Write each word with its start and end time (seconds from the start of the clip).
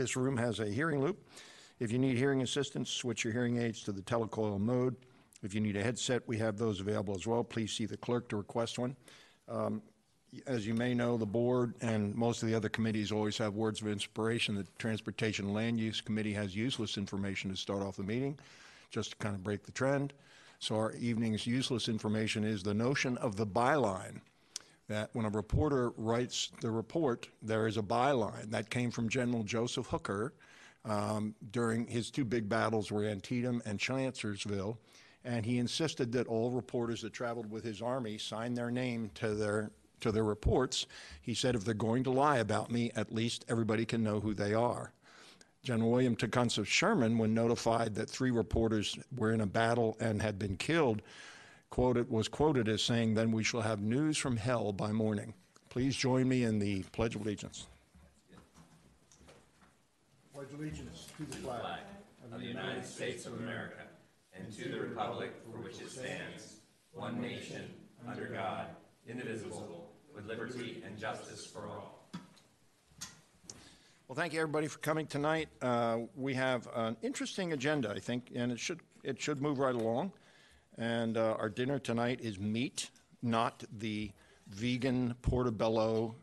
This 0.00 0.16
room 0.16 0.38
has 0.38 0.60
a 0.60 0.66
hearing 0.66 1.02
loop. 1.02 1.28
If 1.78 1.92
you 1.92 1.98
need 1.98 2.16
hearing 2.16 2.40
assistance, 2.40 2.88
switch 2.88 3.22
your 3.22 3.34
hearing 3.34 3.58
aids 3.58 3.82
to 3.82 3.92
the 3.92 4.00
telecoil 4.00 4.58
mode. 4.58 4.96
If 5.42 5.52
you 5.52 5.60
need 5.60 5.76
a 5.76 5.82
headset, 5.82 6.26
we 6.26 6.38
have 6.38 6.56
those 6.56 6.80
available 6.80 7.14
as 7.14 7.26
well. 7.26 7.44
Please 7.44 7.70
see 7.70 7.84
the 7.84 7.98
clerk 7.98 8.26
to 8.30 8.38
request 8.38 8.78
one. 8.78 8.96
Um, 9.46 9.82
as 10.46 10.66
you 10.66 10.72
may 10.72 10.94
know, 10.94 11.18
the 11.18 11.26
board 11.26 11.74
and 11.82 12.14
most 12.14 12.42
of 12.42 12.48
the 12.48 12.54
other 12.54 12.70
committees 12.70 13.12
always 13.12 13.36
have 13.36 13.52
words 13.52 13.82
of 13.82 13.88
inspiration. 13.88 14.54
The 14.54 14.66
Transportation 14.78 15.44
and 15.44 15.54
Land 15.54 15.78
Use 15.78 16.00
Committee 16.00 16.32
has 16.32 16.56
useless 16.56 16.96
information 16.96 17.50
to 17.50 17.56
start 17.58 17.82
off 17.82 17.98
the 17.98 18.02
meeting, 18.02 18.38
just 18.90 19.10
to 19.10 19.16
kind 19.18 19.34
of 19.34 19.44
break 19.44 19.64
the 19.64 19.72
trend. 19.72 20.14
So 20.60 20.76
our 20.76 20.92
evening's 20.92 21.46
useless 21.46 21.90
information 21.90 22.42
is 22.42 22.62
the 22.62 22.72
notion 22.72 23.18
of 23.18 23.36
the 23.36 23.46
byline. 23.46 24.22
That 24.90 25.10
when 25.12 25.24
a 25.24 25.30
reporter 25.30 25.92
writes 25.96 26.50
the 26.60 26.72
report, 26.72 27.28
there 27.42 27.68
is 27.68 27.76
a 27.76 27.82
byline. 27.82 28.50
That 28.50 28.70
came 28.70 28.90
from 28.90 29.08
General 29.08 29.44
Joseph 29.44 29.86
Hooker 29.86 30.34
um, 30.84 31.32
during 31.52 31.86
his 31.86 32.10
two 32.10 32.24
big 32.24 32.48
battles 32.48 32.90
were 32.90 33.04
Antietam 33.04 33.62
and 33.64 33.78
Chancellorsville. 33.78 34.80
And 35.24 35.46
he 35.46 35.58
insisted 35.58 36.10
that 36.10 36.26
all 36.26 36.50
reporters 36.50 37.02
that 37.02 37.12
traveled 37.12 37.48
with 37.52 37.62
his 37.62 37.80
army 37.80 38.18
sign 38.18 38.54
their 38.54 38.72
name 38.72 39.12
to 39.14 39.32
their 39.32 39.70
to 40.00 40.10
their 40.10 40.24
reports. 40.24 40.86
He 41.22 41.34
said, 41.34 41.54
if 41.54 41.64
they're 41.64 41.74
going 41.74 42.02
to 42.02 42.10
lie 42.10 42.38
about 42.38 42.72
me, 42.72 42.90
at 42.96 43.14
least 43.14 43.44
everybody 43.48 43.84
can 43.84 44.02
know 44.02 44.18
who 44.18 44.34
they 44.34 44.54
are. 44.54 44.92
General 45.62 45.92
William 45.92 46.16
Tecumseh 46.16 46.64
Sherman, 46.64 47.16
when 47.16 47.32
notified 47.32 47.94
that 47.94 48.10
three 48.10 48.32
reporters 48.32 48.98
were 49.16 49.30
in 49.30 49.40
a 49.40 49.46
battle 49.46 49.96
and 50.00 50.20
had 50.20 50.36
been 50.36 50.56
killed, 50.56 51.02
quoted, 51.70 52.10
was 52.10 52.28
quoted 52.28 52.68
as 52.68 52.82
saying, 52.82 53.14
Then 53.14 53.32
we 53.32 53.42
shall 53.42 53.62
have 53.62 53.80
news 53.80 54.18
from 54.18 54.36
hell 54.36 54.72
by 54.72 54.92
morning. 54.92 55.34
Please 55.68 55.96
join 55.96 56.28
me 56.28 56.42
in 56.42 56.58
the 56.58 56.82
Pledge 56.92 57.14
of 57.14 57.22
Allegiance. 57.22 57.66
Pledge 60.34 60.48
allegiance 60.58 61.06
to 61.16 61.24
the 61.24 61.36
flag 61.36 61.80
of 62.32 62.40
the 62.40 62.46
United 62.46 62.84
States 62.84 63.26
of 63.26 63.34
America 63.34 63.82
and 64.34 64.52
to 64.52 64.68
the 64.68 64.80
republic 64.80 65.32
for 65.44 65.58
which 65.58 65.80
it 65.80 65.90
stands, 65.90 66.56
one 66.92 67.20
nation, 67.20 67.62
under 68.08 68.26
God, 68.26 68.66
indivisible, 69.08 69.90
with 70.14 70.26
liberty 70.26 70.82
and 70.84 70.98
justice 70.98 71.46
for 71.46 71.66
all. 71.66 72.08
Well, 74.08 74.16
thank 74.16 74.32
you 74.32 74.40
everybody 74.40 74.66
for 74.66 74.78
coming 74.80 75.06
tonight. 75.06 75.48
Uh, 75.62 75.98
we 76.16 76.34
have 76.34 76.68
an 76.74 76.96
interesting 77.02 77.52
agenda, 77.52 77.90
I 77.90 78.00
think, 78.00 78.32
and 78.34 78.50
it 78.50 78.58
should 78.58 78.80
it 79.04 79.20
should 79.20 79.40
move 79.40 79.60
right 79.60 79.74
along. 79.74 80.10
And 80.80 81.18
uh, 81.18 81.36
our 81.38 81.50
dinner 81.50 81.78
tonight 81.78 82.20
is 82.22 82.40
meat, 82.40 82.90
not 83.22 83.62
the 83.78 84.10
vegan 84.48 85.14
portobello 85.20 86.14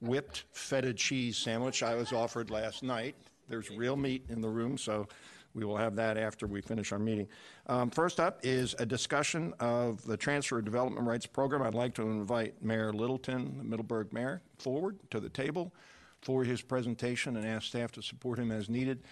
whipped 0.00 0.44
feta 0.52 0.94
cheese 0.94 1.36
sandwich 1.36 1.82
I 1.82 1.94
was 1.94 2.12
offered 2.12 2.50
last 2.50 2.82
night. 2.82 3.14
There's 3.48 3.70
real 3.70 3.94
meat 3.94 4.24
in 4.30 4.40
the 4.40 4.48
room, 4.48 4.78
so 4.78 5.06
we 5.54 5.66
will 5.66 5.76
have 5.76 5.96
that 5.96 6.16
after 6.16 6.46
we 6.46 6.62
finish 6.62 6.92
our 6.92 6.98
meeting. 6.98 7.28
Um, 7.66 7.90
first 7.90 8.18
up 8.18 8.40
is 8.42 8.74
a 8.78 8.86
discussion 8.86 9.52
of 9.60 10.02
the 10.06 10.16
Transfer 10.16 10.58
of 10.58 10.64
Development 10.64 11.06
Rights 11.06 11.26
Program. 11.26 11.62
I'd 11.62 11.74
like 11.74 11.94
to 11.94 12.02
invite 12.02 12.62
Mayor 12.64 12.94
Littleton, 12.94 13.58
the 13.58 13.64
Middleburg 13.64 14.14
Mayor, 14.14 14.40
forward 14.58 14.98
to 15.10 15.20
the 15.20 15.28
table 15.28 15.74
for 16.22 16.42
his 16.42 16.62
presentation 16.62 17.36
and 17.36 17.46
ask 17.46 17.66
staff 17.66 17.92
to 17.92 18.02
support 18.02 18.38
him 18.38 18.50
as 18.50 18.70
needed. 18.70 19.02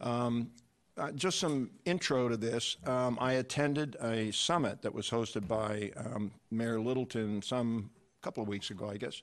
Um, 0.00 0.50
uh, 0.96 1.10
just 1.12 1.38
some 1.38 1.70
intro 1.84 2.28
to 2.28 2.36
this. 2.36 2.76
Um, 2.86 3.18
I 3.20 3.34
attended 3.34 3.96
a 4.00 4.30
summit 4.32 4.82
that 4.82 4.94
was 4.94 5.10
hosted 5.10 5.48
by 5.48 5.90
um, 5.96 6.30
Mayor 6.50 6.80
Littleton 6.80 7.42
some 7.42 7.90
couple 8.22 8.42
of 8.42 8.48
weeks 8.48 8.70
ago, 8.70 8.88
I 8.88 8.96
guess, 8.96 9.22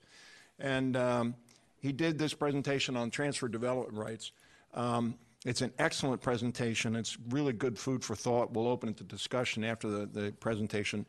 and 0.59 0.95
um, 0.95 1.35
he 1.79 1.91
did 1.91 2.19
this 2.19 2.33
presentation 2.33 2.95
on 2.95 3.09
transfer 3.09 3.47
development 3.47 3.97
rights. 3.97 4.31
Um, 4.73 5.15
it's 5.43 5.61
an 5.61 5.73
excellent 5.79 6.21
presentation. 6.21 6.95
It's 6.95 7.17
really 7.29 7.53
good 7.53 7.77
food 7.77 8.03
for 8.03 8.15
thought. 8.15 8.53
We'll 8.53 8.67
open 8.67 8.89
it 8.89 8.97
to 8.97 9.03
discussion 9.03 9.63
after 9.63 9.89
the, 9.89 10.05
the 10.05 10.31
presentation. 10.33 11.05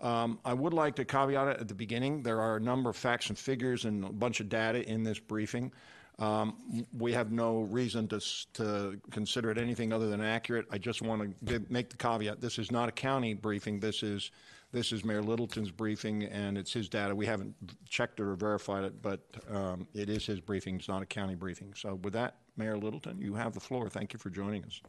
Um, 0.00 0.38
I 0.44 0.54
would 0.54 0.72
like 0.72 0.96
to 0.96 1.04
caveat 1.04 1.48
it 1.48 1.60
at 1.60 1.68
the 1.68 1.74
beginning. 1.74 2.22
There 2.22 2.40
are 2.40 2.56
a 2.56 2.60
number 2.60 2.90
of 2.90 2.96
facts 2.96 3.28
and 3.28 3.38
figures 3.38 3.84
and 3.84 4.04
a 4.04 4.12
bunch 4.12 4.40
of 4.40 4.48
data 4.48 4.88
in 4.88 5.02
this 5.02 5.18
briefing. 5.18 5.70
Um, 6.18 6.86
we 6.96 7.12
have 7.12 7.32
no 7.32 7.62
reason 7.62 8.06
to, 8.08 8.20
to 8.54 9.00
consider 9.10 9.50
it 9.50 9.58
anything 9.58 9.92
other 9.92 10.08
than 10.08 10.20
accurate. 10.20 10.66
I 10.70 10.78
just 10.78 11.02
want 11.02 11.22
to 11.22 11.34
give, 11.44 11.70
make 11.70 11.90
the 11.90 11.96
caveat: 11.96 12.40
this 12.40 12.58
is 12.58 12.70
not 12.70 12.88
a 12.88 12.92
county 12.92 13.34
briefing. 13.34 13.80
This 13.80 14.02
is 14.02 14.30
this 14.74 14.90
is 14.90 15.04
Mayor 15.04 15.22
Littleton's 15.22 15.70
briefing, 15.70 16.24
and 16.24 16.58
it's 16.58 16.72
his 16.72 16.88
data. 16.88 17.14
We 17.14 17.26
haven't 17.26 17.54
checked 17.88 18.18
it 18.18 18.24
or 18.24 18.34
verified 18.34 18.84
it, 18.84 19.00
but 19.00 19.20
um, 19.48 19.86
it 19.94 20.10
is 20.10 20.26
his 20.26 20.40
briefing. 20.40 20.74
It's 20.74 20.88
not 20.88 21.00
a 21.00 21.06
county 21.06 21.36
briefing. 21.36 21.72
So, 21.76 21.94
with 22.02 22.12
that, 22.14 22.38
Mayor 22.56 22.76
Littleton, 22.76 23.20
you 23.20 23.34
have 23.34 23.54
the 23.54 23.60
floor. 23.60 23.88
Thank 23.88 24.12
you 24.12 24.18
for 24.18 24.30
joining 24.30 24.64
us. 24.64 24.80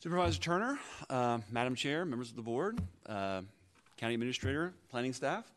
Supervisor 0.00 0.40
Turner, 0.40 0.78
uh, 1.10 1.38
Madam 1.50 1.74
Chair, 1.74 2.04
members 2.04 2.30
of 2.30 2.36
the 2.36 2.42
board, 2.42 2.80
uh, 3.06 3.42
County 3.96 4.14
Administrator, 4.14 4.72
planning 4.90 5.12
staff, 5.12 5.52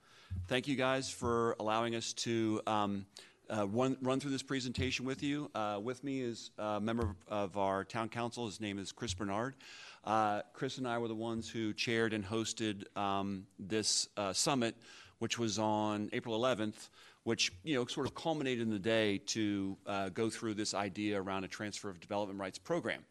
thank 0.48 0.68
you 0.68 0.76
guys 0.76 1.10
for 1.10 1.56
allowing 1.60 1.96
us 1.96 2.12
to 2.14 2.60
um, 2.68 3.06
uh, 3.54 3.68
run, 3.68 3.98
run 4.02 4.20
through 4.20 4.32
this 4.32 4.44
presentation 4.44 5.06
with 5.06 5.22
you. 5.22 5.50
Uh, 5.54 5.80
with 5.82 6.04
me 6.04 6.22
is 6.22 6.52
a 6.58 6.80
member 6.80 7.16
of 7.28 7.58
our 7.58 7.84
town 7.84 8.10
council. 8.10 8.46
His 8.46 8.60
name 8.60 8.80
is 8.80 8.92
Chris 8.92 9.14
Bernard. 9.14 9.56
Uh, 10.04 10.42
Chris 10.54 10.78
and 10.78 10.88
I 10.88 10.98
were 10.98 11.08
the 11.08 11.16
ones 11.16 11.50
who 11.50 11.74
chaired 11.74 12.14
and 12.14 12.26
hosted 12.26 12.86
um, 12.98 13.46
this 13.60 14.08
uh, 14.18 14.34
summit, 14.34 14.76
which 15.20 15.38
was 15.38 15.60
on 15.60 16.10
April 16.14 16.40
11th 16.40 16.90
which 17.26 17.54
you 17.64 17.74
know 17.74 17.86
sort 17.86 18.06
of 18.06 18.14
culminated 18.14 18.62
in 18.62 18.70
the 18.70 18.78
day 18.78 19.18
to 19.18 19.78
uh, 19.88 20.10
go 20.10 20.30
through 20.30 20.54
this 20.54 20.74
idea 20.74 21.22
around 21.22 21.46
a 21.46 21.48
transfer 21.48 21.90
of 21.90 21.98
development 22.02 22.38
rights 22.38 22.58
program. 22.58 23.02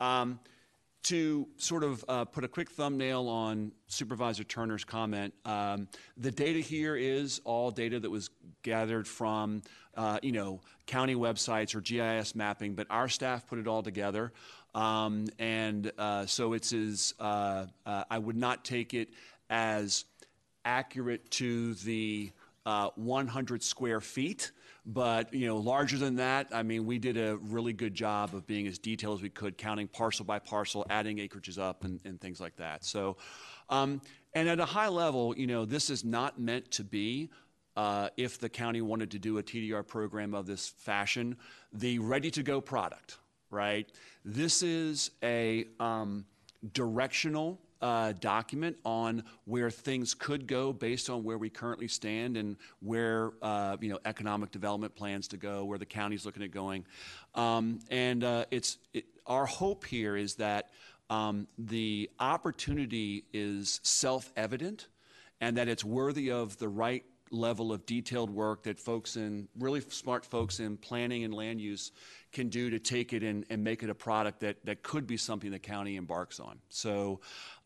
Um, 0.00 0.38
to 1.04 1.48
sort 1.56 1.84
of 1.84 2.04
uh, 2.08 2.24
put 2.24 2.44
a 2.44 2.48
quick 2.48 2.70
thumbnail 2.70 3.28
on 3.28 3.72
Supervisor 3.86 4.44
Turner's 4.44 4.84
comment, 4.84 5.32
um, 5.44 5.88
the 6.16 6.30
data 6.30 6.60
here 6.60 6.96
is 6.96 7.40
all 7.44 7.70
data 7.70 8.00
that 8.00 8.10
was 8.10 8.30
gathered 8.62 9.06
from, 9.06 9.62
uh, 9.96 10.18
you 10.22 10.32
know, 10.32 10.60
county 10.86 11.14
websites 11.14 11.74
or 11.74 11.80
GIS 11.80 12.34
mapping, 12.34 12.74
but 12.74 12.86
our 12.90 13.08
staff 13.08 13.46
put 13.46 13.58
it 13.58 13.66
all 13.66 13.82
together. 13.82 14.32
Um, 14.74 15.28
and 15.38 15.90
uh, 15.98 16.26
so 16.26 16.52
it's 16.52 16.72
as, 16.72 17.14
uh, 17.18 17.66
uh, 17.86 18.04
I 18.10 18.18
would 18.18 18.36
not 18.36 18.64
take 18.64 18.94
it 18.94 19.08
as 19.48 20.04
accurate 20.64 21.30
to 21.30 21.74
the 21.74 22.32
uh, 22.66 22.90
100 22.96 23.62
square 23.62 24.00
feet. 24.00 24.52
But 24.90 25.34
you 25.34 25.46
know, 25.46 25.58
larger 25.58 25.98
than 25.98 26.16
that, 26.16 26.48
I 26.50 26.62
mean, 26.62 26.86
we 26.86 26.98
did 26.98 27.18
a 27.18 27.36
really 27.36 27.74
good 27.74 27.94
job 27.94 28.34
of 28.34 28.46
being 28.46 28.66
as 28.66 28.78
detailed 28.78 29.18
as 29.18 29.22
we 29.22 29.28
could, 29.28 29.58
counting 29.58 29.86
parcel 29.86 30.24
by 30.24 30.38
parcel, 30.38 30.86
adding 30.88 31.18
acreages 31.18 31.58
up, 31.58 31.84
and, 31.84 32.00
and 32.06 32.18
things 32.18 32.40
like 32.40 32.56
that. 32.56 32.86
So, 32.86 33.18
um, 33.68 34.00
and 34.32 34.48
at 34.48 34.60
a 34.60 34.64
high 34.64 34.88
level, 34.88 35.36
you 35.36 35.46
know, 35.46 35.66
this 35.66 35.90
is 35.90 36.06
not 36.06 36.40
meant 36.40 36.70
to 36.72 36.84
be. 36.84 37.28
Uh, 37.76 38.08
if 38.16 38.40
the 38.40 38.48
county 38.48 38.80
wanted 38.80 39.10
to 39.10 39.18
do 39.20 39.38
a 39.38 39.42
TDR 39.42 39.86
program 39.86 40.34
of 40.34 40.46
this 40.46 40.68
fashion, 40.68 41.36
the 41.72 41.98
ready-to-go 42.00 42.60
product, 42.60 43.18
right? 43.50 43.88
This 44.24 44.64
is 44.64 45.12
a 45.22 45.66
um, 45.78 46.24
directional 46.72 47.60
uh, 47.80 48.12
document 48.20 48.76
on 48.84 49.22
where 49.44 49.70
things 49.70 50.14
could 50.14 50.46
go 50.46 50.72
based 50.72 51.08
on 51.08 51.22
where 51.22 51.38
we 51.38 51.50
currently 51.50 51.88
stand 51.88 52.36
and 52.36 52.56
where 52.80 53.32
uh, 53.42 53.76
you 53.80 53.88
know 53.88 53.98
economic 54.04 54.50
development 54.50 54.94
plans 54.94 55.28
to 55.28 55.36
go, 55.36 55.64
where 55.64 55.78
the 55.78 55.86
county's 55.86 56.26
looking 56.26 56.42
at 56.42 56.50
going, 56.50 56.84
um, 57.34 57.78
and 57.90 58.24
uh, 58.24 58.44
it's 58.50 58.78
it, 58.92 59.04
our 59.26 59.46
hope 59.46 59.84
here 59.84 60.16
is 60.16 60.34
that 60.36 60.70
um, 61.10 61.46
the 61.58 62.10
opportunity 62.18 63.24
is 63.32 63.80
self-evident, 63.82 64.88
and 65.40 65.56
that 65.56 65.68
it's 65.68 65.84
worthy 65.84 66.30
of 66.30 66.58
the 66.58 66.68
right 66.68 67.04
level 67.30 67.72
of 67.72 67.84
detailed 67.86 68.30
work 68.30 68.64
that 68.64 68.78
folks 68.78 69.16
in 69.16 69.48
really 69.58 69.80
smart 69.80 70.24
folks 70.24 70.60
in 70.60 70.76
planning 70.76 71.24
and 71.24 71.34
land 71.34 71.60
use 71.60 71.92
can 72.32 72.48
do 72.48 72.70
to 72.70 72.78
take 72.78 73.12
it 73.12 73.22
and, 73.22 73.44
and 73.50 73.62
make 73.62 73.82
it 73.82 73.90
a 73.90 73.94
product 73.94 74.40
that, 74.40 74.56
that 74.64 74.82
could 74.82 75.06
be 75.06 75.16
something 75.16 75.50
the 75.50 75.58
county 75.58 75.96
embarks 75.96 76.40
on. 76.40 76.58
So 76.68 77.20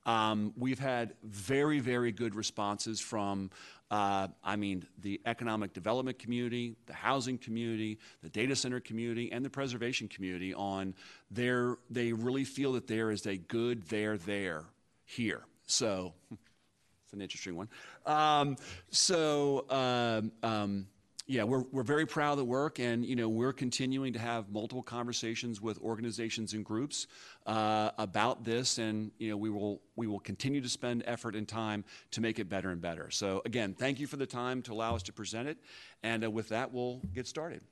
um, 0.07 0.53
we've 0.57 0.79
had 0.79 1.15
very, 1.23 1.81
very 1.81 2.13
good 2.13 2.35
responses 2.35 3.01
from, 3.01 3.51
uh, 3.91 4.29
I 4.43 4.57
mean, 4.57 4.85
the 5.01 5.21
economic 5.27 5.73
development 5.73 6.19
community, 6.19 6.77
the 6.87 6.93
housing 6.93 7.39
community, 7.39 7.99
the 8.23 8.29
data 8.29 8.57
center 8.57 8.81
community, 8.81 9.31
and 9.31 9.45
the 9.45 9.51
preservation 9.51 10.09
community 10.09 10.55
on 10.55 10.95
their, 11.31 11.77
they 11.91 12.13
really 12.13 12.45
feel 12.45 12.73
that 12.73 12.87
there 12.87 13.11
is 13.11 13.27
a 13.27 13.37
good 13.37 13.83
there, 13.89 14.17
there, 14.19 14.65
here. 15.05 15.43
So, 15.67 16.15
it's 16.31 17.13
an 17.13 17.21
interesting 17.21 17.57
one. 17.57 17.69
Um, 18.07 18.57
so, 18.91 19.67
um, 19.71 20.33
um 20.43 20.87
yeah, 21.33 21.45
we're, 21.45 21.65
we're 21.73 21.83
very 21.83 22.05
proud 22.05 22.33
of 22.33 22.39
the 22.39 22.45
work, 22.45 22.79
and 22.79 23.07
you 23.07 23.17
know 23.17 23.27
we're 23.27 23.55
continuing 23.55 24.13
to 24.13 24.19
have 24.19 24.51
multiple 24.51 24.83
conversations 24.83 25.63
with 25.63 25.81
organizations 25.81 26.53
and 26.53 26.63
groups 26.63 27.07
uh, 27.47 27.91
about 27.97 28.45
this, 28.45 28.77
and 28.77 29.11
you 29.19 29.31
know 29.31 29.39
we 29.39 29.49
will 29.49 29.81
we 29.97 30.07
will 30.07 30.21
continue 30.21 30.61
to 30.61 30.69
spend 30.69 31.03
effort 31.07 31.35
and 31.35 31.49
time 31.49 31.85
to 32.11 32.21
make 32.21 32.39
it 32.39 32.51
better 32.51 32.69
and 32.69 32.83
better. 32.83 33.11
So 33.11 33.41
again, 33.47 33.73
thank 33.73 33.99
you 33.99 34.07
for 34.07 34.17
the 34.17 34.27
time 34.27 34.61
to 34.63 34.75
allow 34.75 34.95
us 34.95 35.03
to 35.05 35.13
present 35.15 35.49
it, 35.49 35.57
and 36.03 36.23
uh, 36.23 36.31
with 36.31 36.51
that, 36.51 36.71
we'll 36.71 37.01
get 37.15 37.27
started. 37.27 37.63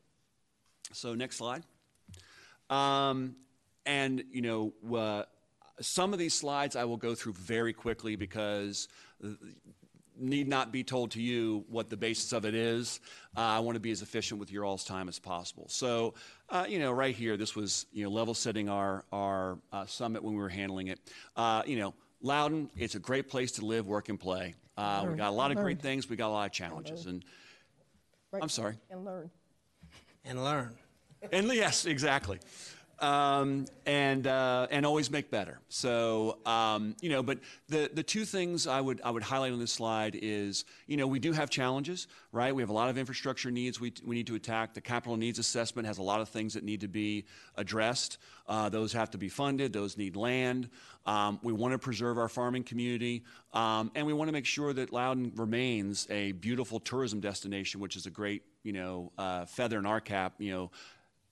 So 0.95 1.15
next 1.15 1.37
slide. 1.37 1.63
Um, 2.71 3.37
and, 3.85 4.25
you 4.33 4.41
know, 4.41 4.73
uh, 4.97 5.25
some 5.83 6.15
of 6.15 6.19
these 6.19 6.35
slides 6.35 6.77
I 6.77 6.85
will 6.85 6.97
go 6.97 7.15
through 7.15 7.35
very 7.35 7.75
quickly 7.75 8.17
because 8.17 8.89
uh, 9.23 9.31
need 10.21 10.49
not 10.49 10.73
be 10.73 10.85
told 10.85 11.13
to 11.13 11.23
you 11.23 11.65
what 11.69 11.89
the 11.89 11.97
basis 11.97 12.33
of 12.33 12.45
it 12.45 12.55
is. 12.55 13.01
Uh, 13.37 13.41
I 13.41 13.59
want 13.61 13.77
to 13.77 13.81
be 13.81 13.91
as 13.91 14.03
efficient 14.03 14.39
with 14.39 14.53
your 14.53 14.65
all's 14.65 14.85
time 14.85 15.09
as 15.09 15.19
possible. 15.19 15.67
So, 15.69 16.15
uh, 16.49 16.67
you 16.69 16.79
know, 16.79 16.93
right 16.93 17.15
here, 17.15 17.37
this 17.37 17.57
was, 17.57 17.87
you 17.93 18.05
know, 18.05 18.11
level 18.11 18.35
setting 18.35 18.69
our, 18.69 19.05
our 19.13 19.59
uh, 19.73 19.87
summit 19.87 20.23
when 20.23 20.35
we 20.35 20.41
were 20.41 20.49
handling 20.49 20.89
it. 20.89 21.01
Uh, 21.37 21.63
you 21.67 21.79
know, 21.79 21.95
Loudoun, 22.23 22.71
it's 22.77 22.95
a 22.95 22.99
great 22.99 23.29
place 23.29 23.53
to 23.53 23.65
live, 23.65 23.87
work, 23.87 24.09
and 24.09 24.21
play. 24.21 24.55
Uh, 24.77 25.07
we 25.09 25.17
got 25.17 25.29
a 25.29 25.33
lot 25.33 25.51
of 25.51 25.59
great 25.59 25.81
things. 25.81 26.09
We 26.09 26.17
got 26.17 26.29
a 26.29 26.33
lot 26.33 26.47
of 26.47 26.53
challenges. 26.53 27.07
And 27.07 27.25
Right. 28.33 28.43
I'm 28.43 28.49
sorry. 28.49 28.77
And 28.91 29.05
learn. 29.05 29.31
and 30.25 30.45
learn. 30.45 30.77
And 31.33 31.49
yes, 31.53 31.85
exactly. 31.85 32.39
Um, 33.01 33.65
and 33.87 34.27
uh, 34.27 34.67
and 34.71 34.85
always 34.85 35.11
make 35.11 35.31
better. 35.31 35.59
So 35.69 36.39
um, 36.45 36.95
you 37.01 37.09
know, 37.09 37.23
but 37.23 37.39
the 37.69 37.91
the 37.93 38.03
two 38.03 38.25
things 38.25 38.67
I 38.67 38.81
would 38.81 39.01
I 39.03 39.11
would 39.11 39.23
highlight 39.23 39.53
on 39.53 39.59
this 39.59 39.73
slide 39.73 40.19
is 40.21 40.65
you 40.87 40.97
know 40.97 41.07
we 41.07 41.19
do 41.19 41.33
have 41.33 41.49
challenges, 41.49 42.09
right? 42.31 42.55
We 42.55 42.63
have 42.63 42.69
a 42.69 42.75
lot 42.75 42.91
of 42.91 42.99
infrastructure 42.99 43.51
needs 43.51 43.81
we 43.81 43.93
we 44.05 44.17
need 44.17 44.27
to 44.27 44.35
attack. 44.35 44.75
The 44.75 44.81
capital 44.83 45.17
needs 45.17 45.39
assessment 45.39 45.87
has 45.89 45.99
a 45.99 46.03
lot 46.03 46.21
of 46.21 46.29
things 46.29 46.55
that 46.55 46.63
need 46.63 46.83
to 46.83 46.89
be 46.89 47.25
addressed. 47.57 48.19
Uh, 48.47 48.69
those 48.69 48.93
have 48.93 49.11
to 49.13 49.19
be 49.19 49.29
funded. 49.29 49.73
Those 49.73 49.97
need 49.97 50.17
land. 50.17 50.69
Um, 51.07 51.41
we 51.43 51.53
want 51.53 51.73
to 51.73 51.79
preserve 51.79 52.19
our 52.19 52.29
farming 52.29 52.65
community, 52.65 53.25
um, 53.55 53.91
and 53.95 54.07
we 54.07 54.13
want 54.13 54.29
to 54.29 54.33
make 54.33 54.45
sure 54.45 54.73
that 54.73 54.93
Loudoun 54.93 55.33
remains 55.37 56.07
a 56.11 56.33
beautiful 56.33 56.81
tourism 56.81 57.21
destination, 57.21 57.81
which 57.81 57.97
is 57.97 58.07
a 58.07 58.11
great 58.11 58.43
you 58.63 58.73
know 58.73 59.13
uh, 59.17 59.47
feather 59.47 59.79
in 59.79 59.87
our 59.87 60.01
cap. 60.01 60.35
You 60.39 60.53
know 60.53 60.71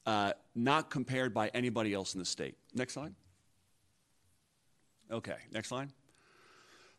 uh, 0.09 0.33
not 0.55 0.88
compared 0.88 1.35
by 1.35 1.49
anybody 1.49 1.93
else 1.93 2.15
in 2.15 2.19
the 2.19 2.25
state. 2.25 2.57
Next 2.75 2.95
slide. 2.95 3.15
Okay, 5.11 5.37
next 5.53 5.69
slide. 5.69 5.91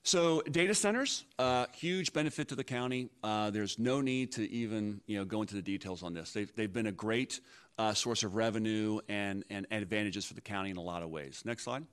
So 0.04 0.42
data 0.42 0.76
centers, 0.76 1.26
uh, 1.40 1.66
huge 1.74 2.14
benefit 2.14 2.50
to 2.50 2.56
the 2.56 2.64
county. 2.64 3.10
Uh, 3.24 3.50
there's 3.50 3.80
no 3.80 4.00
need 4.00 4.32
to 4.34 4.48
even 4.52 5.02
you 5.08 5.18
know 5.18 5.26
go 5.26 5.42
into 5.42 5.56
the 5.56 5.62
details 5.64 6.04
on 6.04 6.14
this. 6.14 6.34
They've, 6.34 6.56
they've 6.56 6.72
been 6.72 6.86
a 6.86 6.92
great 6.92 7.42
uh, 7.80 7.96
source 7.96 8.22
of 8.22 8.36
revenue 8.36 9.00
and, 9.10 9.44
and 9.50 9.66
advantages 9.72 10.24
for 10.26 10.36
the 10.36 10.42
county 10.42 10.70
in 10.70 10.78
a 10.78 10.82
lot 10.82 11.02
of 11.02 11.10
ways. 11.10 11.42
Next 11.44 11.64
slide. 11.64 11.86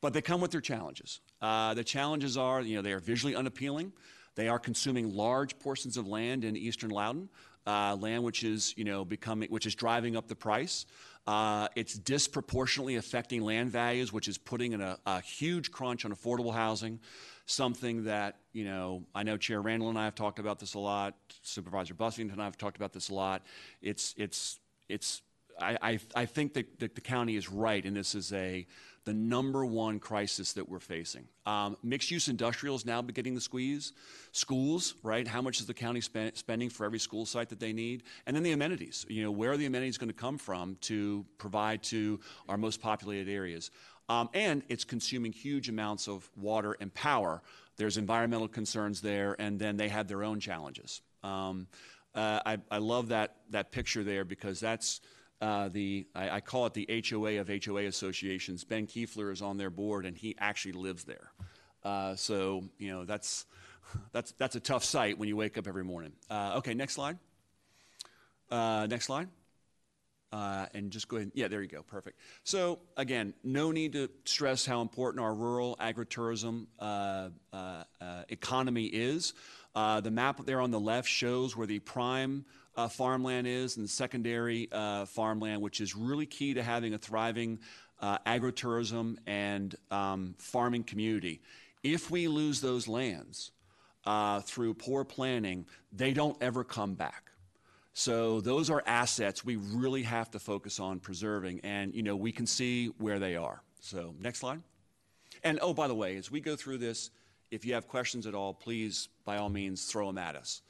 But 0.00 0.14
they 0.14 0.22
come 0.22 0.40
with 0.40 0.50
their 0.50 0.62
challenges. 0.62 1.20
Uh, 1.42 1.74
the 1.74 1.84
challenges 1.84 2.38
are, 2.38 2.62
you 2.62 2.76
know, 2.76 2.82
they 2.82 2.92
are 2.92 3.00
visually 3.00 3.34
unappealing. 3.34 3.92
They 4.34 4.48
are 4.48 4.58
consuming 4.58 5.14
large 5.14 5.58
portions 5.58 5.96
of 5.96 6.06
land 6.06 6.44
in 6.44 6.56
eastern 6.56 6.90
Loudoun, 6.90 7.28
uh, 7.66 7.96
land 7.96 8.22
which 8.22 8.44
is, 8.44 8.74
you 8.76 8.84
know, 8.84 9.04
becoming, 9.04 9.48
which 9.50 9.66
is 9.66 9.74
driving 9.74 10.16
up 10.16 10.28
the 10.28 10.36
price. 10.36 10.86
Uh, 11.26 11.66
it's 11.74 11.94
disproportionately 11.94 12.96
affecting 12.96 13.42
land 13.42 13.70
values, 13.70 14.12
which 14.12 14.28
is 14.28 14.38
putting 14.38 14.72
in 14.72 14.80
a, 14.80 14.96
a 15.06 15.20
huge 15.20 15.72
crunch 15.72 16.04
on 16.04 16.12
affordable 16.12 16.54
housing. 16.54 17.00
Something 17.46 18.04
that, 18.04 18.38
you 18.52 18.64
know, 18.64 19.04
I 19.14 19.22
know 19.22 19.36
Chair 19.36 19.60
Randall 19.60 19.88
and 19.88 19.98
I 19.98 20.04
have 20.04 20.14
talked 20.14 20.38
about 20.38 20.58
this 20.58 20.74
a 20.74 20.78
lot. 20.78 21.14
Supervisor 21.42 21.94
Buffington 21.94 22.32
and 22.32 22.42
I 22.42 22.44
have 22.44 22.58
talked 22.58 22.76
about 22.76 22.92
this 22.92 23.08
a 23.08 23.14
lot. 23.14 23.42
It's, 23.82 24.14
it's, 24.16 24.58
it's 24.88 25.22
I, 25.60 25.78
I, 25.80 25.98
I 26.14 26.26
think 26.26 26.54
that, 26.54 26.78
that 26.80 26.94
the 26.94 27.00
county 27.00 27.36
is 27.36 27.50
right, 27.50 27.84
and 27.84 27.96
this 27.96 28.14
is 28.14 28.32
a 28.32 28.66
the 29.06 29.14
number 29.14 29.64
one 29.64 30.00
crisis 30.00 30.52
that 30.54 30.68
we're 30.68 30.80
facing. 30.80 31.24
Um, 31.46 31.76
mixed 31.82 32.10
use 32.10 32.26
industrial 32.26 32.74
is 32.74 32.84
now 32.84 33.00
beginning 33.00 33.36
to 33.36 33.40
squeeze. 33.40 33.92
Schools, 34.32 34.96
right? 35.04 35.26
How 35.26 35.40
much 35.40 35.60
is 35.60 35.66
the 35.66 35.74
county 35.74 36.00
spend, 36.00 36.36
spending 36.36 36.68
for 36.68 36.84
every 36.84 36.98
school 36.98 37.24
site 37.24 37.48
that 37.50 37.60
they 37.60 37.72
need? 37.72 38.02
And 38.26 38.34
then 38.34 38.42
the 38.42 38.50
amenities. 38.50 39.06
You 39.08 39.22
know, 39.22 39.30
where 39.30 39.52
are 39.52 39.56
the 39.56 39.66
amenities 39.66 39.96
going 39.96 40.08
to 40.08 40.14
come 40.14 40.38
from 40.38 40.76
to 40.82 41.24
provide 41.38 41.84
to 41.84 42.18
our 42.48 42.58
most 42.58 42.82
populated 42.82 43.30
areas? 43.30 43.70
Um, 44.08 44.28
and 44.34 44.64
it's 44.68 44.84
consuming 44.84 45.32
huge 45.32 45.68
amounts 45.68 46.08
of 46.08 46.28
water 46.36 46.76
and 46.80 46.92
power. 46.92 47.42
There's 47.76 47.98
environmental 47.98 48.48
concerns 48.48 49.00
there, 49.00 49.36
and 49.38 49.56
then 49.58 49.76
they 49.76 49.88
have 49.88 50.08
their 50.08 50.24
own 50.24 50.40
challenges. 50.40 51.00
Um, 51.22 51.68
uh, 52.12 52.40
I, 52.44 52.58
I 52.70 52.78
love 52.78 53.08
that 53.08 53.36
that 53.50 53.70
picture 53.70 54.02
there 54.02 54.24
because 54.24 54.58
that's 54.58 55.00
uh, 55.40 55.68
the 55.68 56.06
I, 56.14 56.30
I, 56.30 56.40
call 56.40 56.66
it 56.66 56.74
the 56.74 57.04
HOA 57.08 57.40
of 57.40 57.48
HOA 57.48 57.84
associations. 57.84 58.64
Ben 58.64 58.86
Kiefler 58.86 59.30
is 59.30 59.42
on 59.42 59.58
their 59.58 59.70
board, 59.70 60.06
and 60.06 60.16
he 60.16 60.34
actually 60.38 60.72
lives 60.72 61.04
there. 61.04 61.30
Uh, 61.84 62.16
so 62.16 62.64
you 62.78 62.90
know 62.90 63.04
that's 63.04 63.44
that's 64.12 64.32
that's 64.32 64.56
a 64.56 64.60
tough 64.60 64.82
sight 64.82 65.18
when 65.18 65.28
you 65.28 65.36
wake 65.36 65.58
up 65.58 65.68
every 65.68 65.84
morning. 65.84 66.12
Uh, 66.30 66.54
okay, 66.56 66.74
next 66.74 66.94
slide. 66.94 67.18
Uh, 68.50 68.86
next 68.88 69.06
slide. 69.06 69.28
Uh, 70.32 70.66
and 70.74 70.90
just 70.90 71.06
go 71.06 71.18
ahead. 71.18 71.30
Yeah, 71.34 71.48
there 71.48 71.62
you 71.62 71.68
go. 71.68 71.82
Perfect. 71.82 72.18
So 72.42 72.80
again, 72.96 73.32
no 73.44 73.70
need 73.70 73.92
to 73.92 74.10
stress 74.24 74.66
how 74.66 74.80
important 74.80 75.22
our 75.22 75.32
rural 75.34 75.76
agritourism 75.80 76.66
uh, 76.80 77.28
economy 78.28 78.86
is. 78.86 79.34
The 79.74 80.10
map 80.10 80.44
there 80.46 80.60
on 80.60 80.70
the 80.70 80.80
left 80.80 81.08
shows 81.08 81.56
where 81.56 81.66
the 81.66 81.78
prime 81.78 82.44
uh, 82.76 82.88
farmland 82.88 83.46
is 83.46 83.76
and 83.76 83.88
secondary 83.88 84.68
farmland, 85.06 85.62
which 85.62 85.80
is 85.80 85.94
really 85.96 86.26
key 86.26 86.54
to 86.54 86.62
having 86.62 86.94
a 86.94 86.98
thriving 86.98 87.58
agritourism 88.02 89.16
and 89.26 89.74
um, 89.90 90.34
farming 90.38 90.84
community. 90.84 91.40
If 91.82 92.10
we 92.10 92.28
lose 92.28 92.60
those 92.60 92.88
lands 92.88 93.52
through 94.44 94.74
poor 94.74 95.04
planning, 95.04 95.66
they 95.92 96.12
don't 96.12 96.36
ever 96.42 96.64
come 96.64 96.94
back. 96.94 97.26
So 97.98 98.42
those 98.42 98.68
are 98.68 98.82
assets 98.86 99.42
we 99.42 99.56
really 99.56 100.02
have 100.02 100.30
to 100.32 100.38
focus 100.38 100.78
on 100.80 101.00
preserving, 101.00 101.60
and 101.60 101.94
you 101.94 102.02
know 102.02 102.14
we 102.14 102.30
can 102.30 102.46
see 102.46 102.88
where 102.98 103.18
they 103.18 103.36
are. 103.36 103.62
So 103.80 104.14
next 104.20 104.40
slide. 104.40 104.60
And 105.42 105.58
oh, 105.62 105.72
by 105.72 105.88
the 105.88 105.94
way, 105.94 106.16
as 106.18 106.30
we 106.30 106.42
go 106.42 106.56
through 106.56 106.76
this, 106.76 107.10
if 107.50 107.64
you 107.64 107.72
have 107.72 107.88
questions 107.88 108.26
at 108.26 108.34
all, 108.34 108.52
please 108.52 109.08
by 109.24 109.38
all 109.38 109.48
means 109.48 109.86
throw 109.86 110.08
them 110.08 110.18
at 110.18 110.36
us. 110.36 110.60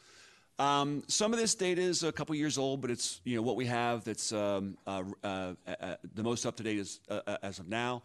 Um, 0.59 1.03
some 1.07 1.35
of 1.35 1.39
this 1.39 1.55
data 1.55 1.83
is 1.83 2.03
a 2.03 2.13
couple 2.13 2.35
years 2.35 2.57
old, 2.57 2.81
but 2.81 2.91
it's 2.91 3.21
you 3.25 3.37
know 3.37 3.43
what 3.43 3.57
we 3.57 3.67
have 3.67 4.05
that's 4.05 4.33
um, 4.33 4.79
uh, 4.87 5.03
uh, 5.23 5.53
uh, 5.67 5.97
the 6.15 6.23
most 6.23 6.47
up 6.47 6.57
to 6.57 6.63
date 6.63 6.99
uh, 7.11 7.21
uh, 7.27 7.37
as 7.43 7.59
of 7.59 7.69
now. 7.69 8.03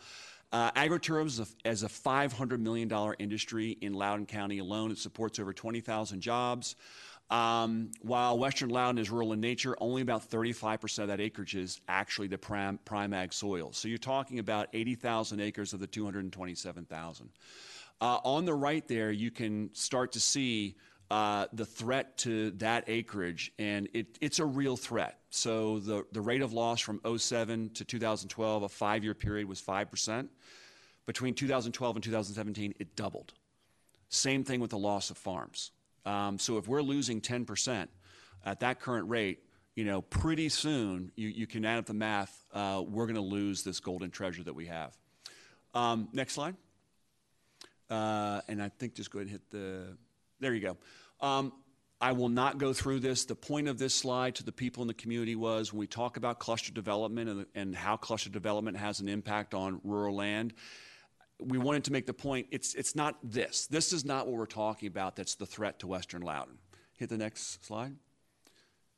Uh, 0.51 0.70
agritourism 0.72 1.50
as 1.63 1.84
a, 1.84 1.86
a 1.86 1.89
$500 1.89 2.60
million 2.60 2.91
industry 3.20 3.77
in 3.79 3.93
Loudoun 3.93 4.25
County 4.25 4.60
alone. 4.60 4.91
It 4.91 4.98
supports 4.98 5.39
over 5.39 5.53
20,000 5.53 6.20
jobs. 6.20 6.75
Um, 7.29 7.91
while 8.01 8.38
Western 8.38 8.67
Loudoun 8.67 8.98
is 8.98 9.10
rural 9.10 9.31
in 9.31 9.39
nature, 9.39 9.77
only 9.79 10.01
about 10.01 10.29
35% 10.29 11.00
of 11.00 11.08
that 11.08 11.22
acreage 11.22 11.55
is 11.55 11.79
actually 11.88 12.27
the 12.27 12.38
prime, 12.38 12.77
prime 12.84 13.13
ag 13.13 13.31
soil. 13.31 13.72
So 13.72 13.88
you're 13.88 13.98
talking 13.98 14.39
about 14.39 14.67
80,000 14.74 15.39
acres 15.39 15.72
of 15.72 15.79
the 15.79 15.88
227,000. 15.88 17.29
Uh, 18.01 18.20
on 18.25 18.43
the 18.43 18.53
right 18.53 18.86
there, 18.89 19.12
you 19.12 19.31
can 19.31 19.70
start 19.74 20.12
to 20.12 20.20
see 20.20 20.75
uh, 21.12 21.46
the 21.51 21.65
threat 21.65 22.18
to 22.20 22.51
that 22.51 22.86
acreage, 22.88 23.51
and 23.60 23.89
it, 23.94 24.18
it's 24.22 24.39
a 24.39 24.46
real 24.46 24.77
threat. 24.77 25.20
So 25.30 25.80
the, 25.80 26.06
the 26.13 26.22
rate 26.22 26.41
of 26.41 26.53
loss 26.53 26.80
from 26.80 27.01
07 27.18 27.72
to 27.72 27.84
2012, 27.84 28.63
a 28.63 28.70
five 28.70 29.03
year 29.03 29.13
period, 29.13 29.46
was 29.50 29.62
5%. 29.62 30.30
Between 31.06 31.34
2012 31.34 31.96
and 31.98 32.03
2017, 32.03 32.75
it 32.80 32.96
doubled. 32.96 33.34
Same 34.08 34.46
thing 34.46 34.62
with 34.62 34.70
the 34.70 34.77
loss 34.77 35.10
of 35.10 35.18
farms. 35.18 35.72
Um, 36.06 36.39
so 36.39 36.58
if 36.58 36.70
we're 36.70 36.82
losing 36.82 37.20
10% 37.20 37.89
at 38.46 38.62
that 38.62 38.80
current 38.80 39.10
rate, 39.10 39.39
you 39.75 39.84
know, 39.84 40.01
pretty 40.01 40.48
soon 40.48 41.12
you, 41.18 41.27
you 41.27 41.46
can 41.46 41.65
add 41.65 41.77
up 41.77 41.88
the 41.88 41.94
math. 41.94 42.46
Uh, 42.53 42.86
we're 42.88 43.06
going 43.06 43.15
to 43.15 43.22
lose 43.22 43.63
this 43.63 43.82
golden 43.82 44.12
treasure 44.12 44.44
that 44.44 44.56
we 44.56 44.68
have. 44.68 44.98
Um, 45.74 46.08
next 46.13 46.36
slide. 46.36 46.56
Uh, 47.89 48.39
and 48.48 48.63
I 48.63 48.70
think 48.70 48.96
just 48.96 49.12
go 49.12 49.20
ahead 49.20 49.27
and 49.27 49.32
hit 49.32 49.50
the. 49.50 49.98
There 50.39 50.53
you 50.53 50.62
go. 50.62 50.77
Um, 51.21 51.53
I 51.99 52.13
will 52.13 52.29
not 52.29 52.57
go 52.57 52.73
through 52.73 52.99
this. 52.99 53.25
The 53.25 53.35
point 53.35 53.67
of 53.67 53.77
this 53.77 53.93
slide 53.93 54.35
to 54.35 54.43
the 54.43 54.51
people 54.51 54.81
in 54.81 54.87
the 54.87 54.93
community 54.93 55.35
was 55.35 55.71
when 55.71 55.79
we 55.79 55.87
talk 55.87 56.17
about 56.17 56.39
cluster 56.39 56.71
development 56.73 57.29
and, 57.29 57.45
and 57.53 57.75
how 57.75 57.95
cluster 57.95 58.29
development 58.29 58.77
has 58.77 58.99
an 58.99 59.07
impact 59.07 59.53
on 59.53 59.79
rural 59.83 60.15
land 60.15 60.53
we 61.41 61.57
wanted 61.57 61.83
to 61.85 61.91
make 61.91 62.05
the 62.05 62.13
point 62.13 62.47
it's, 62.51 62.75
it's 62.75 62.95
not 62.95 63.17
this. 63.23 63.67
This 63.67 63.93
is 63.93 64.05
not 64.05 64.27
what 64.27 64.35
we're 64.35 64.45
talking 64.45 64.87
about 64.87 65.15
that's 65.15 65.35
the 65.35 65.45
threat 65.45 65.79
to 65.79 65.87
Western 65.87 66.21
Loudoun. 66.21 66.57
Hit 66.97 67.09
the 67.09 67.17
next 67.17 67.65
slide. 67.65 67.95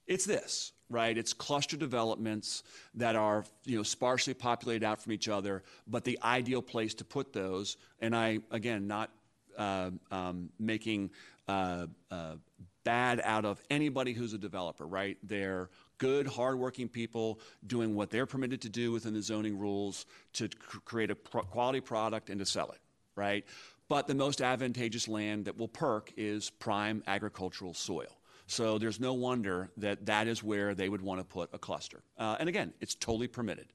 It's 0.05 0.25
this, 0.25 0.73
right? 0.89 1.17
It's 1.17 1.31
cluster 1.31 1.77
developments 1.77 2.63
that 2.95 3.15
are, 3.15 3.45
you 3.63 3.77
know, 3.77 3.83
sparsely 3.83 4.33
populated 4.33 4.85
out 4.85 5.01
from 5.01 5.13
each 5.13 5.29
other, 5.29 5.63
but 5.87 6.03
the 6.03 6.19
ideal 6.23 6.61
place 6.61 6.93
to 6.95 7.05
put 7.05 7.31
those, 7.31 7.77
and 8.01 8.13
I, 8.13 8.39
again, 8.51 8.87
not 8.87 9.09
uh, 9.57 9.91
um, 10.11 10.49
making 10.59 11.11
uh, 11.47 11.87
uh, 12.11 12.35
bad 12.83 13.21
out 13.23 13.45
of 13.45 13.61
anybody 13.69 14.13
who's 14.13 14.33
a 14.33 14.37
developer, 14.37 14.85
right? 14.85 15.17
They're 15.23 15.69
good, 15.97 16.27
hardworking 16.27 16.89
people 16.89 17.39
doing 17.65 17.95
what 17.95 18.09
they're 18.09 18.25
permitted 18.25 18.61
to 18.61 18.69
do 18.69 18.91
within 18.91 19.13
the 19.13 19.21
zoning 19.21 19.57
rules 19.57 20.05
to 20.33 20.49
cr- 20.49 20.79
create 20.79 21.11
a 21.11 21.15
pro- 21.15 21.43
quality 21.43 21.79
product 21.79 22.29
and 22.29 22.39
to 22.39 22.45
sell 22.45 22.71
it, 22.71 22.79
right? 23.15 23.45
But 23.87 24.07
the 24.07 24.15
most 24.15 24.41
advantageous 24.41 25.07
land 25.07 25.45
that 25.45 25.57
will 25.57 25.67
perk 25.67 26.11
is 26.17 26.49
prime 26.49 27.03
agricultural 27.07 27.73
soil. 27.73 28.17
So 28.47 28.77
there's 28.77 28.99
no 28.99 29.13
wonder 29.13 29.69
that 29.77 30.05
that 30.05 30.27
is 30.27 30.43
where 30.43 30.75
they 30.75 30.89
would 30.89 31.01
want 31.01 31.19
to 31.19 31.25
put 31.25 31.49
a 31.53 31.57
cluster. 31.57 32.01
Uh, 32.17 32.35
and 32.39 32.49
again, 32.49 32.73
it's 32.81 32.95
totally 32.95 33.27
permitted, 33.27 33.67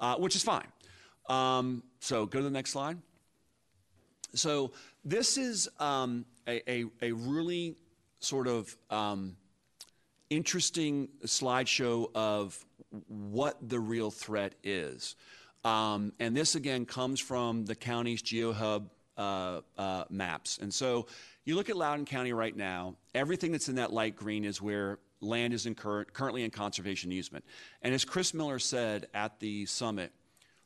uh, 0.00 0.16
which 0.16 0.34
is 0.36 0.42
fine. 0.42 0.66
Um, 1.28 1.82
so 2.00 2.26
go 2.26 2.38
to 2.38 2.44
the 2.44 2.50
next 2.50 2.70
slide. 2.70 2.98
So 4.34 4.72
this 5.04 5.36
is 5.36 5.68
um, 5.78 6.24
a, 6.46 6.70
a, 6.70 6.84
a 7.02 7.12
really 7.12 7.76
sort 8.20 8.46
of 8.48 8.76
um, 8.90 9.36
interesting 10.30 11.08
slideshow 11.24 12.10
of 12.14 12.64
what 13.08 13.68
the 13.68 13.78
real 13.78 14.10
threat 14.10 14.54
is. 14.62 15.16
Um, 15.64 16.12
and 16.20 16.36
this 16.36 16.54
again 16.54 16.84
comes 16.84 17.20
from 17.20 17.64
the 17.64 17.74
county's 17.74 18.22
GeoHub 18.22 18.90
uh, 19.16 19.60
uh, 19.78 20.04
maps. 20.10 20.58
And 20.60 20.72
so 20.72 21.06
you 21.44 21.56
look 21.56 21.70
at 21.70 21.76
Loudoun 21.76 22.04
County 22.04 22.32
right 22.32 22.56
now, 22.56 22.96
everything 23.14 23.52
that's 23.52 23.68
in 23.68 23.76
that 23.76 23.92
light 23.92 24.16
green 24.16 24.44
is 24.44 24.60
where 24.60 24.98
land 25.20 25.54
is 25.54 25.66
in 25.66 25.74
cur- 25.74 26.04
currently 26.04 26.44
in 26.44 26.50
conservation 26.50 27.12
easement. 27.12 27.44
And 27.82 27.94
as 27.94 28.04
Chris 28.04 28.34
Miller 28.34 28.58
said 28.58 29.06
at 29.14 29.40
the 29.40 29.66
summit, 29.66 30.12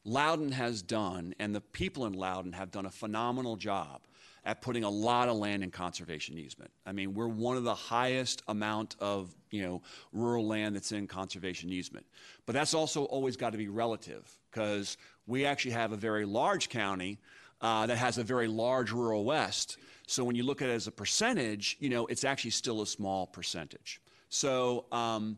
Loudoun 0.04 0.52
has 0.52 0.82
done, 0.82 1.34
and 1.38 1.54
the 1.54 1.60
people 1.60 2.06
in 2.06 2.14
Loudoun 2.14 2.52
have 2.52 2.70
done 2.70 2.86
a 2.86 2.90
phenomenal 2.90 3.56
job 3.56 4.00
at 4.44 4.62
putting 4.62 4.84
a 4.84 4.90
lot 4.90 5.28
of 5.28 5.36
land 5.36 5.62
in 5.62 5.70
conservation 5.70 6.38
easement. 6.38 6.70
I 6.86 6.92
mean, 6.92 7.14
we're 7.14 7.28
one 7.28 7.56
of 7.56 7.64
the 7.64 7.74
highest 7.74 8.42
amount 8.48 8.96
of, 9.00 9.34
you 9.50 9.62
know, 9.62 9.82
rural 10.12 10.46
land 10.46 10.74
that's 10.74 10.92
in 10.92 11.06
conservation 11.06 11.70
easement. 11.70 12.06
But 12.46 12.54
that's 12.54 12.74
also 12.74 13.04
always 13.04 13.36
got 13.36 13.50
to 13.50 13.58
be 13.58 13.68
relative 13.68 14.30
because 14.50 14.96
we 15.26 15.44
actually 15.44 15.72
have 15.72 15.92
a 15.92 15.96
very 15.96 16.24
large 16.24 16.68
county 16.68 17.18
uh, 17.60 17.86
that 17.86 17.98
has 17.98 18.18
a 18.18 18.22
very 18.22 18.48
large 18.48 18.92
rural 18.92 19.24
west. 19.24 19.78
So 20.06 20.24
when 20.24 20.36
you 20.36 20.42
look 20.42 20.62
at 20.62 20.68
it 20.68 20.72
as 20.72 20.86
a 20.86 20.92
percentage, 20.92 21.76
you 21.80 21.90
know, 21.90 22.06
it's 22.06 22.24
actually 22.24 22.52
still 22.52 22.82
a 22.82 22.86
small 22.86 23.26
percentage. 23.26 24.00
So 24.28 24.86
um, 24.92 25.36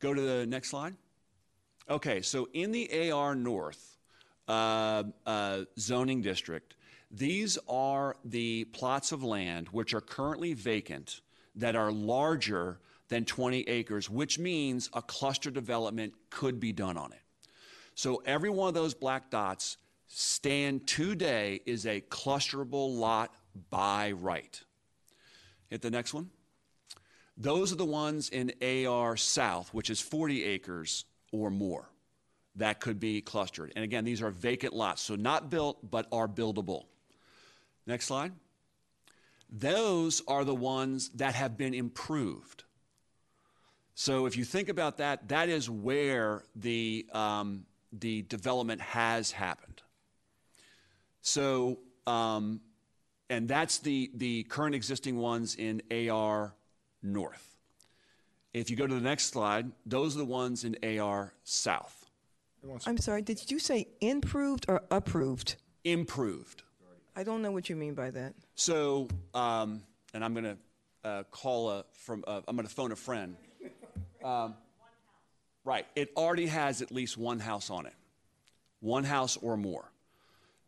go 0.00 0.14
to 0.14 0.20
the 0.20 0.46
next 0.46 0.70
slide. 0.70 0.94
Okay, 1.88 2.22
so 2.22 2.48
in 2.52 2.70
the 2.72 3.10
AR 3.10 3.34
North 3.34 3.98
uh, 4.48 5.04
uh, 5.26 5.62
zoning 5.78 6.22
district, 6.22 6.74
these 7.10 7.58
are 7.68 8.16
the 8.24 8.64
plots 8.66 9.12
of 9.12 9.24
land 9.24 9.68
which 9.68 9.94
are 9.94 10.00
currently 10.00 10.54
vacant 10.54 11.20
that 11.56 11.74
are 11.74 11.90
larger 11.90 12.78
than 13.08 13.24
20 13.24 13.68
acres, 13.68 14.08
which 14.08 14.38
means 14.38 14.88
a 14.92 15.02
cluster 15.02 15.50
development 15.50 16.14
could 16.30 16.60
be 16.60 16.72
done 16.72 16.96
on 16.96 17.12
it. 17.12 17.20
So 17.94 18.22
every 18.24 18.50
one 18.50 18.68
of 18.68 18.74
those 18.74 18.94
black 18.94 19.30
dots 19.30 19.76
stand 20.06 20.86
today 20.86 21.60
is 21.66 21.86
a 21.86 22.00
clusterable 22.00 22.96
lot 22.96 23.34
by 23.70 24.12
right. 24.12 24.60
Hit 25.68 25.82
the 25.82 25.90
next 25.90 26.14
one. 26.14 26.30
Those 27.36 27.72
are 27.72 27.76
the 27.76 27.84
ones 27.84 28.28
in 28.28 28.52
AR 28.62 29.16
South, 29.16 29.72
which 29.74 29.90
is 29.90 30.00
40 30.00 30.44
acres 30.44 31.04
or 31.32 31.50
more 31.50 31.90
that 32.56 32.80
could 32.80 33.00
be 33.00 33.20
clustered. 33.20 33.72
And 33.74 33.84
again, 33.84 34.04
these 34.04 34.22
are 34.22 34.30
vacant 34.30 34.74
lots, 34.74 35.02
so 35.02 35.16
not 35.16 35.50
built, 35.50 35.90
but 35.90 36.06
are 36.12 36.28
buildable. 36.28 36.84
Next 37.86 38.06
slide. 38.06 38.32
Those 39.50 40.22
are 40.28 40.44
the 40.44 40.54
ones 40.54 41.10
that 41.10 41.34
have 41.34 41.56
been 41.56 41.74
improved. 41.74 42.64
So 43.94 44.26
if 44.26 44.36
you 44.36 44.44
think 44.44 44.68
about 44.68 44.98
that, 44.98 45.28
that 45.28 45.48
is 45.48 45.68
where 45.68 46.44
the, 46.54 47.06
um, 47.12 47.66
the 47.92 48.22
development 48.22 48.80
has 48.80 49.32
happened. 49.32 49.82
So, 51.20 51.80
um, 52.06 52.60
and 53.28 53.48
that's 53.48 53.78
the, 53.78 54.10
the 54.14 54.44
current 54.44 54.74
existing 54.74 55.16
ones 55.16 55.54
in 55.56 55.82
AR 55.90 56.54
North. 57.02 57.56
If 58.52 58.70
you 58.70 58.76
go 58.76 58.86
to 58.86 58.94
the 58.94 59.00
next 59.00 59.26
slide, 59.26 59.70
those 59.86 60.16
are 60.16 60.18
the 60.18 60.24
ones 60.24 60.64
in 60.64 60.76
AR 60.98 61.34
South. 61.44 62.06
I'm 62.86 62.98
sorry, 62.98 63.22
did 63.22 63.50
you 63.50 63.58
say 63.58 63.88
improved 64.00 64.66
or 64.68 64.82
approved? 64.90 65.56
Improved. 65.84 66.62
I 67.16 67.22
don't 67.24 67.42
know 67.42 67.50
what 67.50 67.68
you 67.68 67.76
mean 67.76 67.94
by 67.94 68.10
that. 68.10 68.34
So, 68.54 69.08
um, 69.34 69.82
and 70.14 70.24
I'm 70.24 70.32
going 70.32 70.44
to 70.44 70.56
uh, 71.04 71.22
call 71.30 71.70
a 71.70 71.84
from. 71.92 72.24
Uh, 72.26 72.40
I'm 72.46 72.56
going 72.56 72.66
to 72.66 72.74
phone 72.74 72.92
a 72.92 72.96
friend. 72.96 73.36
Um, 74.24 74.54
right. 75.64 75.86
It 75.96 76.12
already 76.16 76.46
has 76.46 76.82
at 76.82 76.92
least 76.92 77.16
one 77.16 77.38
house 77.38 77.70
on 77.70 77.86
it, 77.86 77.94
one 78.80 79.04
house 79.04 79.36
or 79.36 79.56
more. 79.56 79.90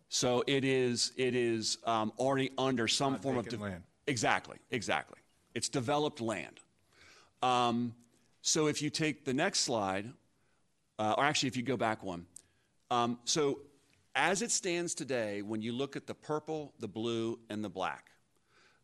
So 0.09 0.43
it 0.47 0.65
is. 0.65 1.13
It 1.17 1.35
is 1.35 1.79
um, 1.85 2.13
already 2.19 2.51
under 2.59 2.89
some 2.89 3.13
Not 3.13 3.23
form 3.23 3.39
of 3.39 3.45
vacant 3.45 3.63
land. 3.63 3.83
Exactly. 4.07 4.59
Exactly. 4.71 5.19
It's 5.55 5.69
developed 5.69 6.21
land. 6.21 6.61
Um, 7.43 7.95
so 8.41 8.67
if 8.67 8.83
you 8.83 8.91
take 8.91 9.25
the 9.25 9.35
next 9.35 9.61
slide, 9.61 10.11
uh, 10.99 11.15
or 11.17 11.25
actually, 11.25 11.49
if 11.49 11.57
you 11.57 11.63
go 11.63 11.77
back 11.77 12.03
one. 12.03 12.27
Um, 12.91 13.19
so, 13.25 13.61
as 14.15 14.43
it 14.43 14.51
stands 14.51 14.95
today, 14.95 15.43
when 15.43 15.63
you 15.63 15.73
look 15.73 15.97
at 15.97 16.07
the 16.07 16.15
purple, 16.15 16.73
the 16.79 16.89
blue, 16.89 17.39
and 17.49 17.65
the 17.65 17.69
black, 17.69 18.11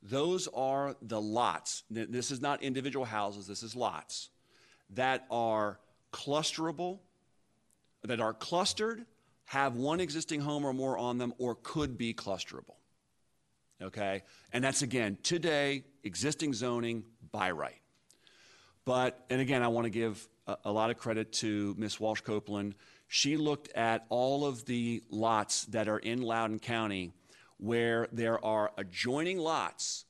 those 0.03 0.49
are 0.49 0.97
the 1.03 1.21
lots. 1.21 1.83
This 1.91 2.31
is 2.31 2.41
not 2.41 2.63
individual 2.63 3.05
houses, 3.05 3.47
this 3.47 3.63
is 3.63 3.75
lots 3.75 4.31
that 4.91 5.27
are 5.31 5.79
clusterable, 6.13 7.01
that 8.05 8.21
are 8.21 8.33
clustered, 8.33 9.05
have 9.45 9.77
one 9.77 10.01
existing 10.01 10.41
home 10.41 10.65
or 10.65 10.73
more 10.73 10.97
on 10.97 11.19
them, 11.19 11.35
or 11.39 11.57
could 11.63 11.99
be 11.99 12.15
clusterable. 12.15 12.77
Okay? 13.83 14.23
And 14.53 14.63
that's 14.63 14.83
again, 14.83 15.19
today, 15.23 15.85
existing 16.05 16.55
zoning 16.55 17.05
by 17.33 17.51
right. 17.51 17.81
But, 18.85 19.25
and 19.31 19.41
again, 19.41 19.63
I 19.63 19.69
want 19.69 19.85
to 19.85 19.91
give 19.91 20.27
a, 20.47 20.57
a 20.67 20.73
lot 20.73 20.91
of 20.91 20.97
credit 20.97 21.33
to 21.35 21.75
Ms. 21.77 22.01
Walsh 22.01 22.23
Copeland. 22.23 22.75
She 23.09 23.39
looked 23.39 23.73
at 23.73 24.05
all 24.11 24.45
of 24.45 24.67
the 24.67 25.03
lots 25.11 25.65
that 25.67 25.89
are 25.89 25.99
in 25.99 26.23
Loudoun 26.23 26.59
County 26.59 27.13
where 27.57 28.07
there 28.13 28.43
are 28.45 28.71
adjoining 28.79 29.39
lots 29.39 30.05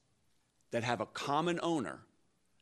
that 0.71 0.85
have 0.85 1.01
a 1.01 1.07
common 1.07 1.59
owner. 1.63 2.01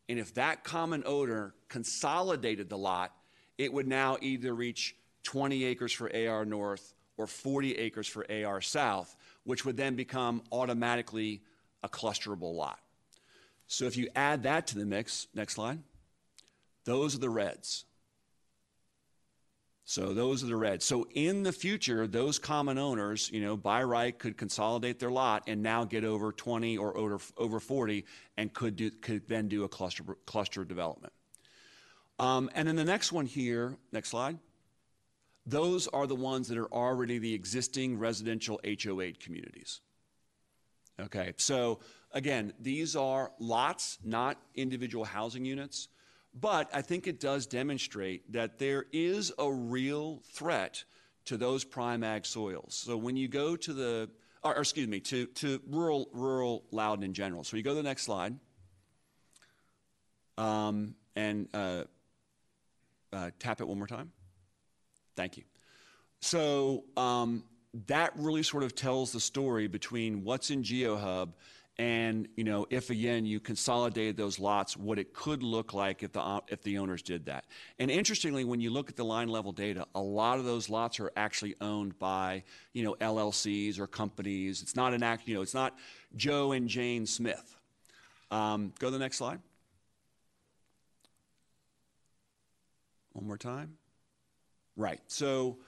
And 0.08 0.18
if 0.18 0.34
that 0.34 0.62
common 0.62 1.02
owner 1.04 1.54
consolidated 1.68 2.68
the 2.68 2.78
lot, 2.78 3.12
it 3.58 3.72
would 3.72 3.88
now 3.88 4.18
either 4.20 4.54
reach 4.54 4.94
20 5.24 5.64
acres 5.64 5.92
for 5.92 6.14
AR 6.14 6.44
North 6.44 6.94
or 7.16 7.26
40 7.26 7.76
acres 7.76 8.06
for 8.06 8.30
AR 8.30 8.60
South, 8.60 9.16
which 9.44 9.64
would 9.64 9.76
then 9.76 9.96
become 9.96 10.42
automatically 10.52 11.42
a 11.82 11.88
clusterable 11.88 12.54
lot. 12.54 12.78
So 13.66 13.86
if 13.86 13.96
you 13.96 14.08
add 14.14 14.44
that 14.44 14.68
to 14.68 14.78
the 14.78 14.84
mix, 14.84 15.26
next 15.34 15.54
slide, 15.54 15.80
those 16.84 17.16
are 17.16 17.18
the 17.18 17.30
reds. 17.30 17.84
So 19.88 20.12
those 20.12 20.42
are 20.42 20.48
the 20.48 20.56
reds. 20.56 20.84
So 20.84 21.06
in 21.14 21.44
the 21.44 21.52
future, 21.52 22.08
those 22.08 22.40
common 22.40 22.76
owners, 22.76 23.30
you 23.30 23.40
know, 23.40 23.56
by 23.56 23.84
right 23.84 24.18
could 24.18 24.36
consolidate 24.36 24.98
their 24.98 25.12
lot 25.12 25.44
and 25.46 25.62
now 25.62 25.84
get 25.84 26.02
over 26.04 26.32
20 26.32 26.76
or 26.76 26.96
over, 26.96 27.20
over 27.36 27.60
40 27.60 28.04
and 28.36 28.52
could 28.52 28.74
do, 28.74 28.90
could 28.90 29.28
then 29.28 29.46
do 29.46 29.62
a 29.62 29.68
cluster 29.68 30.02
cluster 30.26 30.64
development. 30.64 31.12
Um, 32.18 32.50
and 32.56 32.66
then 32.66 32.74
the 32.74 32.84
next 32.84 33.12
one 33.12 33.26
here, 33.26 33.76
next 33.92 34.08
slide. 34.08 34.38
Those 35.46 35.86
are 35.86 36.08
the 36.08 36.16
ones 36.16 36.48
that 36.48 36.58
are 36.58 36.72
already 36.72 37.18
the 37.18 37.32
existing 37.32 37.96
residential 37.96 38.60
HOA 38.64 39.12
communities. 39.12 39.82
Okay, 40.98 41.32
so 41.36 41.78
again, 42.10 42.52
these 42.58 42.96
are 42.96 43.30
lots, 43.38 43.98
not 44.02 44.36
individual 44.56 45.04
housing 45.04 45.44
units. 45.44 45.86
But 46.38 46.68
I 46.74 46.82
think 46.82 47.06
it 47.06 47.18
does 47.18 47.46
demonstrate 47.46 48.32
that 48.32 48.58
there 48.58 48.84
is 48.92 49.32
a 49.38 49.50
real 49.50 50.20
threat 50.32 50.84
to 51.26 51.36
those 51.36 51.64
prime 51.64 52.04
ag 52.04 52.26
soils. 52.26 52.74
So 52.74 52.96
when 52.96 53.16
you 53.16 53.26
go 53.26 53.56
to 53.56 53.72
the, 53.72 54.10
or, 54.42 54.54
excuse 54.54 54.86
me, 54.86 55.00
to, 55.00 55.26
to 55.26 55.60
rural, 55.68 56.08
rural 56.12 56.64
Loudoun 56.70 57.04
in 57.04 57.14
general. 57.14 57.42
So 57.42 57.56
you 57.56 57.62
go 57.62 57.70
to 57.70 57.76
the 57.76 57.82
next 57.82 58.02
slide. 58.02 58.38
Um, 60.36 60.94
and 61.16 61.48
uh, 61.54 61.84
uh, 63.12 63.30
tap 63.38 63.62
it 63.62 63.66
one 63.66 63.78
more 63.78 63.86
time. 63.86 64.12
Thank 65.16 65.38
you. 65.38 65.44
So 66.20 66.84
um, 66.98 67.44
that 67.86 68.12
really 68.16 68.42
sort 68.42 68.62
of 68.62 68.74
tells 68.74 69.12
the 69.12 69.20
story 69.20 69.66
between 69.68 70.22
what's 70.22 70.50
in 70.50 70.62
GeoHub 70.62 71.32
and 71.78 72.26
you 72.36 72.44
know 72.44 72.66
if 72.70 72.88
again 72.90 73.26
you 73.26 73.38
consolidated 73.38 74.16
those 74.16 74.38
lots, 74.38 74.76
what 74.76 74.98
it 74.98 75.12
could 75.12 75.42
look 75.42 75.74
like 75.74 76.02
if 76.02 76.12
the 76.12 76.42
if 76.48 76.62
the 76.62 76.78
owners 76.78 77.02
did 77.02 77.26
that. 77.26 77.44
And 77.78 77.90
interestingly, 77.90 78.44
when 78.44 78.60
you 78.60 78.70
look 78.70 78.88
at 78.88 78.96
the 78.96 79.04
line 79.04 79.28
level 79.28 79.52
data, 79.52 79.86
a 79.94 80.00
lot 80.00 80.38
of 80.38 80.44
those 80.44 80.68
lots 80.68 81.00
are 81.00 81.12
actually 81.16 81.54
owned 81.60 81.98
by 81.98 82.44
you 82.72 82.82
know 82.82 82.94
LLCs 82.94 83.78
or 83.78 83.86
companies. 83.86 84.62
It's 84.62 84.76
not 84.76 84.94
an 84.94 85.02
act, 85.02 85.28
you 85.28 85.34
know, 85.34 85.42
it's 85.42 85.54
not 85.54 85.76
Joe 86.16 86.52
and 86.52 86.68
Jane 86.68 87.06
Smith. 87.06 87.56
Um, 88.30 88.72
go 88.78 88.88
to 88.88 88.90
the 88.90 88.98
next 88.98 89.18
slide. 89.18 89.40
One 93.12 93.26
more 93.26 93.38
time. 93.38 93.78
Right. 94.76 95.00
So 95.06 95.58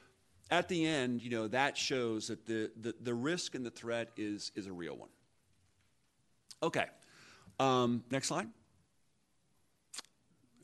at 0.51 0.69
the 0.69 0.87
end, 0.87 1.23
you 1.23 1.31
know, 1.31 1.49
that 1.49 1.77
shows 1.77 2.29
that 2.29 2.47
the, 2.47 2.71
the, 2.79 2.95
the 3.01 3.15
risk 3.15 3.55
and 3.55 3.65
the 3.65 3.71
threat 3.71 4.11
is, 4.17 4.53
is 4.55 4.67
a 4.67 4.73
real 4.73 4.97
one. 4.97 5.09
Okay. 6.63 6.87
Um, 7.61 8.05
next 8.11 8.29
slide. 8.29 8.49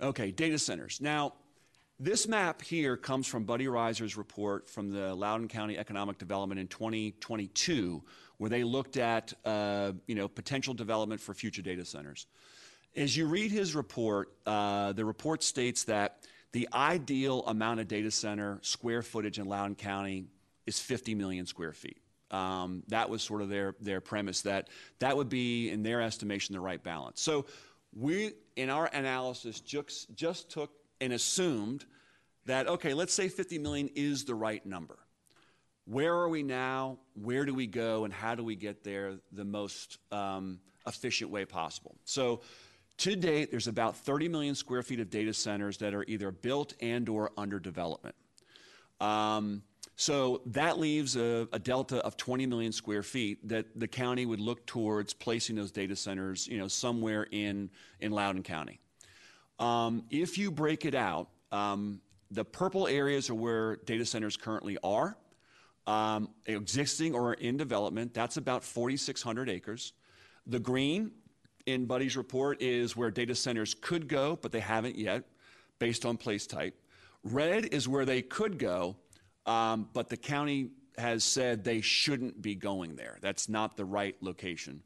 Okay, 0.01 0.31
data 0.31 0.59
centers. 0.59 1.01
Now, 1.01 1.35
this 2.01 2.27
map 2.27 2.61
here 2.61 2.97
comes 2.97 3.27
from 3.27 3.45
Buddy 3.45 3.69
Rizer's 3.69 4.17
report 4.17 4.69
from 4.69 4.91
the 4.91 5.15
Loudoun 5.15 5.49
County 5.49 5.79
Economic 5.79 6.19
Development 6.19 6.61
in 6.61 6.67
2022, 6.67 8.03
where 8.39 8.51
they 8.51 8.65
looked 8.65 8.97
at 8.97 9.33
uh, 9.45 9.93
you 10.07 10.17
know 10.17 10.27
potential 10.27 10.75
development 10.75 11.21
for 11.21 11.35
future 11.35 11.63
data 11.63 11.85
centers. 11.85 12.27
As 12.97 13.17
you 13.17 13.27
read 13.27 13.51
his 13.51 13.75
report, 13.75 14.33
uh, 14.47 14.93
the 14.93 15.05
report 15.05 15.43
states 15.43 15.85
that 15.85 16.19
the 16.53 16.69
ideal 16.73 17.45
amount 17.47 17.81
of 17.81 17.89
data 17.89 18.11
center 18.11 18.59
square 18.63 19.03
footage 19.03 19.39
in 19.39 19.47
Loudoun 19.47 19.75
County 19.75 20.27
is 20.67 20.81
50 20.81 21.15
million 21.15 21.47
square 21.47 21.73
feet. 21.73 22.04
Um, 22.31 22.83
that 22.89 23.11
was 23.11 23.23
sort 23.23 23.43
of 23.43 23.49
their 23.49 23.75
their 23.81 24.01
premise 24.01 24.43
that 24.43 24.69
that 24.99 25.17
would 25.17 25.29
be, 25.29 25.71
in 25.71 25.83
their 25.83 26.01
estimation, 26.01 26.55
the 26.55 26.61
right 26.61 26.83
balance. 26.83 27.21
So 27.21 27.47
we, 27.95 28.33
in 28.57 28.71
our 28.71 28.87
analysis, 28.93 29.61
just 29.61 30.15
just 30.15 30.51
took 30.51 30.71
and 31.01 31.13
assumed 31.13 31.85
that 32.47 32.67
okay, 32.67 32.95
let's 32.95 33.15
say 33.15 33.29
50 33.29 33.59
million 33.59 33.91
is 33.95 34.25
the 34.25 34.35
right 34.35 34.65
number. 34.65 34.99
Where 35.87 36.15
are 36.15 36.29
we 36.29 36.43
now? 36.43 36.99
Where 37.15 37.45
do 37.45 37.55
we 37.55 37.67
go? 37.67 38.05
And 38.05 38.13
how 38.13 38.35
do 38.35 38.43
we 38.43 38.57
get 38.57 38.85
there 38.85 39.15
the 39.33 39.45
most 39.45 39.99
um, 40.11 40.61
efficient 40.87 41.31
way 41.31 41.45
possible? 41.45 41.97
So. 42.05 42.43
To 42.99 43.17
date, 43.17 43.51
there's 43.51 43.67
about 43.67 43.97
30 43.97 44.29
million 44.29 44.55
square 44.55 44.81
feet 44.85 45.01
of 45.01 45.11
data 45.11 45.35
centers 45.35 45.79
that 45.79 45.95
are 45.95 46.05
either 46.07 46.31
built 46.31 46.75
and 46.81 47.09
or 47.09 47.33
under 47.37 47.59
development. 47.59 48.15
Um, 49.01 49.63
so 49.97 50.43
that 50.47 50.79
leaves 50.79 51.17
a, 51.17 51.49
a, 51.53 51.59
delta 51.59 51.99
of 51.99 52.17
20 52.17 52.47
million 52.47 52.73
square 52.73 53.03
feet 53.03 53.47
that 53.49 53.67
the 53.79 53.87
county 53.87 54.27
would 54.27 54.41
look 54.41 54.67
towards 54.67 55.13
placing 55.13 55.55
those 55.55 55.71
data 55.71 55.95
centers, 55.95 56.49
you 56.49 56.59
know, 56.59 56.67
somewhere 56.67 57.29
in, 57.31 57.71
in 58.01 58.11
Loudoun 58.11 58.43
County. 58.43 58.81
Um, 59.61 60.05
if 60.11 60.37
you 60.37 60.51
break 60.51 60.85
it 60.85 60.97
out, 60.97 61.29
um, 61.53 62.01
the 62.31 62.45
purple 62.45 62.89
areas 62.89 63.31
are 63.31 63.35
where 63.35 63.77
data 63.77 64.05
centers 64.05 64.37
currently 64.37 64.77
are, 64.83 65.17
um, 65.87 66.31
existing 66.47 67.15
or 67.15 67.35
in 67.35 67.57
development. 67.57 68.15
That's 68.15 68.37
about 68.37 68.65
4,600 68.65 69.49
acres. 69.49 69.93
The 70.47 70.59
green 70.59 71.13
in 71.67 71.87
Buddy's 71.87 72.17
report 72.17 72.61
is 72.61 72.97
where 72.97 73.11
data 73.11 73.35
centers 73.35 73.75
could 73.75 74.09
go, 74.09 74.39
but 74.43 74.51
they 74.51 74.61
haven't 74.61 74.97
yet, 74.97 75.25
based 75.79 76.05
on 76.05 76.17
place 76.17 76.47
type. 76.47 76.75
Red 77.23 77.67
is 77.67 77.89
where 77.89 78.05
they 78.05 78.23
could 78.23 78.59
go, 78.59 78.97
um, 79.47 79.89
but 79.93 80.09
the 80.09 80.17
county 80.17 80.71
has 80.99 81.25
said 81.25 81.65
they 81.65 81.81
shouldn't 81.81 82.41
be 82.41 82.55
going 82.55 82.97
there. 82.97 83.19
That's 83.21 83.49
not 83.49 83.77
the 83.77 83.85
right 83.85 84.17
location. 84.21 84.83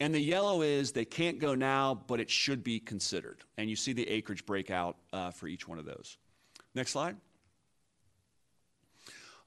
And 0.00 0.12
the 0.12 0.20
yellow 0.20 0.62
is 0.62 0.90
they 0.90 1.04
can't 1.04 1.38
go 1.38 1.54
now, 1.54 1.94
but 2.08 2.18
it 2.18 2.28
should 2.28 2.64
be 2.64 2.80
considered. 2.80 3.44
And 3.56 3.70
you 3.70 3.76
see 3.76 3.92
the 3.92 4.08
acreage 4.08 4.44
breakout 4.44 4.96
uh, 5.12 5.30
for 5.30 5.46
each 5.46 5.68
one 5.68 5.78
of 5.78 5.84
those. 5.84 6.16
Next 6.74 6.90
slide. 6.90 7.16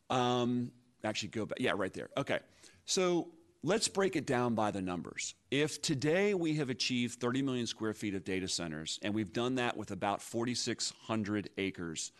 Um, 0.10 0.72
actually, 1.04 1.30
go 1.30 1.46
back. 1.46 1.60
Yeah, 1.60 1.74
right 1.76 1.94
there. 1.94 2.10
Okay. 2.16 2.40
So 2.86 3.30
let's 3.64 3.88
break 3.88 4.16
it 4.16 4.26
down 4.26 4.56
by 4.56 4.72
the 4.72 4.82
numbers. 4.82 5.34
If 5.52 5.82
today 5.82 6.34
we 6.34 6.56
have 6.56 6.70
achieved 6.70 7.20
30 7.20 7.42
million 7.42 7.68
square 7.68 7.94
feet 7.94 8.16
of 8.16 8.24
data 8.24 8.48
centers, 8.48 9.00
and 9.02 9.14
we've 9.14 9.34
done 9.34 9.56
that 9.56 9.76
with 9.76 9.92
about 9.92 10.22
4,600 10.22 11.50
acres, 11.58 12.12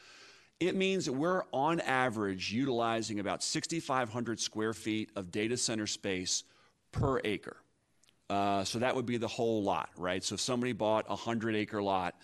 it 0.60 0.76
means 0.76 1.06
that 1.06 1.14
we're 1.14 1.44
on 1.52 1.80
average 1.82 2.52
utilizing 2.52 3.20
about 3.20 3.44
6,500 3.44 4.40
square 4.40 4.74
feet 4.74 5.10
of 5.16 5.32
data 5.32 5.58
center 5.58 5.88
space 5.88 6.44
per 6.92 7.20
acre. 7.24 7.58
Uh, 8.30 8.64
so 8.64 8.80
that 8.80 8.96
would 8.96 9.06
be 9.06 9.18
the 9.18 9.28
whole 9.28 9.62
lot, 9.62 9.90
right? 9.98 10.24
So 10.24 10.36
if 10.36 10.42
somebody 10.42 10.74
bought 10.74 11.06
a 11.06 11.10
100 11.10 11.56
acre 11.56 11.82
lot, 11.82 12.16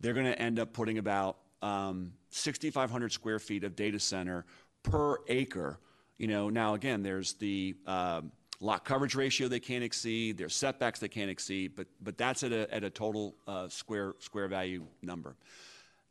they're 0.00 0.12
going 0.12 0.26
to 0.26 0.38
end 0.38 0.58
up 0.58 0.72
putting 0.72 0.98
about 0.98 1.38
um, 1.62 2.12
6,500 2.30 3.12
square 3.12 3.38
feet 3.38 3.64
of 3.64 3.74
data 3.76 3.98
center 3.98 4.44
per 4.82 5.18
acre. 5.28 5.78
You 6.18 6.26
know, 6.26 6.50
now 6.50 6.74
again, 6.74 7.02
there's 7.02 7.34
the 7.34 7.74
um, 7.86 8.32
lot 8.60 8.84
coverage 8.84 9.14
ratio 9.14 9.48
they 9.48 9.60
can't 9.60 9.84
exceed, 9.84 10.36
there's 10.36 10.54
setbacks 10.54 10.98
they 10.98 11.08
can't 11.08 11.30
exceed, 11.30 11.74
but 11.76 11.86
but 12.02 12.18
that's 12.18 12.42
at 12.42 12.52
a 12.52 12.72
at 12.74 12.84
a 12.84 12.90
total 12.90 13.36
uh, 13.46 13.68
square 13.68 14.14
square 14.18 14.48
value 14.48 14.84
number. 15.02 15.36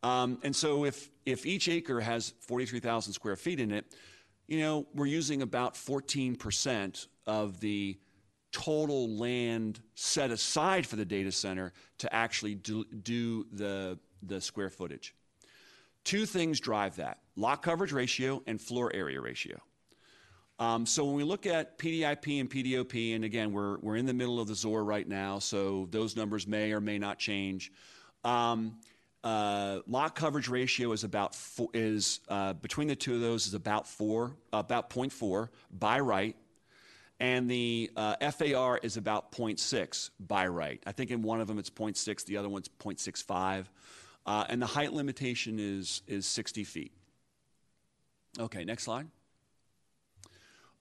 Um, 0.04 0.40
and 0.44 0.56
so 0.56 0.86
if, 0.86 1.10
if 1.26 1.46
each 1.46 1.68
acre 1.68 2.00
has 2.00 2.34
43,000 2.42 3.14
square 3.14 3.36
feet 3.36 3.60
in 3.60 3.72
it, 3.72 3.86
you 4.48 4.60
know, 4.60 4.86
we're 4.94 5.08
using 5.08 5.42
about 5.42 5.74
14% 5.74 7.08
of 7.26 7.60
the 7.60 7.98
total 8.52 9.10
land 9.18 9.82
set 9.96 10.32
aside 10.32 10.86
for 10.86 10.96
the 10.96 11.06
data 11.06 11.32
center 11.32 11.74
to 11.98 12.14
actually 12.14 12.56
do, 12.56 12.86
do 12.86 13.46
the, 13.52 13.98
the 14.24 14.40
square 14.40 14.70
footage. 14.70 15.14
Two 16.04 16.26
things 16.26 16.60
drive 16.60 16.96
that 16.98 17.20
lot 17.36 17.62
coverage 17.62 17.92
ratio 17.92 18.42
and 18.48 18.62
floor 18.62 18.92
area 18.94 19.20
ratio. 19.20 19.60
Um, 20.58 20.86
so 20.86 21.04
when 21.04 21.16
we 21.16 21.24
look 21.24 21.46
at 21.46 21.78
PDIP 21.78 22.40
and 22.40 22.50
PDOP, 22.50 23.16
and 23.16 23.26
again, 23.26 23.52
we're, 23.52 23.78
we're 23.80 23.98
in 23.98 24.06
the 24.06 24.14
middle 24.14 24.40
of 24.40 24.48
the 24.48 24.54
ZOR 24.56 24.86
right 24.86 25.06
now, 25.06 25.38
so 25.40 25.88
those 25.92 26.16
numbers 26.16 26.48
may 26.48 26.72
or 26.72 26.80
may 26.80 26.98
not 26.98 27.20
change. 27.20 27.74
Um, 28.24 28.78
uh, 29.26 29.80
lot 29.88 30.14
coverage 30.14 30.48
ratio 30.48 30.92
is 30.92 31.04
about 31.04 31.34
four, 31.34 31.68
is 31.74 32.20
uh, 32.30 32.54
between 32.54 32.88
the 32.88 32.96
two 32.96 33.16
of 33.16 33.22
those 33.22 33.48
is 33.48 33.56
about 33.56 33.88
four, 33.88 34.36
about 34.54 34.92
0.4 34.92 35.50
by 35.72 36.00
right, 36.00 36.36
and 37.20 37.50
the 37.50 37.90
uh, 37.96 38.32
FAR 38.32 38.78
is 38.84 38.98
about 38.98 39.32
0.6 39.32 40.12
by 40.20 40.46
right. 40.48 40.82
I 40.86 40.92
think 40.92 41.10
in 41.10 41.24
one 41.24 41.42
of 41.42 41.48
them 41.48 41.58
it's 41.58 41.72
0.6, 41.72 42.26
the 42.26 42.38
other 42.38 42.50
one's 42.50 42.70
0.65, 42.80 43.66
uh, 44.28 44.46
and 44.48 44.62
the 44.62 44.68
height 44.68 44.94
limitation 44.94 45.58
is 45.60 46.04
is 46.08 46.28
60 46.28 46.64
feet. 46.64 46.92
Okay, 48.40 48.64
next 48.64 48.84
slide. 48.84 49.08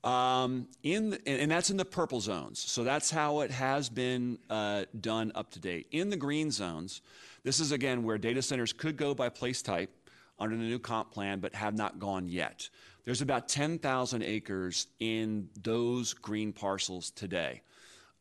Um, 0.02 0.68
in 0.82 1.10
the, 1.10 1.26
and 1.26 1.50
that's 1.50 1.70
in 1.70 1.78
the 1.78 1.84
purple 1.86 2.20
zones. 2.20 2.58
So 2.58 2.84
that's 2.84 3.10
how 3.10 3.40
it 3.40 3.50
has 3.50 3.88
been 3.88 4.38
uh, 4.50 4.84
done 5.00 5.32
up 5.34 5.50
to 5.52 5.60
date. 5.60 5.86
In 5.92 6.10
the 6.10 6.16
green 6.16 6.50
zones, 6.50 7.00
this 7.44 7.60
is 7.60 7.72
again 7.72 8.02
where 8.02 8.18
data 8.18 8.42
centers 8.42 8.72
could 8.72 8.96
go 8.96 9.14
by 9.14 9.28
place 9.28 9.62
type 9.62 9.90
under 10.38 10.56
the 10.56 10.62
new 10.62 10.78
comp 10.78 11.12
plan, 11.12 11.38
but 11.38 11.54
have 11.54 11.76
not 11.76 11.98
gone 11.98 12.26
yet. 12.26 12.68
There's 13.04 13.20
about 13.20 13.48
10,000 13.48 14.22
acres 14.22 14.88
in 14.98 15.48
those 15.62 16.14
green 16.14 16.52
parcels 16.52 17.10
today. 17.10 17.62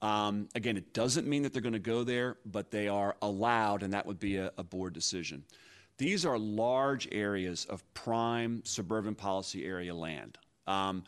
Um, 0.01 0.49
again, 0.53 0.75
it 0.75 0.93
doesn't 0.93 1.25
mean 1.25 1.43
that 1.43 1.53
they're 1.53 1.61
going 1.61 1.73
to 1.73 1.79
go 1.79 2.03
there, 2.03 2.35
but 2.45 2.69
they 2.69 2.89
are 2.89 3.15
allowed, 3.21 3.83
and 3.83 3.93
that 3.93 4.05
would 4.05 4.19
be 4.19 4.35
a, 4.35 4.51
a 4.57 4.63
board 4.63 4.93
decision. 4.93 5.45
These 5.97 6.25
are 6.25 6.37
large 6.37 7.07
areas 7.11 7.65
of 7.65 7.81
prime 7.93 8.61
suburban 8.65 9.15
policy 9.15 9.65
area 9.65 9.95
land. 9.95 10.37
Um, 10.67 11.05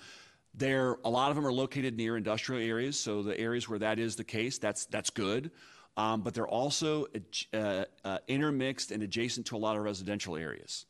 there, 0.53 0.95
a 1.03 1.09
lot 1.09 1.29
of 1.29 1.35
them 1.35 1.45
are 1.45 1.51
located 1.51 1.97
near 1.97 2.15
industrial 2.15 2.61
areas, 2.61 2.97
so 2.97 3.21
the 3.21 3.37
areas 3.37 3.67
where 3.67 3.79
that 3.79 3.99
is 3.99 4.15
the 4.15 4.23
case, 4.23 4.57
that's 4.57 4.85
that's 4.85 5.09
good. 5.09 5.51
Um, 5.97 6.21
but 6.21 6.33
they're 6.33 6.47
also 6.47 7.07
uh, 7.53 7.85
uh, 8.03 8.17
intermixed 8.27 8.91
and 8.91 9.01
adjacent 9.01 9.45
to 9.47 9.55
a 9.55 9.57
lot 9.57 9.77
of 9.77 9.83
residential 9.83 10.35
areas. 10.35 10.85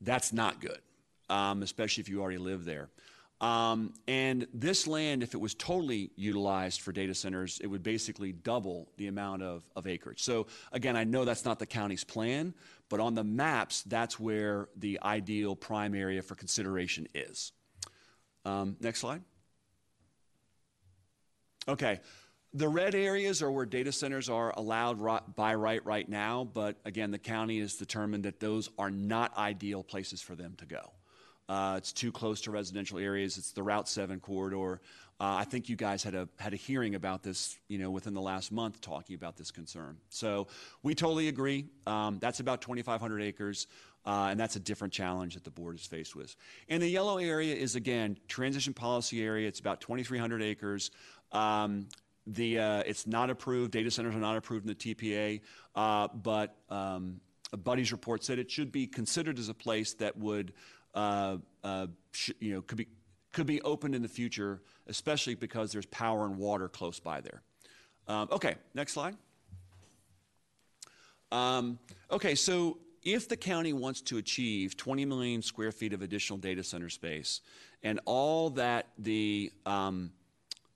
That's 0.00 0.32
not 0.32 0.60
good, 0.60 0.80
um, 1.30 1.62
especially 1.62 2.02
if 2.02 2.08
you 2.08 2.20
already 2.20 2.38
live 2.38 2.64
there. 2.64 2.90
Um, 3.40 3.92
and 4.06 4.46
this 4.54 4.86
land, 4.86 5.24
if 5.24 5.34
it 5.34 5.40
was 5.40 5.54
totally 5.54 6.12
utilized 6.14 6.80
for 6.80 6.92
data 6.92 7.12
centers, 7.12 7.58
it 7.60 7.66
would 7.66 7.82
basically 7.82 8.30
double 8.30 8.88
the 8.98 9.08
amount 9.08 9.42
of, 9.42 9.64
of 9.74 9.88
acreage. 9.88 10.22
So, 10.22 10.46
again, 10.70 10.96
I 10.96 11.02
know 11.02 11.24
that's 11.24 11.44
not 11.44 11.58
the 11.58 11.66
county's 11.66 12.04
plan, 12.04 12.54
but 12.88 13.00
on 13.00 13.14
the 13.14 13.24
maps, 13.24 13.82
that's 13.82 14.20
where 14.20 14.68
the 14.76 15.00
ideal 15.02 15.56
prime 15.56 15.94
area 15.94 16.22
for 16.22 16.36
consideration 16.36 17.08
is. 17.14 17.50
Um, 18.44 18.76
next 18.80 19.00
slide. 19.00 19.22
Okay. 21.66 22.00
The 22.54 22.68
red 22.68 22.94
areas 22.94 23.42
are 23.42 23.50
where 23.50 23.64
data 23.64 23.92
centers 23.92 24.28
are 24.28 24.52
allowed 24.56 24.98
by 25.34 25.54
right 25.54 25.84
right 25.86 26.06
now, 26.06 26.44
but 26.52 26.76
again, 26.84 27.10
the 27.10 27.18
county 27.18 27.60
has 27.60 27.76
determined 27.76 28.24
that 28.24 28.40
those 28.40 28.68
are 28.78 28.90
not 28.90 29.36
ideal 29.38 29.82
places 29.82 30.20
for 30.20 30.34
them 30.34 30.54
to 30.58 30.66
go. 30.66 30.92
Uh, 31.48 31.74
it's 31.78 31.92
too 31.92 32.12
close 32.12 32.40
to 32.42 32.50
residential 32.50 32.98
areas. 32.98 33.38
It's 33.38 33.52
the 33.52 33.62
Route 33.62 33.88
7 33.88 34.20
corridor. 34.20 34.80
Uh, 35.18 35.36
I 35.36 35.44
think 35.44 35.68
you 35.68 35.76
guys 35.76 36.02
had 36.02 36.14
a 36.14 36.28
had 36.38 36.52
a 36.52 36.56
hearing 36.56 36.94
about 36.94 37.22
this, 37.22 37.56
you 37.68 37.78
know, 37.78 37.90
within 37.90 38.12
the 38.12 38.20
last 38.20 38.52
month, 38.52 38.80
talking 38.80 39.14
about 39.14 39.36
this 39.36 39.50
concern. 39.50 39.96
So 40.08 40.48
we 40.82 40.94
totally 40.94 41.28
agree. 41.28 41.66
Um, 41.86 42.18
that's 42.20 42.40
about 42.40 42.60
2,500 42.60 43.22
acres. 43.22 43.66
Uh, 44.04 44.28
and 44.30 44.40
that's 44.40 44.56
a 44.56 44.60
different 44.60 44.92
challenge 44.92 45.34
that 45.34 45.44
the 45.44 45.50
board 45.50 45.76
is 45.76 45.86
faced 45.86 46.16
with. 46.16 46.34
And 46.68 46.82
the 46.82 46.88
yellow 46.88 47.18
area 47.18 47.54
is, 47.54 47.76
again, 47.76 48.18
transition 48.26 48.74
policy 48.74 49.22
area. 49.22 49.46
It's 49.46 49.60
about 49.60 49.80
2,300 49.80 50.42
acres. 50.42 50.90
Um, 51.30 51.86
the, 52.26 52.58
uh, 52.58 52.82
it's 52.86 53.06
not 53.06 53.30
approved. 53.30 53.72
Data 53.72 53.90
centers 53.90 54.14
are 54.14 54.20
not 54.20 54.36
approved 54.36 54.68
in 54.68 54.74
the 54.76 54.94
TPA, 54.94 55.40
uh, 55.74 56.08
but 56.08 56.56
um, 56.70 57.20
Buddy's 57.64 57.92
report 57.92 58.24
said 58.24 58.38
it 58.38 58.50
should 58.50 58.72
be 58.72 58.86
considered 58.86 59.38
as 59.38 59.48
a 59.48 59.54
place 59.54 59.94
that 59.94 60.16
would, 60.16 60.52
uh, 60.94 61.38
uh, 61.64 61.86
sh- 62.12 62.30
you 62.40 62.54
know, 62.54 62.62
could 62.62 62.78
be 62.78 62.88
could 63.32 63.46
be 63.46 63.62
opened 63.62 63.94
in 63.94 64.02
the 64.02 64.08
future, 64.08 64.60
especially 64.88 65.34
because 65.34 65.72
there's 65.72 65.86
power 65.86 66.26
and 66.26 66.36
water 66.36 66.68
close 66.68 67.00
by 67.00 67.20
there. 67.22 67.42
Um, 68.06 68.28
okay, 68.30 68.56
next 68.74 68.92
slide. 68.92 69.16
Um, 71.30 71.78
okay, 72.10 72.34
so 72.34 72.78
if 73.02 73.28
the 73.28 73.36
county 73.36 73.72
wants 73.72 74.02
to 74.02 74.18
achieve 74.18 74.76
20 74.76 75.06
million 75.06 75.42
square 75.42 75.72
feet 75.72 75.94
of 75.94 76.02
additional 76.02 76.38
data 76.38 76.62
center 76.62 76.90
space, 76.90 77.40
and 77.82 78.00
all 78.04 78.50
that 78.50 78.88
the 78.98 79.50
um, 79.64 80.12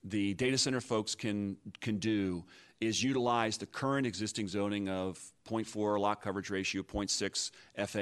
the 0.09 0.35
data 0.35 0.57
center 0.57 0.81
folks 0.81 1.15
can 1.15 1.57
can 1.81 1.99
do 1.99 2.45
is 2.81 3.03
utilize 3.03 3.57
the 3.57 3.67
current 3.67 4.07
existing 4.07 4.47
zoning 4.49 4.89
of 4.89 5.19
0.4 5.49 5.99
lot 5.99 6.21
coverage 6.21 6.51
ratio, 6.51 6.83
0.6 6.83 7.51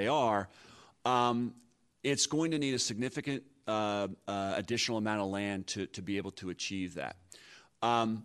FAR. 0.08 0.48
Um, 1.04 1.54
it's 2.02 2.26
going 2.26 2.50
to 2.50 2.58
need 2.58 2.74
a 2.74 2.78
significant 2.78 3.42
uh, 3.66 4.08
uh, 4.26 4.54
additional 4.56 4.98
amount 4.98 5.20
of 5.20 5.28
land 5.28 5.66
to, 5.68 5.86
to 5.86 6.02
be 6.02 6.16
able 6.16 6.32
to 6.32 6.50
achieve 6.50 6.94
that. 6.94 7.16
Um, 7.82 8.24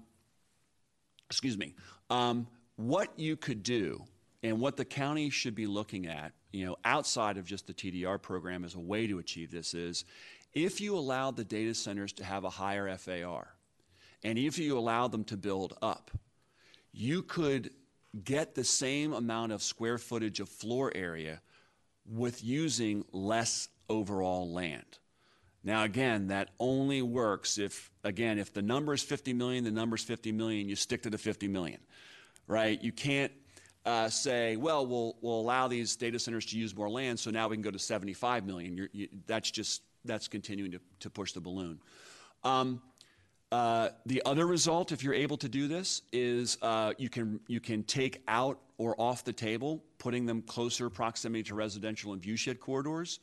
excuse 1.30 1.58
me. 1.58 1.76
Um, 2.10 2.48
what 2.78 3.18
you 3.18 3.38
could 3.38 3.62
do 3.62 4.04
and 4.42 4.60
what 4.60 4.76
the 4.76 4.86
county 4.86 5.30
should 5.30 5.54
be 5.54 5.68
looking 5.68 6.08
at, 6.08 6.32
you 6.52 6.66
know, 6.66 6.78
outside 6.84 7.38
of 7.38 7.46
just 7.46 7.68
the 7.68 7.74
TDR 7.74 8.20
program 8.22 8.66
as 8.66 8.74
a 8.74 8.80
way 8.80 9.06
to 9.06 9.20
achieve 9.20 9.52
this 9.52 9.74
is 9.74 10.06
if 10.54 10.82
you 10.82 10.98
allow 10.98 11.30
the 11.30 11.44
data 11.44 11.76
centers 11.76 12.12
to 12.14 12.24
have 12.24 12.44
a 12.44 12.50
higher 12.50 12.98
FAR 12.98 13.54
and 14.24 14.38
if 14.38 14.58
you 14.58 14.78
allow 14.78 15.08
them 15.08 15.24
to 15.26 15.38
build 15.38 15.78
up, 15.82 16.12
you 16.92 17.24
could 17.24 17.72
get 18.24 18.56
the 18.56 18.64
same 18.64 19.14
amount 19.14 19.52
of 19.52 19.62
square 19.62 19.98
footage 19.98 20.40
of 20.40 20.50
floor 20.50 20.92
area 20.96 21.42
with 22.06 22.44
using 22.44 23.06
less 23.12 23.70
overall 23.88 24.52
land. 24.52 24.98
Now, 25.64 25.84
again, 25.84 26.28
that 26.28 26.50
only 26.60 27.02
works 27.02 27.58
if, 27.58 27.92
again, 28.04 28.40
if 28.40 28.54
the 28.54 28.62
number 28.62 28.94
is 28.94 29.04
50 29.04 29.34
million, 29.34 29.64
the 29.64 29.72
number 29.72 29.96
is 29.96 30.04
50 30.04 30.32
million, 30.32 30.70
you 30.70 30.76
stick 30.76 31.04
to 31.04 31.10
the 31.10 31.18
50 31.18 31.48
million, 31.48 31.80
right? 32.48 32.82
You 32.82 32.92
can't 32.92 33.32
uh, 33.86 34.10
say, 34.10 34.56
well, 34.56 34.86
well, 34.86 35.18
we'll 35.22 35.40
allow 35.40 35.68
these 35.68 35.96
data 35.96 36.18
centers 36.18 36.46
to 36.48 36.58
use 36.58 36.76
more 36.76 36.90
land, 36.90 37.20
so 37.20 37.30
now 37.30 37.48
we 37.48 37.56
can 37.56 37.62
go 37.62 37.72
to 37.72 37.80
75 37.80 38.46
million. 38.46 38.90
You, 38.94 39.10
that's 39.28 39.52
just, 39.52 39.82
that's 40.06 40.28
continuing 40.28 40.72
to, 40.72 40.80
to 41.02 41.10
push 41.10 41.34
the 41.34 41.42
balloon. 41.42 41.80
Um, 42.44 42.82
uh, 43.52 43.90
the 44.06 44.22
other 44.26 44.46
result, 44.46 44.92
if 44.92 45.04
you're 45.04 45.14
able 45.14 45.38
to 45.38 45.50
do 45.50 45.68
this, 45.68 46.04
is 46.14 46.58
uh, 46.62 46.94
you 46.98 47.10
can 47.10 47.40
you 47.48 47.60
can 47.60 47.84
take 47.84 48.22
out 48.28 48.60
or 48.78 48.96
off 49.02 49.26
the 49.26 49.34
table, 49.34 49.84
putting 49.98 50.26
them 50.26 50.42
closer 50.44 50.90
proximity 50.90 51.44
to 51.44 51.56
residential 51.56 52.14
and 52.14 52.22
viewshed 52.22 52.60
corridors. 52.60 53.20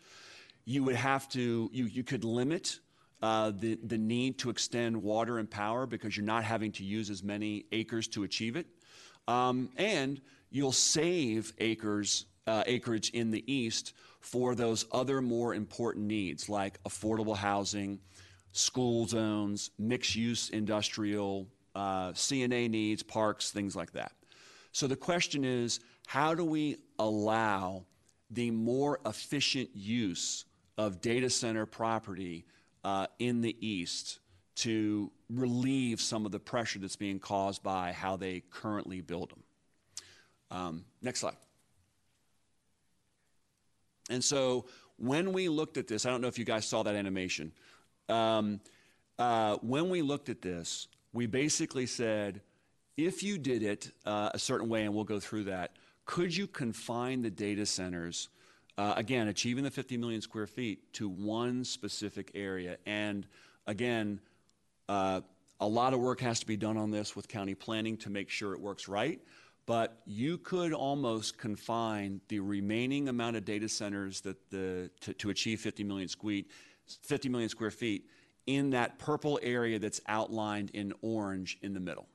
You 0.65 0.83
would 0.85 0.97
have 0.97 1.29
to 1.31 1.71
you 1.73 1.85
you 1.85 2.03
could 2.03 2.25
limit 2.25 2.81
uh, 3.23 3.53
the 3.57 3.79
the 3.85 3.99
need 3.99 4.39
to 4.39 4.51
extend 4.51 5.01
water 5.01 5.39
and 5.39 5.49
power 5.49 5.87
because 5.87 6.17
you're 6.17 6.27
not 6.27 6.43
having 6.43 6.73
to 6.73 6.85
use 6.85 7.09
as 7.09 7.23
many 7.23 7.67
acres 7.71 8.09
to 8.09 8.25
achieve 8.25 8.57
it, 8.57 8.67
um, 9.29 9.71
and 9.77 10.21
you'll 10.51 10.73
save 10.73 11.53
acres 11.59 12.27
uh, 12.49 12.65
acreage 12.67 13.11
in 13.11 13.31
the 13.31 13.45
east 13.53 13.93
for 14.21 14.57
those 14.57 14.87
other 14.91 15.21
more 15.21 15.55
important 15.55 16.05
needs 16.07 16.49
like 16.49 16.83
affordable 16.83 17.37
housing 17.37 18.01
school 18.57 19.07
zones, 19.07 19.71
mixed 19.79 20.17
use 20.17 20.49
industrial, 20.51 21.47
uh, 21.75 22.13
CNA 22.13 22.71
needs, 22.71 23.03
parks, 23.03 23.51
things 23.51 23.77
like 23.77 23.93
that. 23.93 24.13
So 24.73 24.87
the 24.87 24.97
question 24.97 25.45
is 25.45 25.81
how 26.07 26.35
do 26.35 26.45
we 26.45 26.79
allow 26.99 27.85
the 28.31 28.51
more 28.51 29.01
efficient 29.05 29.71
use 29.75 30.45
of 30.79 31.01
data 31.01 31.29
center 31.29 31.67
property 31.67 32.45
uh, 32.85 33.07
in 33.19 33.41
the 33.41 33.57
East 33.67 34.21
to 34.57 35.11
relieve 35.29 36.01
some 36.01 36.25
of 36.25 36.33
the 36.33 36.41
pressure 36.41 36.79
that's 36.79 36.97
being 36.97 37.19
caused 37.19 37.63
by 37.63 37.93
how 37.93 38.17
they 38.17 38.43
currently 38.51 39.01
build 39.01 39.31
them? 39.31 39.43
Um, 40.51 40.85
next 41.03 41.21
slide. 41.21 41.37
And 44.09 44.23
so 44.25 44.67
when 44.97 45.33
we 45.33 45.49
looked 45.49 45.77
at 45.77 45.89
this, 45.89 46.07
I 46.07 46.11
don't 46.11 46.21
know 46.21 46.29
if 46.29 46.39
you 46.39 46.45
guys 46.45 46.65
saw 46.67 46.83
that 46.85 46.95
animation. 46.95 47.53
Um, 48.09 48.61
uh, 49.19 49.57
when 49.63 49.89
we 49.89 50.03
looked 50.03 50.29
at 50.29 50.43
this, 50.43 50.89
we 51.13 51.27
basically 51.27 51.87
said, 51.87 52.41
if 52.97 53.23
you 53.23 53.39
did 53.39 53.63
it 53.63 53.91
uh, 54.05 54.31
a 54.35 54.39
certain 54.39 54.69
way, 54.69 54.85
and 54.85 54.95
we'll 54.95 55.05
go 55.05 55.21
through 55.21 55.45
that, 55.45 55.73
could 56.05 56.35
you 56.35 56.47
confine 56.47 57.23
the 57.23 57.31
data 57.31 57.67
centers, 57.67 58.29
uh, 58.79 58.95
again, 58.97 59.29
achieving 59.29 59.65
the 59.65 59.71
50 59.71 59.97
million 59.97 60.21
square 60.21 60.47
feet, 60.47 60.93
to 60.95 61.09
one 61.09 61.65
specific 61.65 62.31
area? 62.35 62.77
And 62.87 63.27
again, 63.67 64.21
uh, 64.89 65.23
a 65.61 65.67
lot 65.67 65.95
of 65.95 66.01
work 66.01 66.21
has 66.21 66.41
to 66.41 66.47
be 66.47 66.57
done 66.57 66.77
on 66.77 66.91
this 66.91 67.17
with 67.17 67.29
county 67.29 67.55
planning 67.55 67.97
to 67.99 68.11
make 68.11 68.31
sure 68.31 68.53
it 68.53 68.61
works 68.61 68.89
right. 68.89 69.21
But 69.65 70.01
you 70.07 70.39
could 70.39 70.73
almost 70.73 71.39
confine 71.39 72.21
the 72.29 72.39
remaining 72.39 73.09
amount 73.09 73.37
of 73.37 73.45
data 73.45 73.69
centers 73.69 74.21
that 74.21 74.37
the, 74.51 74.91
to, 75.01 75.13
to 75.15 75.31
achieve 75.31 75.61
50 75.61 75.83
million 75.83 76.09
square 76.09 76.45
50 77.03 77.29
million 77.29 77.49
square 77.49 77.71
feet 77.71 78.07
in 78.47 78.71
that 78.71 78.99
purple 78.99 79.39
area 79.43 79.79
that's 79.79 80.01
outlined 80.07 80.71
in 80.71 80.93
orange 81.03 81.59
in 81.63 81.75
the 81.75 81.81
middle. 81.81 82.07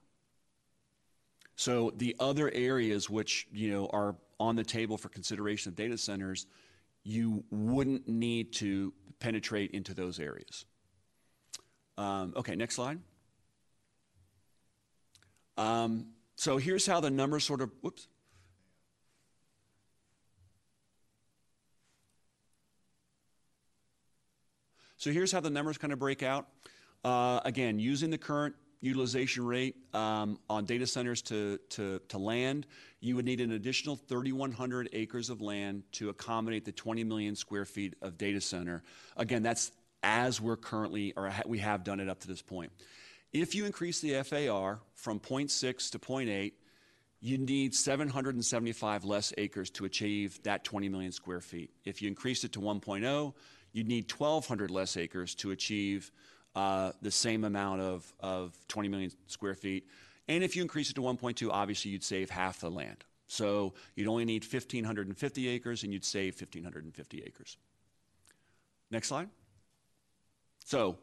So 1.56 1.92
the 1.96 2.16
other 2.20 2.50
areas 2.54 3.10
which 3.10 3.48
you 3.52 3.70
know 3.72 3.88
are 3.88 4.16
on 4.40 4.56
the 4.56 4.64
table 4.64 4.98
for 4.98 5.10
consideration 5.10 5.70
of 5.70 5.76
data 5.76 5.98
centers, 5.98 6.48
you 7.04 7.44
wouldn't 7.52 8.08
need 8.08 8.54
to 8.54 8.94
penetrate 9.20 9.72
into 9.72 9.94
those 9.94 10.20
areas. 10.20 10.66
Um, 11.98 12.34
okay, 12.36 12.56
next 12.56 12.76
slide. 12.76 13.00
Um, 15.58 16.08
so 16.36 16.58
here's 16.58 16.88
how 16.88 17.00
the 17.00 17.12
numbers 17.12 17.44
sort 17.44 17.62
of, 17.62 17.70
whoops. 17.82 18.08
So 25.02 25.10
here's 25.12 25.32
how 25.32 25.40
the 25.40 25.50
numbers 25.50 25.80
kind 25.80 25.92
of 25.92 25.98
break 25.98 26.22
out. 26.22 26.46
Uh, 27.04 27.40
again, 27.44 27.80
using 27.80 28.12
the 28.12 28.20
current 28.20 28.54
utilization 28.82 29.44
rate 29.44 29.76
um, 29.96 30.38
on 30.48 30.66
data 30.66 30.86
centers 30.86 31.24
to, 31.24 31.60
land, 32.14 32.68
you 33.00 33.16
would 33.16 33.26
need 33.26 33.42
an 33.42 33.54
additional 33.54 33.96
3,100 33.96 34.90
acres 34.94 35.32
of 35.32 35.42
land 35.42 35.82
to 35.94 36.10
accommodate 36.10 36.66
the 36.66 36.72
20 36.72 37.04
million 37.04 37.36
square 37.36 37.66
feet 37.66 37.96
of 38.04 38.16
data 38.20 38.40
center. 38.40 38.84
Again, 39.18 39.42
that's 39.42 39.72
as 40.04 40.40
we're 40.40 40.56
currently, 40.56 41.14
or 41.18 41.34
we 41.48 41.58
have 41.58 41.84
done 41.84 42.00
it 42.00 42.08
up 42.08 42.20
to 42.20 42.28
this 42.28 42.44
point. 42.44 42.72
If 43.34 43.56
you 43.56 43.66
increase 43.66 44.02
the 44.02 44.22
FAR 44.22 44.82
from 44.94 45.20
0.6 45.20 45.90
to 45.90 45.98
0.8, 45.98 46.52
you 47.22 47.40
need 47.40 47.74
775 47.74 49.04
less 49.04 49.34
acres 49.40 49.72
to 49.72 49.86
achieve 49.86 50.42
that 50.44 50.64
20 50.64 50.90
million 50.90 51.12
square 51.12 51.42
feet. 51.42 51.72
If 51.86 52.04
you 52.04 52.08
increase 52.08 52.44
it 52.44 52.52
to 52.54 52.60
1.0, 52.60 53.34
you'd 53.74 53.88
need 53.88 54.12
1,200 54.12 54.70
less 54.72 54.98
acres 54.98 55.36
to 55.36 55.52
achieve 55.52 56.12
uh, 56.56 56.92
the 57.02 57.12
same 57.12 57.44
amount 57.44 57.82
of, 57.82 58.14
of 58.20 58.56
20 58.68 58.90
million 58.90 59.12
square 59.28 59.56
feet. 59.56 59.88
And 60.28 60.44
if 60.44 60.56
you 60.56 60.62
increase 60.62 60.90
it 60.90 60.96
to 60.96 61.02
1.2, 61.02 61.50
obviously 61.52 61.92
you'd 61.92 62.04
save 62.04 62.30
half 62.30 62.60
the 62.60 62.70
land. 62.70 63.04
So 63.28 63.74
you'd 63.96 64.08
only 64.08 64.26
need 64.26 64.44
1,550 64.44 65.48
acres 65.48 65.84
and 65.84 65.94
you'd 65.94 66.04
save 66.04 66.40
1,550 66.40 67.24
acres. 67.26 67.58
Next 68.90 69.08
slide. 69.08 69.30
So, 70.66 70.98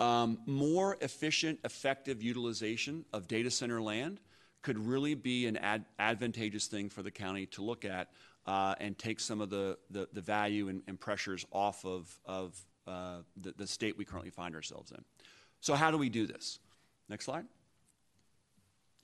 um, 0.00 0.38
more 0.46 0.96
efficient, 1.00 1.58
effective 1.64 2.22
utilization 2.22 3.04
of 3.12 3.28
data 3.28 3.50
center 3.50 3.80
land 3.80 4.20
could 4.62 4.78
really 4.78 5.14
be 5.14 5.46
an 5.46 5.56
ad- 5.58 5.84
advantageous 5.98 6.66
thing 6.66 6.88
for 6.88 7.02
the 7.02 7.10
county 7.10 7.46
to 7.46 7.62
look 7.62 7.84
at 7.84 8.08
and 8.46 8.98
take 8.98 9.20
some 9.20 9.40
of 9.40 9.50
the, 9.50 9.78
value 10.12 10.68
and, 10.68 11.00
pressures 11.00 11.44
off 11.52 11.84
of, 11.84 12.18
of 12.24 12.58
uh, 12.86 13.18
the, 13.36 13.66
state 13.66 13.96
we 13.96 14.04
currently 14.04 14.30
find 14.30 14.54
ourselves 14.54 14.92
in. 14.92 15.04
So, 15.60 15.74
how 15.74 15.90
do 15.90 15.98
we 15.98 16.08
do 16.08 16.26
this? 16.26 16.60
Next 17.08 17.24
slide. 17.24 17.44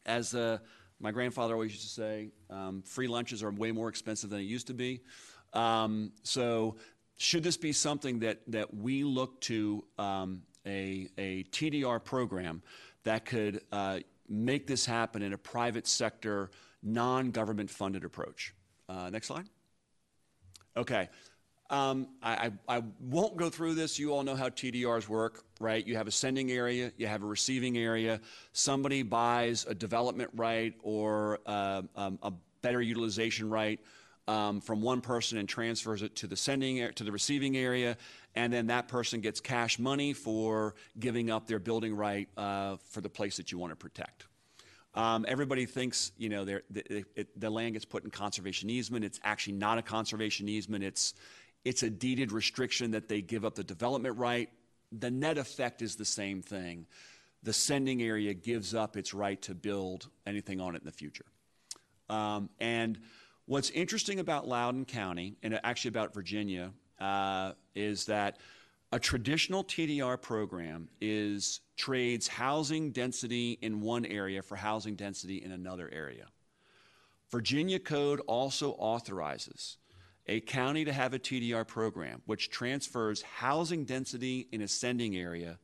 As 0.07 0.35
uh, 0.35 0.59
my 1.01 1.11
grandfather 1.11 1.55
always 1.55 1.73
used 1.73 1.83
to 1.83 1.89
say, 1.89 2.31
um, 2.51 2.83
free 2.83 3.09
lunches 3.09 3.43
are 3.43 3.51
way 3.51 3.73
more 3.73 3.89
expensive 3.89 4.31
than 4.31 4.41
it 4.41 4.45
used 4.45 4.69
to 4.69 4.75
be. 4.75 5.01
Um, 5.53 6.13
so, 6.23 6.77
should 7.19 7.43
this 7.43 7.57
be 7.57 7.73
something 7.73 8.21
that, 8.21 8.41
that 8.49 8.75
we 8.75 9.05
look 9.05 9.41
to 9.43 9.85
um, 9.99 10.43
a, 10.67 11.09
a 11.19 11.45
TDR 11.45 12.03
program 12.03 12.63
that 13.05 13.25
could 13.25 13.63
uh, 13.71 14.01
make 14.29 14.67
this 14.67 14.87
happen 14.87 15.23
in 15.23 15.33
a 15.33 15.39
private 15.39 15.87
sector, 15.87 16.51
non 16.83 17.31
government 17.31 17.71
funded 17.71 18.05
approach? 18.05 18.55
Uh, 18.93 19.09
next 19.11 19.29
slide. 19.29 19.49
Okay. 20.77 21.09
Um, 21.71 22.09
I, 22.23 22.53
won't 23.01 23.39
go 23.39 23.49
through 23.49 23.75
this. 23.75 23.99
You 23.99 24.13
all 24.13 24.23
know 24.23 24.37
how 24.37 24.51
TDRs 24.51 25.09
work, 25.09 25.45
right? 25.59 25.87
You 25.87 25.97
have 25.97 26.07
a 26.07 26.11
sending 26.11 26.51
area, 26.51 26.93
you 26.99 27.07
have 27.07 27.23
a 27.23 27.27
receiving 27.27 27.79
area. 27.79 28.21
Somebody 28.53 29.03
buys 29.03 29.65
a 29.67 29.75
development 29.75 30.31
right 30.35 30.75
or 30.83 31.41
uh, 31.47 31.83
um, 31.97 32.19
a 32.23 32.33
better 32.61 32.83
utilization 32.83 33.49
right 33.49 33.81
um, 34.29 34.61
from 34.61 34.83
one 34.83 35.01
person 35.01 35.39
and 35.39 35.49
transfers 35.49 36.03
it 36.03 36.15
to 36.17 36.27
the 36.27 36.37
sending 36.37 36.93
to 36.93 37.05
the 37.05 37.13
receiving 37.13 37.57
area, 37.57 37.97
and 38.35 38.53
then 38.53 38.67
that 38.67 38.89
person 38.89 39.23
gets 39.23 39.41
cash 39.41 39.79
money 39.79 40.13
for 40.13 40.75
giving 41.01 41.31
up 41.31 41.47
their 41.47 41.59
building 41.59 41.97
right 41.97 42.29
uh, 42.37 42.77
for 42.91 43.01
the 43.01 43.09
place 43.09 43.39
that 43.39 43.51
you 43.51 43.57
want 43.57 43.71
to 43.73 43.77
protect. 43.77 44.27
Um, 44.95 45.25
everybody 45.27 45.65
thinks, 45.65 46.13
you 46.19 46.29
know, 46.29 46.45
the, 46.45 46.63
it, 47.17 47.41
the 47.41 47.49
land 47.49 47.75
gets 47.75 47.85
put 47.85 48.05
in 48.05 48.11
conservation 48.11 48.69
easement. 48.69 49.05
It's 49.05 49.21
actually 49.25 49.55
not 49.55 49.79
a 49.79 49.83
conservation 49.83 50.49
easement. 50.49 50.85
It's, 50.85 51.15
it's 51.65 51.83
a 51.83 51.91
deeded 51.91 52.31
restriction 52.31 52.91
that 52.91 53.09
they 53.09 53.23
give 53.23 53.45
up 53.45 53.55
the 53.55 53.65
development 53.65 54.19
right. 54.19 54.51
The 54.91 55.11
net 55.11 55.39
effect 55.39 55.81
is 55.81 55.97
the 55.97 56.05
same 56.05 56.43
thing. 56.43 56.87
The 57.43 57.55
sending 57.55 58.03
area 58.03 58.35
gives 58.35 58.75
up 58.75 58.97
its 58.97 59.15
right 59.15 59.41
to 59.43 59.55
build 59.55 60.09
anything 60.27 60.61
on 60.61 60.75
it 60.75 60.83
in 60.83 60.87
the 60.87 60.93
future. 60.93 61.25
Um, 62.11 62.51
and 62.61 62.99
what's 63.47 63.71
interesting 63.71 64.21
about 64.21 64.47
Loudoun 64.47 64.85
County, 64.85 65.37
and 65.43 65.59
actually 65.65 65.89
about 65.89 66.13
Virginia, 66.13 66.73
uh, 67.01 67.53
is 67.75 68.05
that 68.07 68.39
a 68.93 68.99
traditional 68.99 69.65
TDR 69.65 70.21
program 70.21 70.89
is 71.01 71.61
trades 71.83 72.29
housing 72.29 72.93
density 72.93 73.59
in 73.61 73.81
one 73.81 74.07
area 74.07 74.41
for 74.41 74.55
housing 74.55 74.95
density 74.95 75.43
in 75.43 75.51
another 75.51 75.91
area. 75.93 76.27
Virginia 77.29 77.81
code 77.81 78.21
also 78.29 78.75
authorizes 78.75 79.79
a 80.29 80.39
county 80.43 80.85
to 80.85 80.93
have 80.93 81.13
a 81.13 81.19
TDR 81.19 81.67
program 81.67 82.23
which 82.27 82.51
transfers 82.51 83.23
housing 83.23 83.85
density 83.85 84.47
in 84.53 84.61
a 84.61 84.69
sending 84.69 85.17
area 85.17 85.59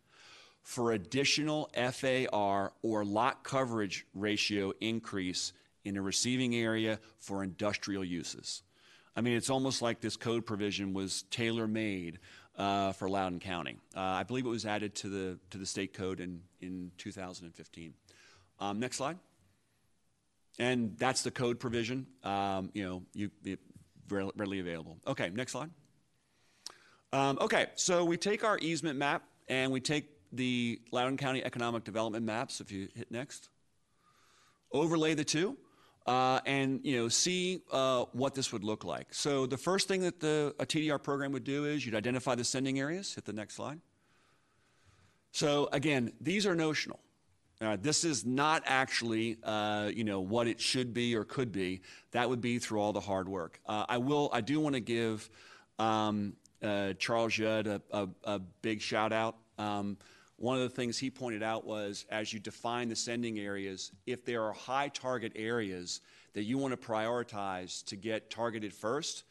for 0.64 0.90
additional 0.90 1.70
FAR 1.92 2.72
or 2.82 3.04
lot 3.04 3.44
coverage 3.44 4.04
ratio 4.12 4.72
increase 4.80 5.52
in 5.84 5.96
a 5.96 6.02
receiving 6.02 6.56
area 6.56 6.98
for 7.20 7.44
industrial 7.44 8.04
uses. 8.04 8.64
I 9.14 9.20
mean, 9.20 9.36
it's 9.36 9.50
almost 9.50 9.82
like 9.82 10.00
this 10.00 10.16
code 10.16 10.44
provision 10.44 10.92
was 10.92 11.22
tailor-made 11.30 12.18
uh, 12.58 12.92
for 12.92 13.08
Loudoun 13.08 13.40
County. 13.40 13.78
Uh, 13.96 14.00
I 14.00 14.24
believe 14.24 14.44
it 14.44 14.50
was 14.50 14.66
added 14.66 14.94
to 14.96 15.08
the 15.08 15.38
to 15.50 15.58
the 15.58 15.66
state 15.66 15.94
code 15.94 16.20
in 16.20 16.42
in 16.60 16.90
2015. 16.98 17.94
Um, 18.60 18.80
next 18.80 18.96
slide. 18.96 19.18
And 20.58 20.96
that's 20.98 21.22
the 21.22 21.30
code 21.30 21.60
provision. 21.60 22.06
Um, 22.24 22.70
you 22.74 22.84
know, 22.84 23.02
you 23.14 23.30
it, 23.44 23.60
readily 24.10 24.58
available. 24.58 24.98
Okay, 25.06 25.30
next 25.30 25.52
slide. 25.52 25.70
Um, 27.12 27.38
okay, 27.40 27.66
so 27.76 28.04
we 28.04 28.16
take 28.16 28.44
our 28.44 28.58
easement 28.58 28.98
map 28.98 29.22
and 29.48 29.72
we 29.72 29.80
take 29.80 30.06
the 30.32 30.80
Loudoun 30.90 31.16
County 31.16 31.42
Economic 31.44 31.84
Development 31.84 32.24
maps. 32.24 32.60
If 32.60 32.72
you 32.72 32.88
hit 32.94 33.10
next, 33.10 33.48
overlay 34.72 35.14
the 35.14 35.24
two, 35.24 35.56
uh, 36.08 36.40
and 36.46 36.80
you 36.82 36.96
know 36.96 37.08
see 37.08 37.60
uh, 37.70 38.06
what 38.12 38.34
this 38.34 38.50
would 38.50 38.64
look 38.64 38.82
like. 38.82 39.08
So 39.10 39.44
the 39.46 39.58
first 39.58 39.88
thing 39.88 40.00
that 40.00 40.20
the 40.20 40.54
a 40.58 40.64
TDR 40.64 41.02
program 41.02 41.32
would 41.32 41.44
do 41.44 41.66
is 41.66 41.84
you'd 41.84 41.94
identify 41.94 42.34
the 42.34 42.44
sending 42.44 42.80
areas. 42.80 43.14
Hit 43.14 43.26
the 43.26 43.32
next 43.34 43.54
slide. 43.54 43.80
So 45.32 45.68
again, 45.70 46.12
these 46.20 46.46
are 46.46 46.54
notional. 46.54 46.98
Uh, 47.60 47.76
this 47.80 48.04
is 48.04 48.24
not 48.24 48.62
actually, 48.66 49.36
uh, 49.42 49.90
you 49.92 50.04
know, 50.04 50.20
what 50.20 50.46
it 50.46 50.60
should 50.60 50.94
be 50.94 51.14
or 51.14 51.24
could 51.24 51.52
be. 51.52 51.82
That 52.12 52.28
would 52.28 52.40
be 52.40 52.58
through 52.58 52.80
all 52.80 52.92
the 52.92 53.00
hard 53.00 53.28
work. 53.28 53.60
Uh, 53.66 53.84
I 53.88 53.98
will. 53.98 54.30
I 54.32 54.40
do 54.40 54.60
want 54.60 54.76
to 54.76 54.80
give 54.80 55.28
um, 55.78 56.34
uh, 56.62 56.94
Charles 56.94 57.34
Judd 57.34 57.66
a, 57.66 57.82
a, 57.90 58.08
a, 58.24 58.38
big 58.62 58.80
shout 58.80 59.12
out. 59.12 59.36
Um, 59.58 59.98
one 60.38 60.56
of 60.56 60.62
the 60.62 60.68
things 60.68 60.96
he 60.96 61.10
pointed 61.10 61.42
out 61.42 61.66
was 61.66 62.06
as 62.10 62.32
you 62.32 62.38
define 62.38 62.88
the 62.88 62.96
sending 62.96 63.38
areas, 63.40 63.90
if 64.06 64.24
there 64.24 64.44
are 64.44 64.52
high 64.52 64.88
target 64.88 65.32
areas 65.34 66.00
that 66.32 66.44
you 66.44 66.56
want 66.58 66.80
to 66.80 66.86
prioritize 66.86 67.84
to 67.86 67.96
get 67.96 68.30
targeted 68.30 68.72
first, 68.72 69.24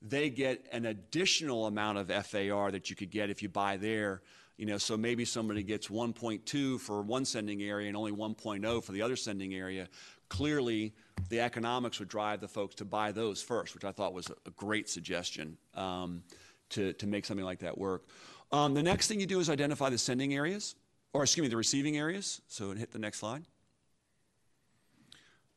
they 0.00 0.30
get 0.30 0.66
an 0.72 0.86
additional 0.86 1.66
amount 1.66 1.98
of 1.98 2.10
FAR 2.26 2.70
that 2.70 2.88
you 2.88 2.96
could 2.96 3.10
get 3.10 3.28
if 3.28 3.42
you 3.42 3.48
buy 3.50 3.76
there. 3.76 4.22
You 4.56 4.64
know, 4.64 4.78
so 4.78 4.96
maybe 4.96 5.26
somebody 5.26 5.62
gets 5.62 5.88
1.2 5.88 6.80
for 6.80 7.02
one 7.02 7.26
sending 7.26 7.62
area 7.62 7.88
and 7.88 7.96
only 7.96 8.12
1.0 8.12 8.84
for 8.84 8.92
the 8.92 9.02
other 9.02 9.16
sending 9.16 9.54
area. 9.54 9.88
Clearly, 10.30 10.94
the 11.28 11.40
economics 11.40 11.98
would 11.98 12.08
drive 12.08 12.40
the 12.40 12.48
folks 12.48 12.74
to 12.76 12.86
buy 12.86 13.12
those 13.12 13.42
first, 13.42 13.74
which 13.74 13.84
I 13.84 13.92
thought 13.92 14.14
was 14.14 14.30
a 14.46 14.50
great 14.50 14.88
suggestion 14.88 15.58
um, 15.74 16.22
to, 16.70 16.94
to 16.94 17.06
make 17.06 17.26
something 17.26 17.44
like 17.44 17.58
that 17.58 17.76
work. 17.76 18.04
Um, 18.54 18.72
the 18.72 18.84
next 18.84 19.08
thing 19.08 19.18
you 19.18 19.26
do 19.26 19.40
is 19.40 19.50
identify 19.50 19.88
the 19.88 19.98
sending 19.98 20.32
areas, 20.32 20.76
or 21.12 21.24
excuse 21.24 21.42
me, 21.42 21.48
the 21.48 21.56
receiving 21.56 21.96
areas. 21.96 22.40
So 22.46 22.70
hit 22.70 22.92
the 22.92 23.00
next 23.00 23.18
slide. 23.18 23.42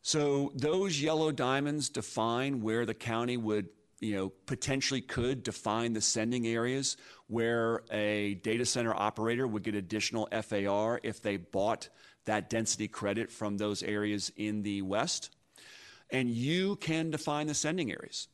So 0.01 0.51
those 0.55 0.99
yellow 0.99 1.31
diamonds 1.31 1.89
define 1.89 2.59
where 2.59 2.87
the 2.87 2.95
county 2.95 3.37
would, 3.37 3.69
you 3.99 4.15
know, 4.15 4.29
potentially 4.47 5.01
could 5.01 5.43
define 5.43 5.93
the 5.93 6.01
sending 6.01 6.47
areas 6.47 6.97
where 7.27 7.83
a 7.91 8.33
data 8.41 8.65
center 8.65 8.95
operator 8.95 9.45
would 9.45 9.61
get 9.61 9.75
additional 9.75 10.27
FAR 10.41 10.99
if 11.03 11.21
they 11.21 11.37
bought 11.37 11.89
that 12.25 12.49
density 12.49 12.87
credit 12.87 13.29
from 13.29 13.57
those 13.57 13.83
areas 13.83 14.31
in 14.37 14.63
the 14.63 14.81
west. 14.81 15.35
And 16.09 16.31
you 16.31 16.77
can 16.77 17.11
define 17.11 17.45
the 17.45 17.53
sending 17.53 17.91
areas. 17.91 18.27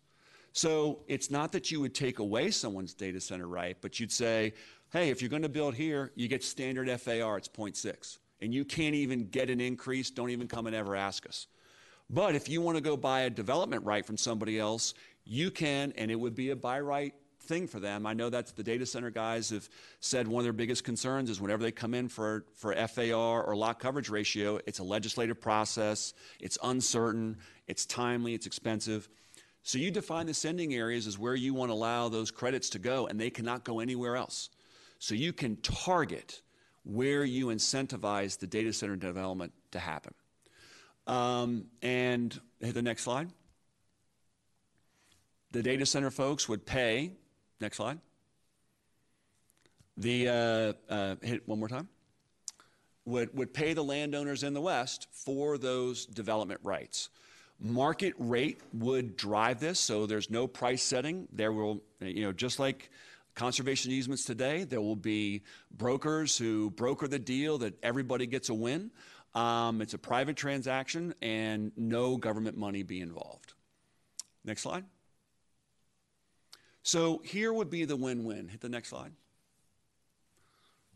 So 0.54 0.99
it's 1.08 1.32
not 1.32 1.51
that 1.51 1.72
you 1.72 1.82
would 1.82 1.95
take 1.95 2.20
away 2.20 2.51
someone's 2.51 2.93
data 2.93 3.20
center 3.20 3.47
right, 3.47 3.76
but 3.82 3.99
you'd 3.99 4.12
say, 4.12 4.54
hey, 4.91 5.10
if 5.10 5.22
you're 5.22 5.30
going 5.30 5.41
to 5.41 5.49
build 5.49 5.74
here, 5.74 6.12
you 6.16 6.28
get 6.28 6.43
standard 6.43 6.88
FAR, 7.01 7.38
it's 7.38 7.49
0.6. 7.49 8.20
And 8.41 8.54
you 8.54 8.64
can't 8.64 8.93
even 8.93 9.28
get 9.30 9.49
an 9.49 9.60
increase, 9.60 10.12
don't 10.12 10.30
even 10.30 10.47
come 10.47 10.68
and 10.68 10.76
ever 10.76 10.95
ask 10.95 11.26
us. 11.28 11.47
But 12.10 12.36
if 12.36 12.47
you 12.47 12.62
want 12.62 12.78
to 12.78 12.84
go 12.84 12.95
buy 12.95 13.22
a 13.22 13.30
development 13.30 13.84
right 13.84 14.06
from 14.06 14.18
somebody 14.18 14.60
else, 14.60 14.93
you 15.26 15.49
can, 15.49 15.93
and 15.97 16.12
it 16.12 16.16
would 16.16 16.36
be 16.36 16.51
a 16.51 16.56
buy 16.56 16.80
right 16.82 17.16
thing 17.39 17.68
for 17.68 17.80
them. 17.80 18.06
I 18.06 18.14
know 18.14 18.30
that's 18.30 18.51
the 18.51 18.64
data 18.64 18.86
center 18.86 19.10
guys 19.10 19.49
have 19.49 19.68
said 19.99 20.28
one 20.28 20.41
of 20.41 20.43
their 20.43 20.54
biggest 20.54 20.84
concerns 20.84 21.30
is 21.30 21.41
whenever 21.41 21.64
they 21.64 21.72
come 21.72 21.93
in 21.93 22.08
for, 22.08 22.45
for 22.54 22.76
FAR 22.88 23.43
or 23.43 23.56
lot 23.56 23.80
coverage 23.80 24.10
ratio, 24.10 24.60
it's 24.68 24.80
a 24.80 24.84
legislative 24.84 25.41
process, 25.41 26.14
it's 26.39 26.58
uncertain, 26.64 27.38
it's 27.68 27.86
timely, 27.86 28.34
it's 28.34 28.45
expensive. 28.45 29.10
So 29.64 29.78
you 29.78 29.91
define 29.91 30.26
the 30.26 30.34
sending 30.34 30.74
areas 30.74 31.07
as 31.07 31.18
where 31.18 31.36
you 31.36 31.53
want 31.53 31.70
to 31.70 31.74
allow 31.74 32.09
those 32.09 32.32
credits 32.32 32.70
to 32.72 32.80
go, 32.80 33.07
and 33.07 33.20
they 33.20 33.30
cannot 33.30 33.64
go 33.64 33.80
anywhere 33.80 34.18
else. 34.18 34.49
So 34.99 35.16
you 35.16 35.32
can 35.32 35.55
target 35.57 36.41
where 36.84 37.24
you 37.24 37.47
incentivize 37.47 38.38
the 38.38 38.47
data 38.47 38.74
center 38.74 38.97
development 38.97 39.53
to 39.72 39.80
happen. 39.80 40.14
Um, 41.07 41.66
and 41.82 42.38
hit 42.59 42.74
the 42.74 42.82
next 42.82 43.03
slide. 43.03 43.30
The 45.51 45.64
data 45.64 45.86
center 45.86 46.11
folks 46.11 46.49
would 46.49 46.66
pay, 46.66 47.14
next 47.61 47.78
slide. 47.78 47.99
The, 49.95 50.28
uh, 50.89 50.93
uh, 50.93 51.16
hit 51.22 51.47
one 51.47 51.59
more 51.59 51.70
time. 51.70 51.88
Would, 53.05 53.38
would 53.38 53.53
pay 53.53 53.74
the 53.74 53.84
landowners 53.84 54.43
in 54.43 54.53
the 54.53 54.61
West 54.61 55.07
for 55.11 55.57
those 55.57 56.05
development 56.05 56.61
rights. 56.64 57.09
Market 57.60 58.14
rate 58.18 58.62
would 58.74 59.16
drive 59.16 59.60
this, 59.60 59.80
so 59.80 60.06
there's 60.06 60.30
no 60.30 60.47
price 60.47 60.84
setting. 60.84 61.28
There 61.32 61.51
will, 61.51 61.82
you 62.01 62.24
know, 62.24 62.34
just 62.34 62.60
like 62.60 62.89
conservation 63.36 63.91
easements 63.91 64.26
today, 64.26 64.64
there 64.64 64.82
will 64.82 64.95
be 64.95 65.43
brokers 65.72 66.38
who 66.38 66.70
broker 66.72 67.08
the 67.08 67.20
deal 67.20 67.58
that 67.60 67.74
everybody 67.84 68.28
gets 68.28 68.49
a 68.49 68.54
win. 68.54 68.91
Um, 69.34 69.82
it's 69.82 69.93
a 69.93 69.97
private 69.97 70.36
transaction 70.36 71.16
and 71.22 71.72
no 71.76 72.18
government 72.18 72.58
money 72.58 72.84
be 72.84 73.01
involved. 73.01 73.54
Next 74.45 74.62
slide. 74.62 74.86
So 76.84 77.22
here 77.24 77.51
would 77.51 77.70
be 77.70 77.86
the 77.86 77.95
win-win. 77.95 78.49
Hit 78.49 78.62
the 78.62 78.70
next 78.70 78.89
slide. 78.89 79.14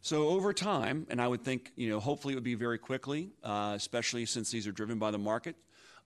So 0.01 0.27
over 0.27 0.53
time, 0.53 1.07
and 1.09 1.21
I 1.21 1.27
would 1.27 1.43
think, 1.43 1.71
you 1.75 1.89
know, 1.89 1.99
hopefully 1.99 2.33
it 2.33 2.35
would 2.35 2.43
be 2.43 2.55
very 2.55 2.77
quickly, 2.77 3.31
uh, 3.43 3.73
especially 3.75 4.25
since 4.25 4.51
these 4.51 4.67
are 4.67 4.71
driven 4.71 4.99
by 4.99 5.11
the 5.11 5.17
market. 5.17 5.55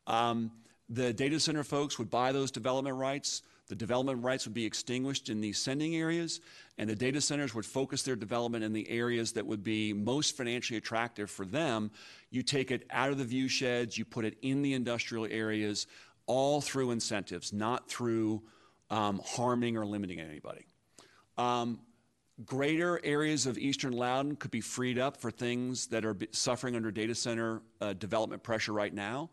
Um, 0.08 0.52
the 0.90 1.14
data 1.14 1.40
center 1.40 1.64
folks 1.64 1.98
would 1.98 2.10
buy 2.10 2.32
those 2.32 2.52
development 2.52 2.98
rights. 2.98 3.44
The 3.70 3.76
development 3.76 4.22
rights 4.24 4.46
would 4.46 4.54
be 4.54 4.66
extinguished 4.66 5.30
in 5.30 5.40
these 5.40 5.58
sending 5.58 5.96
areas, 5.96 6.42
and 6.78 6.90
the 6.90 6.96
data 6.96 7.22
centers 7.22 7.56
would 7.56 7.66
focus 7.66 8.04
their 8.04 8.18
development 8.18 8.66
in 8.66 8.74
the 8.74 8.90
areas 8.90 9.32
that 9.34 9.46
would 9.46 9.64
be 9.64 9.94
most 9.94 10.36
financially 10.36 10.78
attractive 10.78 11.32
for 11.32 11.46
them. 11.46 11.90
You 12.32 12.44
take 12.44 12.72
it 12.72 12.86
out 12.90 13.12
of 13.12 13.18
the 13.18 13.24
view 13.24 13.48
sheds, 13.48 13.98
you 13.98 14.04
put 14.04 14.26
it 14.26 14.38
in 14.42 14.62
the 14.62 14.74
industrial 14.74 15.26
areas, 15.26 15.88
all 16.26 16.60
through 16.60 16.92
incentives, 16.92 17.54
not 17.54 17.90
through 17.90 18.42
um, 18.90 19.22
harming 19.26 19.78
or 19.78 19.86
limiting 19.86 20.20
anybody. 20.20 20.66
Um, 21.38 21.80
greater 22.46 23.00
areas 23.06 23.46
of 23.46 23.58
eastern 23.58 23.94
Loudoun 23.94 24.36
could 24.36 24.52
be 24.52 24.62
freed 24.62 25.00
up 25.00 25.18
for 25.18 25.32
things 25.32 25.88
that 25.88 26.04
are 26.04 26.18
suffering 26.32 26.76
under 26.76 26.92
data 26.92 27.16
center 27.16 27.62
uh, 27.80 27.94
development 27.94 28.44
pressure 28.44 28.74
right 28.74 28.94
now. 28.94 29.30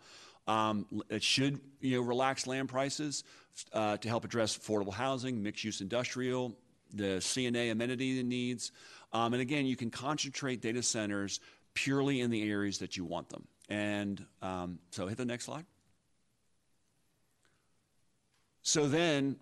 Um, 0.49 0.87
it 1.11 1.23
should 1.23 1.61
you 1.81 1.97
know, 1.97 2.03
relax 2.03 2.47
land 2.47 2.69
prices 2.69 3.23
uh, 3.73 3.99
to 3.99 4.09
help 4.09 4.25
address 4.25 4.57
affordable 4.57 4.93
housing, 4.93 5.43
mixed 5.43 5.63
use 5.63 5.81
industrial, 5.81 6.57
the 6.93 7.19
CNA 7.19 7.71
amenity 7.71 8.23
needs. 8.23 8.73
Um, 9.13 9.35
and 9.35 9.43
again, 9.43 9.67
you 9.67 9.77
can 9.77 9.91
concentrate 9.91 10.63
data 10.63 10.83
centers 10.83 11.41
purely 11.75 12.23
in 12.23 12.31
the 12.31 12.51
areas 12.51 12.79
that 12.79 12.97
you 12.97 13.05
want 13.05 13.29
them. 13.29 13.47
And 13.69 14.25
um, 14.41 14.79
so 14.91 15.07
hit 15.07 15.19
the 15.19 15.27
next 15.27 15.45
slide. 15.45 15.67
So 18.63 18.89
then, 18.89 19.37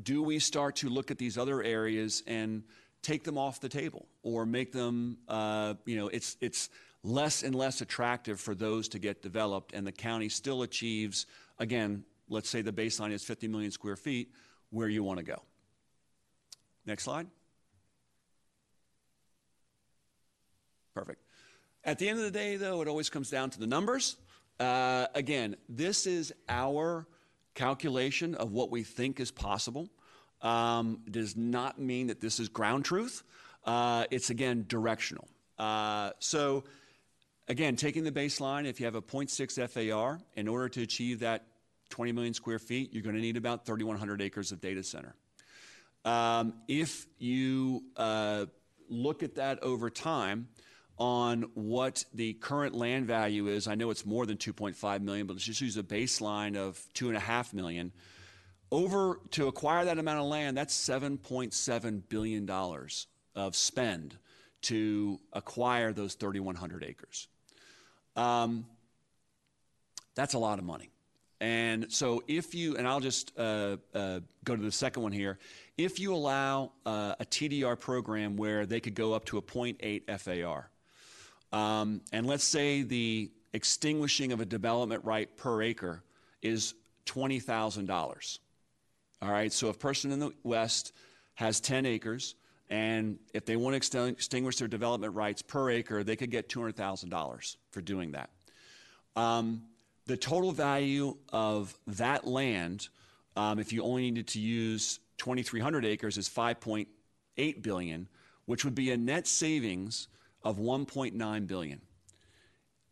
do 0.00 0.22
we 0.22 0.38
start 0.38 0.76
to 0.76 0.88
look 0.88 1.10
at 1.10 1.18
these 1.18 1.36
other 1.36 1.62
areas 1.62 2.22
and 2.26 2.62
take 3.02 3.24
them 3.24 3.38
off 3.38 3.60
the 3.60 3.68
table 3.68 4.06
or 4.22 4.46
make 4.46 4.72
them, 4.72 5.18
uh, 5.28 5.74
you 5.86 5.96
know, 5.96 6.08
it's, 6.08 6.36
it's 6.40 6.68
less 7.02 7.42
and 7.42 7.54
less 7.54 7.80
attractive 7.80 8.40
for 8.40 8.54
those 8.54 8.88
to 8.88 8.98
get 8.98 9.22
developed, 9.22 9.72
and 9.74 9.86
the 9.86 9.92
county 9.92 10.28
still 10.28 10.62
achieves, 10.62 11.26
again, 11.58 12.04
let's 12.28 12.48
say 12.48 12.62
the 12.62 12.72
baseline 12.72 13.12
is 13.12 13.24
50 13.24 13.48
million 13.48 13.70
square 13.70 13.96
feet, 13.96 14.32
where 14.70 14.88
you 14.88 15.02
want 15.02 15.18
to 15.18 15.24
go. 15.24 15.42
Next 16.86 17.04
slide. 17.04 17.26
Perfect. 20.94 21.22
At 21.84 21.98
the 21.98 22.08
end 22.08 22.18
of 22.18 22.24
the 22.24 22.30
day, 22.30 22.56
though, 22.56 22.82
it 22.82 22.88
always 22.88 23.08
comes 23.08 23.30
down 23.30 23.50
to 23.50 23.58
the 23.58 23.66
numbers. 23.66 24.16
Uh, 24.58 25.06
again, 25.14 25.56
this 25.68 26.06
is 26.06 26.32
our 26.48 27.06
calculation 27.54 28.34
of 28.34 28.52
what 28.52 28.70
we 28.70 28.82
think 28.82 29.18
is 29.20 29.30
possible. 29.30 29.88
Um, 30.42 31.00
does 31.10 31.36
not 31.36 31.78
mean 31.78 32.08
that 32.08 32.20
this 32.20 32.40
is 32.40 32.48
ground 32.48 32.84
truth. 32.84 33.22
Uh, 33.64 34.04
it's 34.10 34.30
again 34.30 34.64
directional. 34.68 35.28
Uh, 35.58 36.10
so, 36.18 36.64
again, 37.50 37.74
taking 37.74 38.04
the 38.04 38.12
baseline, 38.12 38.64
if 38.64 38.78
you 38.78 38.86
have 38.86 38.94
a 38.94 39.02
0.6 39.02 39.92
FAR, 39.92 40.20
in 40.36 40.46
order 40.46 40.68
to 40.68 40.82
achieve 40.82 41.20
that 41.20 41.46
20 41.90 42.12
million 42.12 42.32
square 42.32 42.60
feet, 42.60 42.94
you're 42.94 43.02
going 43.02 43.16
to 43.16 43.20
need 43.20 43.36
about 43.36 43.66
3,100 43.66 44.22
acres 44.22 44.52
of 44.52 44.60
data 44.60 44.84
center. 44.84 45.16
Um, 46.04 46.54
if 46.68 47.06
you 47.18 47.82
uh, 47.96 48.46
look 48.88 49.24
at 49.24 49.34
that 49.34 49.62
over 49.64 49.90
time 49.90 50.48
on 50.96 51.50
what 51.54 52.04
the 52.14 52.34
current 52.34 52.76
land 52.76 53.08
value 53.08 53.48
is, 53.48 53.66
I 53.66 53.74
know 53.74 53.90
it's 53.90 54.06
more 54.06 54.26
than 54.26 54.36
2.5 54.36 55.02
million, 55.02 55.26
but 55.26 55.32
let's 55.34 55.44
just 55.44 55.60
use 55.60 55.76
a 55.76 55.82
baseline 55.82 56.56
of 56.56 56.80
two 56.94 57.08
and 57.08 57.16
a 57.16 57.20
half 57.20 57.52
million. 57.52 57.90
Over 58.70 59.18
to 59.32 59.48
acquire 59.48 59.86
that 59.86 59.98
amount 59.98 60.20
of 60.20 60.26
land, 60.26 60.56
that's 60.56 60.76
7.7 60.88 62.02
billion 62.08 62.46
dollars 62.46 63.08
of 63.34 63.56
spend 63.56 64.16
to 64.62 65.18
acquire 65.32 65.92
those 65.92 66.14
3,100 66.14 66.84
acres. 66.84 67.26
Um, 68.16 68.66
that's 70.14 70.34
a 70.34 70.38
lot 70.38 70.58
of 70.58 70.64
money. 70.64 70.90
And 71.40 71.90
so, 71.90 72.22
if 72.28 72.54
you, 72.54 72.76
and 72.76 72.86
I'll 72.86 73.00
just 73.00 73.32
uh, 73.38 73.78
uh, 73.94 74.20
go 74.44 74.54
to 74.54 74.62
the 74.62 74.70
second 74.70 75.02
one 75.02 75.12
here, 75.12 75.38
if 75.78 75.98
you 75.98 76.14
allow 76.14 76.72
uh, 76.84 77.14
a 77.18 77.24
TDR 77.24 77.80
program 77.80 78.36
where 78.36 78.66
they 78.66 78.78
could 78.80 78.94
go 78.94 79.14
up 79.14 79.24
to 79.26 79.38
a 79.38 79.42
0.8 79.42 80.20
FAR, 80.20 80.70
um, 81.52 82.02
and 82.12 82.26
let's 82.26 82.44
say 82.44 82.82
the 82.82 83.30
extinguishing 83.54 84.32
of 84.32 84.40
a 84.40 84.44
development 84.44 85.04
right 85.04 85.34
per 85.36 85.62
acre 85.62 86.02
is 86.42 86.74
$20,000. 87.06 88.38
All 89.22 89.30
right, 89.30 89.52
so 89.52 89.68
if 89.68 89.76
a 89.76 89.78
person 89.78 90.12
in 90.12 90.20
the 90.20 90.32
West 90.42 90.92
has 91.34 91.60
10 91.60 91.86
acres, 91.86 92.34
and 92.70 93.18
if 93.34 93.44
they 93.44 93.56
want 93.56 93.82
to 93.82 94.06
extinguish 94.06 94.56
their 94.56 94.68
development 94.68 95.14
rights 95.14 95.42
per 95.42 95.70
acre, 95.70 96.04
they 96.04 96.14
could 96.14 96.30
get 96.30 96.48
$200,000 96.48 97.56
for 97.72 97.80
doing 97.80 98.12
that. 98.12 98.30
Um, 99.16 99.62
the 100.06 100.16
total 100.16 100.52
value 100.52 101.16
of 101.32 101.76
that 101.88 102.26
land, 102.26 102.88
um, 103.36 103.58
if 103.58 103.72
you 103.72 103.82
only 103.82 104.02
needed 104.02 104.28
to 104.28 104.40
use 104.40 105.00
2,300 105.18 105.84
acres, 105.84 106.16
is 106.16 106.28
5.8 106.28 107.62
billion, 107.62 108.08
which 108.46 108.64
would 108.64 108.76
be 108.76 108.92
a 108.92 108.96
net 108.96 109.26
savings 109.26 110.06
of 110.44 110.58
1.9 110.58 111.46
billion. 111.48 111.80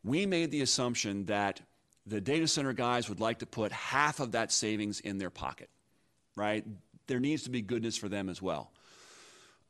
We 0.02 0.26
made 0.26 0.50
the 0.50 0.62
assumption 0.62 1.24
that 1.26 1.60
the 2.04 2.20
data 2.20 2.48
center 2.48 2.72
guys 2.72 3.08
would 3.08 3.20
like 3.20 3.38
to 3.40 3.46
put 3.46 3.70
half 3.70 4.18
of 4.18 4.32
that 4.32 4.50
savings 4.50 4.98
in 5.00 5.18
their 5.18 5.30
pocket, 5.30 5.70
right? 6.34 6.64
There 7.06 7.20
needs 7.20 7.44
to 7.44 7.50
be 7.50 7.62
goodness 7.62 7.96
for 7.96 8.08
them 8.08 8.28
as 8.28 8.42
well. 8.42 8.72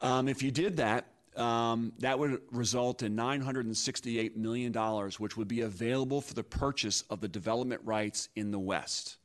Um, 0.00 0.28
if 0.28 0.42
you 0.42 0.50
did 0.50 0.76
that, 0.76 1.06
um, 1.36 1.92
that 1.98 2.18
would 2.18 2.40
result 2.50 3.02
in 3.02 3.16
$968 3.16 4.36
million, 4.36 4.72
which 5.18 5.36
would 5.36 5.48
be 5.48 5.60
available 5.60 6.20
for 6.20 6.34
the 6.34 6.42
purchase 6.42 7.04
of 7.10 7.20
the 7.20 7.28
development 7.28 7.80
rights 7.84 8.28
in 8.34 8.50
the 8.50 8.58
West. 8.58 9.16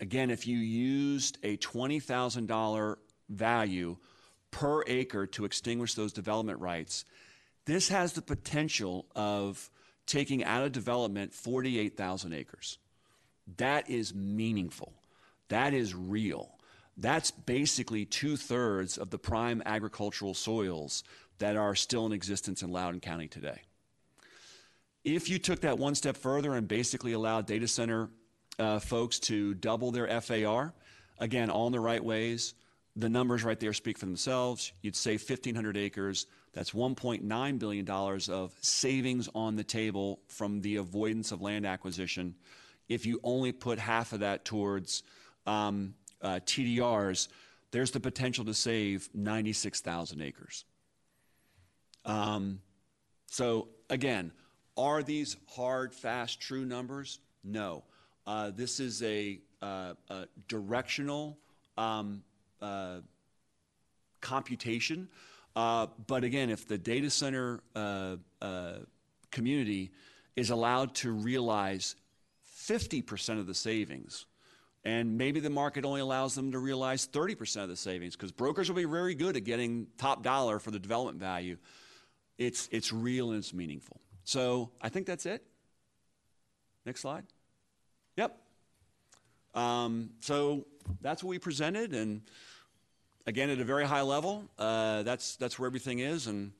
Again, 0.00 0.30
if 0.30 0.46
you 0.46 0.58
used 0.58 1.38
a 1.42 1.56
$20,000 1.56 2.96
value 3.30 3.96
per 4.50 4.82
acre 4.86 5.26
to 5.26 5.44
extinguish 5.44 5.94
those 5.94 6.12
development 6.12 6.60
rights, 6.60 7.04
this 7.64 7.88
has 7.88 8.12
the 8.12 8.22
potential 8.22 9.06
of 9.16 9.70
taking 10.06 10.44
out 10.44 10.62
of 10.62 10.72
development 10.72 11.32
48,000 11.32 12.32
acres. 12.32 12.78
That 13.56 13.88
is 13.88 14.14
meaningful. 14.14 14.92
That 15.48 15.74
is 15.74 15.94
real. 15.94 16.55
That's 16.96 17.30
basically 17.30 18.06
two 18.06 18.36
thirds 18.36 18.96
of 18.96 19.10
the 19.10 19.18
prime 19.18 19.62
agricultural 19.66 20.34
soils 20.34 21.04
that 21.38 21.56
are 21.56 21.74
still 21.74 22.06
in 22.06 22.12
existence 22.12 22.62
in 22.62 22.70
Loudoun 22.70 23.00
County 23.00 23.28
today. 23.28 23.62
If 25.04 25.28
you 25.28 25.38
took 25.38 25.60
that 25.60 25.78
one 25.78 25.94
step 25.94 26.16
further 26.16 26.54
and 26.54 26.66
basically 26.66 27.12
allowed 27.12 27.46
data 27.46 27.68
center 27.68 28.08
uh, 28.58 28.78
folks 28.78 29.18
to 29.20 29.54
double 29.54 29.90
their 29.90 30.20
FAR, 30.20 30.72
again, 31.18 31.50
all 31.50 31.66
in 31.66 31.72
the 31.72 31.80
right 31.80 32.02
ways, 32.02 32.54
the 32.96 33.10
numbers 33.10 33.44
right 33.44 33.60
there 33.60 33.74
speak 33.74 33.98
for 33.98 34.06
themselves. 34.06 34.72
You'd 34.80 34.96
save 34.96 35.20
1,500 35.20 35.76
acres. 35.76 36.26
That's 36.54 36.70
$1.9 36.70 37.58
billion 37.58 37.90
of 37.90 38.54
savings 38.62 39.28
on 39.34 39.56
the 39.56 39.64
table 39.64 40.20
from 40.28 40.62
the 40.62 40.76
avoidance 40.76 41.30
of 41.30 41.42
land 41.42 41.66
acquisition. 41.66 42.34
If 42.88 43.04
you 43.04 43.20
only 43.22 43.52
put 43.52 43.78
half 43.78 44.14
of 44.14 44.20
that 44.20 44.46
towards 44.46 45.02
um, 45.46 45.94
uh, 46.22 46.40
TDRs, 46.44 47.28
there's 47.70 47.90
the 47.90 48.00
potential 48.00 48.44
to 48.44 48.54
save 48.54 49.08
96,000 49.14 50.20
acres. 50.22 50.64
Um, 52.04 52.60
so 53.26 53.68
again, 53.90 54.32
are 54.76 55.02
these 55.02 55.36
hard, 55.48 55.94
fast, 55.94 56.40
true 56.40 56.64
numbers? 56.64 57.18
No. 57.42 57.84
Uh, 58.26 58.50
this 58.50 58.80
is 58.80 59.02
a, 59.02 59.40
uh, 59.62 59.94
a 60.10 60.26
directional 60.48 61.38
um, 61.78 62.22
uh, 62.60 62.98
computation. 64.20 65.08
Uh, 65.54 65.86
but 66.06 66.24
again, 66.24 66.50
if 66.50 66.66
the 66.68 66.76
data 66.76 67.08
center 67.08 67.60
uh, 67.74 68.16
uh, 68.42 68.74
community 69.30 69.90
is 70.36 70.50
allowed 70.50 70.94
to 70.94 71.10
realize 71.10 71.96
50% 72.60 73.38
of 73.38 73.46
the 73.46 73.54
savings, 73.54 74.26
and 74.86 75.18
maybe 75.18 75.40
the 75.40 75.50
market 75.50 75.84
only 75.84 76.00
allows 76.00 76.36
them 76.36 76.52
to 76.52 76.60
realize 76.60 77.08
30% 77.08 77.64
of 77.64 77.68
the 77.68 77.76
savings, 77.76 78.14
because 78.14 78.30
brokers 78.30 78.68
will 78.68 78.76
be 78.76 78.84
very 78.84 79.16
good 79.16 79.36
at 79.36 79.42
getting 79.42 79.88
top 79.98 80.22
dollar 80.22 80.60
for 80.60 80.70
the 80.70 80.78
development 80.78 81.18
value 81.18 81.56
it's, 82.38 82.68
it's 82.70 82.92
real 82.92 83.30
and 83.30 83.38
it's 83.38 83.52
meaningful. 83.52 84.00
So 84.24 84.70
I 84.80 84.88
think 84.88 85.06
that's 85.06 85.26
it. 85.26 85.42
Next 86.84 87.00
slide. 87.00 87.24
Yep. 88.16 88.38
Um, 89.54 90.10
so 90.20 90.66
that's 91.00 91.24
what 91.24 91.30
we 91.30 91.38
presented, 91.38 91.94
and 91.94 92.20
again, 93.26 93.50
at 93.50 93.58
a 93.58 93.64
very 93.64 93.86
high 93.86 94.02
level, 94.02 94.44
uh, 94.58 95.02
that's 95.02 95.36
that's 95.36 95.58
where 95.58 95.66
everything 95.66 96.00
is. 96.00 96.26
And 96.26 96.52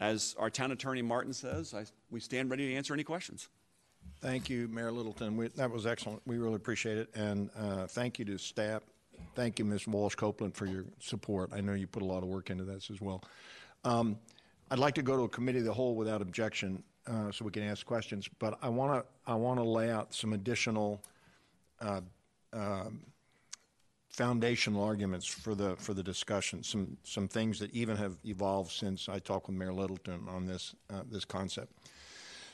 as 0.00 0.34
our 0.38 0.50
town 0.50 0.72
attorney 0.72 1.00
Martin 1.00 1.32
says, 1.32 1.72
I, 1.74 1.84
we 2.10 2.18
stand 2.18 2.50
ready 2.50 2.68
to 2.68 2.74
answer 2.74 2.92
any 2.92 3.04
questions. 3.04 3.48
Thank 4.20 4.50
you, 4.50 4.66
Mayor 4.68 4.90
Littleton. 4.90 5.36
We, 5.36 5.48
that 5.48 5.70
was 5.70 5.86
excellent. 5.86 6.22
We 6.26 6.38
really 6.38 6.56
appreciate 6.56 6.98
it. 6.98 7.08
And 7.14 7.50
uh, 7.56 7.86
thank 7.86 8.18
you 8.18 8.24
to 8.24 8.38
staff. 8.38 8.82
Thank 9.36 9.60
you, 9.60 9.64
Ms. 9.64 9.86
Walsh 9.86 10.16
Copeland, 10.16 10.56
for 10.56 10.66
your 10.66 10.84
support. 10.98 11.50
I 11.52 11.60
know 11.60 11.74
you 11.74 11.86
put 11.86 12.02
a 12.02 12.06
lot 12.06 12.24
of 12.24 12.28
work 12.28 12.50
into 12.50 12.64
this 12.64 12.90
as 12.90 13.00
well. 13.00 13.22
Um, 13.84 14.18
I'd 14.70 14.80
like 14.80 14.94
to 14.96 15.02
go 15.02 15.16
to 15.16 15.22
a 15.22 15.28
committee 15.28 15.60
of 15.60 15.64
the 15.64 15.72
whole 15.72 15.94
without 15.94 16.20
objection, 16.20 16.82
uh, 17.06 17.30
so 17.30 17.44
we 17.44 17.52
can 17.52 17.62
ask 17.62 17.86
questions, 17.86 18.28
but 18.38 18.58
I 18.60 18.68
want 18.68 19.00
to, 19.00 19.30
I 19.30 19.34
want 19.34 19.60
to 19.60 19.64
lay 19.64 19.90
out 19.90 20.12
some 20.12 20.32
additional 20.32 21.00
uh, 21.80 22.00
um, 22.52 23.00
foundational 24.08 24.82
arguments 24.82 25.26
for 25.26 25.54
the, 25.54 25.76
for 25.76 25.94
the 25.94 26.02
discussion, 26.02 26.62
some, 26.62 26.96
some 27.04 27.28
things 27.28 27.58
that 27.60 27.72
even 27.72 27.96
have 27.96 28.16
evolved 28.24 28.72
since 28.72 29.08
I 29.08 29.20
talked 29.20 29.46
with 29.46 29.56
Mayor 29.56 29.72
Littleton 29.72 30.26
on 30.28 30.44
this, 30.44 30.74
uh, 30.92 31.02
this 31.10 31.24
concept. 31.24 31.72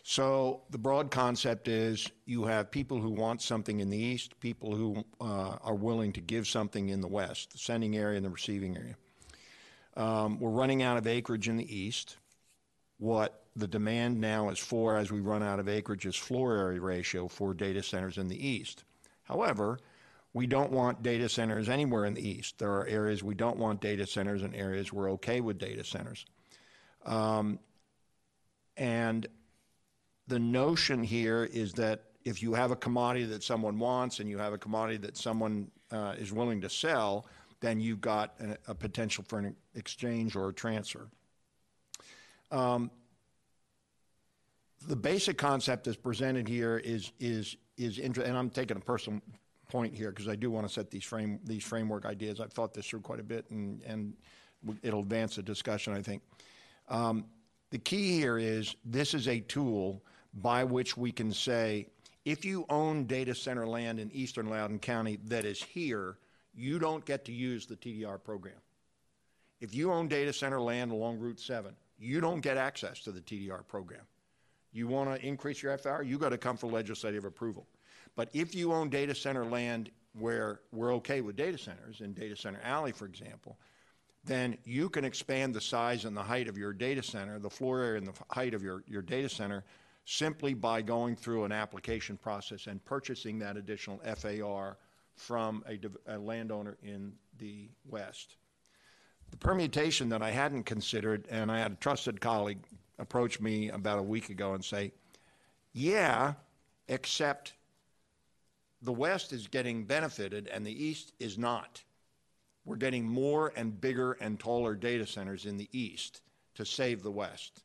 So 0.06 0.60
the 0.68 0.76
broad 0.76 1.10
concept 1.10 1.66
is 1.66 2.06
you 2.26 2.44
have 2.44 2.70
people 2.70 3.00
who 3.00 3.08
want 3.08 3.40
something 3.40 3.80
in 3.80 3.88
the 3.88 3.96
east, 3.96 4.38
people 4.38 4.76
who 4.76 5.02
uh, 5.18 5.56
are 5.62 5.74
willing 5.74 6.12
to 6.12 6.20
give 6.20 6.46
something 6.46 6.90
in 6.90 7.00
the 7.00 7.08
west, 7.08 7.52
the 7.52 7.58
sending 7.58 7.96
area 7.96 8.18
and 8.18 8.24
the 8.24 8.30
receiving 8.30 8.76
area. 8.76 8.96
Um, 9.96 10.38
we're 10.38 10.50
running 10.50 10.82
out 10.82 10.98
of 10.98 11.06
acreage 11.06 11.48
in 11.48 11.56
the 11.56 11.74
east. 11.74 12.18
What 12.98 13.44
the 13.56 13.66
demand 13.66 14.20
now 14.20 14.50
is 14.50 14.58
for, 14.58 14.98
as 14.98 15.10
we 15.10 15.20
run 15.20 15.42
out 15.42 15.58
of 15.58 15.70
acreage, 15.70 16.04
is 16.04 16.16
floor 16.16 16.54
area 16.54 16.82
ratio 16.82 17.26
for 17.26 17.54
data 17.54 17.82
centers 17.82 18.18
in 18.18 18.28
the 18.28 18.46
east. 18.46 18.84
However, 19.22 19.78
we 20.34 20.46
don't 20.46 20.70
want 20.70 21.02
data 21.02 21.30
centers 21.30 21.70
anywhere 21.70 22.04
in 22.04 22.12
the 22.12 22.28
east. 22.28 22.58
There 22.58 22.72
are 22.72 22.86
areas 22.86 23.22
we 23.22 23.34
don't 23.34 23.56
want 23.56 23.80
data 23.80 24.06
centers 24.06 24.42
and 24.42 24.54
areas 24.54 24.92
we're 24.92 25.12
okay 25.12 25.40
with 25.40 25.56
data 25.56 25.82
centers. 25.82 26.26
Um, 27.06 27.58
and 28.76 29.26
the 30.28 30.38
notion 30.38 31.02
here 31.02 31.44
is 31.52 31.72
that 31.74 32.04
if 32.24 32.42
you 32.42 32.54
have 32.54 32.70
a 32.70 32.76
commodity 32.76 33.26
that 33.26 33.42
someone 33.42 33.78
wants 33.78 34.20
and 34.20 34.28
you 34.28 34.38
have 34.38 34.52
a 34.52 34.58
commodity 34.58 34.96
that 34.98 35.16
someone 35.16 35.70
uh, 35.90 36.14
is 36.18 36.32
willing 36.32 36.60
to 36.62 36.70
sell, 36.70 37.26
then 37.60 37.80
you've 37.80 38.00
got 38.00 38.34
a, 38.40 38.70
a 38.70 38.74
potential 38.74 39.24
for 39.28 39.38
an 39.38 39.54
exchange 39.74 40.34
or 40.34 40.48
a 40.48 40.52
transfer. 40.52 41.08
Um, 42.50 42.90
the 44.86 44.96
basic 44.96 45.38
concept 45.38 45.84
that's 45.84 45.96
presented 45.96 46.48
here 46.48 46.78
is, 46.78 47.12
is, 47.18 47.56
is, 47.76 47.98
inter- 47.98 48.22
and 48.22 48.36
I'm 48.36 48.50
taking 48.50 48.76
a 48.76 48.80
personal 48.80 49.20
point 49.68 49.94
here 49.94 50.10
because 50.10 50.28
I 50.28 50.36
do 50.36 50.50
want 50.50 50.66
to 50.66 50.72
set 50.72 50.90
these 50.90 51.04
frame, 51.04 51.40
these 51.44 51.64
framework 51.64 52.06
ideas. 52.06 52.40
I've 52.40 52.52
thought 52.52 52.74
this 52.74 52.86
through 52.86 53.00
quite 53.00 53.20
a 53.20 53.24
bit 53.24 53.50
and, 53.50 53.82
and 53.82 54.14
it'll 54.82 55.00
advance 55.00 55.36
the 55.36 55.42
discussion, 55.42 55.92
I 55.92 56.02
think. 56.02 56.22
Um, 56.88 57.24
the 57.70 57.78
key 57.78 58.18
here 58.18 58.38
is 58.38 58.76
this 58.84 59.14
is 59.14 59.26
a 59.26 59.40
tool 59.40 60.02
by 60.34 60.64
which 60.64 60.96
we 60.96 61.12
can 61.12 61.32
say, 61.32 61.86
if 62.24 62.44
you 62.44 62.64
own 62.70 63.04
data 63.04 63.34
center 63.34 63.66
land 63.66 64.00
in 64.00 64.10
eastern 64.12 64.48
Loudoun 64.48 64.78
County 64.78 65.18
that 65.26 65.44
is 65.44 65.62
here, 65.62 66.16
you 66.54 66.78
don't 66.78 67.04
get 67.04 67.24
to 67.26 67.32
use 67.32 67.66
the 67.66 67.76
TDR 67.76 68.22
program. 68.22 68.54
If 69.60 69.74
you 69.74 69.92
own 69.92 70.08
data 70.08 70.32
center 70.32 70.60
land 70.60 70.92
along 70.92 71.18
Route 71.18 71.40
7, 71.40 71.74
you 71.98 72.20
don't 72.20 72.40
get 72.40 72.56
access 72.56 73.00
to 73.00 73.12
the 73.12 73.20
TDR 73.20 73.66
program. 73.66 74.02
You 74.72 74.88
want 74.88 75.14
to 75.14 75.26
increase 75.26 75.62
your 75.62 75.76
FR, 75.78 76.02
you 76.02 76.18
got 76.18 76.30
to 76.30 76.38
come 76.38 76.56
for 76.56 76.66
legislative 76.66 77.24
approval. 77.24 77.66
But 78.16 78.28
if 78.32 78.54
you 78.54 78.72
own 78.72 78.88
data 78.90 79.14
center 79.14 79.44
land 79.44 79.90
where 80.18 80.60
we're 80.72 80.94
okay 80.94 81.20
with 81.20 81.36
data 81.36 81.58
centers, 81.58 82.00
in 82.00 82.12
Data 82.12 82.36
Center 82.36 82.60
Alley, 82.62 82.92
for 82.92 83.06
example, 83.06 83.56
then 84.24 84.56
you 84.64 84.88
can 84.88 85.04
expand 85.04 85.54
the 85.54 85.60
size 85.60 86.04
and 86.04 86.16
the 86.16 86.22
height 86.22 86.48
of 86.48 86.56
your 86.56 86.72
data 86.72 87.02
center, 87.02 87.38
the 87.38 87.50
floor 87.50 87.80
area 87.80 87.98
and 87.98 88.06
the 88.06 88.14
height 88.30 88.54
of 88.54 88.62
your, 88.62 88.82
your 88.86 89.02
data 89.02 89.28
center, 89.28 89.64
simply 90.04 90.54
by 90.54 90.82
going 90.82 91.16
through 91.16 91.44
an 91.44 91.52
application 91.52 92.16
process 92.16 92.66
and 92.66 92.84
purchasing 92.84 93.38
that 93.38 93.56
additional 93.56 94.00
FAR 94.16 94.78
from 95.16 95.64
a, 95.68 95.78
a 96.14 96.18
landowner 96.18 96.76
in 96.82 97.12
the 97.38 97.68
west. 97.88 98.36
The 99.30 99.36
permutation 99.36 100.08
that 100.10 100.22
I 100.22 100.30
hadn't 100.30 100.64
considered, 100.64 101.26
and 101.30 101.50
I 101.50 101.58
had 101.58 101.72
a 101.72 101.76
trusted 101.76 102.20
colleague 102.20 102.58
approach 102.98 103.40
me 103.40 103.70
about 103.70 103.98
a 103.98 104.02
week 104.02 104.28
ago 104.30 104.54
and 104.54 104.64
say, 104.64 104.92
yeah, 105.72 106.34
except 106.88 107.54
the 108.82 108.92
West 108.92 109.32
is 109.32 109.48
getting 109.48 109.84
benefited 109.84 110.48
and 110.48 110.64
the 110.64 110.84
East 110.84 111.12
is 111.18 111.38
not. 111.38 111.82
We're 112.64 112.76
getting 112.76 113.06
more 113.08 113.52
and 113.56 113.80
bigger 113.80 114.12
and 114.12 114.38
taller 114.38 114.74
data 114.74 115.06
centers 115.06 115.46
in 115.46 115.56
the 115.56 115.68
East 115.72 116.20
to 116.54 116.64
save 116.64 117.02
the 117.02 117.10
West. 117.10 117.63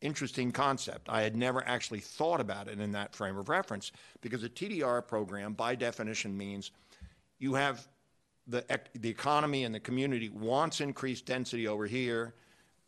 Interesting 0.00 0.50
concept. 0.50 1.08
I 1.10 1.20
had 1.22 1.36
never 1.36 1.62
actually 1.66 2.00
thought 2.00 2.40
about 2.40 2.68
it 2.68 2.80
in 2.80 2.92
that 2.92 3.14
frame 3.14 3.36
of 3.36 3.50
reference 3.50 3.92
because 4.22 4.42
a 4.42 4.48
TDR 4.48 5.06
program, 5.06 5.52
by 5.52 5.74
definition, 5.74 6.36
means 6.36 6.70
you 7.38 7.54
have 7.54 7.86
the, 8.46 8.64
the 8.94 9.08
economy 9.08 9.64
and 9.64 9.74
the 9.74 9.80
community 9.80 10.30
wants 10.30 10.80
increased 10.80 11.26
density 11.26 11.68
over 11.68 11.86
here. 11.86 12.34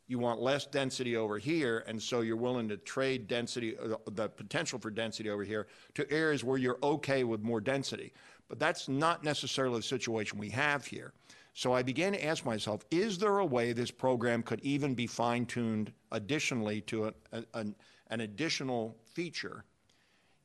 You 0.09 0.19
want 0.19 0.41
less 0.41 0.67
density 0.67 1.17
over 1.17 1.39
here, 1.39 1.85
and 1.87 2.03
so 2.03 2.23
you're 2.23 2.37
willing 2.37 2.69
to 2.69 2.77
trade 2.77 3.29
density, 3.29 3.77
uh, 3.79 3.97
the 4.11 4.29
potential 4.29 4.79
for 4.79 4.91
density 4.91 5.31
over 5.31 5.45
here, 5.45 5.69
to 5.95 6.11
areas 6.11 6.43
where 6.43 6.59
you're 6.59 6.79
okay 6.83 7.25
with 7.25 7.43
more 7.43 7.61
density. 7.61 8.13
But 8.49 8.59
that's 8.59 8.89
not 8.89 9.23
necessarily 9.23 9.79
the 9.79 9.85
situation 9.85 10.39
we 10.39 10.51
have 10.51 10.85
here. 10.87 11.13
So 11.55 11.73
I 11.73 11.83
began 11.83 12.13
to 12.13 12.25
ask 12.25 12.45
myself, 12.47 12.85
is 12.91 13.19
there 13.19 13.39
a 13.39 13.47
way 13.47 13.73
this 13.73 13.91
program 13.91 14.43
could 14.43 14.61
even 14.61 14.95
be 14.95 15.07
fine 15.07 15.45
tuned 15.45 15.93
additionally 16.11 16.81
to 16.83 17.07
a, 17.07 17.15
a, 17.33 17.45
an, 17.55 17.75
an 18.09 18.21
additional 18.21 18.97
feature 19.05 19.65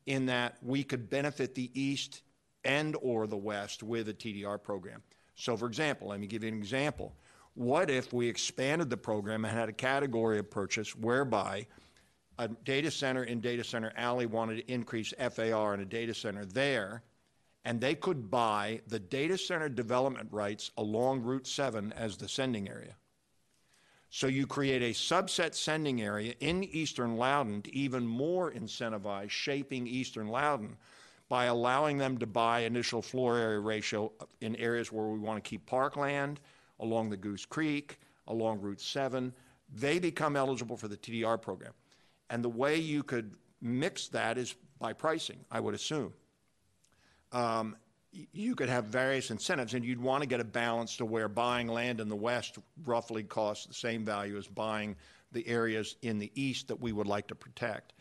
in 0.05 0.25
that 0.25 0.57
we 0.61 0.83
could 0.83 1.09
benefit 1.09 1.55
the 1.55 1.71
East 1.79 2.23
and 2.65 2.95
or 3.01 3.27
the 3.27 3.37
West 3.37 3.83
with 3.83 4.09
a 4.09 4.13
TDR 4.13 4.61
program. 4.61 5.01
So 5.35 5.55
for 5.55 5.67
example, 5.67 6.09
let 6.09 6.19
me 6.19 6.27
give 6.27 6.43
you 6.43 6.49
an 6.49 6.57
example. 6.57 7.15
What 7.53 7.89
if 7.89 8.13
we 8.13 8.27
expanded 8.27 8.89
the 8.89 8.97
program 8.97 9.45
and 9.45 9.57
had 9.57 9.69
a 9.69 9.73
category 9.73 10.39
of 10.39 10.49
purchase 10.51 10.95
whereby 10.95 11.65
a 12.37 12.47
data 12.47 12.91
center 12.91 13.23
in 13.23 13.39
Data 13.39 13.63
Center 13.63 13.91
Alley 13.95 14.25
wanted 14.25 14.57
to 14.57 14.71
increase 14.71 15.13
FAR 15.31 15.73
in 15.73 15.79
a 15.79 15.85
data 15.85 16.13
center 16.13 16.45
there, 16.45 17.01
and 17.67 17.81
they 17.81 17.95
could 17.95 18.31
buy 18.31 18.79
the 18.87 18.97
data 18.97 19.37
center 19.37 19.67
development 19.67 20.29
rights 20.31 20.71
along 20.77 21.21
Route 21.21 21.45
7 21.45 21.91
as 21.97 22.15
the 22.15 22.29
sending 22.29 22.69
area. 22.69 22.95
So 24.09 24.27
you 24.27 24.47
create 24.47 24.81
a 24.81 24.93
subset 24.93 25.53
sending 25.53 26.01
area 26.01 26.33
in 26.39 26.63
eastern 26.63 27.17
Loudoun 27.17 27.61
to 27.63 27.75
even 27.75 28.07
more 28.07 28.53
incentivize 28.53 29.29
shaping 29.29 29.85
eastern 29.85 30.29
Loudoun 30.29 30.77
by 31.27 31.47
allowing 31.47 31.97
them 31.97 32.17
to 32.19 32.25
buy 32.25 32.61
initial 32.61 33.01
floor 33.01 33.37
area 33.37 33.59
ratio 33.59 34.13
in 34.39 34.55
areas 34.55 34.89
where 34.89 35.07
we 35.07 35.19
want 35.19 35.43
to 35.43 35.49
keep 35.49 35.65
parkland, 35.65 36.39
along 36.79 37.09
the 37.09 37.17
Goose 37.17 37.45
Creek, 37.45 37.99
along 38.29 38.61
Route 38.61 38.79
7. 38.79 39.33
They 39.75 39.99
become 39.99 40.37
eligible 40.37 40.77
for 40.77 40.87
the 40.87 40.95
TDR 40.95 41.41
program. 41.41 41.73
And 42.29 42.41
the 42.41 42.47
way 42.47 42.77
you 42.77 43.03
could 43.03 43.33
mix 43.59 44.07
that 44.07 44.37
is 44.37 44.55
by 44.79 44.93
pricing, 44.93 45.43
I 45.51 45.59
would 45.59 45.73
assume 45.73 46.13
um, 47.31 47.75
you 48.11 48.55
could 48.55 48.69
have 48.69 48.85
various 48.85 49.31
incentives, 49.31 49.73
and 49.73 49.85
you'd 49.85 50.01
want 50.01 50.23
to 50.23 50.27
get 50.27 50.39
a 50.39 50.43
balance 50.45 50.97
to 50.97 51.05
where 51.05 51.27
buying 51.27 51.67
land 51.67 51.99
in 51.99 52.09
the 52.09 52.15
west 52.15 52.57
roughly 52.85 53.23
costs 53.23 53.65
the 53.65 53.73
same 53.73 54.03
value 54.03 54.37
as 54.37 54.47
buying 54.47 54.95
the 55.31 55.47
areas 55.47 55.97
in 56.01 56.17
the 56.17 56.31
east 56.35 56.67
that 56.67 56.79
we 56.79 56.91
would 56.91 57.07
like 57.07 57.27
to 57.27 57.35
protect. 57.35 57.93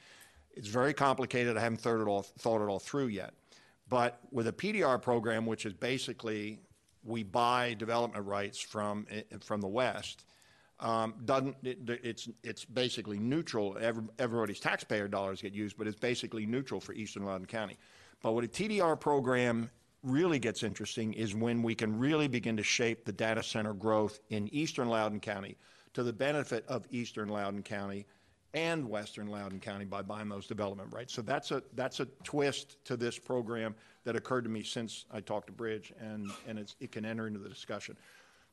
It's 0.55 0.69
very 0.69 0.95
complicated. 0.95 1.57
I 1.57 1.61
haven't 1.61 1.81
thought 1.81 2.01
it 2.01 2.09
all, 2.09 2.23
thought 2.23 2.63
it 2.63 2.69
all 2.69 2.79
through 2.79 3.09
yet. 3.09 3.35
But 3.89 4.19
with 4.31 4.49
a 4.49 4.53
PDR 4.53 5.01
program, 5.01 5.45
which 5.45 5.67
is 5.67 5.75
basically 5.75 6.61
we 7.05 7.23
buy 7.23 7.75
development 7.75 8.27
rights 8.27 8.59
from, 8.59 9.07
eh, 9.11 9.23
from 9.41 9.61
the 9.61 9.69
west, 9.69 10.25
um, 10.81 11.15
doesn't 11.25 11.57
it, 11.63 11.79
it's 11.89 12.29
it's 12.43 12.65
basically 12.65 13.19
neutral. 13.19 13.79
Every, 13.81 14.05
everybody's 14.19 14.61
taxpayer 14.61 15.09
dollars 15.09 15.41
get 15.41 15.55
used, 15.55 15.79
but 15.79 15.87
it's 15.87 15.99
basically 15.99 16.45
neutral 16.45 16.81
for 16.81 16.93
Eastern 16.93 17.25
Loudoun 17.25 17.47
County. 17.47 17.79
But 18.23 18.33
what 18.33 18.45
a 18.45 18.49
TDR 18.49 18.99
program 18.99 19.71
really 20.03 20.39
gets 20.39 20.63
interesting 20.63 21.13
is 21.15 21.35
when 21.35 21.63
we 21.63 21.75
can 21.75 21.99
really 21.99 22.29
begin 22.29 22.57
to 22.57 22.63
shape 22.63 23.05
the 23.05 23.13
data 23.13 23.43
center 23.43 23.75
growth 23.75 24.21
in 24.31 24.49
Eastern 24.55 24.89
Loudoun 24.89 25.21
County 25.21 25.57
to 25.95 26.03
the 26.03 26.13
benefit 26.13 26.65
of 26.69 26.87
Eastern 26.91 27.29
Loudoun 27.29 27.63
County 27.63 28.07
and 28.55 28.89
Western 28.89 29.27
Loudoun 29.27 29.61
County 29.61 29.85
by 29.85 30.03
buying 30.03 30.29
those 30.29 30.47
development 30.47 30.93
rights. 30.93 31.13
So 31.13 31.23
that's 31.23 31.51
a 31.51 31.63
that's 31.75 32.01
a 32.01 32.07
twist 32.25 32.83
to 32.87 32.97
this 32.97 33.19
program 33.19 33.75
that 34.05 34.17
occurred 34.17 34.45
to 34.45 34.51
me 34.51 34.63
since 34.63 35.05
I 35.13 35.21
talked 35.21 35.49
to 35.49 35.53
Bridge, 35.53 35.93
and 36.01 36.31
and 36.47 36.59
it 36.59 36.93
can 36.93 37.05
enter 37.05 37.27
into 37.27 37.39
the 37.39 37.49
discussion. 37.49 37.97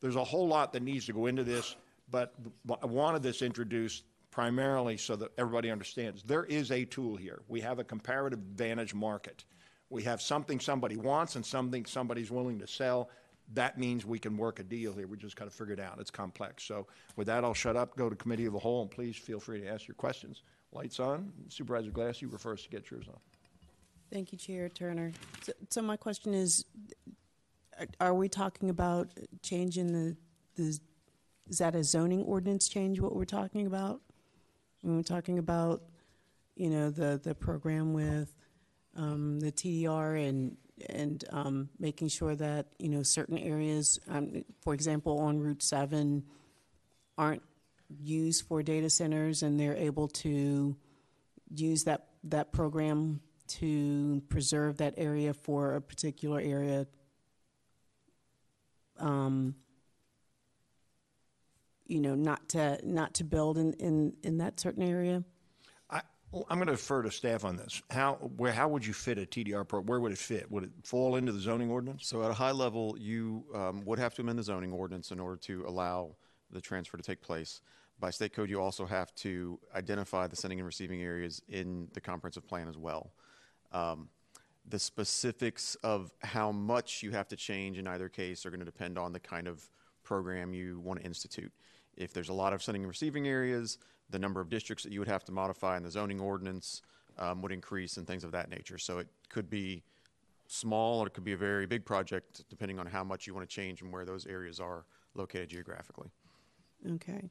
There's 0.01 0.17
a 0.17 0.23
whole 0.23 0.47
lot 0.47 0.73
that 0.73 0.83
needs 0.83 1.05
to 1.05 1.13
go 1.13 1.27
into 1.27 1.43
this, 1.43 1.75
but 2.11 2.33
I 2.81 2.85
wanted 2.85 3.23
this 3.23 3.41
introduced 3.41 4.03
primarily 4.31 4.97
so 4.97 5.15
that 5.15 5.29
everybody 5.37 5.69
understands 5.69 6.23
there 6.23 6.43
is 6.45 6.71
a 6.71 6.83
tool 6.85 7.15
here. 7.15 7.41
We 7.47 7.61
have 7.61 7.79
a 7.79 7.83
comparative 7.83 8.39
advantage 8.39 8.93
market. 8.93 9.45
We 9.93 10.01
have 10.03 10.23
something 10.23 10.59
somebody 10.59 10.97
wants 10.97 11.35
and 11.35 11.45
something 11.45 11.85
somebody's 11.85 12.31
willing 12.31 12.57
to 12.57 12.65
sell. 12.65 13.11
That 13.53 13.77
means 13.77 14.07
we 14.07 14.17
can 14.17 14.37
work 14.37 14.59
a 14.59 14.63
deal 14.63 14.91
here. 14.91 15.05
We 15.05 15.17
just 15.17 15.35
got 15.35 15.45
to 15.45 15.51
figure 15.51 15.73
it 15.73 15.79
out. 15.79 15.99
It's 15.99 16.09
complex. 16.09 16.63
So 16.63 16.87
with 17.15 17.27
that, 17.27 17.43
I'll 17.43 17.53
shut 17.53 17.75
up, 17.75 17.95
go 17.95 18.09
to 18.09 18.15
committee 18.15 18.47
of 18.47 18.53
the 18.53 18.59
whole, 18.59 18.81
and 18.81 18.89
please 18.89 19.15
feel 19.15 19.39
free 19.39 19.61
to 19.61 19.67
ask 19.67 19.87
your 19.87 19.93
questions. 19.93 20.41
Lights 20.71 20.99
on. 20.99 21.31
Supervisor 21.49 21.91
Glass, 21.91 22.23
you 22.23 22.29
were 22.29 22.39
first 22.39 22.63
to 22.63 22.71
get 22.71 22.89
yours 22.89 23.05
on. 23.07 23.19
Thank 24.11 24.31
you, 24.31 24.37
Chair 24.39 24.67
Turner. 24.67 25.11
So, 25.43 25.53
so 25.69 25.81
my 25.83 25.95
question 25.95 26.33
is, 26.33 26.65
are- 27.99 28.15
we 28.15 28.29
talking 28.29 28.71
about 28.71 29.09
changing 29.43 29.93
the, 29.93 30.17
the, 30.55 30.79
is 31.49 31.57
that 31.59 31.75
a 31.75 31.83
zoning 31.83 32.23
ordinance 32.23 32.67
change, 32.67 32.99
what 32.99 33.15
we're 33.15 33.25
talking 33.25 33.67
about? 33.67 34.01
When 34.81 34.95
we're 34.95 35.03
talking 35.03 35.37
about, 35.37 35.83
you 36.55 36.71
know, 36.71 36.89
the, 36.89 37.21
the 37.23 37.35
program 37.35 37.93
with 37.93 38.35
um, 38.95 39.39
the 39.39 39.51
TDR 39.51 40.27
and, 40.27 40.57
and 40.89 41.23
um, 41.31 41.69
making 41.79 42.09
sure 42.09 42.35
that, 42.35 42.67
you 42.79 42.89
know, 42.89 43.03
certain 43.03 43.37
areas, 43.37 43.99
um, 44.09 44.43
for 44.61 44.73
example, 44.73 45.19
on 45.19 45.39
Route 45.39 45.63
7, 45.63 46.23
aren't 47.17 47.43
used 48.01 48.45
for 48.47 48.63
data 48.63 48.89
centers 48.89 49.43
and 49.43 49.59
they're 49.59 49.75
able 49.75 50.07
to 50.07 50.75
use 51.53 51.83
that, 51.83 52.07
that 52.23 52.51
program 52.51 53.21
to 53.47 54.21
preserve 54.29 54.77
that 54.77 54.95
area 54.97 55.33
for 55.33 55.75
a 55.75 55.81
particular 55.81 56.39
area. 56.39 56.87
Um, 58.97 59.55
you 61.85 61.99
know, 61.99 62.15
not 62.15 62.49
to, 62.49 62.79
not 62.83 63.15
to 63.15 63.23
build 63.23 63.57
in, 63.57 63.73
in, 63.73 64.13
in 64.23 64.37
that 64.37 64.59
certain 64.59 64.83
area. 64.83 65.23
I'm 66.49 66.57
going 66.57 66.67
to 66.67 66.73
defer 66.73 67.03
to 67.03 67.11
staff 67.11 67.45
on 67.45 67.57
this. 67.57 67.81
How, 67.91 68.15
where, 68.37 68.51
how 68.51 68.67
would 68.67 68.85
you 68.85 68.93
fit 68.93 69.17
a 69.17 69.21
TDR 69.21 69.67
pro? 69.67 69.81
Where 69.81 69.99
would 69.99 70.11
it 70.11 70.17
fit? 70.17 70.49
Would 70.51 70.63
it 70.63 70.71
fall 70.83 71.15
into 71.15 71.31
the 71.31 71.39
zoning 71.39 71.69
ordinance? 71.69 72.07
So 72.07 72.23
at 72.23 72.31
a 72.31 72.33
high 72.33 72.51
level, 72.51 72.95
you 72.99 73.43
um, 73.53 73.83
would 73.85 73.99
have 73.99 74.15
to 74.15 74.21
amend 74.21 74.39
the 74.39 74.43
zoning 74.43 74.71
ordinance 74.71 75.11
in 75.11 75.19
order 75.19 75.37
to 75.37 75.65
allow 75.67 76.15
the 76.51 76.59
transfer 76.59 76.97
to 76.97 77.03
take 77.03 77.21
place. 77.21 77.61
By 77.99 78.09
state 78.09 78.33
code, 78.33 78.49
you 78.49 78.59
also 78.59 78.85
have 78.85 79.13
to 79.15 79.59
identify 79.75 80.27
the 80.27 80.35
sending 80.35 80.59
and 80.59 80.65
receiving 80.65 81.03
areas 81.03 81.41
in 81.47 81.87
the 81.93 82.01
comprehensive 82.01 82.47
plan 82.47 82.67
as 82.67 82.77
well. 82.77 83.13
Um, 83.71 84.09
the 84.67 84.79
specifics 84.79 85.75
of 85.83 86.11
how 86.23 86.51
much 86.51 87.03
you 87.03 87.11
have 87.11 87.27
to 87.27 87.35
change 87.35 87.77
in 87.77 87.87
either 87.87 88.09
case 88.09 88.45
are 88.45 88.49
going 88.49 88.59
to 88.59 88.65
depend 88.65 88.97
on 88.97 89.13
the 89.13 89.19
kind 89.19 89.47
of 89.47 89.69
program 90.03 90.53
you 90.53 90.79
want 90.79 90.99
to 90.99 91.05
institute. 91.05 91.51
If 91.95 92.13
there's 92.13 92.29
a 92.29 92.33
lot 92.33 92.53
of 92.53 92.63
sending 92.63 92.83
and 92.83 92.89
receiving 92.89 93.27
areas, 93.27 93.77
the 94.13 94.19
number 94.19 94.39
of 94.39 94.47
districts 94.47 94.83
that 94.83 94.93
you 94.93 94.99
would 94.99 95.07
have 95.07 95.25
to 95.25 95.31
modify 95.31 95.75
in 95.75 95.83
the 95.83 95.89
zoning 95.89 96.21
ordinance 96.21 96.83
um, 97.17 97.41
would 97.41 97.51
increase 97.51 97.97
and 97.97 98.07
things 98.07 98.23
of 98.23 98.31
that 98.31 98.49
nature. 98.49 98.77
So 98.77 98.99
it 98.99 99.07
could 99.27 99.49
be 99.49 99.83
small 100.47 100.99
or 100.99 101.07
it 101.07 101.13
could 101.13 101.23
be 101.23 101.33
a 101.33 101.37
very 101.37 101.65
big 101.65 101.83
project 101.83 102.43
depending 102.47 102.77
on 102.79 102.85
how 102.85 103.03
much 103.03 103.25
you 103.25 103.33
want 103.33 103.49
to 103.49 103.53
change 103.53 103.81
and 103.81 103.91
where 103.91 104.05
those 104.05 104.27
areas 104.27 104.59
are 104.59 104.85
located 105.15 105.49
geographically. 105.49 106.09
Okay. 106.93 107.29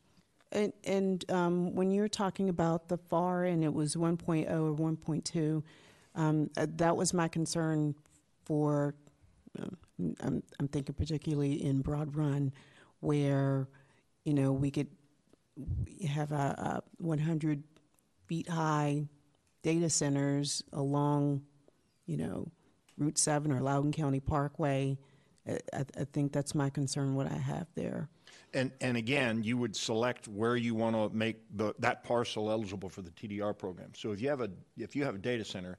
And, 0.51 0.73
and 0.85 1.31
um, 1.31 1.75
when 1.75 1.93
you 1.93 2.01
were 2.01 2.09
talking 2.09 2.49
about 2.49 2.89
the 2.89 2.99
FAR 2.99 3.45
and 3.45 3.63
it 3.63 3.73
was 3.73 3.95
1.0 3.95 4.51
or 4.51 4.75
1.2, 4.75 5.63
um, 6.17 6.51
uh, 6.57 6.67
that 6.77 6.97
was 6.97 7.15
my 7.15 7.29
concern 7.29 7.95
for, 8.45 8.97
um, 9.59 9.77
I'm, 10.21 10.43
I'm 10.59 10.69
thinking 10.69 10.97
particularly 10.97 11.65
in 11.65 11.81
Broad 11.81 12.17
Run, 12.17 12.53
where, 13.01 13.69
you 14.25 14.35
know, 14.35 14.53
we 14.53 14.71
could 14.71 14.89
we 15.57 16.07
have 16.07 16.33
a, 16.33 16.83
a 17.03 17.03
100 17.03 17.63
feet 18.27 18.49
high 18.49 19.07
data 19.63 19.91
centers 19.91 20.63
along, 20.73 21.43
you 22.07 22.17
know, 22.17 22.51
Route 22.99 23.19
7 23.19 23.53
or 23.53 23.61
Loudoun 23.61 23.93
County 23.93 24.21
Parkway. 24.21 24.99
I, 25.47 25.59
I 25.99 26.05
think 26.13 26.33
that's 26.33 26.55
my 26.55 26.71
concern, 26.71 27.15
what 27.15 27.31
I 27.31 27.37
have 27.37 27.67
there. 27.75 28.09
And, 28.55 28.71
and 28.81 28.97
again, 28.97 29.43
you 29.43 29.57
would 29.57 29.75
select 29.75 30.29
where 30.29 30.57
you 30.57 30.75
want 30.75 30.95
to 30.95 31.17
make 31.17 31.37
the, 31.57 31.75
that 31.79 32.05
parcel 32.05 32.51
eligible 32.51 32.89
for 32.89 33.03
the 33.03 33.11
TDR 33.11 33.57
program. 33.57 33.93
So 33.97 34.13
if 34.13 34.21
you 34.21 34.29
have 34.29 34.41
a, 34.41 34.51
if 34.77 34.95
you 34.95 35.05
have 35.05 35.15
a 35.15 35.19
data 35.19 35.45
center 35.45 35.79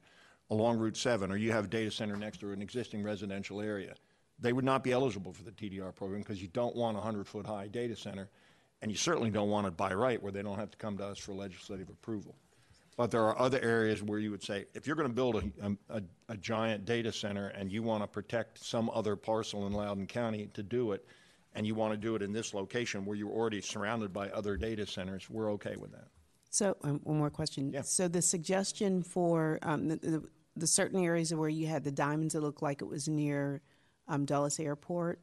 along 0.50 0.78
Route 0.78 0.96
7, 0.96 1.30
or 1.30 1.36
you 1.36 1.52
have 1.52 1.64
a 1.64 1.68
data 1.68 1.90
center 1.90 2.16
next 2.16 2.38
to 2.38 2.50
an 2.50 2.60
existing 2.60 3.02
residential 3.02 3.60
area, 3.60 3.94
they 4.38 4.52
would 4.52 4.64
not 4.64 4.82
be 4.82 4.92
eligible 4.92 5.32
for 5.32 5.44
the 5.44 5.52
TDR 5.52 5.94
program 5.94 6.20
because 6.20 6.42
you 6.42 6.48
don't 6.48 6.74
want 6.74 6.96
a 6.96 7.00
100-foot 7.00 7.46
high 7.46 7.68
data 7.68 7.96
center, 7.96 8.28
and 8.84 8.92
you 8.92 8.98
certainly 8.98 9.30
don't 9.30 9.48
want 9.48 9.66
it 9.66 9.78
by 9.78 9.94
right 9.94 10.22
where 10.22 10.30
they 10.30 10.42
don't 10.42 10.58
have 10.58 10.70
to 10.70 10.76
come 10.76 10.98
to 10.98 11.06
us 11.06 11.16
for 11.16 11.32
legislative 11.32 11.88
approval. 11.88 12.34
But 12.98 13.10
there 13.10 13.22
are 13.22 13.38
other 13.38 13.58
areas 13.62 14.02
where 14.02 14.18
you 14.18 14.30
would 14.30 14.42
say, 14.42 14.66
if 14.74 14.86
you're 14.86 14.94
going 14.94 15.08
to 15.08 15.14
build 15.14 15.36
a, 15.36 15.76
a, 15.88 16.02
a 16.28 16.36
giant 16.36 16.84
data 16.84 17.10
center 17.10 17.48
and 17.48 17.72
you 17.72 17.82
want 17.82 18.02
to 18.02 18.06
protect 18.06 18.62
some 18.62 18.90
other 18.92 19.16
parcel 19.16 19.66
in 19.66 19.72
Loudoun 19.72 20.06
County 20.06 20.50
to 20.52 20.62
do 20.62 20.92
it, 20.92 21.06
and 21.54 21.66
you 21.66 21.74
want 21.74 21.94
to 21.94 21.96
do 21.96 22.14
it 22.14 22.20
in 22.20 22.30
this 22.30 22.52
location 22.52 23.06
where 23.06 23.16
you're 23.16 23.30
already 23.30 23.62
surrounded 23.62 24.12
by 24.12 24.28
other 24.28 24.58
data 24.58 24.86
centers, 24.86 25.30
we're 25.30 25.50
okay 25.52 25.76
with 25.76 25.92
that. 25.92 26.08
So, 26.50 26.76
um, 26.82 27.00
one 27.04 27.16
more 27.16 27.30
question. 27.30 27.72
Yeah. 27.72 27.82
So 27.82 28.06
the 28.06 28.20
suggestion 28.20 29.02
for 29.02 29.60
um, 29.62 29.88
the, 29.88 29.96
the, 29.96 30.22
the 30.56 30.66
certain 30.66 31.02
areas 31.02 31.34
where 31.34 31.48
you 31.48 31.68
had 31.68 31.84
the 31.84 31.90
diamonds, 31.90 32.34
it 32.34 32.42
looked 32.42 32.60
like 32.60 32.82
it 32.82 32.86
was 32.86 33.08
near 33.08 33.62
um, 34.08 34.26
Dulles 34.26 34.60
Airport. 34.60 35.20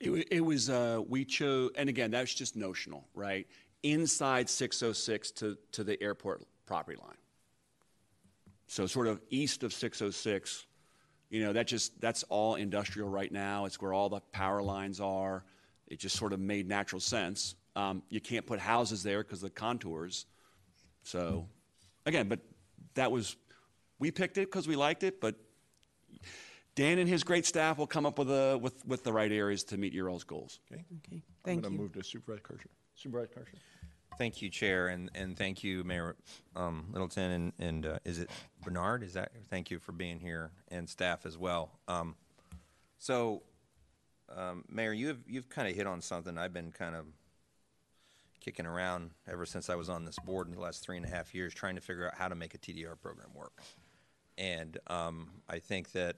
It, 0.00 0.44
was, 0.44 0.68
uh, 0.68 1.00
we 1.08 1.24
chose, 1.24 1.70
and 1.76 1.88
again, 1.88 2.10
that's 2.10 2.34
just 2.34 2.56
notional, 2.56 3.06
right? 3.14 3.46
Inside 3.84 4.48
606 4.48 5.30
to, 5.32 5.56
to 5.72 5.84
the 5.84 6.02
airport 6.02 6.42
property 6.66 6.98
line. 7.00 7.16
So 8.66 8.86
sort 8.86 9.06
of 9.06 9.20
east 9.30 9.62
of 9.62 9.72
606, 9.72 10.66
you 11.30 11.44
know, 11.44 11.52
that 11.52 11.66
just, 11.66 12.00
that's 12.00 12.24
all 12.24 12.56
industrial 12.56 13.08
right 13.08 13.30
now. 13.30 13.64
It's 13.64 13.80
where 13.80 13.92
all 13.92 14.08
the 14.08 14.20
power 14.32 14.62
lines 14.62 15.00
are. 15.00 15.44
It 15.86 16.00
just 16.00 16.16
sort 16.16 16.32
of 16.32 16.40
made 16.40 16.66
natural 16.66 17.00
sense. 17.00 17.54
Um, 17.76 18.02
you 18.08 18.20
can't 18.20 18.46
put 18.46 18.58
houses 18.58 19.02
there 19.02 19.22
because 19.22 19.42
of 19.42 19.50
the 19.50 19.54
contours. 19.54 20.26
So, 21.04 21.46
again, 22.06 22.28
but 22.28 22.40
that 22.94 23.12
was, 23.12 23.36
we 23.98 24.10
picked 24.10 24.36
it 24.38 24.50
because 24.50 24.66
we 24.66 24.74
liked 24.74 25.04
it, 25.04 25.20
but 25.20 25.36
Dan 26.74 26.98
and 26.98 27.08
his 27.08 27.22
great 27.22 27.44
staff 27.44 27.78
will 27.78 27.86
come 27.86 28.06
up 28.06 28.18
with, 28.18 28.30
a, 28.30 28.58
with, 28.58 28.86
with 28.86 29.04
the 29.04 29.12
right 29.12 29.30
areas 29.30 29.62
to 29.64 29.76
meet 29.76 29.92
your 29.92 30.08
all's 30.08 30.24
goals. 30.24 30.60
Okay? 30.70 30.84
Okay, 31.06 31.10
Thank 31.10 31.22
I'm 31.22 31.22
thank 31.44 31.62
going 31.62 31.72
you. 31.72 31.78
to 31.78 31.82
move 31.82 31.92
to 31.94 32.02
Supervisor 32.04 32.40
Kershner. 32.42 32.66
Supervisor 32.94 33.28
Kershner. 33.28 33.58
Thank 34.18 34.42
you, 34.42 34.50
Chair, 34.50 34.88
and, 34.88 35.10
and 35.14 35.36
thank 35.36 35.64
you, 35.64 35.84
Mayor 35.84 36.16
um, 36.54 36.86
Littleton, 36.92 37.30
and, 37.30 37.52
and 37.58 37.86
uh, 37.86 37.98
is 38.04 38.18
it 38.18 38.30
Bernard? 38.62 39.02
Is 39.02 39.14
that, 39.14 39.32
thank 39.48 39.70
you 39.70 39.78
for 39.78 39.92
being 39.92 40.20
here, 40.20 40.50
and 40.68 40.88
staff 40.88 41.24
as 41.26 41.38
well. 41.38 41.70
Um, 41.88 42.14
So, 42.98 43.42
um, 44.34 44.64
Mayor, 44.68 44.92
you 44.92 45.08
have, 45.08 45.18
you've 45.26 45.48
kind 45.48 45.66
of 45.68 45.74
hit 45.74 45.86
on 45.86 46.00
something 46.02 46.36
I've 46.38 46.52
been 46.52 46.72
kind 46.72 46.94
of 46.94 47.06
kicking 48.40 48.66
around 48.66 49.10
ever 49.30 49.46
since 49.46 49.70
I 49.70 49.76
was 49.76 49.88
on 49.88 50.04
this 50.04 50.18
board 50.18 50.46
in 50.48 50.54
the 50.54 50.60
last 50.60 50.82
three 50.84 50.96
and 50.96 51.06
a 51.06 51.08
half 51.08 51.34
years, 51.34 51.54
trying 51.54 51.74
to 51.76 51.80
figure 51.80 52.06
out 52.06 52.14
how 52.14 52.28
to 52.28 52.34
make 52.34 52.54
a 52.54 52.58
TDR 52.58 53.00
program 53.00 53.28
work. 53.34 53.60
And 54.36 54.78
um, 54.88 55.30
I 55.48 55.58
think 55.58 55.92
that 55.92 56.16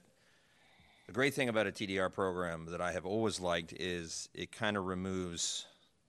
the 1.07 1.13
great 1.13 1.33
thing 1.33 1.49
about 1.49 1.67
a 1.67 1.71
TDR 1.71 2.11
program 2.11 2.65
that 2.71 2.81
I 2.81 2.91
have 2.91 3.05
always 3.05 3.39
liked 3.39 3.73
is 3.73 4.29
it 4.33 4.51
kind 4.51 4.75
of 4.75 4.85
removes 4.85 5.65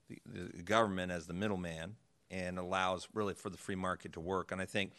the, 0.09 0.51
the 0.55 0.63
government 0.63 1.13
as 1.13 1.27
the 1.27 1.35
middleman 1.35 1.97
and 2.31 2.59
allows 2.59 3.09
really 3.13 3.35
for 3.35 3.51
the 3.51 3.59
free 3.59 3.75
market 3.75 4.13
to 4.15 4.21
work. 4.21 4.53
And 4.53 4.61
I 4.61 4.65
think 4.65 4.93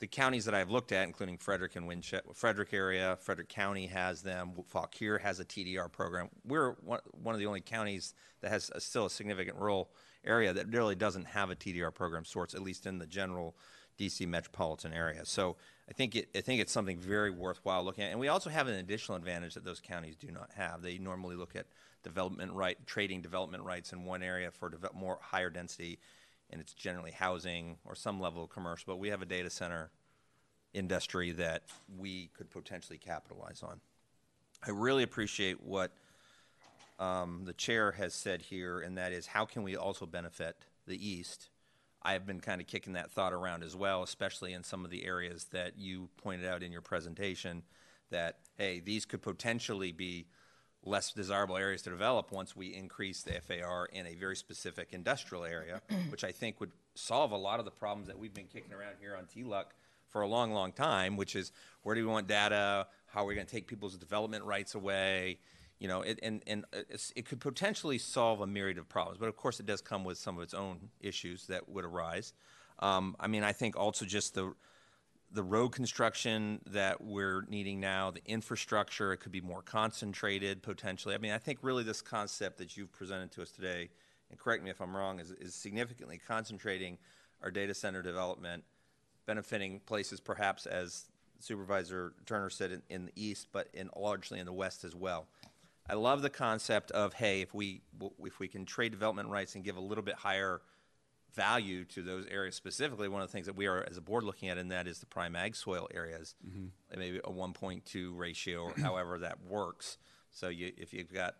the 0.00 0.06
counties 0.06 0.44
that 0.44 0.54
I've 0.54 0.70
looked 0.70 0.92
at, 0.92 1.06
including 1.06 1.38
Frederick 1.38 1.76
and 1.76 1.88
Winchester, 1.88 2.28
Frederick 2.34 2.72
area, 2.72 3.16
Frederick 3.20 3.48
County 3.48 3.86
has 3.86 4.22
them. 4.22 4.52
Fauquier 4.66 5.18
has 5.18 5.40
a 5.40 5.44
TDR 5.44 5.90
program. 5.90 6.28
We're 6.44 6.72
one, 6.82 7.34
of 7.34 7.38
the 7.38 7.46
only 7.46 7.62
counties 7.62 8.14
that 8.42 8.50
has 8.50 8.70
a, 8.74 8.80
still 8.80 9.06
a 9.06 9.10
significant 9.10 9.56
rural 9.56 9.90
area 10.24 10.52
that 10.52 10.68
really 10.68 10.94
doesn't 10.94 11.24
have 11.24 11.50
a 11.50 11.56
TDR 11.56 11.92
program 11.92 12.24
sorts, 12.24 12.54
at 12.54 12.62
least 12.62 12.86
in 12.86 12.98
the 12.98 13.06
general 13.06 13.56
DC 13.98 14.26
metropolitan 14.26 14.92
area. 14.92 15.24
So 15.24 15.56
I 15.88 15.92
think 15.92 16.14
it, 16.14 16.28
I 16.34 16.40
think 16.40 16.60
it's 16.60 16.72
something 16.72 16.98
very 16.98 17.30
worthwhile 17.30 17.82
looking 17.82 18.04
at. 18.04 18.10
And 18.10 18.20
we 18.20 18.28
also 18.28 18.50
have 18.50 18.68
an 18.68 18.74
additional 18.74 19.16
advantage 19.16 19.54
that 19.54 19.64
those 19.64 19.80
counties 19.80 20.16
do 20.16 20.30
not 20.30 20.50
have. 20.54 20.82
They 20.82 20.98
normally 20.98 21.36
look 21.36 21.56
at 21.56 21.66
development 22.02 22.52
right, 22.52 22.78
trading 22.86 23.22
development 23.22 23.64
rights 23.64 23.92
in 23.92 24.04
one 24.04 24.22
area 24.22 24.50
for 24.50 24.72
more 24.94 25.18
higher 25.20 25.50
density, 25.50 25.98
and 26.50 26.60
it's 26.60 26.74
generally 26.74 27.10
housing 27.10 27.76
or 27.84 27.94
some 27.94 28.20
level 28.20 28.44
of 28.44 28.50
commercial. 28.50 28.84
But 28.86 28.98
we 28.98 29.08
have 29.08 29.22
a 29.22 29.26
data 29.26 29.50
center 29.50 29.90
industry 30.72 31.32
that 31.32 31.62
we 31.96 32.30
could 32.36 32.50
potentially 32.50 32.98
capitalize 32.98 33.62
on. 33.62 33.80
I 34.66 34.70
really 34.70 35.02
appreciate 35.02 35.62
what 35.62 35.92
um, 36.98 37.42
the 37.44 37.52
chair 37.52 37.92
has 37.92 38.14
said 38.14 38.42
here, 38.42 38.80
and 38.80 38.98
that 38.98 39.12
is 39.12 39.26
how 39.26 39.44
can 39.44 39.62
we 39.62 39.76
also 39.76 40.06
benefit 40.06 40.56
the 40.86 41.08
East? 41.08 41.48
I 42.08 42.14
have 42.14 42.24
been 42.24 42.40
kind 42.40 42.58
of 42.58 42.66
kicking 42.66 42.94
that 42.94 43.10
thought 43.10 43.34
around 43.34 43.62
as 43.62 43.76
well, 43.76 44.02
especially 44.02 44.54
in 44.54 44.64
some 44.64 44.82
of 44.82 44.90
the 44.90 45.04
areas 45.04 45.44
that 45.52 45.76
you 45.76 46.08
pointed 46.16 46.48
out 46.48 46.62
in 46.62 46.72
your 46.72 46.80
presentation. 46.80 47.64
That 48.10 48.38
hey, 48.56 48.80
these 48.80 49.04
could 49.04 49.20
potentially 49.20 49.92
be 49.92 50.24
less 50.82 51.12
desirable 51.12 51.58
areas 51.58 51.82
to 51.82 51.90
develop 51.90 52.32
once 52.32 52.56
we 52.56 52.68
increase 52.68 53.22
the 53.22 53.38
FAR 53.42 53.90
in 53.92 54.06
a 54.06 54.14
very 54.14 54.36
specific 54.36 54.88
industrial 54.92 55.44
area, 55.44 55.82
which 56.08 56.24
I 56.24 56.32
think 56.32 56.60
would 56.60 56.72
solve 56.94 57.32
a 57.32 57.36
lot 57.36 57.58
of 57.58 57.66
the 57.66 57.70
problems 57.70 58.08
that 58.08 58.18
we've 58.18 58.32
been 58.32 58.46
kicking 58.46 58.72
around 58.72 58.94
here 58.98 59.14
on 59.14 59.24
TLUC 59.24 59.64
for 60.08 60.22
a 60.22 60.26
long, 60.26 60.52
long 60.52 60.72
time, 60.72 61.18
which 61.18 61.36
is 61.36 61.52
where 61.82 61.94
do 61.94 62.00
we 62.00 62.10
want 62.10 62.26
data? 62.26 62.86
How 63.04 63.24
are 63.24 63.26
we 63.26 63.34
going 63.34 63.46
to 63.46 63.52
take 63.52 63.66
people's 63.66 63.98
development 63.98 64.44
rights 64.44 64.74
away? 64.74 65.40
You 65.78 65.86
know, 65.86 66.02
it, 66.02 66.18
and, 66.22 66.42
and 66.46 66.64
it 67.14 67.24
could 67.24 67.40
potentially 67.40 67.98
solve 67.98 68.40
a 68.40 68.46
myriad 68.46 68.78
of 68.78 68.88
problems, 68.88 69.18
but 69.18 69.28
of 69.28 69.36
course 69.36 69.60
it 69.60 69.66
does 69.66 69.80
come 69.80 70.02
with 70.02 70.18
some 70.18 70.36
of 70.36 70.42
its 70.42 70.54
own 70.54 70.90
issues 71.00 71.46
that 71.46 71.68
would 71.68 71.84
arise. 71.84 72.32
Um, 72.80 73.14
I 73.20 73.28
mean, 73.28 73.44
I 73.44 73.52
think 73.52 73.76
also 73.76 74.04
just 74.04 74.34
the, 74.34 74.54
the 75.32 75.42
road 75.42 75.70
construction 75.70 76.60
that 76.66 77.00
we're 77.00 77.44
needing 77.48 77.78
now, 77.78 78.10
the 78.10 78.22
infrastructure, 78.26 79.12
it 79.12 79.18
could 79.18 79.30
be 79.30 79.40
more 79.40 79.62
concentrated 79.62 80.62
potentially. 80.62 81.14
I 81.14 81.18
mean, 81.18 81.32
I 81.32 81.38
think 81.38 81.58
really 81.62 81.84
this 81.84 82.02
concept 82.02 82.58
that 82.58 82.76
you've 82.76 82.92
presented 82.92 83.30
to 83.32 83.42
us 83.42 83.50
today, 83.50 83.90
and 84.30 84.38
correct 84.38 84.64
me 84.64 84.70
if 84.70 84.80
I'm 84.80 84.96
wrong, 84.96 85.20
is, 85.20 85.30
is 85.30 85.54
significantly 85.54 86.20
concentrating 86.26 86.98
our 87.42 87.50
data 87.50 87.74
center 87.74 88.02
development, 88.02 88.64
benefiting 89.26 89.80
places 89.86 90.18
perhaps 90.18 90.66
as 90.66 91.04
Supervisor 91.40 92.14
Turner 92.26 92.50
said 92.50 92.72
in, 92.72 92.82
in 92.88 93.06
the 93.06 93.12
east, 93.14 93.48
but 93.52 93.68
in 93.72 93.90
largely 93.96 94.40
in 94.40 94.46
the 94.46 94.52
west 94.52 94.84
as 94.84 94.94
well. 94.94 95.28
I 95.88 95.94
love 95.94 96.22
the 96.22 96.30
concept 96.30 96.90
of 96.90 97.14
hey, 97.14 97.40
if 97.40 97.54
we 97.54 97.80
if 98.22 98.38
we 98.38 98.48
can 98.48 98.66
trade 98.66 98.92
development 98.92 99.28
rights 99.28 99.54
and 99.54 99.64
give 99.64 99.76
a 99.76 99.80
little 99.80 100.04
bit 100.04 100.14
higher 100.14 100.60
value 101.34 101.84
to 101.84 102.02
those 102.02 102.26
areas 102.26 102.54
specifically. 102.54 103.08
One 103.08 103.22
of 103.22 103.28
the 103.28 103.32
things 103.32 103.46
that 103.46 103.56
we 103.56 103.66
are 103.66 103.86
as 103.88 103.96
a 103.96 104.00
board 104.00 104.24
looking 104.24 104.48
at 104.48 104.58
in 104.58 104.68
that 104.68 104.86
is 104.86 104.98
the 104.98 105.06
prime 105.06 105.36
ag 105.36 105.54
soil 105.54 105.88
areas, 105.94 106.34
mm-hmm. 106.46 106.98
maybe 106.98 107.18
a 107.18 107.30
1.2 107.30 108.16
ratio 108.16 108.62
or 108.62 108.74
however 108.80 109.18
that 109.20 109.38
works. 109.46 109.98
So 110.30 110.48
you, 110.48 110.72
if 110.76 110.92
you've 110.92 111.12
got 111.12 111.36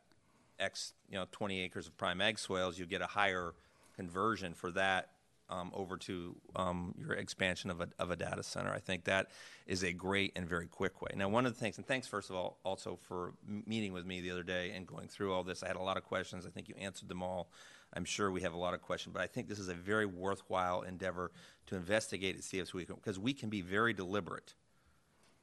X, 0.59 0.93
you 1.11 1.19
know, 1.19 1.27
20 1.33 1.61
acres 1.63 1.87
of 1.87 1.97
prime 1.97 2.21
ag 2.21 2.39
soils, 2.39 2.79
you 2.79 2.87
get 2.87 3.03
a 3.03 3.07
higher 3.07 3.55
conversion 3.97 4.55
for 4.55 4.71
that 4.73 5.11
um, 5.51 5.71
over 5.75 5.97
to 5.97 6.37
um, 6.57 6.95
your 6.99 7.13
expansion 7.13 7.71
of 7.71 7.81
a, 7.81 7.89
of 7.99 8.11
a 8.11 8.17
data 8.17 8.43
center. 8.43 8.71
I 8.71 8.81
think 8.81 9.05
that 9.05 9.31
is 9.67 9.83
a 9.83 9.93
great 9.93 10.33
and 10.37 10.49
very 10.49 10.67
quick 10.67 11.01
way. 11.03 11.11
Now, 11.15 11.29
one 11.29 11.47
of 11.47 11.55
the 11.55 11.61
things, 11.61 11.79
and 11.79 11.87
thanks 11.87 12.07
first 12.07 12.31
of 12.31 12.37
all 12.37 12.59
also 12.65 12.99
for 13.09 13.33
meeting 13.47 13.93
with 13.93 14.07
me 14.07 14.21
the 14.21 14.31
other 14.31 14.43
day 14.43 14.73
and 14.75 14.87
going 14.87 15.09
through 15.09 15.33
all 15.33 15.45
this. 15.45 15.63
I 15.63 15.69
had 15.69 15.77
a 15.77 15.83
lot 15.83 15.97
of 15.97 16.05
questions. 16.05 16.47
I 16.47 16.51
think 16.51 16.69
you 16.69 16.75
answered 16.79 17.09
them 17.09 17.23
all. 17.23 17.51
I'm 17.95 18.05
sure 18.05 18.31
we 18.31 18.43
have 18.43 18.53
a 18.53 18.59
lot 18.59 18.75
of 18.75 18.83
questions, 18.83 19.15
but 19.15 19.23
I 19.23 19.27
think 19.27 19.49
this 19.49 19.59
is 19.59 19.69
a 19.69 19.75
very 19.75 20.05
worthwhile 20.05 20.83
endeavor 20.83 21.31
to 21.69 21.77
investigate 21.77 22.35
and 22.35 22.45
see 22.45 22.59
if 22.59 22.75
we 22.75 22.85
can, 22.85 22.97
because 22.97 23.19
we 23.19 23.33
can 23.33 23.49
be 23.49 23.63
very 23.63 23.95
deliberate 23.95 24.55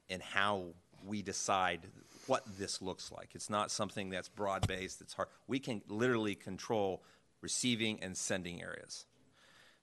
in 0.10 0.20
how 0.20 0.66
we 1.04 1.24
decide 1.24 1.82
what 2.28 2.44
this 2.58 2.82
looks 2.82 3.12
like. 3.12 3.30
It's 3.34 3.50
not 3.50 3.72
something 3.72 4.10
that's 4.10 4.30
broad 4.30 4.68
based. 4.68 5.02
It's 5.02 5.14
hard. 5.14 5.30
We 5.48 5.60
can 5.60 5.82
literally 5.88 6.36
control 6.36 7.04
receiving 7.42 8.00
and 8.02 8.16
sending 8.16 8.62
areas. 8.62 9.06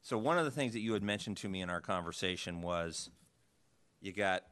So 0.03 0.19
one 0.19 0.37
of 0.37 0.45
the 0.45 0.51
things 0.51 0.73
that 0.73 0.81
you 0.81 0.93
had 0.95 1.03
mentioned 1.03 1.37
to 1.39 1.49
me 1.49 1.61
in 1.63 1.71
our 1.71 1.81
conversation 1.81 2.61
was 2.61 3.09
you 4.01 4.13
got 4.13 4.43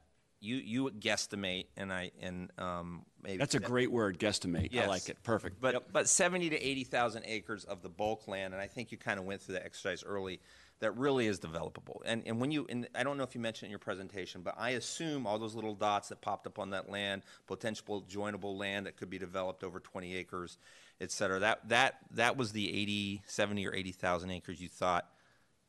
you 0.40 0.56
you 0.56 0.90
guesstimate 0.90 1.66
and 1.76 1.92
I 1.92 2.12
and 2.20 2.50
um, 2.56 3.04
maybe 3.22 3.38
That's 3.38 3.56
a 3.56 3.60
great 3.60 3.90
word, 3.90 4.18
guesstimate. 4.18 4.74
I 4.74 4.86
like 4.86 5.08
it. 5.08 5.22
Perfect. 5.22 5.60
But 5.60 5.74
Yep. 5.74 5.88
but 5.92 6.08
seventy 6.08 6.48
to 6.50 6.56
eighty 6.56 6.84
thousand 6.84 7.24
acres 7.26 7.64
of 7.64 7.82
the 7.82 7.88
bulk 7.88 8.26
land, 8.28 8.54
and 8.54 8.62
I 8.62 8.68
think 8.68 8.92
you 8.92 8.96
kind 8.96 9.18
of 9.18 9.26
went 9.26 9.42
through 9.42 9.56
the 9.56 9.64
exercise 9.64 10.02
early. 10.04 10.40
That 10.78 10.96
really 10.96 11.26
is 11.26 11.38
developable. 11.38 12.00
And 12.06 12.22
and 12.24 12.40
when 12.40 12.50
you 12.50 12.66
and 12.70 12.88
I 12.94 13.02
don't 13.02 13.18
know 13.18 13.24
if 13.24 13.34
you 13.34 13.40
mentioned 13.40 13.66
it 13.66 13.68
in 13.68 13.70
your 13.72 13.80
presentation, 13.80 14.40
but 14.40 14.54
I 14.56 14.70
assume 14.70 15.26
all 15.26 15.38
those 15.38 15.54
little 15.54 15.74
dots 15.74 16.08
that 16.08 16.22
popped 16.22 16.46
up 16.46 16.58
on 16.58 16.70
that 16.70 16.88
land, 16.88 17.22
potential 17.46 18.02
joinable 18.08 18.56
land 18.56 18.86
that 18.86 18.96
could 18.96 19.10
be 19.10 19.18
developed 19.18 19.62
over 19.62 19.78
twenty 19.80 20.16
acres, 20.16 20.56
et 21.00 21.10
cetera. 21.10 21.38
That 21.40 21.68
that 21.68 21.98
that 22.12 22.38
was 22.38 22.52
the 22.52 22.72
80, 22.72 23.22
70 23.26 23.66
or 23.66 23.74
eighty 23.74 23.92
thousand 23.92 24.30
acres 24.30 24.58
you 24.58 24.68
thought. 24.68 25.06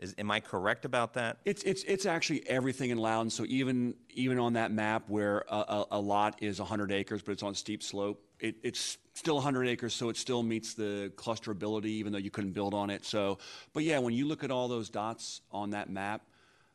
Is 0.02 0.16
am 0.18 0.32
I 0.32 0.40
correct 0.40 0.84
about 0.84 1.14
that? 1.14 1.38
It's 1.46 1.62
it's 1.62 1.84
it's 1.84 2.08
actually 2.08 2.48
everything 2.50 2.90
in 2.90 2.98
Loudoun. 2.98 3.30
So 3.30 3.46
even 3.48 3.94
even 4.10 4.40
on 4.40 4.54
that 4.54 4.72
map 4.72 5.04
where 5.08 5.46
a, 5.48 5.56
a, 5.56 5.86
a 5.92 6.00
lot 6.00 6.42
is 6.42 6.60
100 6.60 6.92
acres, 6.92 7.22
but 7.22 7.34
it's 7.34 7.44
on 7.44 7.54
steep 7.54 7.84
slope, 7.84 8.20
it, 8.40 8.56
it's 8.64 8.98
still 9.14 9.36
100 9.36 9.68
acres, 9.68 9.94
so 9.94 10.10
it 10.10 10.18
still 10.18 10.42
meets 10.42 10.74
the 10.74 11.14
clusterability, 11.16 11.86
even 11.86 12.12
though 12.12 12.18
you 12.18 12.32
couldn't 12.32 12.54
build 12.54 12.74
on 12.74 12.90
it. 12.90 13.06
So, 13.06 13.38
but 13.74 13.84
yeah, 13.84 14.00
when 14.00 14.16
you 14.16 14.28
look 14.28 14.44
at 14.44 14.50
all 14.50 14.68
those 14.68 14.90
dots 14.90 15.42
on 15.52 15.70
that 15.70 15.88
map, 15.88 16.24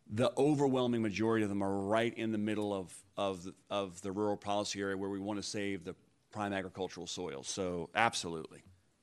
the 0.09 0.33
overwhelming 0.39 1.03
majority 1.03 1.43
of 1.43 1.49
them 1.49 1.63
are 1.63 1.81
right 1.81 2.17
in 2.17 2.31
the 2.31 2.39
middle 2.39 2.73
of 2.73 2.95
of 3.17 3.43
the, 3.43 3.55
of 3.71 4.01
the 4.03 4.13
rural 4.13 4.37
policy 4.37 4.81
area 4.81 4.97
where 4.97 5.11
we 5.11 5.19
want 5.19 5.41
to 5.41 5.43
save 5.43 5.83
the 5.85 5.97
prime 6.31 6.53
agricultural 6.53 7.09
soil. 7.09 7.43
So 7.43 7.91
absolutely. 7.93 8.63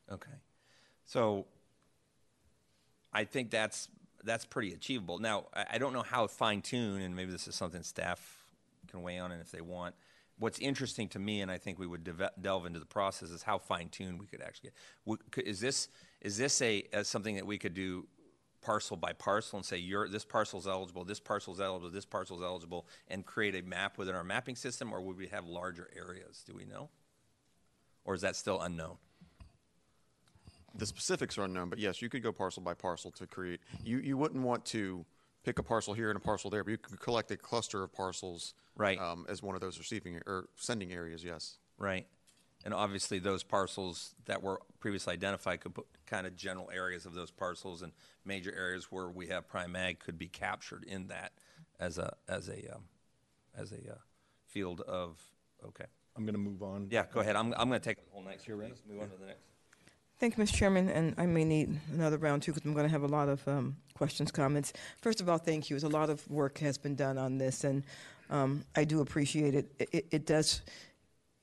Okay. 0.10 0.32
So 1.06 1.46
I 3.12 3.26
think 3.26 3.52
that's 3.52 3.90
that's 4.24 4.46
pretty 4.46 4.74
achievable. 4.74 5.20
Now, 5.20 5.46
I, 5.54 5.78
don't 5.78 5.94
know 5.94 6.02
how 6.02 6.28
fine 6.28 6.62
tune, 6.62 7.02
and 7.02 7.16
maybe 7.16 7.32
this 7.32 7.48
is 7.48 7.56
something 7.56 7.84
staff 7.84 8.44
can 8.88 9.02
weigh 9.02 9.20
on, 9.20 9.32
and 9.32 9.42
if 9.42 9.52
they 9.52 9.62
want. 9.62 9.96
What's 10.40 10.60
interesting 10.60 11.08
to 11.10 11.20
me, 11.20 11.42
and 11.42 11.52
I 11.52 11.58
think 11.58 11.78
we 11.78 11.88
would 11.88 12.10
delve 12.42 12.66
into 12.66 12.80
the 12.80 12.86
process, 12.86 13.30
is 13.30 13.44
how 13.44 13.58
fine 13.58 13.90
tuned 13.90 14.20
we 14.20 14.26
could 14.26 14.42
actually 14.42 14.70
get. 14.70 14.74
Would- 15.06 15.32
could- 15.32 15.48
Is 15.48 15.60
this 15.60 15.90
is 16.22 16.38
this 16.38 16.62
a, 16.62 16.84
a 16.94 17.04
something 17.04 17.36
that 17.36 17.46
we 17.46 17.58
could 17.58 17.74
do 17.74 18.08
parcel 18.62 18.96
by 18.96 19.12
parcel 19.12 19.58
and 19.58 19.66
say 19.66 19.78
you're 19.78 20.08
this 20.08 20.26
eligible, 20.34 21.04
this 21.04 21.20
parcel's 21.20 21.60
eligible, 21.60 21.92
this 21.92 22.06
parcel's 22.06 22.42
eligible, 22.42 22.88
and 23.10 23.26
create 23.26 23.56
a 23.56 23.62
map 23.62 23.98
within 23.98 24.16
our 24.16 24.24
mapping 24.24 24.56
system, 24.56 24.94
or 24.94 25.02
would 25.02 25.18
we 25.18 25.28
have 25.28 25.46
larger 25.46 25.90
areas? 25.96 26.44
Do 26.48 26.54
we 26.56 26.66
know, 26.66 26.90
or 28.06 28.16
is 28.16 28.22
that 28.22 28.36
still 28.36 28.62
unknown? 28.62 28.98
The 30.76 30.86
specifics 30.86 31.38
are 31.38 31.44
unknown, 31.44 31.70
but 31.70 31.80
yes, 31.80 32.02
you 32.02 32.10
could 32.10 32.24
go 32.24 32.32
parcel 32.32 32.64
by 32.64 32.74
parcel 32.74 33.12
to 33.12 33.28
create. 33.28 33.60
You 33.84 34.00
you 34.00 34.18
wouldn't 34.18 34.44
want 34.44 34.66
to 34.68 35.06
pick 35.44 35.60
a 35.60 35.64
parcel 35.64 35.94
here 35.94 36.10
and 36.10 36.18
a 36.18 36.22
parcel 36.22 36.50
there, 36.50 36.64
but 36.64 36.72
you 36.72 36.78
could 36.78 37.00
collect 37.00 37.30
a 37.32 37.38
cluster 37.38 37.84
of 37.84 37.94
parcels, 37.94 38.54
Right. 38.76 39.00
um, 39.00 39.26
as 39.30 39.44
one 39.44 39.56
of 39.56 39.62
those 39.62 39.78
receiving 39.78 40.20
or 40.26 40.48
sending 40.56 40.92
areas. 40.94 41.24
Yes. 41.24 41.58
Right. 41.78 42.08
And 42.66 42.74
obviously, 42.74 43.20
those 43.20 43.44
parcels 43.44 44.16
that 44.26 44.42
were 44.42 44.62
previously 44.80 45.14
identified 45.14 45.60
could 45.62 45.76
put 45.76 45.86
kind 46.08 46.26
of 46.26 46.36
general 46.36 46.72
areas 46.74 47.06
of 47.06 47.14
those 47.14 47.30
parcels 47.30 47.82
and 47.82 47.92
major 48.24 48.54
areas 48.56 48.86
where 48.90 49.10
we 49.10 49.28
have 49.28 49.48
prime 49.50 49.76
ag 49.76 50.00
could 50.00 50.18
be 50.18 50.28
captured 50.28 50.86
in 50.86 51.08
that 51.08 51.34
as 51.80 51.98
a 51.98 52.16
as 52.28 52.48
a 52.48 52.74
um, 52.74 52.84
as 53.56 53.74
a 53.74 53.92
uh, 53.92 53.96
field 54.48 54.80
of 54.82 55.20
okay. 55.66 55.86
I'm 56.16 56.26
going 56.26 56.36
to 56.36 56.40
move 56.40 56.64
on. 56.64 56.88
Yeah, 56.90 57.06
go 57.12 57.20
ahead. 57.20 57.36
I'm 57.36 57.54
I'm 57.58 57.68
going 57.68 57.82
to 57.82 57.84
take 57.84 57.98
the 57.98 58.10
whole 58.12 58.24
next. 58.24 58.46
Here, 58.46 58.56
please. 58.56 58.82
Move 58.90 59.02
on 59.02 59.10
to 59.10 59.18
the 59.18 59.26
next. 59.26 59.53
Thank 60.24 60.38
you, 60.38 60.44
Mr. 60.46 60.56
Chairman, 60.56 60.88
and 60.88 61.14
I 61.18 61.26
may 61.26 61.44
need 61.44 61.78
another 61.92 62.18
round 62.18 62.44
too 62.44 62.54
because 62.54 62.66
I'm 62.66 62.74
going 62.74 62.86
to 62.86 62.92
have 62.92 63.04
a 63.04 63.08
lot 63.08 63.28
of 63.28 63.46
um, 63.46 63.76
questions, 63.94 64.32
comments. 64.32 64.72
First 65.02 65.20
of 65.20 65.28
all, 65.28 65.38
thank 65.38 65.70
you. 65.70 65.76
A 65.76 65.80
lot 65.80 66.10
of 66.10 66.26
work 66.32 66.60
has 66.60 66.78
been 66.78 66.96
done 66.96 67.18
on 67.18 67.38
this, 67.38 67.66
and 67.66 67.84
um, 68.30 68.64
I 68.74 68.86
do 68.86 69.02
appreciate 69.02 69.54
it. 69.54 69.70
It, 69.80 69.90
it, 69.92 70.06
it 70.12 70.26
does, 70.26 70.62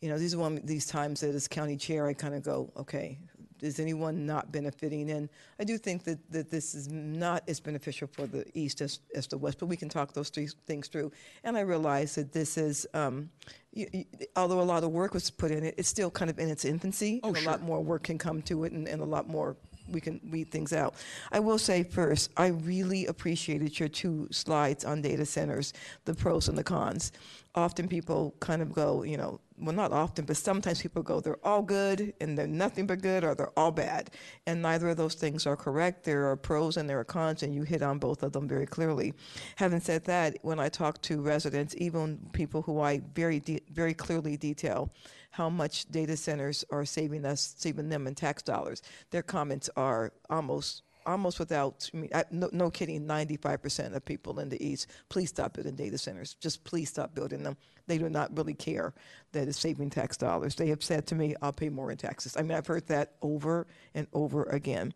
you 0.00 0.08
know, 0.08 0.18
these 0.18 0.32
are 0.32 0.38
one 0.38 0.62
these 0.64 0.86
times 0.86 1.20
that 1.20 1.34
as 1.34 1.46
county 1.46 1.76
chair, 1.76 2.06
I 2.06 2.14
kind 2.14 2.34
of 2.34 2.42
go, 2.42 2.72
okay, 2.74 3.18
is 3.62 3.80
anyone 3.80 4.26
not 4.26 4.52
benefiting? 4.52 5.10
And 5.10 5.28
I 5.58 5.64
do 5.64 5.78
think 5.78 6.04
that, 6.04 6.18
that 6.32 6.50
this 6.50 6.74
is 6.74 6.88
not 6.88 7.42
as 7.48 7.60
beneficial 7.60 8.08
for 8.08 8.26
the 8.26 8.44
east 8.54 8.80
as, 8.80 9.00
as 9.14 9.26
the 9.26 9.38
west, 9.38 9.58
but 9.58 9.66
we 9.66 9.76
can 9.76 9.88
talk 9.88 10.12
those 10.12 10.28
three 10.28 10.48
things 10.66 10.88
through. 10.88 11.12
And 11.44 11.56
I 11.56 11.60
realize 11.60 12.14
that 12.14 12.32
this 12.32 12.56
is, 12.56 12.86
um, 12.94 13.30
you, 13.72 13.88
you, 13.92 14.04
although 14.36 14.60
a 14.60 14.62
lot 14.62 14.84
of 14.84 14.90
work 14.90 15.14
was 15.14 15.30
put 15.30 15.50
in 15.50 15.64
it, 15.64 15.74
it's 15.78 15.88
still 15.88 16.10
kind 16.10 16.30
of 16.30 16.38
in 16.38 16.48
its 16.48 16.64
infancy. 16.64 17.20
Oh, 17.22 17.28
and 17.28 17.38
a 17.38 17.42
lot 17.42 17.62
more 17.62 17.80
work 17.80 18.04
can 18.04 18.18
come 18.18 18.42
to 18.42 18.64
it, 18.64 18.72
and, 18.72 18.88
and 18.88 19.00
a 19.00 19.04
lot 19.04 19.28
more 19.28 19.56
we 19.90 20.00
can 20.00 20.20
weed 20.30 20.50
things 20.50 20.72
out. 20.72 20.94
I 21.32 21.40
will 21.40 21.58
say 21.58 21.82
first, 21.82 22.30
I 22.36 22.48
really 22.48 23.06
appreciated 23.06 23.78
your 23.78 23.88
two 23.88 24.28
slides 24.30 24.84
on 24.84 25.02
data 25.02 25.26
centers, 25.26 25.72
the 26.04 26.14
pros 26.14 26.48
and 26.48 26.56
the 26.56 26.64
cons. 26.64 27.12
Often 27.54 27.88
people 27.88 28.34
kind 28.40 28.62
of 28.62 28.72
go, 28.72 29.02
you 29.02 29.16
know, 29.16 29.40
well, 29.58 29.74
not 29.74 29.92
often, 29.92 30.24
but 30.24 30.36
sometimes 30.36 30.80
people 30.80 31.02
go, 31.02 31.20
they're 31.20 31.44
all 31.44 31.62
good 31.62 32.14
and 32.20 32.38
they're 32.38 32.46
nothing 32.46 32.86
but 32.86 33.02
good, 33.02 33.24
or 33.24 33.34
they're 33.34 33.58
all 33.58 33.72
bad. 33.72 34.10
And 34.46 34.62
neither 34.62 34.88
of 34.88 34.96
those 34.96 35.14
things 35.14 35.46
are 35.46 35.56
correct. 35.56 36.04
There 36.04 36.30
are 36.30 36.36
pros 36.36 36.76
and 36.76 36.88
there 36.88 36.98
are 36.98 37.04
cons, 37.04 37.42
and 37.42 37.54
you 37.54 37.64
hit 37.64 37.82
on 37.82 37.98
both 37.98 38.22
of 38.22 38.32
them 38.32 38.48
very 38.48 38.66
clearly. 38.66 39.12
Having 39.56 39.80
said 39.80 40.04
that, 40.04 40.38
when 40.42 40.58
I 40.60 40.68
talk 40.68 41.02
to 41.02 41.20
residents, 41.20 41.74
even 41.76 42.30
people 42.32 42.62
who 42.62 42.80
I 42.80 43.02
very, 43.14 43.42
very 43.70 43.94
clearly 43.94 44.36
detail, 44.36 44.90
how 45.30 45.50
much 45.50 45.90
data 45.90 46.16
centers 46.16 46.64
are 46.70 46.84
saving 46.84 47.24
us, 47.24 47.54
saving 47.58 47.88
them 47.88 48.06
in 48.06 48.14
tax 48.14 48.42
dollars. 48.42 48.80
Their 49.10 49.22
comments 49.22 49.68
are 49.76 50.12
almost, 50.30 50.82
almost 51.10 51.38
without, 51.38 51.90
I, 52.14 52.24
no, 52.30 52.48
no 52.52 52.70
kidding, 52.70 53.06
95% 53.06 53.94
of 53.94 54.04
people 54.04 54.40
in 54.40 54.48
the 54.48 54.64
East, 54.64 54.88
please 55.08 55.28
stop 55.28 55.54
building 55.54 55.74
data 55.74 55.98
centers. 55.98 56.34
Just 56.34 56.64
please 56.64 56.88
stop 56.88 57.14
building 57.14 57.42
them. 57.42 57.56
They 57.86 57.98
do 57.98 58.08
not 58.08 58.36
really 58.36 58.54
care 58.54 58.94
that 59.32 59.48
it's 59.48 59.58
saving 59.58 59.90
tax 59.90 60.16
dollars. 60.16 60.54
They 60.54 60.68
have 60.68 60.82
said 60.82 61.06
to 61.08 61.14
me, 61.14 61.34
I'll 61.42 61.52
pay 61.52 61.68
more 61.68 61.90
in 61.90 61.96
taxes. 61.96 62.36
I 62.36 62.42
mean, 62.42 62.56
I've 62.56 62.66
heard 62.66 62.86
that 62.86 63.14
over 63.20 63.66
and 63.94 64.06
over 64.12 64.44
again. 64.44 64.94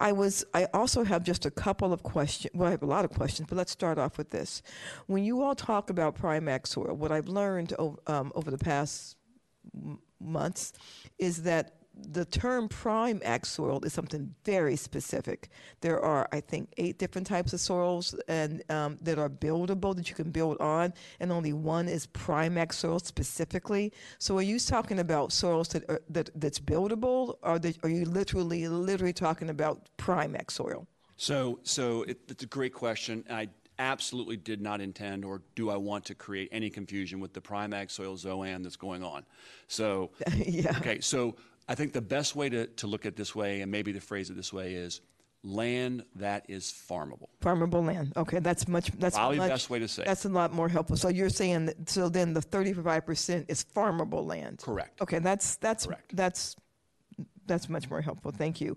I 0.00 0.12
was. 0.12 0.44
I 0.52 0.66
also 0.74 1.04
have 1.04 1.22
just 1.22 1.46
a 1.46 1.50
couple 1.50 1.92
of 1.92 2.02
questions. 2.02 2.52
Well, 2.54 2.68
I 2.68 2.72
have 2.72 2.82
a 2.82 2.86
lot 2.86 3.04
of 3.04 3.12
questions, 3.12 3.48
but 3.48 3.56
let's 3.56 3.70
start 3.70 3.96
off 3.96 4.18
with 4.18 4.30
this. 4.30 4.62
When 5.06 5.24
you 5.24 5.42
all 5.42 5.54
talk 5.54 5.88
about 5.88 6.16
prime 6.16 6.48
ag 6.48 6.66
soil, 6.66 6.94
what 6.94 7.12
I've 7.12 7.28
learned 7.28 7.74
over, 7.78 7.98
um, 8.08 8.32
over 8.34 8.50
the 8.50 8.58
past 8.58 9.16
months 10.20 10.72
is 11.18 11.42
that 11.44 11.83
the 11.96 12.24
term 12.24 12.68
prime 12.68 13.20
ag 13.24 13.46
soil 13.46 13.80
is 13.84 13.92
something 13.92 14.34
very 14.44 14.76
specific. 14.76 15.48
There 15.80 16.00
are, 16.00 16.28
I 16.32 16.40
think, 16.40 16.72
eight 16.76 16.98
different 16.98 17.26
types 17.26 17.52
of 17.52 17.60
soils 17.60 18.14
and 18.28 18.62
um, 18.70 18.98
that 19.02 19.18
are 19.18 19.30
buildable 19.30 19.94
that 19.96 20.08
you 20.08 20.16
can 20.16 20.30
build 20.30 20.58
on, 20.60 20.92
and 21.20 21.30
only 21.30 21.52
one 21.52 21.88
is 21.88 22.06
prime 22.06 22.58
ag 22.58 22.72
soil 22.72 22.98
specifically. 22.98 23.92
So, 24.18 24.36
are 24.38 24.42
you 24.42 24.58
talking 24.58 24.98
about 24.98 25.32
soils 25.32 25.68
that 25.68 25.88
are, 25.88 26.00
that 26.10 26.30
that's 26.34 26.58
buildable, 26.58 27.36
or 27.42 27.58
that, 27.58 27.78
are 27.84 27.90
you 27.90 28.04
literally 28.04 28.66
literally 28.68 29.12
talking 29.12 29.50
about 29.50 29.88
prime 29.96 30.34
ag 30.36 30.50
soil? 30.50 30.86
So, 31.16 31.60
so 31.62 32.02
it, 32.02 32.18
it's 32.28 32.42
a 32.42 32.46
great 32.46 32.74
question. 32.74 33.24
I 33.30 33.48
absolutely 33.78 34.36
did 34.36 34.60
not 34.60 34.80
intend, 34.80 35.24
or 35.24 35.42
do 35.54 35.70
I 35.70 35.76
want 35.76 36.04
to 36.06 36.14
create 36.14 36.48
any 36.52 36.70
confusion 36.70 37.20
with 37.20 37.32
the 37.32 37.40
prime 37.40 37.72
ag 37.72 37.90
soil 37.90 38.16
zone 38.16 38.62
that's 38.62 38.76
going 38.76 39.02
on. 39.02 39.24
So, 39.66 40.10
yeah. 40.36 40.76
okay, 40.78 41.00
so 41.00 41.36
I 41.68 41.74
think 41.74 41.92
the 41.92 42.02
best 42.02 42.36
way 42.36 42.48
to, 42.48 42.66
to 42.66 42.86
look 42.86 43.06
at 43.06 43.12
it 43.12 43.16
this 43.16 43.34
way, 43.34 43.60
and 43.60 43.70
maybe 43.70 43.92
to 43.92 44.00
phrase 44.00 44.30
it 44.30 44.34
this 44.34 44.52
way, 44.52 44.74
is 44.74 45.00
land 45.42 46.04
that 46.16 46.46
is 46.48 46.64
farmable. 46.64 47.28
Farmable 47.42 47.86
land. 47.86 48.12
Okay, 48.16 48.38
that's 48.38 48.66
much. 48.66 48.90
That's 48.98 49.16
Probably 49.16 49.36
the 49.36 49.42
much, 49.42 49.50
best 49.50 49.70
way 49.70 49.78
to 49.78 49.88
say 49.88 50.02
it. 50.02 50.06
That's 50.06 50.24
a 50.24 50.28
lot 50.28 50.52
more 50.52 50.68
helpful. 50.68 50.96
So 50.96 51.08
you're 51.08 51.28
saying 51.28 51.66
that. 51.66 51.88
So 51.88 52.08
then 52.08 52.32
the 52.34 52.42
35 52.42 53.06
percent 53.06 53.46
is 53.48 53.64
farmable 53.64 54.26
land. 54.26 54.60
Correct. 54.62 55.00
Okay, 55.00 55.18
that's 55.18 55.56
that's 55.56 55.86
Correct. 55.86 56.16
that's 56.16 56.56
that's 57.46 57.68
much 57.68 57.90
more 57.90 58.00
helpful. 58.00 58.30
Thank 58.30 58.60
you. 58.60 58.76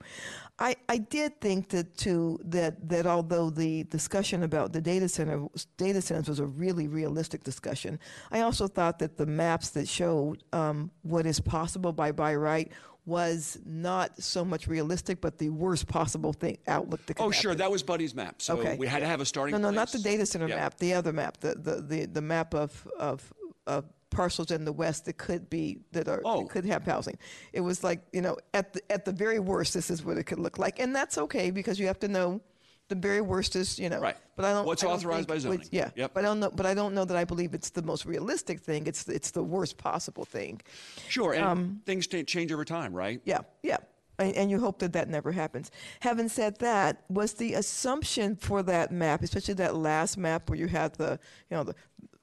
I, 0.60 0.76
I 0.90 0.98
did 0.98 1.40
think 1.42 1.70
that 1.70 1.98
too 1.98 2.40
that 2.46 2.90
that 2.90 3.06
although 3.06 3.50
the 3.50 3.84
discussion 3.86 4.44
about 4.44 4.74
the 4.74 4.82
data 4.82 5.08
center 5.10 5.48
data 5.78 6.02
centers 6.02 6.28
was 6.28 6.40
a 6.40 6.46
really 6.46 6.88
realistic 6.88 7.44
discussion, 7.44 8.00
I 8.32 8.42
also 8.42 8.68
thought 8.68 9.00
that 9.00 9.18
the 9.18 9.26
maps 9.26 9.70
that 9.72 9.88
showed 9.88 10.44
um, 10.54 10.92
what 11.04 11.26
is 11.26 11.40
possible 11.40 11.92
by 11.94 12.12
by 12.12 12.36
right 12.36 12.72
was 13.06 13.58
not 13.66 14.22
so 14.22 14.44
much 14.44 14.68
realistic, 14.68 15.22
but 15.22 15.38
the 15.38 15.48
worst 15.50 15.88
possible 15.88 16.34
thing 16.34 16.58
outlook 16.68 17.06
that 17.06 17.14
could 17.14 17.24
Oh, 17.24 17.32
sure, 17.32 17.56
that 17.56 17.72
was 17.72 17.82
Buddy's 17.82 18.14
map. 18.14 18.42
So 18.42 18.58
Okay. 18.58 18.76
we 18.78 18.86
had 18.86 19.00
to 19.00 19.06
have 19.08 19.22
a 19.22 19.26
starting 19.26 19.54
point. 19.54 19.62
No, 19.62 19.70
no, 19.70 19.74
place. 19.74 19.94
not 19.94 20.04
the 20.04 20.10
data 20.10 20.26
center 20.26 20.50
Yeah. 20.50 20.58
map. 20.58 20.78
The 20.78 20.94
other 20.94 21.14
map, 21.14 21.38
the 21.38 21.56
the 21.56 21.82
the, 21.82 22.06
the 22.06 22.22
map 22.22 22.54
of 22.54 22.86
of 23.00 23.32
of 23.66 23.86
parcels 24.18 24.50
in 24.52 24.66
the 24.66 24.74
west 24.84 25.06
that 25.06 25.18
could 25.18 25.44
be 25.50 25.66
that 25.92 26.08
are 26.08 26.22
Oh. 26.26 26.42
that 26.42 26.50
could 26.54 26.66
have 26.66 26.84
housing. 26.94 27.18
It 27.54 27.62
was 27.62 27.78
like 27.84 28.00
you 28.16 28.22
know 28.26 28.36
at 28.60 28.66
the 28.74 28.82
at 28.92 29.02
the 29.06 29.12
very 29.24 29.40
worst, 29.40 29.74
this 29.74 29.90
is 29.90 30.00
what 30.06 30.18
it 30.18 30.26
could 30.30 30.40
look 30.40 30.58
like, 30.66 30.80
and 30.84 30.90
that's 30.96 31.18
okay 31.26 31.52
because 31.52 31.80
you 31.80 31.88
have 31.88 32.00
to 32.00 32.08
know. 32.08 32.42
The 32.90 32.96
very 33.10 33.20
worst 33.20 33.58
is, 33.58 33.78
you 33.84 33.90
know, 33.90 34.00
Right. 34.00 34.16
But 34.38 34.46
I 34.46 34.52
don't. 34.54 34.66
What's 34.66 34.82
I 34.82 34.88
don't 34.88 34.96
authorized 34.96 35.28
by 35.28 35.38
zoning. 35.40 35.60
was- 35.60 35.70
Yeah. 35.74 35.90
Yep. 36.02 36.10
But 36.14 36.24
I 36.24 36.28
don't 36.30 36.40
know. 36.40 36.52
But 36.60 36.66
I 36.66 36.74
don't 36.74 36.94
know 36.98 37.04
that 37.10 37.18
I 37.18 37.26
believe 37.26 37.54
it's 37.54 37.72
the 37.72 37.82
most 37.92 38.06
realistic 38.06 38.58
thing. 38.62 38.88
It's 38.88 39.02
it's 39.10 39.32
the 39.32 39.44
worst 39.44 39.76
possible 39.78 40.24
thing. 40.24 40.62
Sure, 41.10 41.34
and 41.34 41.86
things 41.86 42.08
change 42.08 42.50
over 42.56 42.64
time, 42.78 42.92
right? 43.04 43.18
Um, 43.18 43.22
Yeah. 43.34 43.42
Yeah. 43.72 43.78
and, 44.20 44.34
and 44.40 44.50
you 44.52 44.58
hope 44.62 44.78
that 44.80 44.94
that 44.94 45.10
never 45.10 45.32
happens. 45.34 45.70
Having 46.00 46.30
said 46.30 46.54
that, 46.60 46.92
was 47.10 47.34
the 47.34 47.56
assumption 47.62 48.38
for 48.38 48.64
that 48.64 48.88
map, 49.04 49.22
especially 49.22 49.56
that 49.56 49.76
last 49.76 50.18
map 50.18 50.50
where 50.50 50.58
you 50.64 50.68
had 50.68 50.94
the, 50.96 51.12
you 51.50 51.58
know, 51.58 51.64
the, 51.66 51.76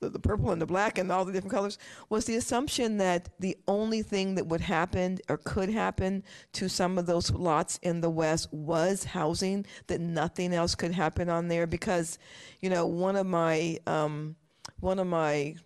the, 0.05 0.11
the 0.11 0.19
purple 0.19 0.51
and 0.51 0.61
the 0.61 0.67
black 0.67 0.99
and 0.99 1.11
all 1.11 1.25
the 1.25 1.33
different 1.33 1.53
colors, 1.53 1.79
was 2.09 2.25
the 2.25 2.37
assumption 2.37 2.99
that 2.99 3.29
the 3.41 3.57
only 3.67 4.03
thing 4.03 4.35
that 4.35 4.47
would 4.47 4.61
happen 4.61 5.19
or 5.29 5.39
could 5.39 5.71
happen 5.71 6.23
to 6.53 6.69
some 6.69 6.99
of 6.99 7.07
those 7.07 7.31
lots 7.31 7.79
in 7.83 8.01
the 8.01 8.11
west 8.11 8.53
was 8.53 9.05
housing, 9.05 9.67
that 9.87 10.01
nothing 10.01 10.53
else 10.53 10.75
could 10.75 10.93
happen 10.93 11.29
on 11.29 11.49
there? 11.49 11.67
Because, 11.67 12.19
you 12.61 12.71
know, 12.71 12.87
one 12.87 13.17
of 13.17 13.27
my, 13.27 13.79
um, 13.87 14.37
one 14.81 14.99
of 14.99 15.07
my 15.07 15.57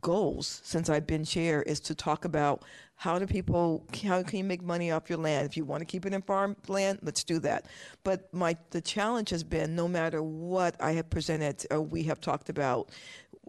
goals 0.00 0.60
since 0.64 0.90
I've 0.90 1.06
been 1.06 1.24
chair 1.24 1.62
is 1.62 1.80
to 1.80 1.94
talk 1.94 2.24
about 2.24 2.64
how 2.96 3.18
do 3.18 3.26
people 3.26 3.86
how 4.04 4.22
can 4.22 4.38
you 4.38 4.44
make 4.44 4.62
money 4.62 4.90
off 4.90 5.08
your 5.10 5.18
land 5.18 5.46
if 5.46 5.56
you 5.56 5.64
want 5.64 5.80
to 5.80 5.84
keep 5.84 6.06
it 6.06 6.14
in 6.14 6.22
farmland 6.22 6.98
let's 7.02 7.24
do 7.24 7.38
that 7.38 7.66
but 8.04 8.32
my 8.32 8.56
the 8.70 8.80
challenge 8.80 9.30
has 9.30 9.44
been 9.44 9.76
no 9.76 9.86
matter 9.86 10.22
what 10.22 10.74
I 10.80 10.92
have 10.92 11.10
presented 11.10 11.66
or 11.70 11.82
we 11.82 12.04
have 12.04 12.20
talked 12.20 12.48
about 12.48 12.90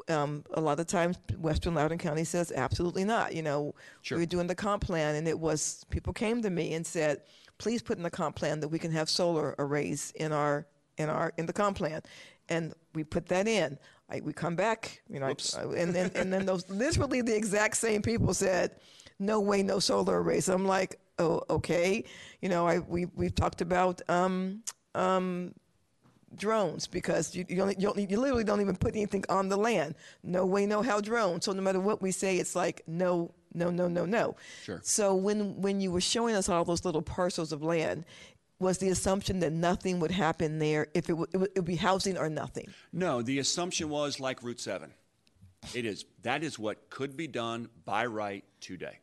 um, 0.10 0.44
a 0.54 0.62
lot 0.62 0.80
of 0.80 0.88
times 0.88 1.18
Western 1.38 1.74
Loudoun 1.76 1.98
County 1.98 2.24
says 2.24 2.52
absolutely 2.56 3.04
not 3.04 3.34
you 3.36 3.42
know 3.42 3.74
Sure. 4.02 4.18
we 4.18 4.24
were 4.24 4.28
doing 4.28 4.48
the 4.48 4.56
comp 4.56 4.84
plan 4.84 5.16
and 5.16 5.28
it 5.28 5.40
was 5.40 5.86
people 5.90 6.14
came 6.14 6.42
to 6.42 6.50
me 6.50 6.74
and 6.74 6.86
said 6.86 7.22
please 7.58 7.82
put 7.82 7.98
in 7.98 8.04
the 8.04 8.10
comp 8.12 8.36
plan 8.36 8.60
that 8.60 8.68
we 8.68 8.80
can 8.80 8.92
have 8.92 9.10
solar 9.10 9.56
arrays 9.60 10.12
in 10.16 10.32
our 10.32 10.68
in 10.98 11.10
our 11.10 11.34
in 11.38 11.46
the 11.46 11.54
comp 11.54 11.78
plan 11.78 12.02
and 12.50 12.74
we 12.94 13.04
put 13.04 13.26
that 13.28 13.48
in 13.48 13.78
I, 14.10 14.22
we 14.22 14.32
come 14.34 14.56
back 14.56 15.02
you 15.10 15.20
know 15.20 15.28
I- 15.28 15.62
and 15.76 15.94
then 15.94 16.12
and 16.16 16.32
then 16.32 16.46
those 16.46 16.70
literally 16.86 17.22
the 17.22 17.36
exact 17.36 17.76
same 17.78 18.02
people 18.02 18.34
said, 18.34 18.78
"No 19.20 19.42
way, 19.42 19.64
no 19.64 19.80
solar 19.80 20.22
arrays." 20.22 20.48
I'm 20.48 20.66
like, 20.66 20.98
"Oh, 21.20 21.42
okay." 21.50 22.06
You 22.42 22.48
know, 22.48 22.66
I 22.66 22.80
we 22.80 23.08
we've 23.16 23.36
talked 23.36 23.60
about 23.60 24.02
um, 24.10 24.64
um, 24.96 25.54
drones 26.38 26.88
because 26.88 27.36
you 27.36 27.46
you, 27.50 27.62
only, 27.62 27.76
you, 27.78 27.90
only, 27.90 28.08
you 28.10 28.20
literally 28.20 28.44
don't 28.44 28.62
even 28.62 28.76
put 28.76 28.96
anything 28.96 29.24
on 29.30 29.50
the 29.50 29.58
land. 29.58 29.96
No 30.24 30.46
way, 30.46 30.66
no 30.66 30.82
how 30.82 31.02
drones. 31.02 31.46
So 31.46 31.54
no 31.54 31.62
matter 31.62 31.80
what 31.80 32.02
we 32.02 32.12
say, 32.12 32.38
it's 32.38 32.56
like 32.56 32.84
no, 32.88 33.34
no, 33.54 33.70
no, 33.70 33.88
no, 33.88 34.06
no. 34.06 34.36
Sure. 34.64 34.80
So 34.84 35.16
when 35.16 35.62
when 35.62 35.80
you 35.82 35.92
were 35.92 36.02
showing 36.02 36.36
us 36.36 36.50
all 36.50 36.64
those 36.64 36.86
little 36.86 37.02
parcels 37.02 37.52
of 37.52 37.64
land. 37.64 38.06
Was 38.60 38.80
the 38.80 38.90
assumption 38.90 39.40
that 39.42 39.54
nothing 39.54 40.00
would 40.00 40.10
happen 40.10 40.58
there 40.58 40.88
if 40.96 41.12
it 41.12 41.14
would, 41.14 41.30
it 41.32 41.38
would, 41.38 41.50
it 41.50 41.60
would 41.60 41.66
be 41.66 41.76
housing 41.76 42.18
or 42.18 42.28
nothing? 42.28 42.74
No, 42.92 43.22
the 43.22 43.38
assumption 43.38 43.88
was 43.88 44.20
like 44.20 44.42
Route 44.42 44.60
7. 44.60 44.92
It 45.76 45.86
is. 45.86 46.06
That 46.24 46.44
is 46.44 46.58
what 46.58 46.90
could 46.90 47.16
be 47.16 47.28
done 47.28 47.70
by 47.86 48.08
right 48.08 48.44
today. 48.60 48.98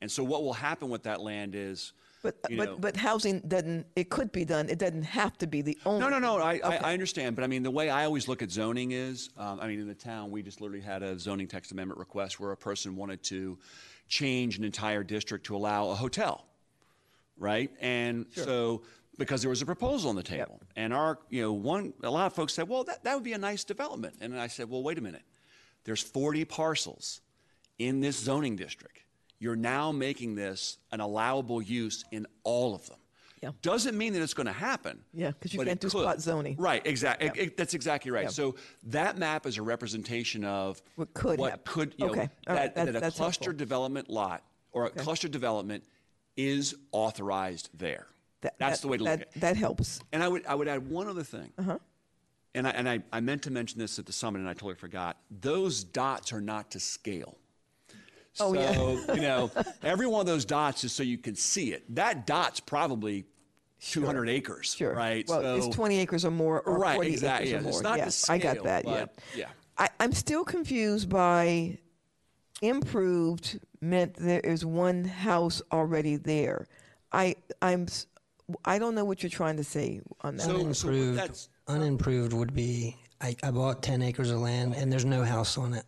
And 0.00 0.10
so 0.10 0.24
what 0.24 0.42
will 0.42 0.52
happen 0.52 0.90
with 0.90 1.04
that 1.04 1.20
land 1.20 1.54
is, 1.54 1.92
But 2.22 2.36
you 2.48 2.56
but 2.56 2.68
know- 2.68 2.76
but 2.78 2.96
housing 2.96 3.40
doesn't. 3.40 3.86
It 3.96 4.08
could 4.08 4.30
be 4.30 4.44
done. 4.44 4.68
It 4.68 4.78
doesn't 4.78 5.02
have 5.02 5.36
to 5.38 5.46
be 5.46 5.60
the 5.60 5.76
only. 5.84 6.00
No, 6.00 6.08
no, 6.08 6.18
no. 6.18 6.38
I, 6.38 6.52
I, 6.52 6.54
Okay. 6.54 6.78
I 6.78 6.92
understand, 6.92 7.34
but 7.36 7.42
I 7.44 7.48
mean 7.48 7.62
the 7.64 7.70
way 7.70 7.90
I 7.90 8.04
always 8.04 8.28
look 8.28 8.42
at 8.42 8.50
zoning 8.50 8.92
is, 8.92 9.30
um, 9.36 9.58
I 9.60 9.66
mean 9.66 9.80
in 9.80 9.88
the 9.88 9.94
town 9.94 10.30
we 10.30 10.42
just 10.42 10.60
literally 10.60 10.82
had 10.82 11.02
a 11.02 11.18
zoning 11.18 11.48
text 11.48 11.72
amendment 11.72 11.98
request 11.98 12.38
where 12.38 12.52
a 12.52 12.56
person 12.56 12.94
wanted 12.96 13.22
to 13.24 13.58
change 14.08 14.56
an 14.56 14.64
entire 14.64 15.02
district 15.02 15.46
to 15.46 15.56
allow 15.56 15.88
a 15.90 15.94
hotel, 15.94 16.46
right? 17.36 17.70
And 17.80 18.26
so 18.32 18.82
because 19.18 19.42
there 19.42 19.50
was 19.50 19.62
a 19.62 19.66
proposal 19.66 20.08
on 20.10 20.16
the 20.16 20.22
table, 20.22 20.60
and 20.76 20.94
our 20.94 21.18
you 21.28 21.42
know 21.42 21.52
one 21.52 21.92
a 22.04 22.10
lot 22.10 22.26
of 22.26 22.34
folks 22.34 22.54
said, 22.54 22.68
well 22.68 22.84
that 22.84 23.02
that 23.02 23.14
would 23.14 23.24
be 23.24 23.32
a 23.32 23.38
nice 23.38 23.64
development, 23.64 24.14
and 24.20 24.38
I 24.38 24.46
said, 24.46 24.70
well 24.70 24.82
wait 24.84 24.96
a 24.98 25.02
minute, 25.02 25.24
there's 25.84 26.02
40 26.02 26.44
parcels 26.44 27.20
in 27.78 28.00
this 28.00 28.16
zoning 28.16 28.54
district. 28.54 29.02
You're 29.42 29.56
now 29.56 29.90
making 29.90 30.36
this 30.36 30.78
an 30.92 31.00
allowable 31.00 31.60
use 31.60 32.04
in 32.12 32.28
all 32.44 32.76
of 32.76 32.86
them. 32.86 32.98
Yeah. 33.42 33.50
Doesn't 33.60 33.98
mean 33.98 34.12
that 34.12 34.22
it's 34.22 34.34
going 34.34 34.46
to 34.46 34.52
happen. 34.52 35.00
Yeah, 35.12 35.32
because 35.32 35.52
you 35.52 35.64
can't 35.64 35.80
do 35.80 35.90
could. 35.90 36.02
spot 36.02 36.20
zoning. 36.20 36.54
Right, 36.56 36.80
exactly. 36.86 37.28
Yeah. 37.34 37.48
that's 37.56 37.74
exactly 37.74 38.12
right. 38.12 38.26
Yeah. 38.26 38.28
So 38.28 38.54
that 38.84 39.18
map 39.18 39.44
is 39.46 39.58
a 39.58 39.62
representation 39.62 40.44
of 40.44 40.80
What 40.94 41.12
could 41.12 41.40
what 41.40 41.50
happen. 41.50 41.72
could 41.72 41.94
you 41.98 42.06
Okay, 42.10 42.30
all 42.46 42.54
right, 42.54 42.72
that, 42.72 42.86
that- 42.86 42.92
that 43.00 43.02
a 43.02 43.16
cluster 43.16 43.46
helpful. 43.46 43.58
development 43.58 44.08
lot 44.08 44.44
or 44.70 44.86
a 44.86 44.90
cluster 44.90 45.26
development 45.26 45.82
is 46.36 46.76
authorized 46.92 47.70
there. 47.76 48.06
That- 48.42 48.56
that's 48.60 48.78
that- 48.78 48.82
the 48.82 48.88
way 48.92 48.98
to 48.98 49.04
that, 49.04 49.10
look 49.10 49.20
at 49.22 49.36
it. 49.36 49.40
That 49.40 49.56
helps. 49.56 49.98
And 50.12 50.22
I 50.22 50.28
would 50.28 50.46
I 50.46 50.54
would 50.54 50.68
add 50.68 50.88
one 50.88 51.08
other 51.08 51.24
thing. 51.24 51.50
Uh-huh. 51.58 51.78
And 52.54 52.68
I 52.68 52.70
and 52.70 52.88
I, 52.88 53.00
I 53.12 53.18
meant 53.18 53.42
to 53.42 53.50
mention 53.50 53.80
this 53.80 53.98
at 53.98 54.06
the 54.06 54.12
summit 54.12 54.38
and 54.38 54.48
I 54.48 54.52
totally 54.52 54.76
forgot. 54.76 55.16
Those 55.32 55.82
dots 55.82 56.32
are 56.32 56.40
not 56.40 56.70
to 56.70 56.78
scale. 56.78 57.38
Oh, 58.40 58.54
so, 58.54 58.60
yeah. 59.08 59.14
you 59.14 59.20
know, 59.22 59.50
every 59.82 60.06
one 60.06 60.20
of 60.20 60.26
those 60.26 60.44
dots 60.44 60.84
is 60.84 60.92
so 60.92 61.02
you 61.02 61.18
can 61.18 61.34
see 61.34 61.72
it. 61.72 61.84
That 61.94 62.26
dot's 62.26 62.60
probably 62.60 63.24
200 63.80 64.28
acres, 64.28 64.74
Sure. 64.74 64.94
right? 64.94 65.26
Well, 65.28 65.42
so, 65.42 65.56
it's 65.56 65.74
20 65.76 65.98
acres 65.98 66.24
or 66.24 66.30
more, 66.30 66.60
or 66.62 66.78
Right, 66.78 66.94
40 66.94 67.10
exactly, 67.10 67.50
acres 67.50 67.60
or 67.60 67.62
more. 67.64 67.70
It's 67.72 67.82
not 67.82 67.92
to 67.94 67.98
yes, 67.98 68.30
I 68.30 68.38
got 68.38 68.62
that. 68.64 68.84
yeah. 68.86 68.90
but, 69.00 69.18
yeah. 69.36 69.48
I, 69.78 69.88
I'm 70.00 70.12
still 70.12 70.44
confused 70.44 71.08
by 71.08 71.78
improved 72.60 73.58
meant 73.80 74.14
there 74.14 74.40
is 74.40 74.64
one 74.64 75.04
house 75.04 75.60
already 75.72 76.16
there. 76.16 76.66
I 77.10 77.34
I'm 77.60 77.82
s- 77.84 78.06
I 78.64 78.78
don't 78.78 78.94
know 78.94 79.04
what 79.04 79.22
you're 79.22 79.30
trying 79.30 79.56
to 79.56 79.64
say 79.64 80.00
on 80.20 80.36
that. 80.36 80.44
So- 80.44 80.56
Unimproved, 80.56 81.18
that's- 81.18 81.48
unimproved 81.68 82.32
would 82.32 82.54
be, 82.54 82.96
I, 83.20 83.36
I 83.42 83.50
bought 83.50 83.82
10 83.82 84.02
acres 84.02 84.30
of 84.30 84.40
land 84.40 84.74
and 84.76 84.92
there's 84.92 85.04
no 85.04 85.24
house 85.24 85.56
on 85.58 85.74
it. 85.74 85.84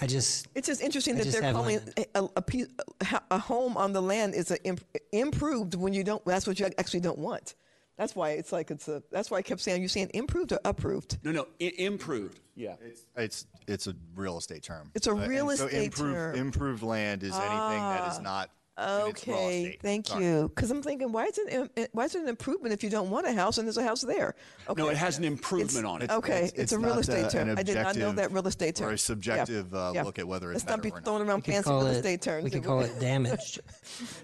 I 0.00 0.06
just, 0.06 0.48
It's 0.54 0.66
just 0.66 0.82
interesting 0.82 1.14
I 1.14 1.18
that 1.18 1.24
just 1.24 1.40
they're 1.40 1.52
calling 1.52 1.80
a, 2.14 2.28
a, 2.36 2.42
piece, 2.42 2.66
a, 3.12 3.20
a 3.30 3.38
home 3.38 3.76
on 3.76 3.92
the 3.92 4.02
land 4.02 4.34
is 4.34 4.50
a 4.50 4.62
imp, 4.64 4.80
improved 5.12 5.74
when 5.74 5.92
you 5.92 6.02
don't. 6.02 6.24
That's 6.24 6.46
what 6.46 6.58
you 6.58 6.68
actually 6.78 7.00
don't 7.00 7.18
want. 7.18 7.54
That's 7.96 8.16
why 8.16 8.30
it's 8.30 8.50
like 8.50 8.72
it's 8.72 8.88
a. 8.88 9.04
That's 9.12 9.30
why 9.30 9.38
I 9.38 9.42
kept 9.42 9.60
saying 9.60 9.80
you're 9.80 9.88
saying 9.88 10.10
improved 10.14 10.50
or 10.50 10.58
approved. 10.64 11.18
No, 11.22 11.30
no, 11.30 11.46
I- 11.60 11.72
improved. 11.78 12.40
Yeah. 12.56 12.74
It's 12.84 13.06
it's 13.16 13.46
it's 13.68 13.86
a 13.86 13.94
real 14.16 14.36
estate 14.36 14.64
term. 14.64 14.90
It's 14.96 15.06
a 15.06 15.12
Uh, 15.12 15.16
and 15.16 15.28
real 15.30 15.46
so 15.56 15.66
estate 15.66 15.84
improved, 15.84 16.14
term. 16.14 16.34
Improved 16.34 16.82
land 16.82 17.22
is 17.22 17.32
anything 17.34 17.54
that 17.54 18.10
is 18.12 18.18
not. 18.20 18.50
And 18.76 19.08
it's 19.08 19.26
raw 19.26 19.34
Okay, 19.36 19.78
thank 19.82 20.08
Sorry. 20.08 20.24
you. 20.24 20.48
Because 20.54 20.70
I'm 20.70 20.82
thinking, 20.82 21.12
why 21.12 21.26
is 21.26 21.38
it 21.38 21.90
why 21.92 22.04
is 22.04 22.14
it 22.14 22.22
an 22.22 22.28
improvement 22.28 22.72
if 22.72 22.82
you 22.82 22.90
don't 22.90 23.10
want 23.10 23.26
a 23.26 23.32
house 23.32 23.58
and 23.58 23.66
there's 23.66 23.76
a 23.76 23.84
house 23.84 24.00
there? 24.02 24.34
Okay. 24.68 24.82
No, 24.82 24.88
it 24.88 24.96
has 24.96 25.18
an 25.18 25.24
improvement 25.24 25.70
It's- 25.70 25.84
on 25.84 26.02
it. 26.02 26.10
Okay, 26.10 26.50
it's, 26.54 26.72
a 26.72 26.78
real 26.78 26.98
estate 26.98 27.26
uh, 27.26 27.30
term. 27.30 27.58
I 27.58 27.62
did 27.62 27.76
not 27.76 27.96
know 27.96 28.12
that 28.12 28.32
real 28.32 28.46
estate 28.46 28.76
term. 28.76 28.88
Or 28.88 28.92
a 28.92 28.98
subjective 28.98 29.72
uh, 29.74 29.92
yeah. 29.94 30.02
look 30.02 30.18
at 30.18 30.26
whether 30.26 30.50
it's 30.52 30.64
Let's 30.64 30.70
not 30.70 30.82
be 30.82 30.90
better 30.90 31.00
or 31.00 31.04
throwing 31.04 31.26
not. 31.26 31.30
around 31.30 31.42
fancy 31.44 31.68
call 31.68 31.80
real 31.80 31.88
it, 31.88 31.96
estate 31.96 32.22
terms. 32.22 32.44
we 32.44 32.50
could 32.50 32.64
call 32.64 32.80
it 32.80 32.98
damaged, 32.98 33.60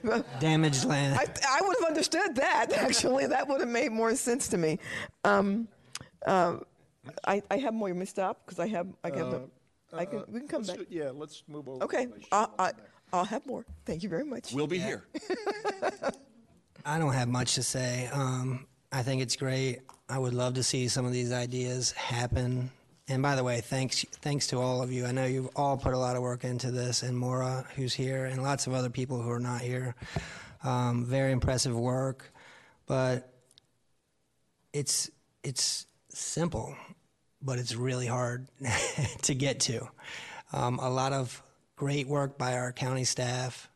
damaged 0.41 0.85
land. 0.85 1.19
I, 1.19 1.27
I 1.59 1.61
would 1.67 1.77
have 1.81 1.89
understood 1.89 2.35
that. 2.37 2.73
Actually, 2.77 3.27
that 3.27 3.49
would 3.49 3.61
have 3.61 3.69
made 3.69 3.93
more 3.93 4.15
sense 4.17 4.49
to 4.49 4.59
me. 4.59 4.79
Um, 5.25 5.69
um, 6.27 6.65
I, 7.27 7.43
I 7.51 7.57
have 7.59 7.73
more. 7.75 7.89
You 7.89 7.95
may 7.95 8.05
stop 8.05 8.45
because 8.45 8.59
I 8.59 8.67
have. 8.69 8.89
I 9.05 9.09
have. 9.09 9.31
the- 9.31 9.49
I 9.93 10.05
can. 10.05 10.23
We 10.29 10.39
can 10.39 10.49
come 10.49 10.63
Uh, 10.63 10.77
back. 10.77 10.87
Yeah, 10.89 11.11
let's 11.13 11.43
move 11.49 11.69
over. 11.69 11.83
Okay. 11.83 12.07
I, 12.31 12.47
I, 12.61 12.73
I'll 13.13 13.25
have 13.25 13.45
more. 13.47 13.65
Thank 13.85 14.03
you 14.03 14.09
very 14.09 14.25
much. 14.25 14.53
We'll 14.53 14.67
be 14.67 14.79
here. 14.79 15.05
I 16.85 16.99
don't 16.99 17.13
have 17.13 17.29
much 17.29 17.55
to 17.57 17.63
say. 17.63 18.09
Um, 18.13 18.67
I 18.93 19.03
think 19.03 19.23
it's 19.23 19.37
great. 19.37 19.81
I 20.09 20.19
would 20.19 20.35
love 20.35 20.55
to 20.55 20.63
see 20.63 20.89
some 20.89 21.05
of 21.05 21.13
these 21.13 21.33
ideas 21.33 21.93
happen. 21.93 22.71
And 23.09 23.23
by 23.23 23.37
the 23.37 23.45
way, 23.45 23.61
thanks 23.61 24.05
thanks 24.23 24.47
to 24.49 24.59
all 24.59 24.83
of 24.83 24.93
you. 24.93 25.05
I 25.07 25.13
know 25.13 25.25
you've 25.25 25.51
all 25.57 25.77
put 25.77 25.95
a 25.95 25.99
lot 25.99 26.17
of 26.17 26.23
work 26.23 26.45
into 26.45 26.71
this, 26.71 27.03
and 27.03 27.17
Mora, 27.17 27.67
who's 27.77 27.93
here, 27.93 28.27
and 28.27 28.43
lots 28.43 28.67
of 28.67 28.73
other 28.73 28.91
people 28.91 29.21
who 29.21 29.31
are 29.31 29.41
not 29.41 29.61
here. 29.61 29.95
Um, 30.63 31.05
very 31.05 31.33
impressive 31.33 31.77
work, 31.77 32.33
but 32.87 33.33
it's 34.73 35.11
it's 35.43 35.87
simple, 36.09 36.77
but 37.43 37.59
it's 37.59 37.75
really 37.75 38.07
hard 38.07 38.47
to 39.23 39.35
get 39.35 39.61
to. 39.61 39.89
Um, 40.53 40.79
a 40.79 40.91
lot 40.91 41.13
of 41.13 41.43
great 41.81 42.07
work 42.07 42.37
by 42.37 42.59
our 42.59 42.73
county 42.73 43.05
staff 43.05 43.71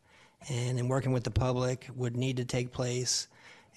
and 0.51 0.79
in 0.79 0.89
working 0.89 1.11
with 1.11 1.25
the 1.25 1.31
public 1.31 1.89
would 1.97 2.15
need 2.15 2.37
to 2.37 2.45
take 2.45 2.71
place. 2.71 3.29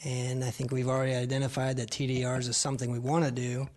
And 0.03 0.43
I 0.43 0.49
think 0.49 0.69
we've 0.69 0.89
already 0.89 1.15
identified 1.15 1.77
that 1.77 1.91
TDRs 1.91 2.49
is 2.49 2.57
something 2.57 2.91
we 2.91 2.99
want 2.99 3.23
to 3.23 3.31
do. 3.31 3.69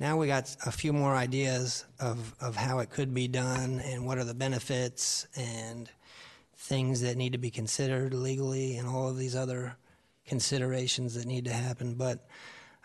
Now 0.00 0.16
we 0.16 0.26
got 0.26 0.56
a 0.66 0.72
few 0.72 0.92
more 0.92 1.14
ideas 1.14 1.84
of, 2.00 2.34
of 2.40 2.56
how 2.56 2.80
it 2.80 2.90
could 2.90 3.14
be 3.14 3.28
done 3.28 3.78
and 3.78 4.04
what 4.04 4.18
are 4.18 4.24
the 4.24 4.34
benefits 4.34 5.28
and 5.36 5.88
things 6.56 7.02
that 7.02 7.16
need 7.16 7.30
to 7.30 7.38
be 7.38 7.52
considered 7.52 8.12
legally 8.12 8.78
and 8.78 8.88
all 8.88 9.08
of 9.08 9.16
these 9.16 9.36
other 9.36 9.76
considerations 10.26 11.14
that 11.14 11.26
need 11.26 11.44
to 11.44 11.52
happen. 11.52 11.94
But 11.94 12.26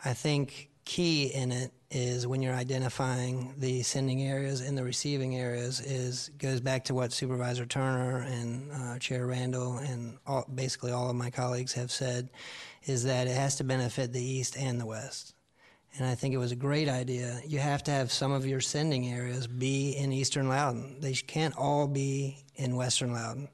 I 0.05 0.13
think 0.13 0.70
key 0.88 1.25
in 1.33 1.51
it 1.51 1.73
is 1.91 2.25
when 2.25 2.41
you're 2.41 2.53
identifying 2.53 3.53
the 3.57 3.83
sending 3.83 4.23
areas 4.23 4.61
and 4.61 4.77
the 4.77 4.83
receiving 4.83 5.35
areas 5.35 5.81
is 5.81 6.31
goes 6.38 6.61
back 6.61 6.85
to 6.85 6.93
what 6.93 7.11
Supervisor 7.11 7.65
Turner 7.65 8.21
and 8.21 8.71
uh, 8.71 8.97
Chair 8.97 9.27
Randall 9.27 9.79
and 9.79 10.17
all, 10.25 10.45
basically 10.55 10.93
all 10.93 11.09
of 11.09 11.15
my 11.17 11.29
colleagues 11.29 11.73
have 11.73 11.91
said 11.91 12.29
is 12.85 13.03
that 13.03 13.27
it 13.27 13.35
has 13.35 13.57
to 13.57 13.65
benefit 13.65 14.13
the 14.13 14.23
east 14.23 14.57
and 14.57 14.79
the 14.79 14.85
west. 14.85 15.35
And 15.97 16.07
I 16.07 16.15
think 16.15 16.33
it 16.33 16.38
was 16.38 16.53
a 16.53 16.57
great 16.57 16.88
idea. 16.88 17.41
You 17.45 17.59
have 17.59 17.83
to 17.83 17.91
have 17.91 18.09
some 18.09 18.31
of 18.31 18.45
your 18.45 18.61
sending 18.61 19.09
areas 19.09 19.45
be 19.45 19.91
in 19.91 20.13
eastern 20.13 20.47
Loudoun. 20.47 21.01
They 21.01 21.13
can't 21.13 21.57
all 21.57 21.88
be 21.88 22.45
in 22.55 22.77
western 22.77 23.11
Loudoun. 23.11 23.49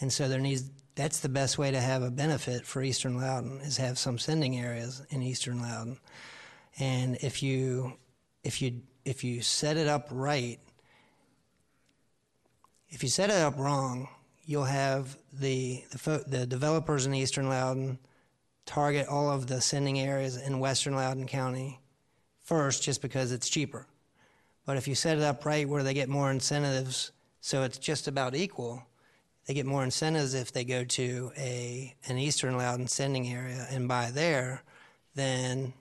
And 0.00 0.10
so 0.10 0.28
there 0.28 0.40
needs 0.40 0.64
that's 0.94 1.20
the 1.20 1.28
best 1.28 1.58
way 1.58 1.70
to 1.70 1.80
have 1.80 2.02
a 2.02 2.10
benefit 2.10 2.66
for 2.66 2.82
Eastern 2.82 3.16
Loudoun 3.16 3.60
is 3.62 3.76
have 3.76 3.98
some 3.98 4.18
sending 4.18 4.58
areas 4.58 5.02
in 5.10 5.22
Eastern 5.22 5.60
Loudoun. 5.60 5.98
And 6.78 7.16
if 7.20 7.42
you 7.42 7.94
if 8.42 8.62
you 8.62 8.82
if 9.04 9.24
you 9.24 9.42
set 9.42 9.76
it 9.76 9.88
up 9.88 10.08
right, 10.10 10.58
if 12.88 13.02
you 13.02 13.08
set 13.08 13.30
it 13.30 13.36
up 13.36 13.58
wrong, 13.58 14.08
you'll 14.44 14.64
have 14.64 15.16
the 15.32 15.84
the, 15.92 15.98
fo- 15.98 16.24
the 16.26 16.46
developers 16.46 17.06
in 17.06 17.14
Eastern 17.14 17.48
Loudoun 17.48 17.98
target 18.66 19.08
all 19.08 19.30
of 19.30 19.46
the 19.46 19.60
sending 19.60 19.98
areas 19.98 20.36
in 20.36 20.60
Western 20.60 20.94
Loudoun 20.94 21.26
County 21.26 21.80
first, 22.40 22.82
just 22.82 23.02
because 23.02 23.32
it's 23.32 23.48
cheaper. 23.48 23.86
But 24.64 24.76
if 24.76 24.86
you 24.86 24.94
set 24.94 25.18
it 25.18 25.24
up 25.24 25.44
right 25.44 25.68
where 25.68 25.82
they 25.82 25.94
get 25.94 26.08
more 26.08 26.30
incentives, 26.30 27.12
so 27.40 27.62
it's 27.62 27.78
just 27.78 28.06
about 28.06 28.34
equal, 28.34 28.84
they 29.46 29.54
get 29.54 29.66
more 29.66 29.82
incentives 29.82 30.34
if 30.34 30.52
they 30.52 30.64
go 30.64 30.84
to 30.84 31.32
a 31.36 31.94
an 32.06 32.18
Eastern 32.18 32.56
Loudoun 32.56 32.86
sending 32.86 33.28
area 33.28 33.66
and 33.70 33.88
buy 33.88 34.10
there, 34.10 34.62
then 35.14 35.72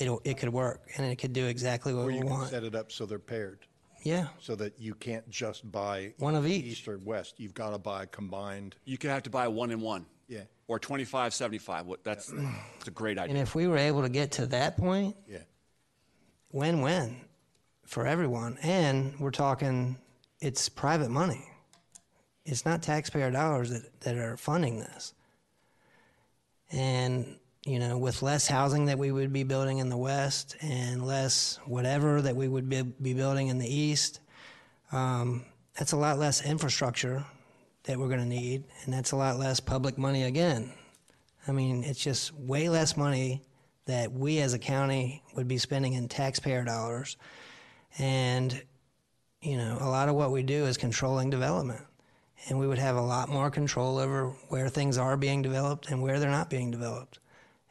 it'll 0.00 0.20
it 0.24 0.36
could 0.38 0.48
work 0.52 0.80
and 0.96 1.06
it 1.06 1.16
could 1.16 1.32
do 1.32 1.46
exactly 1.46 1.94
what 1.94 2.02
Or 2.02 2.06
we 2.06 2.14
you 2.14 2.20
can 2.22 2.30
want. 2.30 2.50
set 2.50 2.64
it 2.64 2.74
up 2.74 2.90
so 2.90 3.06
they're 3.06 3.18
paired, 3.18 3.60
Yeah, 4.02 4.28
so 4.40 4.54
that 4.56 4.78
you 4.80 4.94
can't 4.94 5.28
just 5.30 5.70
buy 5.70 6.14
One 6.18 6.34
of 6.34 6.46
each. 6.46 6.64
east 6.64 6.88
or 6.88 6.98
west. 6.98 7.34
You've 7.38 7.54
got 7.54 7.70
to 7.70 7.78
buy 7.78 8.06
combined. 8.06 8.74
You 8.84 8.98
could 8.98 9.10
have 9.10 9.22
to 9.24 9.30
buy 9.30 9.46
one 9.48 9.70
and 9.70 9.82
one. 9.82 10.06
Yeah. 10.28 10.44
Or 10.68 10.78
25, 10.78 11.34
75. 11.34 11.86
What, 11.86 12.04
that's, 12.04 12.28
that's 12.28 12.88
a 12.88 12.90
great 12.92 13.18
idea. 13.18 13.22
and 13.24 13.30
idea. 13.32 13.42
if 13.42 13.54
we 13.56 13.66
were 13.66 13.76
able 13.78 14.02
to 14.02 14.08
get 14.08 14.30
to 14.32 14.46
that 14.46 14.76
point, 14.76 15.16
Yeah. 15.28 15.38
win-win 16.52 17.20
for 17.84 18.06
everyone. 18.06 18.56
And 18.62 19.18
we're 19.18 19.32
talking, 19.32 19.96
it's 20.40 20.68
private 20.68 21.10
money. 21.10 21.44
It's 22.44 22.64
not 22.64 22.82
taxpayer 22.82 23.32
dollars 23.32 23.70
that, 23.70 24.00
that 24.02 24.16
are 24.16 24.36
funding 24.36 24.78
this. 24.78 25.12
And, 26.70 27.39
you 27.64 27.78
know, 27.78 27.98
with 27.98 28.22
less 28.22 28.46
housing 28.46 28.86
that 28.86 28.98
we 28.98 29.12
would 29.12 29.32
be 29.32 29.42
building 29.42 29.78
in 29.78 29.90
the 29.90 29.96
West 29.96 30.56
and 30.62 31.06
less 31.06 31.58
whatever 31.66 32.22
that 32.22 32.34
we 32.34 32.48
would 32.48 32.68
be, 32.68 32.82
be 32.82 33.12
building 33.12 33.48
in 33.48 33.58
the 33.58 33.68
East, 33.68 34.20
um, 34.92 35.44
that's 35.78 35.92
a 35.92 35.96
lot 35.96 36.18
less 36.18 36.44
infrastructure 36.44 37.24
that 37.84 37.98
we're 37.98 38.08
going 38.08 38.20
to 38.20 38.26
need. 38.26 38.64
And 38.84 38.92
that's 38.92 39.12
a 39.12 39.16
lot 39.16 39.38
less 39.38 39.60
public 39.60 39.98
money 39.98 40.24
again. 40.24 40.72
I 41.46 41.52
mean, 41.52 41.84
it's 41.84 42.02
just 42.02 42.34
way 42.34 42.68
less 42.68 42.96
money 42.96 43.42
that 43.86 44.12
we 44.12 44.38
as 44.38 44.54
a 44.54 44.58
county 44.58 45.22
would 45.34 45.48
be 45.48 45.58
spending 45.58 45.94
in 45.94 46.08
taxpayer 46.08 46.64
dollars. 46.64 47.16
And, 47.98 48.62
you 49.40 49.56
know, 49.56 49.78
a 49.80 49.88
lot 49.88 50.08
of 50.08 50.14
what 50.14 50.32
we 50.32 50.42
do 50.42 50.66
is 50.66 50.76
controlling 50.76 51.28
development. 51.28 51.82
And 52.48 52.58
we 52.58 52.66
would 52.66 52.78
have 52.78 52.96
a 52.96 53.02
lot 53.02 53.28
more 53.28 53.50
control 53.50 53.98
over 53.98 54.30
where 54.48 54.68
things 54.68 54.96
are 54.96 55.16
being 55.16 55.42
developed 55.42 55.90
and 55.90 56.00
where 56.00 56.18
they're 56.18 56.30
not 56.30 56.48
being 56.48 56.70
developed. 56.70 57.18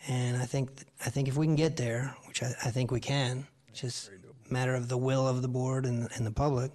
And 0.08 0.38
I 0.38 0.46
think, 0.46 0.70
I 1.06 1.10
think 1.10 1.28
if 1.28 1.36
we 1.36 1.46
can 1.46 1.56
get 1.56 1.76
there, 1.76 2.16
which 2.28 2.42
I, 2.42 2.48
I 2.66 2.72
think 2.72 2.92
we 2.92 3.00
can, 3.00 3.46
just 3.74 4.10
a 4.50 4.54
matter 4.54 4.76
of 4.76 4.88
the 4.88 4.98
will 4.98 5.28
of 5.28 5.42
the 5.42 5.48
board 5.48 5.86
and, 5.86 6.10
and 6.16 6.26
the 6.26 6.32
public, 6.32 6.72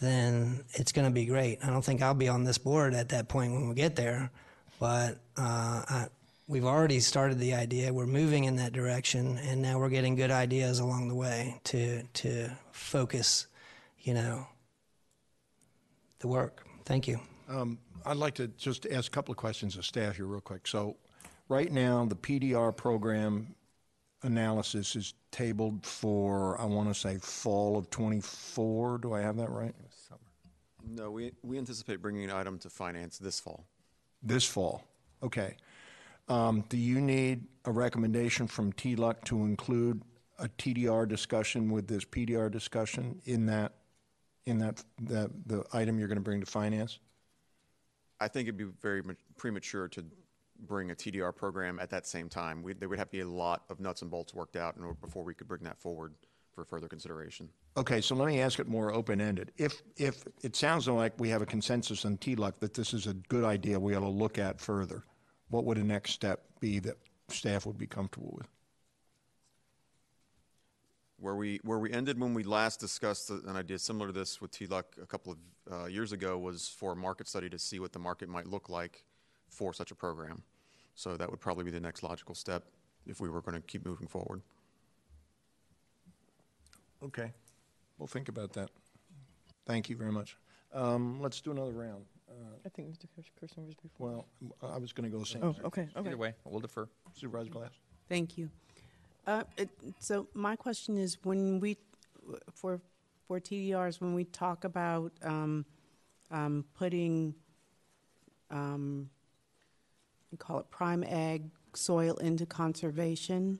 then 0.00 0.64
it's 0.72 0.92
going 0.92 1.06
to 1.06 1.12
be 1.12 1.26
great. 1.26 1.58
I 1.62 1.70
don't 1.70 1.84
think 1.84 2.02
I'll 2.02 2.14
be 2.14 2.28
on 2.28 2.44
this 2.44 2.58
board 2.58 2.94
at 2.94 3.10
that 3.10 3.28
point 3.28 3.52
when 3.52 3.68
we 3.68 3.74
get 3.74 3.96
there, 3.96 4.30
but 4.78 5.18
uh, 5.36 5.82
I, 5.88 6.06
we've 6.46 6.64
already 6.64 7.00
started 7.00 7.38
the 7.38 7.54
idea. 7.54 7.92
We're 7.92 8.06
moving 8.06 8.44
in 8.44 8.56
that 8.56 8.72
direction, 8.72 9.38
and 9.38 9.60
now 9.60 9.78
we're 9.78 9.88
getting 9.88 10.14
good 10.14 10.30
ideas 10.30 10.78
along 10.78 11.08
the 11.08 11.14
way 11.14 11.60
to 11.64 12.02
to 12.14 12.50
focus, 12.70 13.46
you 13.98 14.14
know, 14.14 14.46
the 16.20 16.28
work. 16.28 16.66
Thank 16.84 17.06
you. 17.08 17.20
I'd 18.06 18.16
like 18.16 18.34
to 18.36 18.48
just 18.56 18.86
ask 18.86 19.08
a 19.08 19.14
couple 19.14 19.32
of 19.32 19.38
questions 19.38 19.76
of 19.76 19.84
staff 19.84 20.16
here 20.16 20.26
real 20.26 20.40
quick. 20.40 20.66
So 20.66 20.96
right 21.48 21.70
now, 21.72 22.04
the 22.04 22.16
PDR 22.16 22.76
program 22.76 23.54
analysis 24.22 24.96
is 24.96 25.14
tabled 25.30 25.84
for, 25.84 26.60
I 26.60 26.64
want 26.64 26.88
to 26.88 26.94
say, 26.94 27.18
fall 27.18 27.76
of 27.76 27.90
'24. 27.90 28.98
Do 28.98 29.14
I 29.14 29.20
have 29.20 29.36
that 29.36 29.50
right? 29.50 29.74
Summer. 30.08 30.20
No, 30.86 31.10
we, 31.10 31.32
we 31.42 31.58
anticipate 31.58 32.00
bringing 32.00 32.24
an 32.24 32.30
item 32.30 32.58
to 32.60 32.70
finance 32.70 33.18
this 33.18 33.40
fall. 33.40 33.66
This 34.22 34.44
fall. 34.44 34.84
Okay. 35.22 35.56
Um, 36.28 36.64
Do 36.68 36.76
you 36.76 37.00
need 37.00 37.46
a 37.64 37.72
recommendation 37.72 38.46
from 38.46 38.72
TLUC 38.72 39.24
to 39.24 39.44
include 39.44 40.02
a 40.38 40.48
TDR 40.48 41.08
discussion 41.08 41.70
with 41.70 41.88
this 41.88 42.04
PDR 42.04 42.50
discussion 42.50 43.20
in 43.24 43.46
that, 43.46 43.72
in 44.46 44.58
that, 44.58 44.82
that, 45.02 45.30
the 45.46 45.64
item 45.72 45.98
you're 45.98 46.08
going 46.08 46.16
to 46.16 46.22
bring 46.22 46.40
to 46.40 46.46
finance? 46.46 46.98
I 48.20 48.28
think 48.28 48.48
it'd 48.48 48.58
be 48.58 48.64
very 48.80 49.02
ma- 49.02 49.14
premature 49.36 49.88
to 49.88 50.04
bring 50.60 50.90
a 50.90 50.94
TDR 50.94 51.34
program 51.34 51.78
at 51.78 51.90
that 51.90 52.06
same 52.06 52.28
time. 52.28 52.62
We, 52.62 52.72
there 52.72 52.88
would 52.88 52.98
have 52.98 53.08
to 53.08 53.16
be 53.16 53.20
a 53.20 53.28
lot 53.28 53.64
of 53.70 53.80
nuts 53.80 54.02
and 54.02 54.10
bolts 54.10 54.34
worked 54.34 54.56
out 54.56 54.76
in 54.76 54.82
order, 54.82 54.96
before 55.00 55.24
we 55.24 55.34
could 55.34 55.48
bring 55.48 55.62
that 55.62 55.78
forward 55.78 56.14
for 56.54 56.64
further 56.64 56.88
consideration. 56.88 57.48
Okay, 57.76 58.00
so 58.00 58.14
let 58.14 58.26
me 58.26 58.40
ask 58.40 58.58
it 58.58 58.66
more 58.66 58.92
open-ended. 58.92 59.52
If, 59.56 59.82
if, 59.96 60.24
it 60.42 60.56
sounds 60.56 60.88
like 60.88 61.12
we 61.18 61.28
have 61.28 61.42
a 61.42 61.46
consensus 61.46 62.04
on 62.04 62.18
TLUC 62.18 62.58
that 62.58 62.74
this 62.74 62.92
is 62.92 63.06
a 63.06 63.14
good 63.14 63.44
idea 63.44 63.78
we 63.78 63.94
ought 63.94 64.00
to 64.00 64.08
look 64.08 64.38
at 64.38 64.60
further, 64.60 65.04
what 65.50 65.64
would 65.64 65.78
the 65.78 65.84
next 65.84 66.12
step 66.12 66.42
be 66.60 66.80
that 66.80 66.96
staff 67.28 67.64
would 67.64 67.78
be 67.78 67.86
comfortable 67.86 68.34
with? 68.36 68.48
Where 71.20 71.36
we, 71.36 71.60
where 71.62 71.78
we 71.78 71.92
ended 71.92 72.20
when 72.20 72.34
we 72.34 72.44
last 72.44 72.80
discussed 72.80 73.30
an 73.30 73.56
idea 73.56 73.78
similar 73.78 74.08
to 74.08 74.12
this 74.12 74.40
with 74.40 74.50
TLUC 74.52 74.84
a 75.02 75.06
couple 75.06 75.32
of 75.32 75.38
uh, 75.70 75.86
years 75.86 76.12
ago 76.12 76.38
was 76.38 76.68
for 76.68 76.92
a 76.92 76.96
market 76.96 77.28
study 77.28 77.48
to 77.50 77.58
see 77.58 77.78
what 77.78 77.92
the 77.92 77.98
market 77.98 78.28
might 78.28 78.46
look 78.46 78.68
like 78.68 79.04
for 79.48 79.72
such 79.72 79.90
a 79.90 79.94
program. 79.94 80.42
So 80.94 81.16
that 81.16 81.30
would 81.30 81.40
probably 81.40 81.64
be 81.64 81.70
the 81.70 81.80
next 81.80 82.02
logical 82.02 82.34
step 82.34 82.64
if 83.06 83.20
we 83.20 83.28
were 83.28 83.40
going 83.40 83.54
to 83.54 83.60
keep 83.66 83.86
moving 83.86 84.08
forward. 84.08 84.42
Okay, 87.02 87.32
we'll 87.98 88.08
think 88.08 88.28
about 88.28 88.52
that. 88.54 88.70
Thank 89.66 89.88
you 89.88 89.96
very 89.96 90.10
much. 90.10 90.36
Um, 90.72 91.20
Let's 91.20 91.40
do 91.40 91.52
another 91.52 91.70
round. 91.70 92.04
Uh, 92.28 92.56
I 92.66 92.68
think 92.68 92.88
Mr. 92.88 93.06
Kershner 93.40 93.64
was 93.64 93.74
before. 93.74 94.08
Well, 94.08 94.26
I 94.62 94.78
was 94.78 94.92
going 94.92 95.10
to 95.10 95.14
go 95.14 95.20
the 95.20 95.26
same. 95.26 95.42
Oh, 95.42 95.54
okay, 95.64 95.88
okay. 95.96 96.08
Either 96.08 96.16
way, 96.16 96.34
we'll 96.44 96.60
defer. 96.60 96.88
Supervisor 97.14 97.50
Glass? 97.50 97.70
Thank 98.08 98.36
you. 98.36 98.50
Uh, 99.26 99.44
it, 99.56 99.68
so 99.98 100.26
my 100.34 100.56
question 100.56 100.98
is, 100.98 101.18
when 101.22 101.60
we, 101.60 101.76
for, 102.52 102.80
for 103.26 103.40
TDRs, 103.40 104.00
when 104.00 104.14
we 104.14 104.24
talk 104.24 104.64
about, 104.64 105.12
um, 105.22 105.64
um, 106.30 106.64
putting, 106.76 107.34
um, 108.50 109.08
we 110.30 110.38
call 110.38 110.58
it 110.58 110.70
prime 110.70 111.04
ag 111.04 111.50
soil 111.74 112.14
into 112.16 112.46
conservation, 112.46 113.58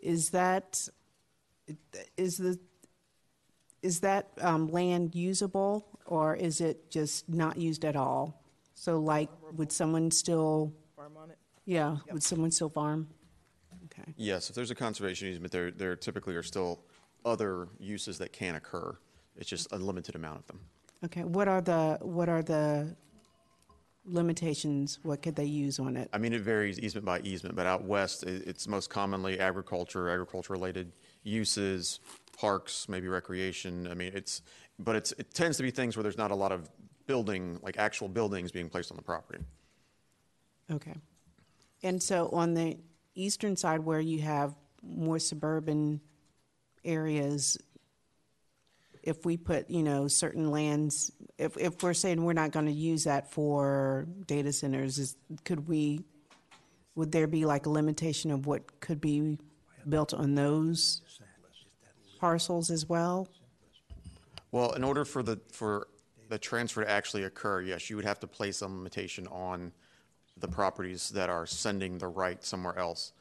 is 0.00 0.30
that, 0.30 0.88
is 2.16 2.36
the, 2.38 2.58
is 3.82 4.00
that, 4.00 4.30
um, 4.40 4.68
land 4.68 5.14
usable 5.14 5.86
or 6.06 6.34
is 6.34 6.60
it 6.60 6.90
just 6.90 7.28
not 7.28 7.56
used 7.56 7.84
at 7.84 7.96
all? 7.96 8.42
So 8.74 8.98
like, 8.98 9.30
would 9.52 9.72
someone 9.72 10.10
still, 10.10 10.72
Farm 10.96 11.16
on 11.16 11.30
it? 11.30 11.38
yeah, 11.64 11.96
would 12.12 12.22
someone 12.22 12.50
still 12.50 12.68
farm? 12.68 13.08
Okay. 13.86 14.12
Yes, 14.16 14.48
if 14.50 14.56
there's 14.56 14.70
a 14.70 14.74
conservation 14.74 15.28
easement, 15.28 15.52
there, 15.52 15.70
there 15.70 15.94
typically 15.96 16.34
are 16.34 16.42
still 16.42 16.80
other 17.24 17.68
uses 17.78 18.18
that 18.18 18.32
can 18.32 18.56
occur. 18.56 18.96
It's 19.36 19.48
just 19.48 19.72
a 19.72 19.76
limited 19.76 20.14
amount 20.14 20.40
of 20.40 20.46
them. 20.46 20.60
Okay, 21.04 21.24
what 21.24 21.48
are 21.48 21.60
the, 21.60 21.98
what 22.00 22.28
are 22.28 22.42
the 22.42 22.96
limitations? 24.06 24.98
What 25.02 25.22
could 25.22 25.36
they 25.36 25.44
use 25.44 25.78
on 25.78 25.96
it? 25.96 26.10
I 26.12 26.18
mean, 26.18 26.32
it 26.32 26.42
varies 26.42 26.78
easement 26.78 27.04
by 27.06 27.20
easement, 27.20 27.56
but 27.56 27.66
out 27.66 27.84
west, 27.84 28.24
it's 28.24 28.68
most 28.68 28.90
commonly 28.90 29.40
agriculture, 29.40 30.10
agriculture-related 30.10 30.92
uses, 31.22 32.00
parks, 32.36 32.88
maybe 32.88 33.08
recreation. 33.08 33.86
I 33.88 33.94
mean, 33.94 34.12
it's, 34.14 34.42
but 34.78 34.96
it's, 34.96 35.12
it 35.12 35.32
tends 35.32 35.56
to 35.56 35.62
be 35.62 35.70
things 35.70 35.96
where 35.96 36.02
there's 36.02 36.18
not 36.18 36.30
a 36.30 36.34
lot 36.34 36.52
of 36.52 36.68
building, 37.06 37.58
like 37.62 37.78
actual 37.78 38.08
buildings 38.08 38.52
being 38.52 38.68
placed 38.68 38.90
on 38.90 38.96
the 38.96 39.02
property. 39.02 39.42
Okay. 40.70 40.94
And 41.82 42.02
so 42.02 42.28
on 42.30 42.54
the 42.54 42.78
eastern 43.14 43.56
side 43.56 43.80
where 43.80 44.00
you 44.00 44.20
have 44.22 44.54
more 44.82 45.18
suburban 45.18 46.00
areas, 46.84 47.58
if 49.02 49.24
we 49.24 49.36
put, 49.36 49.68
you 49.68 49.82
know, 49.82 50.08
certain 50.08 50.50
lands, 50.50 51.12
if, 51.38 51.56
if 51.56 51.82
we're 51.82 51.94
saying 51.94 52.24
we're 52.24 52.32
not 52.32 52.52
going 52.52 52.66
to 52.66 52.72
use 52.72 53.04
that 53.04 53.30
for 53.30 54.06
data 54.26 54.52
centers, 54.52 54.98
is, 54.98 55.16
could 55.44 55.68
we, 55.68 56.04
would 56.94 57.12
there 57.12 57.26
be 57.26 57.44
like 57.44 57.66
a 57.66 57.70
limitation 57.70 58.30
of 58.30 58.46
what 58.46 58.80
could 58.80 59.00
be 59.00 59.38
built 59.88 60.14
on 60.14 60.34
those 60.34 61.02
parcels 62.20 62.70
as 62.70 62.88
well? 62.88 63.28
Well, 64.52 64.72
in 64.72 64.84
order 64.84 65.04
for 65.04 65.22
the, 65.22 65.40
for 65.50 65.88
the 66.28 66.38
transfer 66.38 66.84
to 66.84 66.90
actually 66.90 67.24
occur, 67.24 67.62
yes, 67.62 67.90
you 67.90 67.96
would 67.96 68.04
have 68.04 68.20
to 68.20 68.26
place 68.26 68.58
some 68.58 68.78
limitation 68.78 69.26
on 69.28 69.72
the 70.38 70.48
properties 70.48 71.10
that 71.10 71.30
are 71.30 71.46
sending 71.46 71.98
the 71.98 72.08
right 72.08 72.42
somewhere 72.44 72.78
else. 72.78 73.12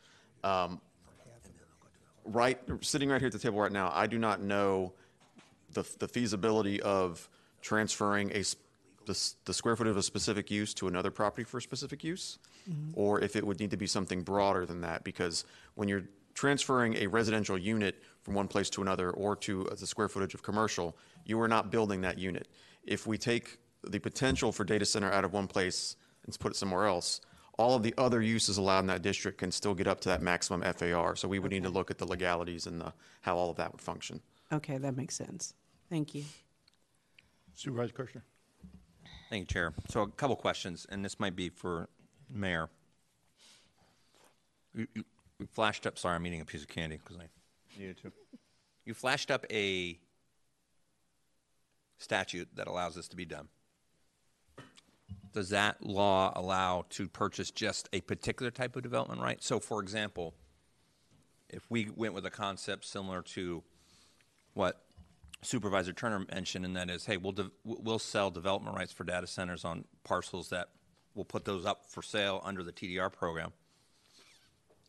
Um, 0.44 0.82
Right, 2.26 2.58
sitting 2.80 3.10
right 3.10 3.20
here 3.20 3.28
at 3.28 3.34
the 3.34 3.40
table 3.40 3.60
right 3.60 3.72
now, 3.72 3.92
I 3.94 4.08
do 4.08 4.18
not 4.18 4.42
know 4.42 4.94
the, 5.74 5.86
the 6.00 6.08
feasibility 6.08 6.82
of 6.82 7.28
transferring 7.64 8.30
a, 8.32 8.44
the, 9.06 9.34
the 9.46 9.54
square 9.54 9.76
footage 9.76 9.92
of 9.92 9.98
a 9.98 10.04
specific 10.04 10.52
use 10.52 10.74
to 10.76 10.88
another 10.88 11.10
property 11.10 11.44
for 11.44 11.58
a 11.58 11.62
specific 11.62 12.04
use, 12.04 12.38
mm-hmm. 12.70 12.92
or 12.94 13.22
if 13.22 13.36
it 13.36 13.44
would 13.46 13.60
need 13.60 13.72
to 13.72 13.78
be 13.78 13.88
something 13.88 14.22
broader 14.22 14.66
than 14.66 14.82
that, 14.82 15.04
because 15.04 15.46
when 15.74 15.88
you're 15.88 16.04
transferring 16.36 16.96
a 16.98 17.08
residential 17.08 17.58
unit 17.58 18.04
from 18.22 18.34
one 18.34 18.48
place 18.48 18.70
to 18.70 18.82
another 18.82 19.12
or 19.12 19.36
to 19.36 19.68
the 19.80 19.88
square 19.88 20.10
footage 20.10 20.34
of 20.34 20.44
commercial, 20.44 20.96
you 21.26 21.40
are 21.40 21.48
not 21.48 21.72
building 21.72 22.02
that 22.02 22.20
unit. 22.20 22.48
If 22.86 23.08
we 23.08 23.18
take 23.18 23.58
the 23.84 24.00
potential 24.00 24.52
for 24.52 24.64
data 24.64 24.86
center 24.86 25.12
out 25.12 25.24
of 25.24 25.34
one 25.34 25.48
place 25.48 25.96
and 26.26 26.38
put 26.40 26.52
it 26.52 26.56
somewhere 26.56 26.86
else, 26.86 27.22
all 27.60 27.76
of 27.76 27.84
the 27.84 27.94
other 27.98 28.22
uses 28.22 28.58
allowed 28.58 28.80
in 28.80 28.88
that 28.88 29.04
district 29.04 29.38
can 29.38 29.52
still 29.52 29.76
get 29.76 29.88
up 29.88 30.02
to 30.02 30.10
that 30.10 30.22
maximum 30.22 30.62
FAR. 30.74 31.16
So 31.16 31.28
we 31.28 31.40
would 31.40 31.52
need 31.52 31.64
to 31.64 31.70
look 31.70 31.92
at 31.92 31.98
the 31.98 32.06
legalities 32.06 32.66
and 32.66 32.82
the, 32.82 32.94
how 33.22 33.38
all 33.38 33.52
of 33.52 33.58
that 33.58 33.72
would 33.72 33.82
function. 33.82 34.22
Okay, 34.52 34.78
that 34.78 34.98
makes 34.98 35.16
sense. 35.16 35.54
Thank 35.90 36.16
you. 36.16 36.24
Supervisor 37.56 37.94
Kershner. 37.94 38.22
Thank 39.30 39.42
you, 39.42 39.46
Chair. 39.46 39.74
So 39.90 40.02
a 40.02 40.08
couple 40.08 40.36
questions, 40.36 40.86
and 40.90 41.04
this 41.04 41.20
might 41.20 41.36
be 41.36 41.50
for 41.50 41.90
Mayor. 42.30 42.70
You, 44.76 44.88
you, 44.94 45.04
you 45.40 45.48
flashed 45.48 45.86
up, 45.86 45.98
sorry, 45.98 46.16
I'm 46.16 46.26
eating 46.26 46.42
a 46.42 46.46
piece 46.46 46.62
of 46.62 46.68
candy 46.68 46.98
because 46.98 47.18
I 47.18 47.28
needed 47.80 47.98
to. 48.04 48.12
You 48.86 48.94
flashed 48.94 49.32
up 49.32 49.46
a 49.52 49.98
statute 51.98 52.50
that 52.56 52.68
allows 52.68 52.96
this 52.96 53.08
to 53.08 53.16
be 53.16 53.26
done. 53.26 53.48
Does 55.32 55.50
that 55.50 55.84
law 55.84 56.32
allow 56.36 56.86
to 56.92 57.08
purchase 57.08 57.50
just 57.50 57.90
a 57.92 58.02
particular 58.02 58.52
type 58.52 58.76
of 58.76 58.84
development 58.84 59.22
right? 59.22 59.42
So, 59.42 59.60
for 59.60 59.82
example, 59.82 60.36
if 61.50 61.70
we 61.70 61.90
went 61.96 62.14
with 62.14 62.26
a 62.26 62.30
concept 62.30 62.86
similar 62.86 63.22
to 63.22 63.64
what 64.54 64.84
Supervisor 65.44 65.94
Turner 65.94 66.26
mentioned, 66.32 66.66
and 66.66 66.76
that 66.76 66.90
is, 66.90 67.06
hey, 67.06 67.18
we'll, 67.18 67.32
de- 67.32 67.52
we'll 67.64 68.00
sell 68.00 68.32
development 68.32 68.76
rights 68.76 68.92
for 68.92 69.04
data 69.04 69.28
centers 69.28 69.64
on 69.66 69.86
parcels 70.04 70.50
that 70.50 70.70
we'll 71.16 71.26
put 71.26 71.46
those 71.46 71.66
up 71.66 71.86
for 71.88 72.02
sale 72.02 72.42
under 72.44 72.64
the 72.64 72.72
TDR 72.72 73.12
program. 73.12 73.52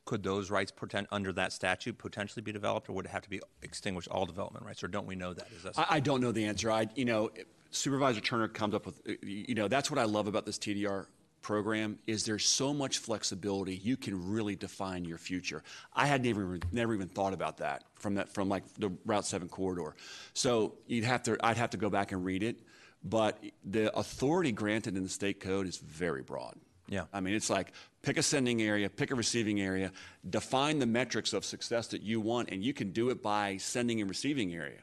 Could 0.05 0.23
those 0.23 0.51
rights 0.51 0.71
poten- 0.71 1.07
under 1.11 1.33
that 1.33 1.53
statute 1.53 1.97
potentially 1.99 2.43
be 2.43 2.53
developed, 2.53 2.89
or 2.89 2.93
would 2.93 3.07
it 3.07 3.11
have 3.11 3.23
to 3.23 3.31
be 3.31 3.41
extinguished 3.63 4.09
all 4.09 4.27
development 4.27 4.65
rights, 4.67 4.85
or 4.85 4.89
don't 4.89 5.07
we 5.07 5.15
know 5.15 5.33
that? 5.33 5.47
Is 5.57 5.63
that 5.63 5.79
I, 5.79 5.87
I 5.97 6.01
don't 6.01 6.21
know 6.21 6.33
the 6.33 6.45
answer. 6.45 6.71
I, 6.71 6.89
you 6.95 7.05
know, 7.07 7.31
Supervisor 7.71 8.21
Turner 8.21 8.49
comes 8.49 8.75
up 8.75 8.87
with, 8.87 9.01
you 9.23 9.55
know, 9.55 9.67
that's 9.69 9.91
what 9.91 9.99
I 9.99 10.05
love 10.05 10.27
about 10.27 10.45
this 10.47 10.59
TDR 10.59 11.07
program 11.45 11.99
is 12.09 12.25
there's 12.25 12.45
so 12.45 12.75
much 12.75 12.99
flexibility. 12.99 13.77
You 13.77 13.97
can 13.97 14.33
really 14.33 14.57
define 14.57 15.05
your 15.05 15.19
future. 15.19 15.63
I 15.93 16.07
had 16.07 16.25
never, 16.25 16.59
never 16.73 16.95
even 16.95 17.07
thought 17.09 17.33
about 17.33 17.59
that 17.59 17.85
from 17.95 18.17
that, 18.17 18.35
from 18.35 18.49
like 18.49 18.65
the 18.79 18.91
Route 19.05 19.27
7 19.27 19.49
corridor. 19.49 19.95
So 20.33 20.75
you'd 20.89 21.05
have 21.05 21.23
to, 21.25 21.37
I'd 21.41 21.59
have 21.59 21.71
to 21.71 21.77
go 21.77 21.91
back 21.91 22.11
and 22.11 22.25
read 22.25 22.43
it. 22.43 22.57
But 23.05 23.39
the 23.63 23.97
authority 23.97 24.51
granted 24.51 24.97
in 24.97 25.03
the 25.03 25.09
state 25.11 25.39
code 25.39 25.67
is 25.69 25.77
very 25.77 26.23
broad. 26.23 26.57
Yeah. 26.89 27.05
I 27.13 27.21
mean, 27.21 27.35
it's 27.35 27.51
like 27.51 27.73
pick 28.03 28.17
a 28.17 28.23
sending 28.23 28.63
area, 28.63 28.89
pick 28.89 29.11
a 29.11 29.15
receiving 29.15 29.61
area, 29.61 29.93
define 30.29 30.79
the 30.79 30.87
metrics 30.87 31.35
of 31.35 31.45
success 31.45 31.89
that 31.89 32.03
you 32.03 32.21
want, 32.21 32.51
and 32.51 32.65
you 32.65 32.73
can 32.73 32.93
do 32.93 33.11
it 33.11 33.23
by 33.23 33.59
sending 33.59 34.01
and 34.01 34.09
receiving 34.09 34.55
area 34.55 34.81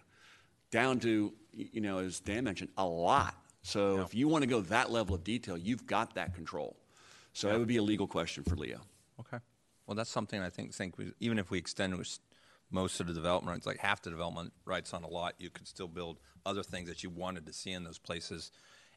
down 0.70 1.00
to, 1.00 1.34
you 1.52 1.82
know, 1.82 1.98
as 1.98 2.20
Dan 2.20 2.44
mentioned, 2.44 2.70
a 2.78 2.86
lot. 2.86 3.36
So 3.64 4.02
if 4.02 4.16
you 4.16 4.28
want 4.28 4.44
to 4.44 4.50
go 4.50 4.62
that 4.62 4.92
level 4.92 5.16
of 5.16 5.24
detail, 5.24 5.58
you've 5.58 5.86
got 5.86 6.16
that 6.16 6.34
control. 6.34 6.76
So 7.34 7.48
that 7.48 7.60
would 7.60 7.68
be 7.68 7.78
a 7.78 7.84
legal 7.84 8.08
question 8.08 8.44
for 8.44 8.56
Leo. 8.56 8.82
Okay. 9.20 9.38
Well, 9.86 9.96
that's 9.96 10.10
something 10.10 10.42
I 10.42 10.50
think, 10.50 10.74
think 10.74 10.98
we, 10.98 11.12
even 11.20 11.38
if 11.40 11.52
we 11.52 11.58
extend 11.58 11.96
most 12.72 13.00
of 13.00 13.08
the 13.08 13.14
development 13.14 13.54
rights, 13.54 13.66
like 13.66 13.78
half 13.78 14.02
the 14.02 14.10
development 14.10 14.54
rights 14.66 14.94
on 14.94 15.04
a 15.04 15.08
lot, 15.08 15.36
you 15.38 15.50
could 15.50 15.68
still 15.68 15.88
build 15.88 16.20
other 16.46 16.64
things 16.64 16.90
that 16.90 17.04
you 17.04 17.10
wanted 17.10 17.46
to 17.46 17.54
see 17.54 17.72
in 17.72 17.84
those 17.84 18.00
places, 18.00 18.52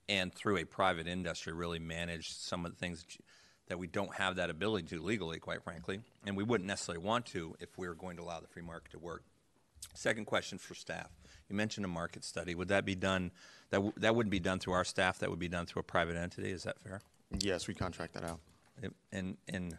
and 0.09 0.32
through 0.35 0.59
a 0.59 0.65
private 0.65 1.07
industry, 1.07 1.53
really 1.53 1.78
manage 1.78 2.32
some 2.32 2.65
of 2.65 2.73
the 2.73 2.78
things 2.78 3.01
that, 3.01 3.15
you, 3.15 3.24
that 3.69 3.78
we 3.78 3.86
don't 3.86 4.15
have 4.15 4.36
that 4.36 4.51
ability 4.51 4.86
to 4.86 5.03
legally, 5.03 5.39
quite 5.39 5.62
frankly, 5.62 6.01
and 6.27 6.36
we 6.36 6.45
wouldn't 6.45 6.66
necessarily 6.66 7.05
want 7.05 7.27
to 7.27 7.55
if 7.61 7.77
we 7.78 7.89
were 7.89 7.95
going 7.95 8.16
to 8.16 8.23
allow 8.23 8.41
the 8.41 8.47
free 8.47 8.62
market 8.62 8.93
to 8.93 8.99
work. 8.99 9.24
Second 9.95 10.27
question 10.27 10.59
for 10.59 10.74
staff. 10.74 11.11
You 11.55 11.59
mentioned 11.59 11.85
a 11.85 11.89
market 11.89 12.25
study. 12.25 12.57
Would 12.57 12.67
that 12.69 12.85
be 12.85 12.97
done? 12.97 13.31
That 13.71 13.77
w- 13.77 13.93
that 13.99 14.17
wouldn't 14.17 14.33
be 14.33 14.41
done 14.41 14.59
through 14.59 14.73
our 14.73 14.83
staff. 14.85 15.21
That 15.21 15.31
would 15.31 15.39
be 15.39 15.47
done 15.47 15.67
through 15.67 15.81
a 15.81 15.85
private 15.85 16.17
entity. 16.17 16.51
Is 16.51 16.65
that 16.65 16.81
fair? 16.81 17.01
Yes, 17.39 17.69
we 17.69 17.75
contract 17.75 18.15
that 18.15 18.25
out. 18.25 18.41
It- 18.83 18.93
And, 19.13 19.37
and 19.49 19.79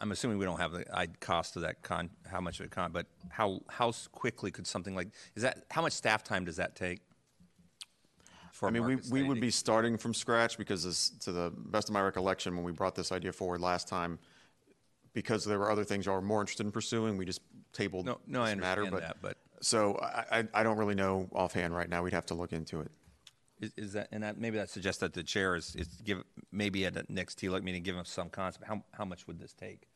I'm 0.00 0.12
assuming 0.12 0.38
we 0.38 0.44
don't 0.44 0.60
have 0.60 0.70
the 0.70 0.84
I- 0.96 1.08
cost 1.08 1.56
of 1.56 1.62
that 1.62 1.82
con, 1.82 2.08
how 2.30 2.40
much 2.40 2.60
of 2.60 2.66
a 2.66 2.68
con, 2.68 2.92
but 2.92 3.06
how, 3.30 3.62
how 3.68 3.88
s- 3.88 4.06
quickly 4.12 4.52
could 4.52 4.64
something 4.64 4.94
like, 4.94 5.08
is 5.34 5.42
that, 5.42 5.64
how 5.72 5.82
much 5.82 5.92
staff 5.92 6.22
time 6.22 6.44
does 6.44 6.56
that 6.56 6.76
take? 6.76 7.00
for 8.52 8.68
I 8.68 8.70
mean, 8.70 8.84
we, 8.84 8.96
we 9.10 9.22
would 9.24 9.40
be 9.40 9.50
starting 9.50 9.98
from 9.98 10.14
scratch 10.14 10.56
because 10.56 10.84
this, 10.84 11.10
to 11.24 11.32
the 11.32 11.52
best 11.56 11.88
of 11.88 11.94
my 11.94 12.00
recollection, 12.00 12.54
when 12.54 12.64
we 12.64 12.70
brought 12.72 12.94
this 12.94 13.10
idea 13.10 13.32
forward 13.32 13.60
last 13.60 13.88
time, 13.88 14.20
because 15.14 15.44
there 15.44 15.58
were 15.58 15.70
other 15.70 15.84
things 15.84 16.06
y'all 16.06 16.14
were 16.14 16.22
more 16.22 16.40
interested 16.42 16.64
in 16.64 16.70
pursuing, 16.72 17.16
we 17.16 17.24
just 17.24 17.40
tabled 17.72 18.06
No, 18.06 18.18
no, 18.28 18.42
I 18.42 18.50
this 18.54 18.60
matter. 18.60 18.82
understand 18.84 19.02
that, 19.10 19.16
but 19.20 19.36
So 19.60 19.98
I, 20.00 20.44
I, 20.54 20.62
don't 20.62 20.78
really 20.78 20.94
know 20.94 21.28
offhand 21.32 21.74
right 21.74 21.88
now. 21.88 22.02
We'd 22.02 22.12
have 22.12 22.26
to 22.26 22.34
look 22.34 22.52
into 22.52 22.80
it. 22.80 22.90
is, 23.60 23.72
is 23.76 23.92
that, 23.94 24.08
and 24.12 24.22
that, 24.22 24.38
maybe 24.38 24.56
that 24.58 24.70
suggests 24.70 25.00
that 25.00 25.14
the 25.14 25.22
chair 25.22 25.56
is, 25.56 25.74
is 25.74 25.88
give, 26.04 26.22
maybe 26.52 26.86
at 26.86 26.94
the 26.94 27.04
next 27.08 27.38
TLUC 27.40 27.62
meeting, 27.62 27.82
give 27.82 27.96
them 27.96 28.04
some 28.04 28.28
concept, 28.28 28.66
how, 28.66 28.82
how 28.92 29.04
much 29.04 29.26
would 29.26 29.38
this 29.40 29.52
take 29.52 29.88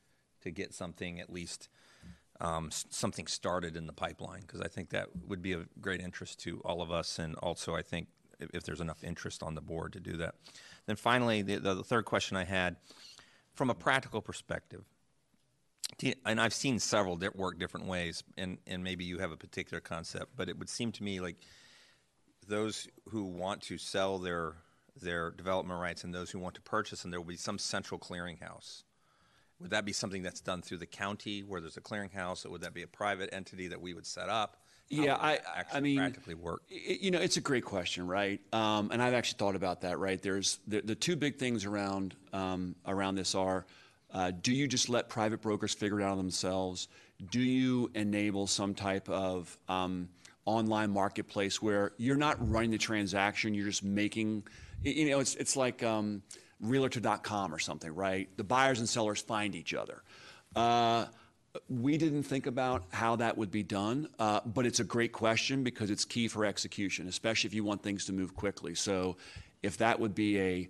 to 0.42 0.50
get 0.50 0.74
something 0.74 1.20
at 1.20 1.32
least, 1.32 1.68
um, 2.40 2.70
something 2.70 3.26
started 3.26 3.76
in 3.76 3.86
the 3.86 3.92
pipeline? 3.92 4.40
Because 4.40 4.60
I 4.60 4.68
think 4.68 4.90
that 4.90 5.08
would 5.28 5.42
be 5.42 5.52
of 5.52 5.68
great 5.80 6.00
interest 6.00 6.40
to 6.40 6.60
all 6.64 6.82
of 6.82 6.90
us, 6.90 7.18
and 7.18 7.36
also 7.36 7.76
I 7.76 7.82
think 7.82 8.08
if, 8.40 8.50
if 8.52 8.62
there's 8.64 8.80
enough 8.80 9.04
interest 9.04 9.42
on 9.42 9.54
the 9.54 9.60
board 9.60 9.92
to 9.92 10.00
do 10.00 10.16
that. 10.16 10.34
Then 10.86 10.96
finally, 10.96 11.42
the, 11.42 11.58
the 11.58 11.84
third 11.84 12.04
question 12.04 12.36
I 12.36 12.44
had, 12.44 12.76
from 13.54 13.70
a 13.70 13.74
practical 13.74 14.20
perspective, 14.20 14.84
and 16.24 16.40
I've 16.40 16.54
seen 16.54 16.78
several 16.78 17.16
that 17.16 17.36
work 17.36 17.58
different 17.58 17.86
ways, 17.86 18.22
and, 18.36 18.58
and 18.66 18.82
maybe 18.82 19.04
you 19.04 19.18
have 19.18 19.30
a 19.30 19.36
particular 19.36 19.80
concept, 19.80 20.32
but 20.36 20.48
it 20.48 20.58
would 20.58 20.68
seem 20.68 20.92
to 20.92 21.02
me 21.02 21.20
like 21.20 21.36
those 22.48 22.88
who 23.08 23.24
want 23.24 23.62
to 23.62 23.78
sell 23.78 24.18
their 24.18 24.54
their 25.00 25.30
development 25.30 25.80
rights 25.80 26.04
and 26.04 26.14
those 26.14 26.30
who 26.30 26.38
want 26.38 26.54
to 26.54 26.60
purchase 26.60 27.02
and 27.04 27.12
there 27.12 27.18
will 27.20 27.26
be 27.26 27.36
some 27.36 27.58
central 27.58 27.98
clearinghouse. 27.98 28.82
Would 29.60 29.70
that 29.70 29.84
be 29.84 29.92
something 29.92 30.22
that's 30.22 30.40
done 30.40 30.60
through 30.62 30.78
the 30.78 30.86
county, 30.86 31.42
where 31.42 31.60
there's 31.60 31.76
a 31.76 31.80
clearinghouse, 31.80 32.44
or 32.44 32.50
would 32.50 32.62
that 32.62 32.74
be 32.74 32.82
a 32.82 32.86
private 32.88 33.30
entity 33.32 33.68
that 33.68 33.80
we 33.80 33.94
would 33.94 34.06
set 34.06 34.28
up? 34.28 34.56
How 34.90 35.04
Yeah, 35.04 35.16
I, 35.16 35.40
I 35.72 35.80
actually 35.80 35.80
mean, 35.80 35.98
practically 35.98 36.34
work. 36.34 36.62
i- 36.70 36.98
you 37.00 37.10
know, 37.10 37.20
it's 37.20 37.36
a 37.36 37.40
great 37.40 37.64
question, 37.64 38.06
right? 38.06 38.40
Um, 38.52 38.90
and 38.92 39.02
I've 39.02 39.14
actually 39.14 39.38
thought 39.38 39.56
about 39.56 39.80
that, 39.82 39.98
right? 39.98 40.20
There's 40.20 40.58
the, 40.66 40.80
the 40.82 40.94
two 40.94 41.16
big 41.16 41.36
things 41.38 41.64
around 41.64 42.14
um, 42.32 42.74
around 42.86 43.14
this 43.14 43.34
are: 43.34 43.64
uh, 44.12 44.30
do 44.30 44.52
you 44.52 44.68
just 44.68 44.88
let 44.88 45.08
private 45.08 45.40
brokers 45.40 45.74
figure 45.74 46.00
it 46.00 46.04
out 46.04 46.16
themselves? 46.16 46.88
Do 47.30 47.40
you 47.40 47.90
enable 47.94 48.46
some 48.46 48.74
type 48.74 49.08
of 49.08 49.56
um, 49.68 50.08
online 50.44 50.90
marketplace 50.90 51.62
where 51.62 51.92
you're 51.96 52.16
not 52.16 52.36
running 52.48 52.70
the 52.70 52.78
transaction, 52.78 53.54
you're 53.54 53.66
just 53.66 53.84
making, 53.84 54.44
you 54.82 55.10
know, 55.10 55.20
it's 55.20 55.34
it's 55.36 55.56
like 55.56 55.82
um, 55.82 56.22
Realtor.com 56.60 57.54
or 57.54 57.58
something, 57.58 57.94
right? 57.94 58.28
The 58.36 58.44
buyers 58.44 58.78
and 58.78 58.88
sellers 58.88 59.20
find 59.20 59.54
each 59.54 59.74
other. 59.74 60.02
Uh, 60.54 61.06
we 61.68 61.98
didn't 61.98 62.22
think 62.22 62.46
about 62.46 62.84
how 62.92 63.16
that 63.16 63.36
would 63.36 63.50
be 63.50 63.62
done, 63.62 64.08
uh, 64.18 64.40
but 64.46 64.64
it's 64.64 64.80
a 64.80 64.84
great 64.84 65.12
question 65.12 65.62
because 65.62 65.90
it's 65.90 66.04
key 66.04 66.26
for 66.28 66.44
execution, 66.44 67.08
especially 67.08 67.48
if 67.48 67.54
you 67.54 67.62
want 67.62 67.82
things 67.82 68.06
to 68.06 68.12
move 68.12 68.34
quickly. 68.34 68.74
So, 68.74 69.16
if 69.62 69.76
that 69.78 70.00
would 70.00 70.14
be 70.14 70.40
a 70.40 70.68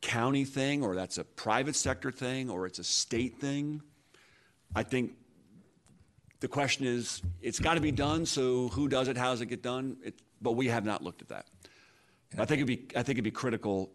county 0.00 0.44
thing, 0.44 0.82
or 0.82 0.94
that's 0.94 1.18
a 1.18 1.24
private 1.24 1.76
sector 1.76 2.10
thing, 2.10 2.50
or 2.50 2.66
it's 2.66 2.78
a 2.78 2.84
state 2.84 3.38
thing, 3.38 3.82
I 4.74 4.82
think 4.82 5.12
the 6.40 6.48
question 6.48 6.86
is 6.86 7.22
it's 7.42 7.58
got 7.58 7.74
to 7.74 7.80
be 7.80 7.92
done. 7.92 8.26
So, 8.26 8.68
who 8.68 8.88
does 8.88 9.08
it? 9.08 9.16
How 9.16 9.30
does 9.30 9.40
it 9.40 9.46
get 9.46 9.62
done? 9.62 9.96
It, 10.04 10.20
but 10.40 10.52
we 10.52 10.68
have 10.68 10.84
not 10.84 11.02
looked 11.02 11.22
at 11.22 11.28
that. 11.28 11.46
I 12.38 12.44
think 12.44 12.62
it'd 12.62 12.66
be 12.66 12.86
I 12.96 13.02
think 13.02 13.16
it'd 13.16 13.24
be 13.24 13.30
critical 13.30 13.90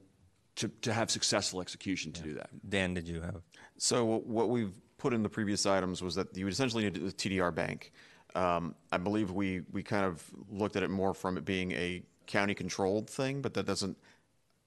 to, 0.58 0.68
to 0.82 0.94
have 0.94 1.10
successful 1.12 1.62
execution 1.62 2.12
to 2.14 2.22
do 2.22 2.34
that. 2.36 2.50
Dan, 2.70 2.94
did 2.94 3.08
you 3.08 3.22
have? 3.22 3.42
So 3.78 4.06
what 4.06 4.50
we've 4.50 4.74
put 4.98 5.14
in 5.14 5.24
the 5.24 5.30
previous 5.30 5.66
items 5.66 6.02
was 6.02 6.16
that 6.16 6.36
you 6.36 6.46
would 6.46 6.54
essentially 6.54 6.84
need 6.84 6.98
a 6.98 7.12
TDR 7.12 7.54
bank. 7.54 7.92
Um, 8.36 8.76
I 8.92 8.98
believe 8.98 9.32
we, 9.32 9.62
we 9.72 9.84
kind 9.84 10.06
of 10.06 10.24
looked 10.50 10.76
at 10.76 10.84
it 10.84 10.90
more 10.90 11.14
from 11.14 11.38
it 11.38 11.46
being 11.46 11.72
a 11.72 12.04
county-controlled 12.28 13.10
thing, 13.10 13.42
but 13.42 13.54
that 13.54 13.66
doesn't, 13.66 13.98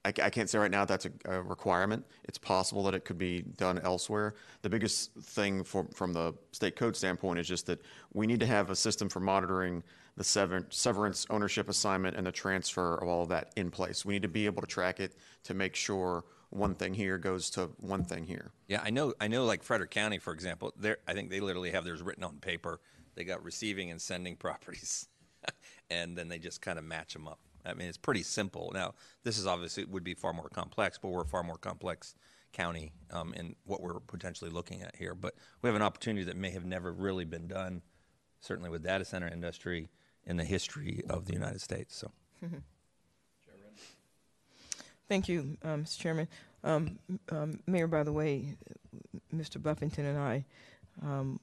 I, 0.05 0.09
I 0.09 0.29
can't 0.29 0.49
say 0.49 0.57
right 0.57 0.71
now 0.71 0.85
that's 0.85 1.05
a, 1.05 1.11
a 1.25 1.41
requirement. 1.41 2.05
It's 2.23 2.37
possible 2.37 2.83
that 2.83 2.93
it 2.93 3.03
could 3.03 3.17
be 3.17 3.41
done 3.41 3.79
elsewhere. 3.79 4.35
The 4.61 4.69
biggest 4.69 5.13
thing 5.13 5.63
for, 5.63 5.87
from 5.93 6.13
the 6.13 6.33
state 6.51 6.75
code 6.75 6.95
standpoint 6.95 7.39
is 7.39 7.47
just 7.47 7.65
that 7.65 7.81
we 8.13 8.25
need 8.25 8.39
to 8.39 8.45
have 8.45 8.69
a 8.69 8.75
system 8.75 9.09
for 9.09 9.19
monitoring 9.19 9.83
the 10.15 10.23
sever- 10.23 10.67
severance, 10.69 11.25
ownership 11.29 11.69
assignment, 11.69 12.15
and 12.15 12.25
the 12.25 12.31
transfer 12.31 12.95
of 12.95 13.07
all 13.07 13.23
of 13.23 13.29
that 13.29 13.51
in 13.55 13.71
place. 13.71 14.05
We 14.05 14.13
need 14.13 14.21
to 14.21 14.29
be 14.29 14.45
able 14.45 14.61
to 14.61 14.67
track 14.67 14.99
it 14.99 15.15
to 15.43 15.53
make 15.53 15.75
sure 15.75 16.23
one 16.49 16.75
thing 16.75 16.93
here 16.93 17.17
goes 17.17 17.49
to 17.51 17.69
one 17.79 18.03
thing 18.03 18.25
here. 18.25 18.51
Yeah, 18.67 18.81
I 18.83 18.89
know. 18.89 19.13
I 19.19 19.27
know. 19.27 19.45
Like 19.45 19.63
Frederick 19.63 19.91
County, 19.91 20.17
for 20.17 20.33
example, 20.33 20.73
they 20.77 20.95
I 21.07 21.13
think 21.13 21.29
they 21.29 21.39
literally 21.39 21.71
have 21.71 21.83
theirs 21.83 22.01
written 22.01 22.23
on 22.23 22.37
paper. 22.37 22.79
They 23.15 23.23
got 23.23 23.43
receiving 23.43 23.91
and 23.91 24.01
sending 24.01 24.35
properties, 24.37 25.07
and 25.89 26.17
then 26.17 26.27
they 26.27 26.39
just 26.39 26.61
kind 26.61 26.79
of 26.79 26.85
match 26.85 27.13
them 27.13 27.27
up. 27.27 27.39
I 27.65 27.73
mean, 27.73 27.87
it's 27.87 27.97
pretty 27.97 28.23
simple. 28.23 28.71
Now, 28.73 28.93
this 29.23 29.37
is 29.37 29.47
obviously 29.47 29.85
would 29.85 30.03
be 30.03 30.13
far 30.13 30.33
more 30.33 30.49
complex, 30.49 30.97
but 30.97 31.09
we're 31.09 31.21
a 31.21 31.27
far 31.27 31.43
more 31.43 31.57
complex 31.57 32.15
county 32.53 32.91
um, 33.11 33.33
in 33.33 33.55
what 33.65 33.81
we're 33.81 33.99
potentially 33.99 34.49
looking 34.49 34.81
at 34.81 34.95
here. 34.95 35.13
But 35.13 35.35
we 35.61 35.67
have 35.67 35.75
an 35.75 35.81
opportunity 35.81 36.25
that 36.25 36.35
may 36.35 36.51
have 36.51 36.65
never 36.65 36.91
really 36.91 37.25
been 37.25 37.47
done, 37.47 37.81
certainly 38.39 38.69
with 38.69 38.83
data 38.83 39.05
center 39.05 39.27
industry 39.27 39.89
in 40.25 40.37
the 40.37 40.43
history 40.43 41.01
of 41.09 41.25
the 41.25 41.33
United 41.33 41.61
States. 41.61 41.95
So. 41.95 42.11
Thank 45.07 45.27
you, 45.27 45.57
um, 45.63 45.83
Mr. 45.85 45.99
Chairman. 45.99 46.27
Um, 46.63 46.99
Mayor, 47.65 47.87
by 47.87 48.03
the 48.03 48.13
way, 48.13 48.55
Mr. 49.33 49.61
Buffington 49.61 50.05
and 50.05 50.19
I, 50.19 50.45
um, 51.01 51.39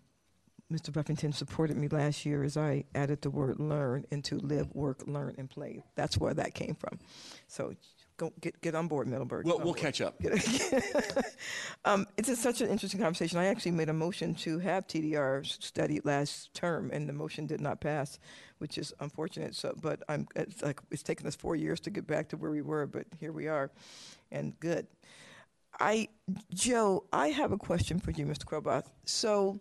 Mr. 0.72 0.93
Buffington 0.93 1.32
supported 1.32 1.76
me 1.76 1.86
last 1.88 2.26
year 2.26 2.43
as 2.43 2.56
I 2.56 2.84
added 2.94 3.22
the 3.22 3.30
word 3.30 3.60
learn 3.60 4.05
into 4.10 4.38
live, 4.38 4.68
work, 4.74 5.05
learn, 5.06 5.34
and 5.38 5.48
play. 5.48 5.82
That's 5.94 6.18
where 6.18 6.34
that 6.34 6.55
came 6.55 6.74
from. 6.74 6.98
So 7.47 7.74
go 8.16 8.32
get, 8.40 8.60
get 8.62 8.74
on 8.74 8.88
board, 8.88 9.06
Middleburg. 9.06 9.47
We'll, 9.47 9.59
we'll 9.59 9.66
board. 9.66 9.78
catch 9.78 10.01
up. 10.01 10.20
um, 11.84 12.06
it's 12.16 12.28
just 12.28 12.43
such 12.43 12.60
an 12.60 12.68
interesting 12.68 13.01
conversation. 13.01 13.38
I 13.38 13.47
actually 13.47 13.72
made 13.72 13.88
a 13.88 13.93
motion 13.93 14.34
to 14.36 14.59
have 14.59 14.88
TDR 14.88 15.47
studied 15.47 16.05
last 16.05 16.52
term, 16.52 16.90
and 16.93 17.09
the 17.09 17.12
motion 17.12 17.47
did 17.47 17.60
not 17.60 17.80
pass, 17.80 18.18
which 18.59 18.76
is 18.76 18.93
unfortunate. 18.98 19.55
So, 19.55 19.72
but 19.80 20.02
I'm 20.09 20.26
it's 20.34 20.62
like 20.62 20.80
it's 20.90 21.05
taken 21.05 21.28
us 21.28 21.36
four 21.36 21.55
years 21.55 21.78
to 21.80 21.90
get 21.90 22.09
back 22.09 22.28
to 22.30 22.36
where 22.36 22.51
we 22.51 22.62
were, 22.62 22.86
but 22.86 23.06
here 23.20 23.32
we 23.32 23.47
are, 23.47 23.70
and 24.32 24.59
good. 24.59 24.88
I, 25.78 26.09
Joe, 26.55 27.05
I 27.12 27.28
have 27.28 27.52
a 27.52 27.59
question 27.59 27.98
for 27.98 28.10
you, 28.10 28.24
Mr. 28.24 28.44
Kroboth. 28.44 28.86
So, 29.05 29.60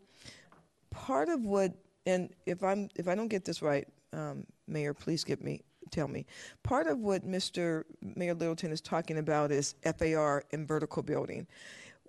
part 0.96 1.30
of 1.30 1.46
what, 1.46 1.74
and 2.06 2.30
if 2.46 2.64
I'm 2.64 2.90
if 2.96 3.08
I 3.08 3.16
don't 3.16 3.28
get 3.28 3.46
this 3.46 3.62
right, 3.62 3.88
um, 4.14 4.46
Mayor, 4.68 4.94
please 4.94 5.24
get 5.24 5.44
me 5.44 5.62
tell 5.92 6.08
me. 6.08 6.26
Part 6.64 6.88
of 6.88 7.00
what 7.00 7.28
Mr. 7.28 7.84
Mayor 8.02 8.34
Littleton 8.34 8.72
is 8.72 8.82
talking 8.82 9.18
about 9.18 9.52
is 9.52 9.76
FAR 9.84 10.44
and 10.52 10.68
vertical 10.68 11.04
building. 11.04 11.46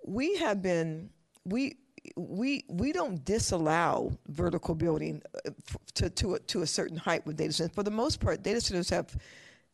We 0.05 0.35
have 0.37 0.61
been 0.61 1.09
we 1.45 1.77
we 2.15 2.63
we 2.69 2.91
don't 2.93 3.23
disallow 3.25 4.17
vertical 4.29 4.73
building 4.73 5.21
uh, 5.45 5.51
to 5.95 6.09
to 6.09 6.35
a, 6.35 6.39
to 6.39 6.61
a 6.61 6.67
certain 6.67 6.97
height 6.97 7.25
with 7.25 7.37
data 7.37 7.53
centers. 7.53 7.75
For 7.75 7.83
the 7.83 7.91
most 7.91 8.19
part, 8.19 8.41
data 8.41 8.61
centers 8.61 8.89
have 8.89 9.15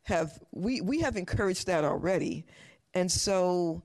have 0.04 0.40
we 0.52 0.82
we 0.82 1.00
have 1.02 1.18
encouraged 1.18 1.68
that 1.68 1.84
already, 1.84 2.46
and 2.94 3.12
so 3.12 3.84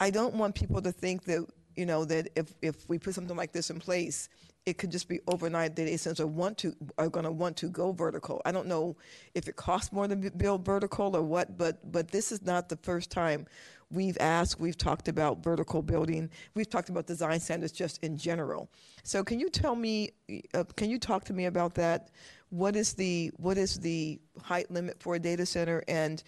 I 0.00 0.08
don't 0.10 0.34
want 0.34 0.54
people 0.54 0.80
to 0.80 0.92
think 0.92 1.24
that 1.24 1.46
you 1.76 1.86
know 1.86 2.04
that 2.04 2.28
if 2.36 2.54
if 2.62 2.88
we 2.88 2.98
put 2.98 3.14
something 3.14 3.36
like 3.36 3.52
this 3.52 3.70
in 3.70 3.78
place, 3.78 4.28
it 4.66 4.78
could 4.78 4.90
just 4.90 5.08
be 5.08 5.20
overnight 5.26 5.76
that 5.76 5.88
essentially 5.88 6.28
want 6.28 6.58
to 6.58 6.74
are 6.98 7.08
going 7.08 7.24
to 7.24 7.32
want 7.32 7.56
to 7.58 7.68
go 7.68 7.92
vertical. 7.92 8.42
I 8.44 8.52
don't 8.52 8.66
know 8.66 8.96
if 9.34 9.48
it 9.48 9.56
costs 9.56 9.92
more 9.92 10.06
to 10.06 10.16
build 10.16 10.64
vertical 10.64 11.16
or 11.16 11.22
what, 11.22 11.56
but 11.56 11.90
but 11.90 12.10
this 12.10 12.32
is 12.32 12.42
not 12.42 12.68
the 12.68 12.76
first 12.76 13.10
time 13.10 13.46
we've 13.90 14.18
asked. 14.20 14.60
We've 14.60 14.76
talked 14.76 15.08
about 15.08 15.42
vertical 15.42 15.82
building. 15.82 16.30
We've 16.54 16.68
talked 16.68 16.90
about 16.90 17.06
design 17.06 17.40
standards 17.40 17.72
just 17.72 18.02
in 18.04 18.16
general. 18.16 18.70
So 19.02 19.24
can 19.24 19.40
you 19.40 19.48
tell 19.48 19.74
me? 19.74 20.10
Uh, 20.54 20.64
can 20.76 20.90
you 20.90 20.98
talk 20.98 21.24
to 21.24 21.32
me 21.32 21.46
about 21.46 21.74
that? 21.74 22.10
What 22.50 22.76
is 22.76 22.94
the 22.94 23.32
what 23.36 23.56
is 23.56 23.78
the 23.80 24.20
height 24.42 24.70
limit 24.70 25.00
for 25.00 25.14
a 25.14 25.18
data 25.18 25.46
center 25.46 25.82
and 25.88 26.22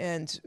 and 0.00 0.40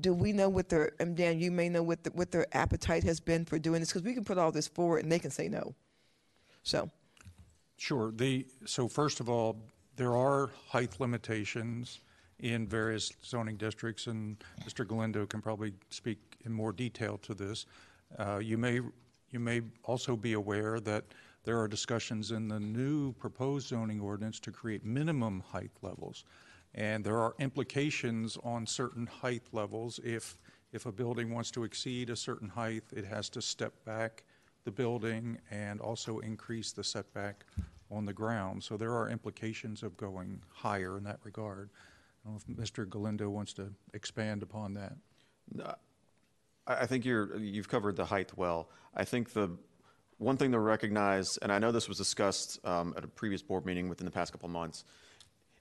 do 0.00 0.12
we 0.14 0.32
know 0.32 0.48
what 0.48 0.68
their 0.68 0.92
and 1.00 1.16
Dan, 1.16 1.38
you 1.38 1.50
may 1.50 1.68
know 1.68 1.82
what 1.82 2.04
the, 2.04 2.10
what 2.10 2.30
their 2.30 2.46
appetite 2.52 3.04
has 3.04 3.20
been 3.20 3.44
for 3.44 3.58
doing 3.58 3.80
this 3.80 3.90
because 3.90 4.02
we 4.02 4.14
can 4.14 4.24
put 4.24 4.38
all 4.38 4.52
this 4.52 4.68
forward 4.68 5.02
and 5.02 5.12
they 5.12 5.18
can 5.18 5.30
say 5.30 5.48
no. 5.48 5.74
So, 6.62 6.90
Sure. 7.76 8.10
The, 8.10 8.46
so 8.64 8.88
first 8.88 9.20
of 9.20 9.28
all, 9.28 9.56
there 9.96 10.16
are 10.16 10.50
height 10.68 10.98
limitations 10.98 12.00
in 12.40 12.66
various 12.66 13.12
zoning 13.24 13.56
districts, 13.56 14.06
and 14.06 14.36
Mr. 14.66 14.86
Galindo 14.86 15.26
can 15.26 15.40
probably 15.40 15.72
speak 15.90 16.18
in 16.44 16.52
more 16.52 16.72
detail 16.72 17.18
to 17.18 17.34
this. 17.34 17.66
Uh, 18.18 18.38
You 18.42 18.58
may, 18.58 18.80
you 19.30 19.40
may 19.40 19.62
also 19.84 20.16
be 20.16 20.34
aware 20.34 20.80
that 20.80 21.04
there 21.44 21.58
are 21.60 21.68
discussions 21.68 22.32
in 22.32 22.48
the 22.48 22.60
new 22.60 23.12
proposed 23.12 23.68
zoning 23.68 24.00
ordinance 24.00 24.40
to 24.40 24.50
create 24.50 24.84
minimum 24.84 25.40
height 25.40 25.70
levels. 25.82 26.24
And 26.76 27.02
there 27.02 27.18
are 27.18 27.34
implications 27.38 28.36
on 28.44 28.66
certain 28.66 29.06
height 29.06 29.42
levels. 29.52 29.98
If, 30.04 30.36
if 30.72 30.84
a 30.84 30.92
building 30.92 31.32
wants 31.32 31.50
to 31.52 31.64
exceed 31.64 32.10
a 32.10 32.16
certain 32.16 32.50
height, 32.50 32.84
it 32.94 33.06
has 33.06 33.30
to 33.30 33.42
step 33.42 33.72
back 33.84 34.24
the 34.64 34.70
building 34.70 35.38
and 35.50 35.80
also 35.80 36.18
increase 36.18 36.72
the 36.72 36.84
setback 36.84 37.46
on 37.90 38.04
the 38.04 38.12
ground. 38.12 38.62
So 38.62 38.76
there 38.76 38.92
are 38.92 39.08
implications 39.08 39.82
of 39.82 39.96
going 39.96 40.42
higher 40.48 40.98
in 40.98 41.04
that 41.04 41.20
regard. 41.24 41.70
I 42.24 42.28
don't 42.28 42.48
know 42.48 42.64
if 42.64 42.70
Mr. 42.70 42.88
Galindo 42.88 43.30
wants 43.30 43.52
to 43.54 43.72
expand 43.94 44.42
upon 44.42 44.74
that. 44.74 44.96
I, 46.66 46.74
I 46.74 46.86
think 46.86 47.04
you're, 47.04 47.36
you've 47.38 47.68
covered 47.68 47.96
the 47.96 48.04
height 48.04 48.36
well. 48.36 48.68
I 48.94 49.04
think 49.04 49.32
the 49.32 49.56
one 50.18 50.36
thing 50.36 50.52
to 50.52 50.58
recognize, 50.58 51.38
and 51.38 51.52
I 51.52 51.58
know 51.58 51.72
this 51.72 51.88
was 51.88 51.98
discussed 51.98 52.58
um, 52.66 52.92
at 52.96 53.04
a 53.04 53.08
previous 53.08 53.42
board 53.42 53.64
meeting 53.64 53.88
within 53.88 54.04
the 54.04 54.10
past 54.10 54.32
couple 54.32 54.48
months, 54.48 54.84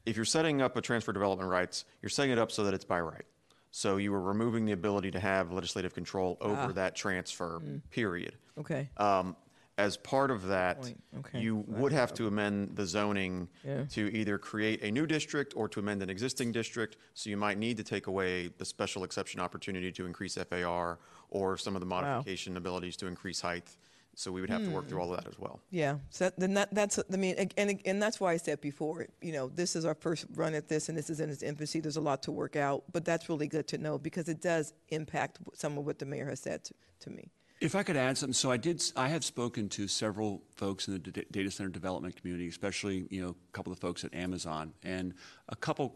if 0.06 0.16
you're 0.16 0.26
setting 0.26 0.62
up 0.62 0.78
a 0.78 0.82
transfer 0.82 1.12
development 1.12 1.50
rights, 1.50 1.86
you're 2.02 2.10
setting 2.10 2.32
it 2.32 2.38
up 2.40 2.52
so 2.52 2.64
that 2.64 2.74
it's 2.74 2.86
by 2.86 3.00
right. 3.00 3.26
So 3.72 3.98
you 3.98 4.14
are 4.14 4.22
removing 4.22 4.66
the 4.66 4.72
ability 4.72 5.12
to 5.12 5.20
have 5.20 5.52
legislative 5.52 5.94
control 5.94 6.38
over 6.40 6.72
that 6.74 6.96
transfer, 6.96 7.62
period. 7.92 8.36
okay. 8.58 8.90
Um, 8.98 9.36
as 9.78 9.98
part 9.98 10.32
of 10.32 10.48
that, 10.48 10.78
Okay. 11.20 11.42
you 11.42 11.58
would 11.68 11.92
have 11.92 12.14
to 12.14 12.28
amend 12.28 12.78
the 12.78 12.86
zoning 12.86 13.50
Yeah. 13.62 13.84
to 13.88 14.10
either 14.16 14.38
create 14.38 14.82
a 14.82 14.90
new 14.90 15.06
district 15.06 15.52
or 15.58 15.68
to 15.68 15.82
amend 15.82 16.02
an 16.02 16.10
existing 16.10 16.54
district. 16.54 16.96
So 17.14 17.30
you 17.30 17.36
might 17.36 17.58
need 17.58 17.76
to 17.76 17.84
take 17.84 18.08
away 18.08 18.48
the 18.58 18.64
special 18.64 19.04
exception 19.04 19.42
opportunity 19.42 19.92
to 19.92 20.06
increase 20.06 20.38
FAR 20.38 21.00
or 21.30 21.58
some 21.58 21.76
of 21.76 21.82
the 21.82 21.86
modification 21.86 22.56
abilities 22.56 22.96
to 22.98 23.08
increase 23.08 23.42
height. 23.42 23.76
So 24.18 24.32
we 24.32 24.42
would 24.42 24.50
have 24.50 24.64
to 24.64 24.70
work 24.72 24.86
Hmm. 24.86 24.90
through 24.90 25.02
all 25.02 25.14
of 25.14 25.22
that 25.24 25.28
as 25.30 25.38
well. 25.38 25.60
Yeah, 25.72 25.98
so 26.10 26.32
then 26.38 26.54
that, 26.56 26.74
that's, 26.74 27.00
I 27.12 27.18
mean, 27.18 27.36
and, 27.58 27.82
and 27.86 28.02
that's 28.02 28.20
why 28.20 28.32
I 28.34 28.38
said 28.38 28.62
before, 28.62 29.08
you 29.22 29.34
know, 29.34 29.50
this 29.50 29.76
is 29.76 29.84
our 29.86 29.94
first 29.96 30.26
run 30.36 30.54
at 30.54 30.70
this 30.70 30.88
and 30.90 30.98
this 30.98 31.10
is 31.10 31.20
in 31.20 31.30
its 31.30 31.44
infancy. 31.44 31.80
There's 31.82 31.98
a 31.98 32.02
lot 32.02 32.24
to 32.24 32.32
work 32.32 32.56
out, 32.56 32.84
but 32.94 33.04
that's 33.06 33.28
really 33.30 33.48
good 33.48 33.68
to 33.68 33.78
know 33.78 33.98
because 33.98 34.30
it 34.30 34.42
does 34.42 34.74
impact 34.90 35.40
some 35.54 35.78
of 35.78 35.86
what 35.86 36.00
the 36.00 36.06
mayor 36.06 36.30
has 36.30 36.40
said 36.40 36.64
to, 36.64 36.74
to 37.02 37.10
me. 37.10 37.30
If 37.62 37.74
I 37.76 37.84
could 37.84 37.96
add 37.98 38.18
something, 38.18 38.34
so 38.34 38.52
I 38.52 38.58
did. 38.58 38.84
I 38.98 39.08
have 39.08 39.24
spoken 39.24 39.70
to 39.70 39.88
several 39.88 40.44
folks 40.58 40.88
in 40.90 40.94
the 40.94 41.00
d- 41.00 41.24
data 41.32 41.50
center 41.50 41.70
development 41.70 42.16
community, 42.18 42.50
especially 42.50 43.08
you 43.10 43.22
know 43.22 43.30
a 43.30 43.52
couple 43.54 43.72
of 43.72 43.80
folks 43.80 44.04
at 44.04 44.14
Amazon, 44.14 44.74
and 44.84 45.14
a 45.48 45.56
couple 45.56 45.96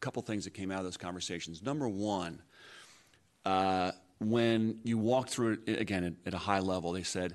couple 0.00 0.20
things 0.20 0.44
that 0.44 0.52
came 0.52 0.70
out 0.70 0.78
of 0.80 0.84
those 0.84 0.98
conversations. 0.98 1.62
Number 1.62 1.88
one, 1.88 2.42
uh, 3.46 3.92
when 4.18 4.80
you 4.84 4.98
walk 4.98 5.28
through 5.28 5.58
it 5.66 5.80
again 5.80 6.04
at, 6.04 6.12
at 6.26 6.34
a 6.34 6.38
high 6.38 6.60
level, 6.60 6.92
they 6.92 7.02
said 7.02 7.34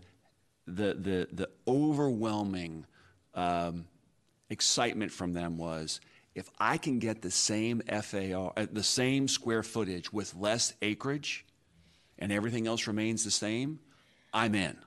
the 0.65 0.93
the 0.93 1.27
the 1.31 1.49
overwhelming 1.67 2.85
um, 3.33 3.85
excitement 4.49 5.11
from 5.11 5.33
them 5.33 5.57
was 5.57 5.99
if 6.35 6.49
I 6.59 6.77
can 6.77 6.99
get 6.99 7.21
the 7.21 7.31
same 7.31 7.81
FAR, 7.81 8.53
uh, 8.57 8.65
the 8.71 8.83
same 8.83 9.27
square 9.27 9.63
footage 9.63 10.11
with 10.11 10.33
less 10.35 10.73
acreage, 10.81 11.45
and 12.17 12.31
everything 12.31 12.67
else 12.67 12.87
remains 12.87 13.23
the 13.23 13.31
same, 13.31 13.79
I'm 14.33 14.55
in. 14.55 14.77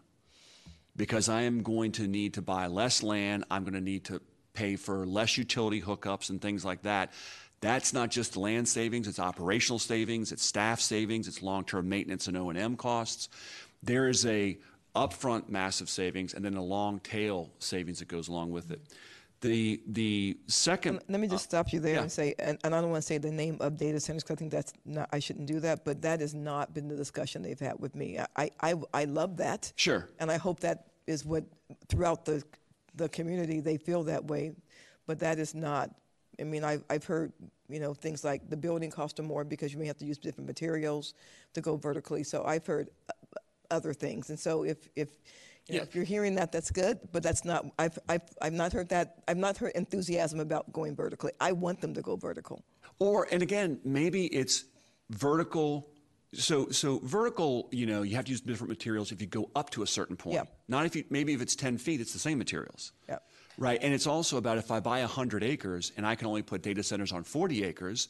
Because 0.96 1.28
I 1.28 1.42
am 1.42 1.62
going 1.62 1.92
to 1.92 2.08
need 2.08 2.34
to 2.34 2.42
buy 2.42 2.66
less 2.66 3.02
land, 3.02 3.44
I'm 3.50 3.62
going 3.62 3.74
to 3.74 3.80
need 3.80 4.04
to 4.06 4.20
pay 4.54 4.76
for 4.76 5.06
less 5.06 5.36
utility 5.36 5.80
hookups 5.80 6.30
and 6.30 6.40
things 6.40 6.64
like 6.64 6.82
that. 6.82 7.12
That's 7.60 7.92
not 7.92 8.10
just 8.10 8.36
land 8.36 8.68
savings, 8.68 9.06
it's 9.06 9.18
operational 9.18 9.78
savings, 9.78 10.32
it's 10.32 10.42
staff 10.44 10.80
savings, 10.80 11.28
it's 11.28 11.42
long-term 11.42 11.88
maintenance 11.88 12.26
and 12.26 12.36
O&M 12.36 12.76
costs. 12.76 13.28
There 13.82 14.08
is 14.08 14.26
a 14.26 14.58
upfront 14.96 15.48
massive 15.48 15.88
savings 15.88 16.34
and 16.34 16.44
then 16.44 16.54
a 16.54 16.62
long 16.62 16.98
tail 17.00 17.50
savings 17.58 17.98
that 17.98 18.08
goes 18.08 18.28
along 18.28 18.50
with 18.50 18.70
it. 18.70 18.80
The 19.42 19.82
the 19.86 20.38
second 20.46 21.02
Let 21.08 21.20
me 21.20 21.28
just 21.28 21.44
stop 21.44 21.72
you 21.72 21.78
there 21.78 21.96
yeah. 21.96 22.02
and 22.02 22.10
say, 22.10 22.34
and, 22.38 22.58
and 22.64 22.74
I 22.74 22.80
don't 22.80 22.90
want 22.90 23.02
to 23.02 23.06
say 23.06 23.18
the 23.18 23.30
name 23.30 23.58
of 23.60 23.76
data 23.76 24.00
centers 24.00 24.24
because 24.24 24.36
I 24.36 24.38
think 24.38 24.50
that's 24.50 24.72
not, 24.86 25.08
I 25.12 25.18
shouldn't 25.18 25.46
do 25.46 25.60
that, 25.60 25.84
but 25.84 26.00
that 26.02 26.20
has 26.20 26.34
not 26.34 26.72
been 26.72 26.88
the 26.88 26.96
discussion 26.96 27.42
they've 27.42 27.60
had 27.60 27.78
with 27.78 27.94
me. 27.94 28.18
I, 28.34 28.50
I, 28.60 28.74
I 28.94 29.04
love 29.04 29.36
that. 29.36 29.72
Sure. 29.76 30.08
And 30.20 30.30
I 30.30 30.38
hope 30.38 30.60
that 30.60 30.86
is 31.06 31.26
what 31.26 31.44
throughout 31.88 32.24
the, 32.24 32.42
the 32.94 33.10
community 33.10 33.60
they 33.60 33.76
feel 33.76 34.02
that 34.04 34.24
way, 34.24 34.52
but 35.06 35.18
that 35.18 35.38
is 35.38 35.54
not. 35.54 35.90
I 36.40 36.44
mean, 36.44 36.64
I've, 36.64 36.84
I've 36.88 37.04
heard 37.04 37.32
you 37.68 37.80
know 37.80 37.94
things 37.94 38.24
like 38.24 38.48
the 38.48 38.56
building 38.56 38.90
costs 38.90 39.20
more 39.20 39.44
because 39.44 39.72
you 39.72 39.78
may 39.78 39.86
have 39.86 39.98
to 39.98 40.06
use 40.06 40.18
different 40.18 40.46
materials 40.46 41.14
to 41.52 41.60
go 41.60 41.76
vertically. 41.76 42.22
So 42.22 42.44
I've 42.44 42.66
heard 42.66 42.90
uh, 43.08 43.12
other 43.70 43.92
things, 43.94 44.30
and 44.30 44.38
so 44.38 44.64
if 44.64 44.88
if 44.96 45.08
you 45.68 45.78
know, 45.78 45.82
if 45.82 45.94
you're 45.94 46.04
hearing 46.04 46.36
that, 46.36 46.52
that's 46.52 46.70
good, 46.70 47.00
but 47.12 47.22
that's 47.22 47.44
not. 47.44 47.66
I've, 47.78 47.98
I've 48.08 48.22
I've 48.40 48.52
not 48.52 48.72
heard 48.72 48.88
that. 48.90 49.16
I've 49.26 49.36
not 49.36 49.56
heard 49.56 49.72
enthusiasm 49.74 50.38
about 50.40 50.72
going 50.72 50.94
vertically. 50.94 51.32
I 51.40 51.52
want 51.52 51.80
them 51.80 51.92
to 51.94 52.02
go 52.02 52.14
vertical. 52.14 52.62
Or, 52.98 53.26
and 53.30 53.42
again, 53.42 53.80
maybe 53.84 54.26
it's 54.26 54.64
vertical. 55.10 55.88
So, 56.34 56.68
so 56.70 57.00
vertical, 57.02 57.68
you 57.72 57.86
know, 57.86 58.02
you 58.02 58.16
have 58.16 58.24
to 58.26 58.30
use 58.30 58.40
different 58.40 58.68
materials 58.68 59.12
if 59.12 59.20
you 59.20 59.26
go 59.26 59.50
up 59.54 59.70
to 59.70 59.82
a 59.82 59.86
certain 59.86 60.16
point. 60.16 60.34
Yeah. 60.34 60.44
Not 60.68 60.86
if 60.86 60.96
you, 60.96 61.04
maybe 61.08 61.32
if 61.32 61.40
it's 61.40 61.54
10 61.54 61.78
feet, 61.78 62.00
it's 62.00 62.12
the 62.12 62.18
same 62.18 62.36
materials. 62.36 62.92
Yeah. 63.08 63.18
Right, 63.58 63.78
and 63.80 63.94
it's 63.94 64.06
also 64.06 64.36
about 64.36 64.58
if 64.58 64.70
I 64.70 64.80
buy 64.80 65.00
100 65.00 65.42
acres 65.42 65.92
and 65.96 66.06
I 66.06 66.14
can 66.14 66.26
only 66.26 66.42
put 66.42 66.62
data 66.62 66.82
centers 66.82 67.10
on 67.12 67.22
40 67.24 67.64
acres, 67.64 68.08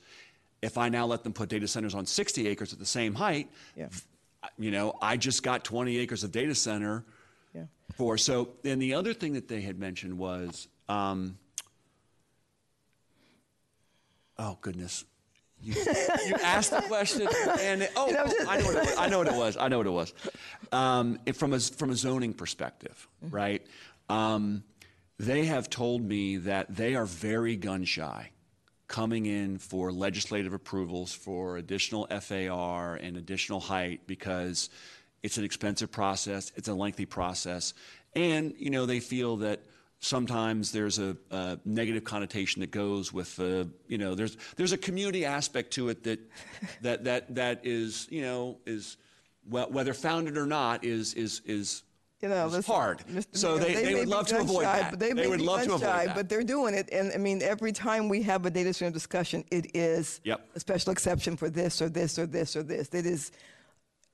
if 0.61 0.77
I 0.77 0.89
now 0.89 1.07
let 1.07 1.23
them 1.23 1.33
put 1.33 1.49
data 1.49 1.69
centers 1.69 1.95
on 1.95 2.05
60 2.05 2.49
acres 2.49 2.73
at 2.73 2.81
the 2.81 2.87
same 2.87 3.15
height, 3.15 3.49
Yeah. 3.77 3.89
You 4.59 4.71
know, 4.71 4.97
I 5.03 5.17
just 5.17 5.43
got 5.43 5.65
20 5.65 5.99
acres 5.99 6.25
of 6.25 6.33
data 6.33 6.55
center 6.55 7.05
Yeah. 7.55 7.65
for, 7.97 8.17
so, 8.19 8.51
and 8.65 8.81
the 8.81 8.95
other 8.95 9.13
thing 9.15 9.33
that 9.35 9.49
they 9.49 9.61
had 9.61 9.79
mentioned 9.79 10.17
was, 10.19 10.69
um, 10.89 11.39
oh 14.39 14.59
goodness. 14.61 15.05
You, 15.63 15.73
you 15.73 16.35
asked 16.43 16.71
the 16.71 16.83
question 16.83 17.27
and, 17.61 17.83
it- 17.83 17.93
oh, 17.97 18.15
oh, 18.19 18.45
I 18.47 18.59
know 18.61 18.67
what 18.67 18.77
it 18.77 18.85
was, 18.85 18.97
I 18.99 19.09
know 19.09 19.19
what 19.19 19.27
it 19.27 19.33
was, 19.35 19.57
I 19.57 19.69
know 19.69 19.79
what 19.79 19.87
it 19.87 19.91
was. 19.91 20.13
Um, 20.71 21.19
it- 21.27 21.37
from 21.37 21.53
a, 21.55 21.61
from 21.61 21.91
a 21.91 21.95
zoning 21.97 22.35
perspective, 22.35 23.09
right? 23.23 23.67
Um, 24.09 24.63
they 25.19 25.47
have 25.47 25.71
told 25.71 26.03
me 26.03 26.37
that 26.39 26.75
they 26.77 26.95
are 26.95 27.07
very 27.07 27.57
gun 27.57 27.85
shy 27.85 28.31
coming 28.89 29.27
in 29.27 29.59
for 29.59 29.93
legislative 29.93 30.53
approvals 30.53 31.13
for 31.13 31.57
additional 31.57 32.07
FAR 32.21 32.95
and 32.95 33.17
additional 33.17 33.61
height 33.61 34.07
because 34.07 34.71
it's 35.23 35.39
an 35.39 35.45
expensive 35.45 35.91
process, 35.91 36.53
it's 36.57 36.69
a 36.69 36.75
lengthy 36.75 37.07
process, 37.07 37.75
and 38.15 38.55
you 38.59 38.71
know 38.71 38.87
they 38.87 39.01
feel 39.01 39.37
that 39.39 39.61
sometimes 40.01 40.73
there's 40.73 40.99
a, 40.99 41.17
a 41.31 41.59
negative 41.65 42.05
connotation 42.05 42.61
that 42.61 42.71
goes 42.71 43.13
with 43.13 43.35
the 43.37 43.69
you 43.89 43.99
know 43.99 44.15
there's 44.15 44.37
there's 44.57 44.73
a 44.73 44.79
community 44.79 45.25
aspect 45.25 45.73
to 45.73 45.89
it 45.89 46.05
that 46.05 46.21
that 46.83 47.05
that 47.05 47.35
that 47.35 47.61
is 47.65 48.07
you 48.11 48.23
know 48.23 48.59
is 48.67 48.97
whether 49.49 49.95
founded 49.95 50.37
or 50.37 50.47
not 50.47 50.85
is 50.85 51.15
is 51.15 51.41
is 51.45 51.83
You 52.23 52.31
know, 52.31 52.47
listen, 52.47 52.73
hard. 52.73 53.05
Mr. 53.11 53.37
So 53.37 53.59
they, 53.59 53.75
they, 53.75 53.85
may 53.85 53.95
would 53.97 54.09
love 54.09 54.27
to 54.29 54.41
avoid 54.41 54.65
shy, 54.65 54.81
that. 54.81 54.91
But 54.91 55.01
they, 55.01 55.13
may 55.13 55.27
would 55.27 55.43
love 55.43 55.65
to 55.65 55.75
avoid 55.75 55.81
shy, 55.81 56.07
that. 56.07 56.17
But 56.17 56.29
they're 56.31 56.43
doing 56.43 56.75
it, 56.75 56.89
and 56.91 57.13
I 57.13 57.19
mean, 57.19 57.43
every 57.43 57.73
time 57.73 58.09
we 58.09 58.23
have 58.23 58.47
a 58.47 58.51
data 58.51 58.73
center 58.73 58.91
discussion, 58.91 59.45
it 59.51 59.77
is 59.77 60.21
Yep. 60.25 60.41
a 60.55 60.61
special 60.61 60.93
exception 60.93 61.37
for 61.37 61.51
this 61.51 61.83
or 61.83 61.91
this 61.91 62.19
or 62.19 62.25
this 62.25 62.57
or 62.57 62.63
this. 62.63 62.89
It 62.95 63.05
is, 63.05 63.33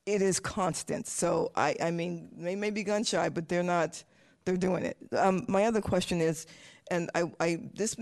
it 0.04 0.20
is 0.20 0.40
constant. 0.40 1.06
So 1.06 1.52
I, 1.54 1.76
I 1.80 1.92
mean, 1.92 2.28
they 2.36 2.56
may 2.56 2.70
be 2.70 2.82
gun 2.82 3.04
shy, 3.04 3.28
but 3.28 3.48
they're 3.48 3.62
not. 3.62 4.02
They're 4.44 4.56
doing 4.56 4.84
it. 4.84 4.96
Um, 5.16 5.44
my 5.46 5.66
other 5.66 5.80
question 5.80 6.20
is, 6.20 6.46
and 6.90 7.08
I, 7.14 7.30
I 7.38 7.58
this, 7.74 7.96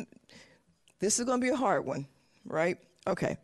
this 0.99 1.19
is 1.19 1.27
going 1.27 1.39
to 1.39 1.45
be 1.45 1.51
a 1.51 1.57
hard 1.57 1.85
one, 1.85 2.07
right? 2.47 2.79
Okay. 3.07 3.37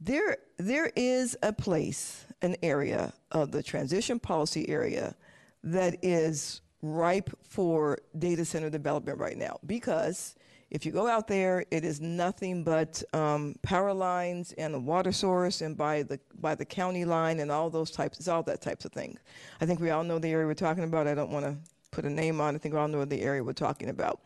There, 0.00 0.36
there 0.58 0.92
is 0.94 1.36
a 1.42 1.52
place, 1.52 2.24
an 2.40 2.54
area 2.62 3.12
of 3.32 3.50
the 3.50 3.64
transition 3.64 4.20
policy 4.20 4.68
area 4.68 5.16
that 5.64 5.96
is 6.02 6.60
ripe 6.82 7.30
for 7.42 7.98
data 8.18 8.44
center 8.44 8.70
development 8.70 9.18
right 9.18 9.36
now 9.36 9.58
because 9.66 10.36
if 10.70 10.84
you 10.84 10.92
go 10.92 11.06
out 11.06 11.28
there, 11.28 11.64
it 11.70 11.82
is 11.82 12.00
nothing 12.00 12.62
but 12.62 13.02
um, 13.14 13.56
power 13.62 13.94
lines 13.94 14.52
and 14.58 14.74
a 14.74 14.78
water 14.78 15.12
source, 15.12 15.62
and 15.62 15.76
by 15.76 16.02
the 16.02 16.20
by 16.40 16.54
the 16.54 16.64
county 16.64 17.06
line 17.06 17.40
and 17.40 17.50
all 17.50 17.70
those 17.70 17.90
types. 17.90 18.18
It's 18.18 18.28
all 18.28 18.42
that 18.42 18.60
types 18.60 18.84
of 18.84 18.92
things. 18.92 19.18
I 19.62 19.66
think 19.66 19.80
we 19.80 19.90
all 19.90 20.04
know 20.04 20.18
the 20.18 20.28
area 20.28 20.46
we're 20.46 20.52
talking 20.54 20.84
about. 20.84 21.06
I 21.06 21.14
don't 21.14 21.30
want 21.30 21.46
to 21.46 21.56
put 21.90 22.04
a 22.04 22.10
name 22.10 22.40
on. 22.40 22.54
I 22.54 22.58
think 22.58 22.74
we 22.74 22.80
all 22.80 22.88
know 22.88 23.04
the 23.04 23.22
area 23.22 23.42
we're 23.42 23.54
talking 23.54 23.88
about. 23.88 24.20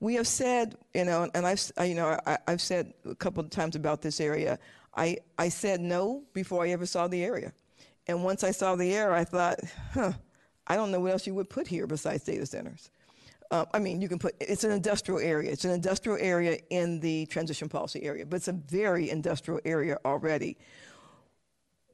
We 0.00 0.14
have 0.16 0.26
said, 0.26 0.76
you 0.94 1.06
know, 1.06 1.30
and 1.34 1.46
I've, 1.46 1.72
I, 1.78 1.84
you 1.84 1.94
know, 1.94 2.20
I, 2.26 2.36
I've 2.46 2.60
said 2.60 2.92
a 3.08 3.14
couple 3.14 3.42
of 3.42 3.48
times 3.48 3.74
about 3.74 4.02
this 4.02 4.20
area. 4.20 4.58
I, 4.94 5.18
I 5.38 5.48
said 5.48 5.80
no 5.80 6.24
before 6.34 6.64
I 6.64 6.70
ever 6.70 6.84
saw 6.84 7.08
the 7.08 7.24
area. 7.24 7.52
And 8.06 8.22
once 8.22 8.44
I 8.44 8.50
saw 8.50 8.76
the 8.76 8.94
area, 8.94 9.16
I 9.16 9.24
thought, 9.24 9.58
huh, 9.92 10.12
I 10.66 10.76
don't 10.76 10.90
know 10.90 11.00
what 11.00 11.12
else 11.12 11.26
you 11.26 11.34
would 11.34 11.50
put 11.50 11.66
here 11.66 11.86
besides 11.86 12.24
data 12.24 12.46
centers. 12.46 12.90
Uh, 13.50 13.64
I 13.72 13.78
mean, 13.78 14.00
you 14.00 14.08
can 14.08 14.18
put, 14.18 14.34
it's 14.40 14.64
an 14.64 14.72
industrial 14.72 15.20
area. 15.20 15.50
It's 15.52 15.64
an 15.64 15.70
industrial 15.70 16.18
area 16.20 16.58
in 16.70 17.00
the 17.00 17.26
transition 17.26 17.68
policy 17.68 18.02
area, 18.02 18.26
but 18.26 18.36
it's 18.36 18.48
a 18.48 18.52
very 18.52 19.08
industrial 19.10 19.60
area 19.64 19.98
already. 20.04 20.58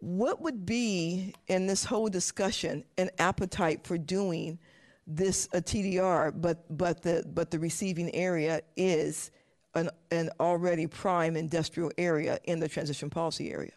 What 0.01 0.41
would 0.41 0.65
be 0.67 1.35
in 1.49 1.67
this 1.67 1.85
whole 1.85 2.09
discussion 2.09 2.85
an 2.99 3.11
appetite 3.19 3.87
for 3.87 3.99
doing 3.99 4.59
this 5.07 5.49
a 5.53 5.61
TDR, 5.61 6.33
but 6.41 6.65
but 6.77 7.03
the 7.03 7.25
but 7.35 7.51
the 7.51 7.59
receiving 7.59 8.13
area 8.15 8.63
is 8.77 9.31
an 9.75 9.91
an 10.11 10.31
already 10.41 10.87
prime 10.87 11.37
industrial 11.37 11.93
area 11.99 12.39
in 12.45 12.61
the 12.61 12.69
transition 12.69 13.11
policy 13.11 13.53
area? 13.53 13.73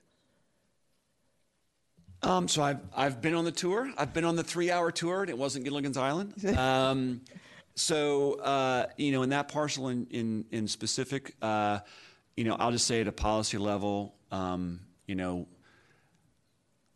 Um, 2.25 2.47
so 2.47 2.63
I've 2.63 2.79
I've 2.95 3.21
been 3.21 3.35
on 3.35 3.45
the 3.45 3.51
tour. 3.51 3.91
I've 3.97 4.13
been 4.13 4.25
on 4.25 4.35
the 4.35 4.43
three-hour 4.43 4.91
tour, 4.91 5.21
and 5.21 5.29
it 5.29 5.37
wasn't 5.37 5.65
Gilligan's 5.65 5.97
Island. 5.97 6.33
Um, 6.57 7.21
so 7.77 8.35
uh, 8.35 8.85
you 8.97 9.11
know, 9.11 9.21
in 9.23 9.29
that 9.29 9.49
parcel 9.49 9.89
in 9.89 10.07
in, 10.09 10.45
in 10.51 10.67
specific, 10.67 11.35
uh, 11.41 11.79
you 12.37 12.45
know, 12.45 12.55
I'll 12.55 12.71
just 12.71 12.87
say 12.87 13.01
at 13.01 13.07
a 13.07 13.11
policy 13.11 13.57
level, 13.57 14.15
um, 14.31 14.79
you 15.07 15.15
know, 15.15 15.47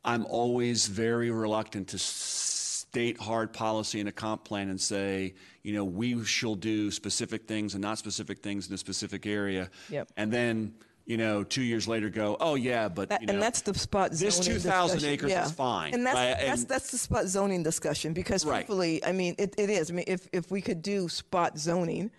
I'm 0.03 0.25
always 0.25 0.87
very 0.87 1.31
reluctant 1.31 1.89
to 1.89 1.99
state 1.99 3.19
hard 3.19 3.53
policy 3.53 3.99
in 3.99 4.07
a 4.07 4.11
comp 4.11 4.45
plan 4.45 4.69
and 4.69 4.79
say, 4.79 5.35
you 5.63 5.73
know, 5.73 5.83
we 5.83 6.23
shall 6.23 6.55
do 6.55 6.89
specific 6.89 7.47
things 7.47 7.75
and 7.75 7.81
not 7.81 7.97
specific 7.97 8.39
things 8.39 8.67
in 8.67 8.73
a 8.73 8.77
specific 8.77 9.27
area. 9.27 9.69
Yep. 9.89 10.09
And 10.17 10.31
then, 10.31 10.73
you 11.09 11.17
know, 11.17 11.43
two 11.43 11.63
years 11.63 11.87
later 11.87 12.07
go, 12.07 12.37
oh 12.39 12.53
yeah, 12.53 12.87
but 12.87 13.09
That- 13.09 13.21
you 13.21 13.27
know, 13.27 13.33
and 13.33 13.41
that's 13.41 13.61
the 13.61 13.73
spot 13.73 14.11
this 14.11 14.37
2,000 14.39 14.53
discussion. 14.99 15.09
acres 15.09 15.31
yeah. 15.31 15.45
is 15.45 15.51
fine, 15.51 15.95
And 15.95 16.05
that's, 16.05 16.15
right? 16.15 16.37
that's, 16.39 16.61
And- 16.61 16.69
that's 16.69 16.91
the 16.91 16.99
spot 16.99 17.25
zoning 17.25 17.63
discussion 17.63 18.13
because 18.13 18.45
Right. 18.45 18.57
truthfully, 18.59 19.03
I 19.03 19.11
mean, 19.11 19.33
it, 19.39 19.55
it 19.57 19.71
is. 19.71 19.89
I 19.89 19.95
mean, 19.95 20.05
if, 20.07 20.27
if 20.31 20.51
we 20.51 20.61
could 20.61 20.83
do 20.83 21.09
spot 21.09 21.57
zoning, 21.57 22.11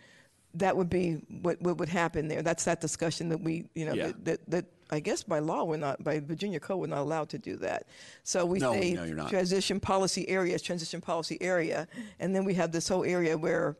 that 0.55 0.77
would 0.77 0.91
be 0.91 1.23
what, 1.41 1.63
what 1.63 1.79
would 1.79 1.89
happen 1.89 2.27
there. 2.27 2.43
That's 2.43 2.65
that 2.65 2.81
discussion 2.81 3.29
that 3.29 3.39
we, 3.41 3.67
you 3.77 3.85
know, 3.87 3.95
Yeah. 3.95 4.07
that, 4.09 4.25
that, 4.25 4.51
that 4.51 4.65
I 4.91 4.99
guess 4.99 5.23
by 5.23 5.39
law, 5.39 5.63
we're 5.63 5.77
not, 5.77 6.03
by 6.03 6.19
Virginia 6.19 6.59
code, 6.59 6.81
we're 6.81 6.89
not 6.89 6.99
allowed 6.99 7.29
to 7.29 7.39
do 7.39 7.55
that. 7.59 7.87
So 8.25 8.45
we 8.45 8.59
No, 8.59 8.73
say 8.73 8.95
no, 8.95 9.29
transition 9.29 9.79
policy 9.79 10.29
area 10.29 10.57
is 10.57 10.63
transition 10.63 11.01
policy 11.01 11.39
area. 11.41 11.87
And 12.19 12.35
then 12.35 12.45
we 12.45 12.55
have 12.55 12.73
this 12.73 12.89
whole 12.89 13.05
area 13.05 13.39
where 13.39 13.77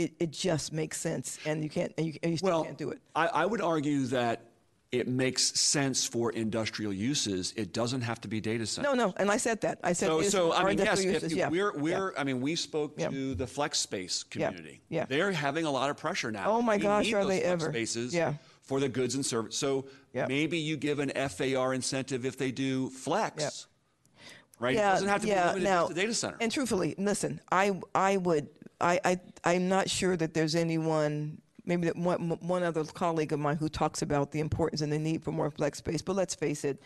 it, 0.00 0.12
it 0.18 0.30
just 0.30 0.72
makes 0.72 0.98
sense 0.98 1.38
and 1.44 1.62
you 1.62 1.68
can't, 1.70 1.92
and 1.98 2.06
you, 2.06 2.14
and 2.22 2.32
you 2.32 2.38
still 2.38 2.48
well, 2.50 2.64
can't 2.64 2.78
do 2.78 2.90
it. 2.90 2.98
I, 3.14 3.26
I 3.28 3.46
would 3.46 3.60
argue 3.60 4.06
that 4.06 4.46
it 4.92 5.06
makes 5.06 5.42
sense 5.60 6.04
for 6.06 6.32
industrial 6.32 6.92
uses. 6.92 7.52
It 7.56 7.72
doesn't 7.72 8.00
have 8.00 8.20
to 8.22 8.28
be 8.28 8.40
data 8.40 8.66
center. 8.66 8.88
No, 8.88 8.94
no, 9.06 9.14
and 9.18 9.30
I 9.30 9.36
said 9.36 9.60
that. 9.60 9.78
I 9.84 9.92
said 9.92 10.06
So, 10.08 10.22
so 10.22 10.52
I 10.52 10.64
mean, 10.64 10.78
yes, 10.78 11.00
if 11.00 11.04
uses, 11.12 11.32
you- 11.32 11.38
yeah, 11.38 11.48
we're, 11.48 11.72
we're, 11.78 12.12
I 12.16 12.24
mean, 12.24 12.40
we 12.40 12.56
spoke 12.56 12.94
Yeah. 12.96 13.08
to 13.10 13.34
the 13.34 13.46
flex 13.46 13.78
space 13.78 14.22
community. 14.24 14.80
yeah. 14.88 15.04
They're 15.04 15.30
having 15.32 15.64
a 15.64 15.70
lot 15.70 15.90
of 15.90 15.96
pressure 15.96 16.32
now. 16.32 16.50
Oh 16.50 16.62
my 16.62 16.76
We 16.76 16.82
gosh, 16.82 17.12
are 17.12 17.24
they 17.24 17.40
flex 17.40 17.52
ever. 17.64 17.70
Spaces 17.72 18.14
Yeah. 18.14 18.34
for 18.62 18.80
the 18.80 18.88
goods 18.88 19.14
and 19.14 19.24
service. 19.24 19.56
So 19.56 19.84
Yeah. 20.14 20.26
maybe 20.26 20.58
you 20.58 20.76
give 20.76 20.98
an 20.98 21.10
FAR 21.28 21.74
incentive 21.74 22.24
if 22.24 22.36
they 22.36 22.50
do 22.50 22.88
flex. 22.90 23.66
Right? 24.58 24.74
Yeah, 24.74 24.90
it 24.90 24.94
doesn't 24.94 25.08
have 25.08 25.22
to 25.22 25.28
yeah, 25.28 25.42
be 25.42 25.60
limited 25.60 25.64
now, 25.64 25.86
to 25.86 25.94
the 25.94 26.00
data 26.00 26.14
center. 26.14 26.36
And 26.40 26.50
truthfully, 26.52 26.94
listen, 26.98 27.40
I 27.50 27.80
I 27.94 28.16
would 28.18 28.48
I 28.80 29.00
I 29.04 29.20
I'm 29.44 29.68
not 29.68 29.88
sure 29.88 30.16
that 30.16 30.34
there's 30.34 30.54
anyone 30.54 31.40
maybe 31.64 31.86
that 31.86 31.96
one 31.96 32.30
one 32.40 32.62
other 32.62 32.84
colleague 32.84 33.32
of 33.32 33.40
mine 33.40 33.56
who 33.56 33.68
talks 33.68 34.02
about 34.02 34.32
the 34.32 34.40
importance 34.40 34.80
and 34.80 34.92
the 34.92 34.98
need 34.98 35.22
for 35.22 35.32
more 35.32 35.50
flex 35.50 35.78
space. 35.78 36.02
But 36.02 36.16
let's 36.16 36.34
face 36.34 36.64
it, 36.64 36.82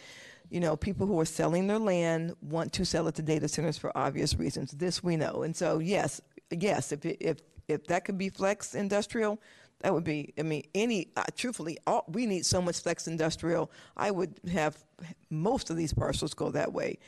you 0.50 0.60
know, 0.60 0.76
people 0.76 1.06
who 1.06 1.18
are 1.20 1.24
selling 1.24 1.66
their 1.66 1.78
land 1.78 2.34
want 2.40 2.72
to 2.74 2.84
sell 2.84 3.08
it 3.08 3.14
to 3.16 3.22
data 3.22 3.48
centers 3.48 3.78
for 3.78 3.96
obvious 3.96 4.34
reasons. 4.36 4.72
This 4.72 5.02
we 5.02 5.16
know, 5.16 5.42
and 5.42 5.54
so 5.56 5.78
yes, 5.78 6.20
yes, 6.50 6.92
if 6.92 7.04
if 7.04 7.38
if 7.68 7.86
that 7.86 8.04
could 8.04 8.18
be 8.18 8.28
flex 8.28 8.74
industrial. 8.74 9.40
That 9.80 9.92
would 9.92 10.04
be, 10.04 10.32
I 10.38 10.42
mean, 10.42 10.62
any, 10.74 11.08
uh, 11.14 11.24
truthfully, 11.36 11.76
all, 11.86 12.04
we 12.08 12.24
need 12.24 12.46
so 12.46 12.62
much 12.62 12.80
flex 12.80 13.06
industrial. 13.06 13.70
I 13.98 14.10
would 14.10 14.40
have 14.50 14.82
most 15.28 15.68
of 15.68 15.76
these 15.76 15.92
parcels 15.92 16.32
go 16.32 16.50
that 16.52 16.72
way 16.72 16.98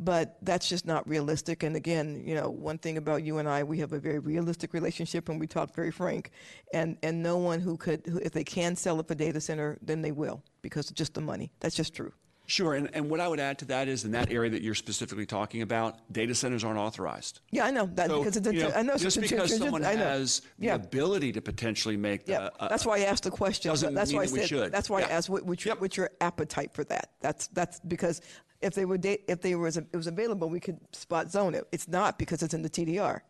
but 0.00 0.36
that's 0.42 0.68
just 0.68 0.86
not 0.86 1.08
realistic. 1.08 1.62
And 1.62 1.76
again, 1.76 2.22
you 2.26 2.34
know, 2.34 2.50
one 2.50 2.78
thing 2.78 2.96
about 2.96 3.22
you 3.22 3.38
and 3.38 3.48
I, 3.48 3.62
we 3.62 3.78
have 3.78 3.92
a 3.92 3.98
very 3.98 4.18
realistic 4.18 4.74
relationship, 4.74 5.28
and 5.28 5.38
we 5.38 5.46
talk 5.46 5.74
very 5.74 5.90
frank. 5.92 6.30
And 6.72 6.96
and 7.02 7.22
no 7.22 7.38
one 7.38 7.60
who 7.60 7.76
could, 7.76 8.06
who, 8.06 8.18
if 8.18 8.32
they 8.32 8.44
can 8.44 8.76
sell 8.76 8.98
it 9.00 9.08
for 9.08 9.14
data 9.14 9.40
center, 9.40 9.78
then 9.82 10.02
they 10.02 10.12
will 10.12 10.42
because 10.62 10.90
of 10.90 10.96
just 10.96 11.14
the 11.14 11.20
money. 11.20 11.50
That's 11.60 11.76
just 11.76 11.94
true. 11.94 12.12
Sure. 12.46 12.74
And, 12.74 12.90
and 12.94 13.08
what 13.08 13.20
I 13.20 13.28
would 13.28 13.40
add 13.40 13.58
to 13.60 13.64
that 13.66 13.88
is 13.88 14.04
in 14.04 14.10
that 14.12 14.30
area 14.30 14.50
that 14.50 14.60
you're 14.60 14.74
specifically 14.74 15.24
talking 15.24 15.62
about, 15.62 15.96
data 16.12 16.34
centers 16.34 16.62
aren't 16.62 16.78
authorized. 16.78 17.40
Yeah, 17.50 17.64
I 17.64 17.70
know 17.70 17.86
that 17.94 18.08
So, 18.10 18.18
because 18.18 18.36
it's 18.36 18.46
a, 18.46 18.54
you 18.54 18.62
know, 18.64 18.72
I 18.76 18.82
know 18.82 18.98
just 18.98 19.16
a- 19.16 19.20
because 19.22 19.50
it's 19.50 19.52
a- 19.54 19.64
someone 19.64 19.82
I 19.82 19.94
know. 19.94 20.04
has 20.04 20.42
the 20.58 20.66
Yeah. 20.66 20.74
ability 20.74 21.32
to 21.32 21.40
potentially 21.40 21.96
make 21.96 22.28
Yeah, 22.28 22.40
the, 22.58 22.62
uh, 22.64 22.68
that's 22.68 22.84
why 22.84 22.98
I 22.98 23.04
asked 23.04 23.22
the 23.24 23.30
question. 23.30 23.70
doesn't 23.70 23.94
that's 23.94 24.10
mean 24.10 24.18
why 24.18 24.22
I 24.24 24.26
that 24.26 24.32
we 24.34 24.38
said. 24.40 24.48
should. 24.50 24.72
That's 24.72 24.90
why 24.90 25.00
Yeah. 25.00 25.06
I 25.06 25.10
asked 25.12 25.30
what, 25.30 25.46
what's, 25.46 25.64
your, 25.64 25.70
Yep. 25.72 25.80
what's 25.80 25.96
your 25.96 26.10
appetite 26.20 26.74
for 26.74 26.84
that. 26.84 27.12
That's 27.22 27.46
that's 27.46 27.80
because 27.80 28.20
if 28.64 28.74
they 28.74 28.84
were 28.84 28.98
da- 28.98 29.20
if 29.28 29.40
they 29.40 29.54
was 29.54 29.76
it 29.76 29.86
was 29.92 30.06
available, 30.06 30.48
we 30.48 30.60
could 30.60 30.78
spot 30.92 31.30
zone 31.30 31.54
it. 31.54 31.66
It's 31.72 31.88
not 31.88 32.18
because 32.18 32.42
it's 32.42 32.54
in 32.54 32.62
the 32.62 32.70
TDR. 32.70 33.20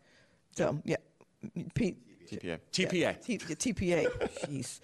So 0.56 0.80
yeah, 0.84 0.96
Pete. 1.74 1.98
TPA. 2.26 2.58
TPA. 2.72 3.22
T- 3.22 3.38
TPA. 3.38 4.08
Jeez. 4.46 4.80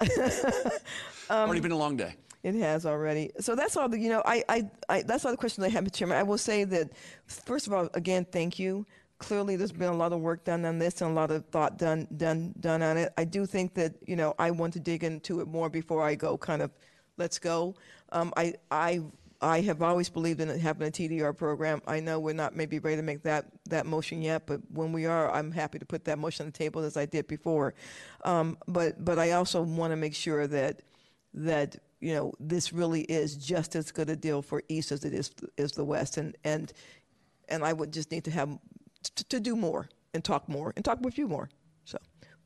already 1.30 1.60
been 1.60 1.72
a 1.72 1.76
long 1.76 1.96
day. 1.96 2.14
It 2.44 2.54
has 2.54 2.86
already. 2.86 3.32
So 3.40 3.56
that's 3.56 3.76
all 3.76 3.88
the, 3.88 3.98
you 3.98 4.10
know, 4.10 4.22
I, 4.24 4.44
I, 4.48 4.70
I, 4.88 5.02
that's 5.02 5.24
all 5.24 5.32
the 5.32 5.36
questions 5.36 5.66
I 5.66 5.70
have, 5.70 5.82
Mr. 5.82 5.94
Chairman. 5.94 6.18
I 6.18 6.22
will 6.22 6.38
say 6.38 6.62
that, 6.64 6.92
first 7.26 7.66
of 7.66 7.72
all, 7.72 7.88
again, 7.94 8.26
thank 8.30 8.58
you 8.58 8.86
clearly 9.18 9.56
there's 9.56 9.72
been 9.72 9.88
a 9.88 9.96
lot 9.96 10.12
of 10.12 10.20
work 10.20 10.44
done 10.44 10.64
on 10.64 10.78
this 10.78 11.00
and 11.00 11.10
a 11.10 11.14
lot 11.14 11.30
of 11.30 11.44
thought 11.46 11.78
done 11.78 12.06
done 12.16 12.54
done 12.60 12.82
on 12.82 12.96
it. 12.96 13.12
I 13.16 13.24
do 13.24 13.46
think 13.46 13.74
that 13.74 13.94
you 14.06 14.16
know 14.16 14.34
I 14.38 14.50
want 14.50 14.72
to 14.74 14.80
dig 14.80 15.04
into 15.04 15.40
it 15.40 15.48
more 15.48 15.68
before 15.68 16.02
I 16.02 16.14
go 16.14 16.36
kind 16.36 16.62
of 16.62 16.70
let's 17.16 17.38
go. 17.38 17.74
Um, 18.12 18.32
I 18.36 18.54
I 18.70 19.02
I 19.40 19.60
have 19.62 19.82
always 19.82 20.08
believed 20.08 20.40
in 20.40 20.48
having 20.58 20.86
a 20.86 20.90
TDR 20.90 21.36
program. 21.36 21.82
I 21.86 22.00
know 22.00 22.20
we're 22.20 22.34
not 22.34 22.56
maybe 22.56 22.78
ready 22.78 22.96
to 22.96 23.02
make 23.02 23.22
that 23.22 23.46
that 23.68 23.86
motion 23.86 24.22
yet, 24.22 24.46
but 24.46 24.60
when 24.70 24.92
we 24.92 25.06
are, 25.06 25.30
I'm 25.30 25.52
happy 25.52 25.78
to 25.78 25.86
put 25.86 26.04
that 26.04 26.18
motion 26.18 26.46
on 26.46 26.52
the 26.52 26.58
table 26.58 26.82
as 26.82 26.96
I 26.96 27.06
did 27.06 27.26
before. 27.26 27.74
Um, 28.24 28.58
but 28.66 29.04
but 29.04 29.18
I 29.18 29.32
also 29.32 29.62
want 29.62 29.92
to 29.92 29.96
make 29.96 30.14
sure 30.14 30.46
that 30.46 30.82
that 31.34 31.76
you 32.00 32.14
know 32.14 32.32
this 32.40 32.72
really 32.72 33.02
is 33.02 33.36
just 33.36 33.76
as 33.76 33.90
good 33.92 34.08
a 34.08 34.16
deal 34.16 34.42
for 34.42 34.62
East 34.68 34.92
as 34.92 35.04
it 35.04 35.12
is 35.12 35.30
is 35.56 35.72
the 35.72 35.84
West, 35.84 36.16
and 36.16 36.36
and 36.44 36.72
and 37.48 37.64
I 37.64 37.72
would 37.72 37.92
just 37.92 38.10
need 38.10 38.24
to 38.24 38.30
have 38.30 38.58
to, 39.16 39.24
to 39.24 39.40
do 39.40 39.56
more 39.56 39.88
and 40.12 40.24
talk 40.24 40.48
more 40.48 40.72
and 40.76 40.84
talk 40.84 41.00
with 41.00 41.18
you 41.18 41.28
more. 41.28 41.48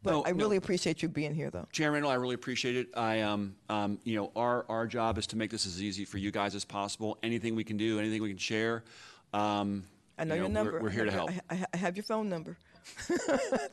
So, 0.04 0.10
but 0.10 0.10
No, 0.12 0.24
I 0.26 0.30
no. 0.32 0.36
really 0.44 0.56
appreciate 0.56 1.02
you 1.02 1.08
being 1.08 1.34
here, 1.34 1.50
though. 1.50 1.66
Chairman, 1.72 2.04
I 2.04 2.14
really 2.14 2.34
appreciate 2.34 2.76
it. 2.76 2.88
I, 2.96 3.20
um, 3.22 3.54
um, 3.68 3.98
you 4.04 4.16
know, 4.16 4.30
our, 4.36 4.64
our 4.68 4.86
job 4.86 5.18
is 5.18 5.26
to 5.28 5.36
make 5.36 5.50
this 5.50 5.66
as 5.66 5.82
easy 5.82 6.04
for 6.04 6.18
you 6.18 6.30
guys 6.30 6.54
as 6.54 6.64
possible. 6.64 7.18
Anything 7.22 7.54
we 7.56 7.64
can 7.64 7.76
do, 7.76 7.98
anything 7.98 8.22
we 8.22 8.28
can 8.28 8.38
share. 8.38 8.84
Um, 9.32 9.84
I 10.18 10.24
know 10.24 10.34
you 10.34 10.40
your 10.42 10.48
we're- 10.48 10.54
number. 10.54 10.80
We're, 10.82 10.90
here 10.90 11.04
to 11.04 11.10
help. 11.10 11.30
I, 11.50 11.54
I, 11.54 11.64
I 11.74 11.76
have 11.76 11.96
your 11.96 12.04
phone 12.04 12.28
number. 12.28 12.56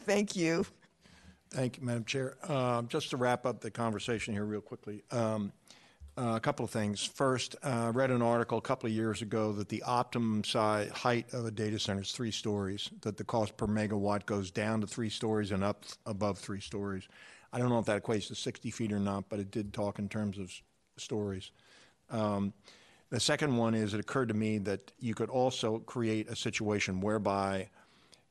Thank 0.05 0.35
you. 0.35 0.65
Thank 1.51 1.77
you, 1.77 1.85
Madam 1.85 2.03
Chair. 2.05 2.35
Uh, 2.43 2.81
Just 2.83 3.11
to 3.11 3.17
wrap 3.17 3.45
up 3.45 3.61
the 3.61 3.71
conversation 3.71 4.33
here 4.33 4.43
real 4.45 4.61
quickly, 4.61 5.03
um, 5.11 5.51
uh, 6.17 6.33
a 6.35 6.39
couple 6.39 6.63
of 6.63 6.71
things. 6.71 7.03
First, 7.03 7.55
uh, 7.63 7.67
I 7.67 7.89
read 7.89 8.11
an 8.11 8.21
article 8.21 8.57
a 8.57 8.61
couple 8.61 8.87
of 8.87 8.93
years 8.93 9.21
ago 9.21 9.51
that 9.53 9.69
the 9.69 9.83
optimum 9.83 10.43
size, 10.43 10.89
height 10.91 11.33
of 11.33 11.45
a 11.45 11.51
data 11.51 11.77
center 11.77 12.01
is 12.01 12.11
three 12.11 12.31
stories, 12.31 12.89
that 13.01 13.17
the 13.17 13.23
cost 13.23 13.57
per 13.57 13.67
megawatt 13.67 14.25
goes 14.25 14.51
down 14.51 14.81
to 14.81 14.87
three 14.87 15.09
stories 15.09 15.51
and 15.51 15.63
up 15.63 15.83
above 16.05 16.37
three 16.39 16.61
stories. 16.61 17.07
I 17.51 17.59
don't 17.59 17.69
know 17.69 17.79
if 17.79 17.85
that 17.85 18.03
equates 18.03 18.27
to 18.27 18.35
60 18.35 18.71
feet 18.71 18.93
or 18.93 18.99
not, 18.99 19.29
but 19.29 19.39
it 19.39 19.51
did 19.51 19.73
talk 19.73 19.99
in 19.99 20.09
terms 20.09 20.37
of 20.37 20.53
stories. 20.97 21.51
Um, 22.09 22.53
The 23.11 23.19
second 23.19 23.55
one 23.55 23.75
is, 23.75 23.93
it 23.93 23.99
occurred 23.99 24.29
to 24.29 24.33
me 24.33 24.57
that 24.59 24.91
you 24.99 25.13
could 25.13 25.29
also 25.29 25.79
create 25.79 26.27
a 26.27 26.35
situation 26.35 27.01
whereby 27.01 27.69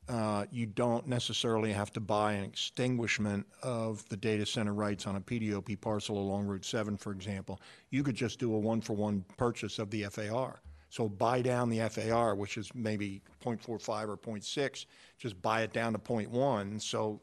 uh, 0.08 0.44
you 0.50 0.66
don't 0.66 1.06
necessarily 1.06 1.72
have 1.72 1.92
to 1.92 2.00
buy 2.00 2.34
an 2.34 2.44
extinguishment 2.44 3.46
of 3.62 4.06
the 4.08 4.16
data 4.16 4.44
center 4.44 4.74
rights 4.74 5.06
on 5.06 5.16
a 5.16 5.20
PDOP 5.20 5.80
parcel 5.80 6.18
along 6.18 6.46
Route 6.46 6.64
7, 6.64 6.96
for 6.96 7.12
example. 7.12 7.60
You 7.90 8.02
could 8.02 8.14
just 8.14 8.38
do 8.38 8.54
a 8.54 8.58
one-for-one 8.58 9.24
purchase 9.36 9.78
of 9.78 9.90
the 9.90 10.04
FAR. 10.04 10.60
So 10.90 11.08
buy 11.08 11.42
down 11.42 11.70
the 11.70 11.80
FAR, 11.88 12.34
which 12.34 12.56
is 12.58 12.70
maybe 12.74 13.22
.45 13.42 14.08
or 14.08 14.16
.6, 14.16 14.86
just 15.18 15.42
buy 15.42 15.62
it 15.62 15.72
down 15.72 15.92
to 15.92 15.98
.1, 15.98 16.80
so 16.80 17.20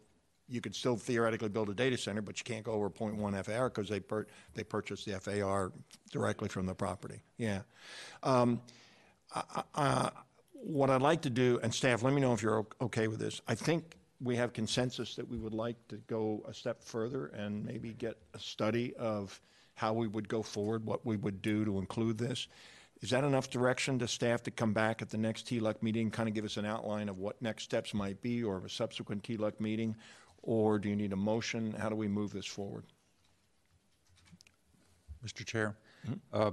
you 0.49 0.59
could 0.59 0.75
still 0.75 0.97
theoretically 0.97 1.47
build 1.47 1.69
a 1.69 1.73
data 1.73 1.97
center, 1.97 2.21
but 2.21 2.37
you 2.37 2.43
can't 2.43 2.65
go 2.65 2.73
over 2.73 2.89
.1 2.89 3.45
FAR 3.45 3.69
because 3.69 3.87
they 3.87 4.01
they 4.55 4.63
purchased 4.63 5.05
the 5.05 5.17
FAR 5.19 5.71
directly 6.11 6.49
from 6.49 6.65
the 6.65 6.73
property. 6.75 7.21
Yeah. 7.37 7.61
Um, 8.23 8.61
uh, 9.75 10.09
What 10.63 10.89
I'd 10.91 11.01
like 11.01 11.21
to 11.23 11.29
do, 11.29 11.59
and 11.63 11.73
staff, 11.73 12.03
let 12.03 12.13
me 12.13 12.21
know 12.21 12.33
if 12.33 12.43
you're 12.43 12.65
okay 12.79 13.07
with 13.07 13.19
this. 13.19 13.41
I 13.47 13.55
think 13.55 13.97
we 14.21 14.35
have 14.35 14.53
consensus 14.53 15.15
that 15.15 15.27
we 15.27 15.37
would 15.37 15.53
like 15.53 15.75
to 15.87 15.97
go 16.07 16.43
a 16.47 16.53
step 16.53 16.83
further 16.83 17.27
and 17.27 17.65
maybe 17.65 17.93
get 17.93 18.17
a 18.35 18.39
study 18.39 18.93
of 18.95 19.41
how 19.73 19.93
we 19.93 20.07
would 20.07 20.29
go 20.29 20.43
forward, 20.43 20.85
what 20.85 21.03
we 21.05 21.17
would 21.17 21.41
do 21.41 21.65
to 21.65 21.79
include 21.79 22.17
this. 22.19 22.47
Is 23.01 23.09
that 23.09 23.23
enough 23.23 23.49
direction 23.49 23.97
to 23.99 24.07
staff 24.07 24.43
to 24.43 24.51
come 24.51 24.73
back 24.73 25.01
at 25.01 25.09
the 25.09 25.17
next 25.17 25.47
TLUC 25.47 25.81
meeting, 25.81 26.11
kind 26.11 26.29
of 26.29 26.35
give 26.35 26.45
us 26.45 26.57
an 26.57 26.65
outline 26.65 27.09
of 27.09 27.17
what 27.17 27.41
next 27.41 27.63
steps 27.63 27.95
might 27.95 28.21
be, 28.21 28.43
or 28.43 28.63
a 28.63 28.69
subsequent 28.69 29.23
TLUC 29.23 29.59
meeting? 29.59 29.95
Or 30.43 30.77
do 30.77 30.89
you 30.89 30.95
need 30.95 31.11
a 31.11 31.15
motion? 31.15 31.73
How 31.73 31.89
do 31.89 31.95
we 31.95 32.07
move 32.07 32.31
this 32.31 32.45
forward? 32.45 32.85
Mr. 35.25 35.43
Chair, 35.45 35.75
uh, 36.31 36.51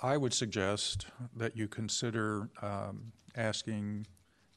I 0.00 0.16
would 0.16 0.32
suggest 0.32 1.06
that 1.36 1.56
you 1.56 1.66
consider 1.68 2.48
um, 2.62 3.12
asking 3.36 4.06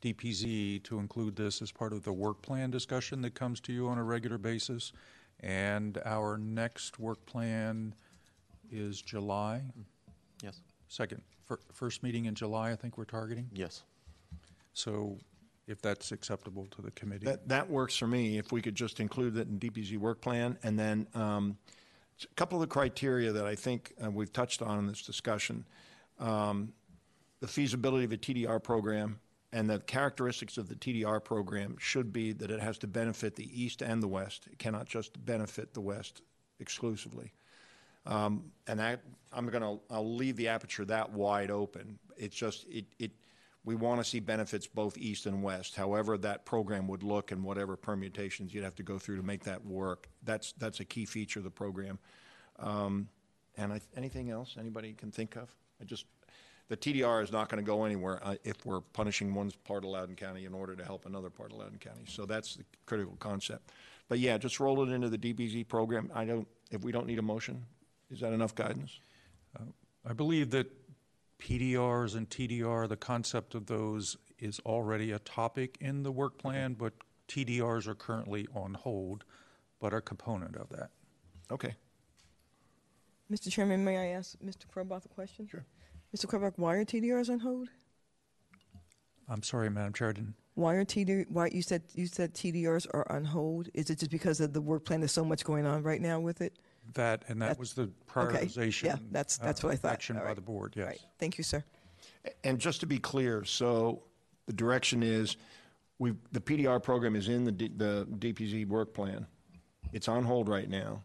DPZ 0.01 0.83
to 0.83 0.99
include 0.99 1.35
this 1.35 1.61
as 1.61 1.71
part 1.71 1.93
of 1.93 2.03
the 2.03 2.13
work 2.13 2.41
plan 2.41 2.69
discussion 2.71 3.21
that 3.21 3.33
comes 3.33 3.59
to 3.61 3.73
you 3.73 3.87
on 3.87 3.97
a 3.97 4.03
regular 4.03 4.37
basis. 4.37 4.91
And 5.39 5.99
our 6.05 6.37
next 6.37 6.99
work 6.99 7.25
plan 7.25 7.95
is 8.71 9.01
July 9.01 9.63
Yes. 10.43 10.59
2nd. 10.89 11.21
Fir- 11.45 11.59
First 11.73 12.03
meeting 12.03 12.25
in 12.25 12.35
July, 12.35 12.71
I 12.71 12.75
think 12.75 12.97
we're 12.97 13.05
targeting. 13.05 13.49
Yes. 13.53 13.83
So 14.73 15.17
if 15.67 15.81
that's 15.81 16.11
acceptable 16.11 16.67
to 16.71 16.81
the 16.81 16.91
committee. 16.91 17.25
That, 17.25 17.47
that 17.47 17.69
works 17.69 17.95
for 17.97 18.07
me, 18.07 18.37
if 18.37 18.51
we 18.51 18.61
could 18.61 18.75
just 18.75 18.99
include 18.99 19.35
that 19.35 19.47
in 19.47 19.59
DPZ 19.59 19.97
work 19.97 20.21
plan. 20.21 20.57
And 20.63 20.77
then 20.77 21.07
um, 21.15 21.57
a 22.25 22.35
couple 22.35 22.61
of 22.61 22.61
the 22.61 22.73
criteria 22.73 23.31
that 23.31 23.45
I 23.45 23.55
think 23.55 23.93
uh, 24.03 24.11
we've 24.11 24.31
touched 24.33 24.61
on 24.61 24.79
in 24.79 24.87
this 24.87 25.01
discussion. 25.01 25.65
Um, 26.19 26.73
The 27.39 27.47
feasibility 27.47 28.05
of 28.05 28.11
a 28.11 28.17
TDR 28.17 28.61
program 28.61 29.19
and 29.51 29.69
the 29.69 29.79
characteristics 29.79 30.57
of 30.57 30.69
the 30.69 30.75
TDR 30.75 31.23
program 31.23 31.75
should 31.79 32.13
be 32.13 32.33
that 32.33 32.51
it 32.51 32.59
has 32.59 32.77
to 32.79 32.87
benefit 32.87 33.35
the 33.35 33.49
East 33.63 33.81
and 33.81 34.01
the 34.01 34.07
West. 34.07 34.47
It 34.51 34.59
cannot 34.59 34.85
just 34.85 35.23
benefit 35.25 35.73
the 35.73 35.81
West 35.81 36.21
exclusively. 36.59 37.33
Um, 38.05 38.51
And 38.67 38.79
that, 38.79 39.01
I'm 39.33 39.47
going 39.47 39.63
to, 39.63 39.79
I'll 39.89 40.15
leave 40.15 40.35
the 40.35 40.47
aperture 40.47 40.85
that 40.85 41.11
wide 41.11 41.51
open. 41.51 41.99
It's 42.17 42.35
just, 42.35 42.65
it, 42.69 42.85
it, 42.99 43.11
we 43.63 43.75
want 43.75 44.01
to 44.01 44.03
see 44.03 44.19
benefits 44.19 44.65
both 44.67 44.97
east 44.97 45.25
and 45.25 45.43
west. 45.43 45.75
However 45.75 46.17
that 46.19 46.45
program 46.45 46.87
would 46.87 47.03
look 47.03 47.31
and 47.31 47.43
whatever 47.43 47.75
permutations 47.75 48.53
you'd 48.53 48.63
have 48.63 48.75
to 48.75 48.83
go 48.83 48.97
through 48.97 49.17
to 49.17 49.23
make 49.23 49.43
that 49.43 49.63
work. 49.65 50.09
That's, 50.23 50.53
that's 50.53 50.79
a 50.79 50.85
key 50.85 51.05
feature 51.05 51.39
of 51.39 51.43
the 51.43 51.51
program. 51.51 51.99
Um, 52.59 53.09
And 53.57 53.73
I, 53.73 53.81
anything 53.95 54.29
else 54.31 54.55
anybody 54.57 54.93
can 54.93 55.11
think 55.11 55.35
of? 55.35 55.53
I 55.79 55.83
just, 55.83 56.05
the 56.69 56.77
TDR 56.77 57.21
is 57.21 57.31
not 57.31 57.49
going 57.49 57.63
to 57.63 57.65
go 57.65 57.83
anywhere 57.83 58.19
uh, 58.23 58.35
if 58.43 58.65
we're 58.65 58.81
punishing 58.81 59.33
one 59.33 59.51
part 59.65 59.83
of 59.83 59.89
Loudoun 59.91 60.15
County 60.15 60.45
in 60.45 60.53
order 60.53 60.75
to 60.75 60.83
help 60.85 61.05
another 61.05 61.29
part 61.29 61.51
of 61.51 61.57
Loudoun 61.57 61.79
County. 61.79 62.05
So 62.07 62.25
that's 62.25 62.55
the 62.55 62.63
critical 62.85 63.15
concept. 63.19 63.71
But 64.07 64.19
yeah, 64.19 64.37
just 64.37 64.59
roll 64.59 64.81
it 64.83 64.91
into 64.91 65.09
the 65.09 65.17
DPZ 65.17 65.67
program. 65.67 66.09
I 66.15 66.25
don't, 66.25 66.47
if 66.71 66.81
we 66.83 66.91
don't 66.91 67.07
need 67.07 67.19
a 67.19 67.21
motion, 67.21 67.65
is 68.09 68.21
that 68.21 68.33
enough 68.33 68.55
guidance? 68.55 68.99
I 70.09 70.13
believe 70.13 70.49
that 70.51 70.80
PDRs 71.41 72.15
and 72.15 72.29
TDR, 72.29 72.87
the 72.87 72.95
concept 72.95 73.55
of 73.55 73.65
those 73.65 74.15
is 74.39 74.59
already 74.65 75.11
a 75.11 75.19
topic 75.19 75.77
in 75.81 76.03
the 76.03 76.11
work 76.11 76.37
plan, 76.37 76.75
but 76.75 76.93
TDRs 77.27 77.87
are 77.87 77.95
currently 77.95 78.47
on 78.53 78.75
hold, 78.75 79.23
but 79.79 79.93
are 79.93 79.97
a 79.97 80.01
component 80.01 80.55
of 80.55 80.69
that. 80.69 80.91
Okay. 81.51 81.75
Mr. 83.31 83.51
Chairman, 83.51 83.83
may 83.83 83.97
I 83.97 84.17
ask 84.17 84.37
Mr. 84.39 84.65
Kroboth 84.73 85.05
a 85.05 85.09
question? 85.09 85.47
Sure. 85.47 85.65
Mr. 86.15 86.27
Kroboth, 86.27 86.53
why 86.57 86.75
are 86.75 86.85
TDRs 86.85 87.29
on 87.29 87.39
hold? 87.39 87.69
I'm 89.27 89.41
sorry, 89.41 89.69
Madam 89.69 89.93
Chair, 89.93 90.09
I 90.09 90.13
didn't. 90.13 90.35
Why 90.55 90.75
are 90.75 90.85
TD, 90.85 91.25
why, 91.29 91.47
you 91.47 91.61
said, 91.61 91.83
you 91.95 92.05
said 92.05 92.35
TDRs 92.35 92.85
are 92.93 93.09
on 93.11 93.25
hold? 93.25 93.69
Is 93.73 93.89
it 93.89 93.99
just 93.99 94.11
because 94.11 94.41
of 94.41 94.53
the 94.53 94.61
work 94.61 94.85
plan, 94.85 94.99
there's 94.99 95.13
so 95.13 95.25
much 95.25 95.43
going 95.43 95.65
on 95.65 95.81
right 95.81 96.01
now 96.01 96.19
with 96.19 96.41
it? 96.41 96.59
That, 96.93 97.23
and 97.27 97.41
that 97.41 97.49
That- 97.49 97.59
was 97.59 97.73
the 97.73 97.83
Okay, 97.83 97.91
prioritization. 98.45 98.83
yeah, 98.83 98.97
that's- 99.11 99.37
that's 99.37 99.63
uh, 99.63 99.67
what 99.67 99.73
I 99.73 99.77
thought. 99.77 99.93
Action 99.93 100.17
All 100.17 100.23
by 100.23 100.27
right. 100.29 100.35
the 100.35 100.41
board, 100.41 100.73
yes. 100.75 100.87
Right, 100.87 101.01
thank 101.19 101.37
you, 101.37 101.43
sir. 101.43 101.63
And 102.43 102.59
just 102.59 102.79
to 102.81 102.85
be 102.85 102.99
clear, 102.99 103.43
so 103.45 104.03
the 104.47 104.53
direction 104.53 105.01
is, 105.03 105.37
we, 105.99 106.15
the 106.31 106.41
PDR 106.41 106.79
program 106.81 107.15
is 107.15 107.29
in 107.29 107.45
the, 107.45 107.51
D- 107.51 107.71
the 107.75 108.07
DPZ 108.19 108.67
work 108.67 108.93
plan. 108.93 109.25
It's 109.93 110.07
on 110.07 110.23
hold 110.23 110.49
right 110.49 110.69
now. 110.69 111.03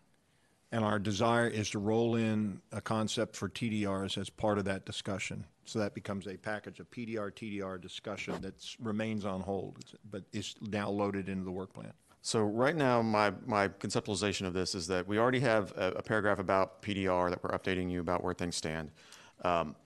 And 0.72 0.84
our 0.84 0.98
desire 0.98 1.46
is 1.46 1.70
to 1.70 1.78
roll 1.78 2.16
in 2.16 2.60
a 2.72 2.80
concept 2.80 3.36
for 3.36 3.48
TDRs 3.48 4.18
as 4.18 4.28
part 4.28 4.58
of 4.58 4.64
that 4.64 4.84
discussion. 4.84 5.46
So 5.64 5.78
that 5.78 5.94
becomes 5.94 6.26
a 6.26 6.36
package 6.36 6.80
of 6.80 6.90
PDR, 6.90 7.30
TDR 7.30 7.78
discussion 7.80 8.40
that 8.42 8.54
remains 8.80 9.24
on 9.24 9.40
hold, 9.40 9.78
but 10.10 10.24
is 10.32 10.54
now 10.60 10.90
loaded 10.90 11.28
into 11.28 11.44
the 11.44 11.52
work 11.52 11.72
plan. 11.72 11.92
So 12.26 12.42
right 12.42 12.74
now, 12.74 13.02
my, 13.02 13.32
my 13.46 13.68
conceptualization 13.68 14.48
of 14.48 14.52
this 14.52 14.74
is 14.74 14.88
that 14.88 15.06
we 15.06 15.16
already 15.16 15.38
have 15.38 15.70
a, 15.76 15.92
a 15.98 16.02
paragraph 16.02 16.40
about 16.40 16.82
PDR 16.82 17.30
that 17.30 17.40
we're 17.40 17.56
updating 17.56 17.88
you 17.88 18.00
about 18.00 18.24
where 18.24 18.34
things 18.34 18.56
stand. 18.56 18.90
Um, 19.44 19.76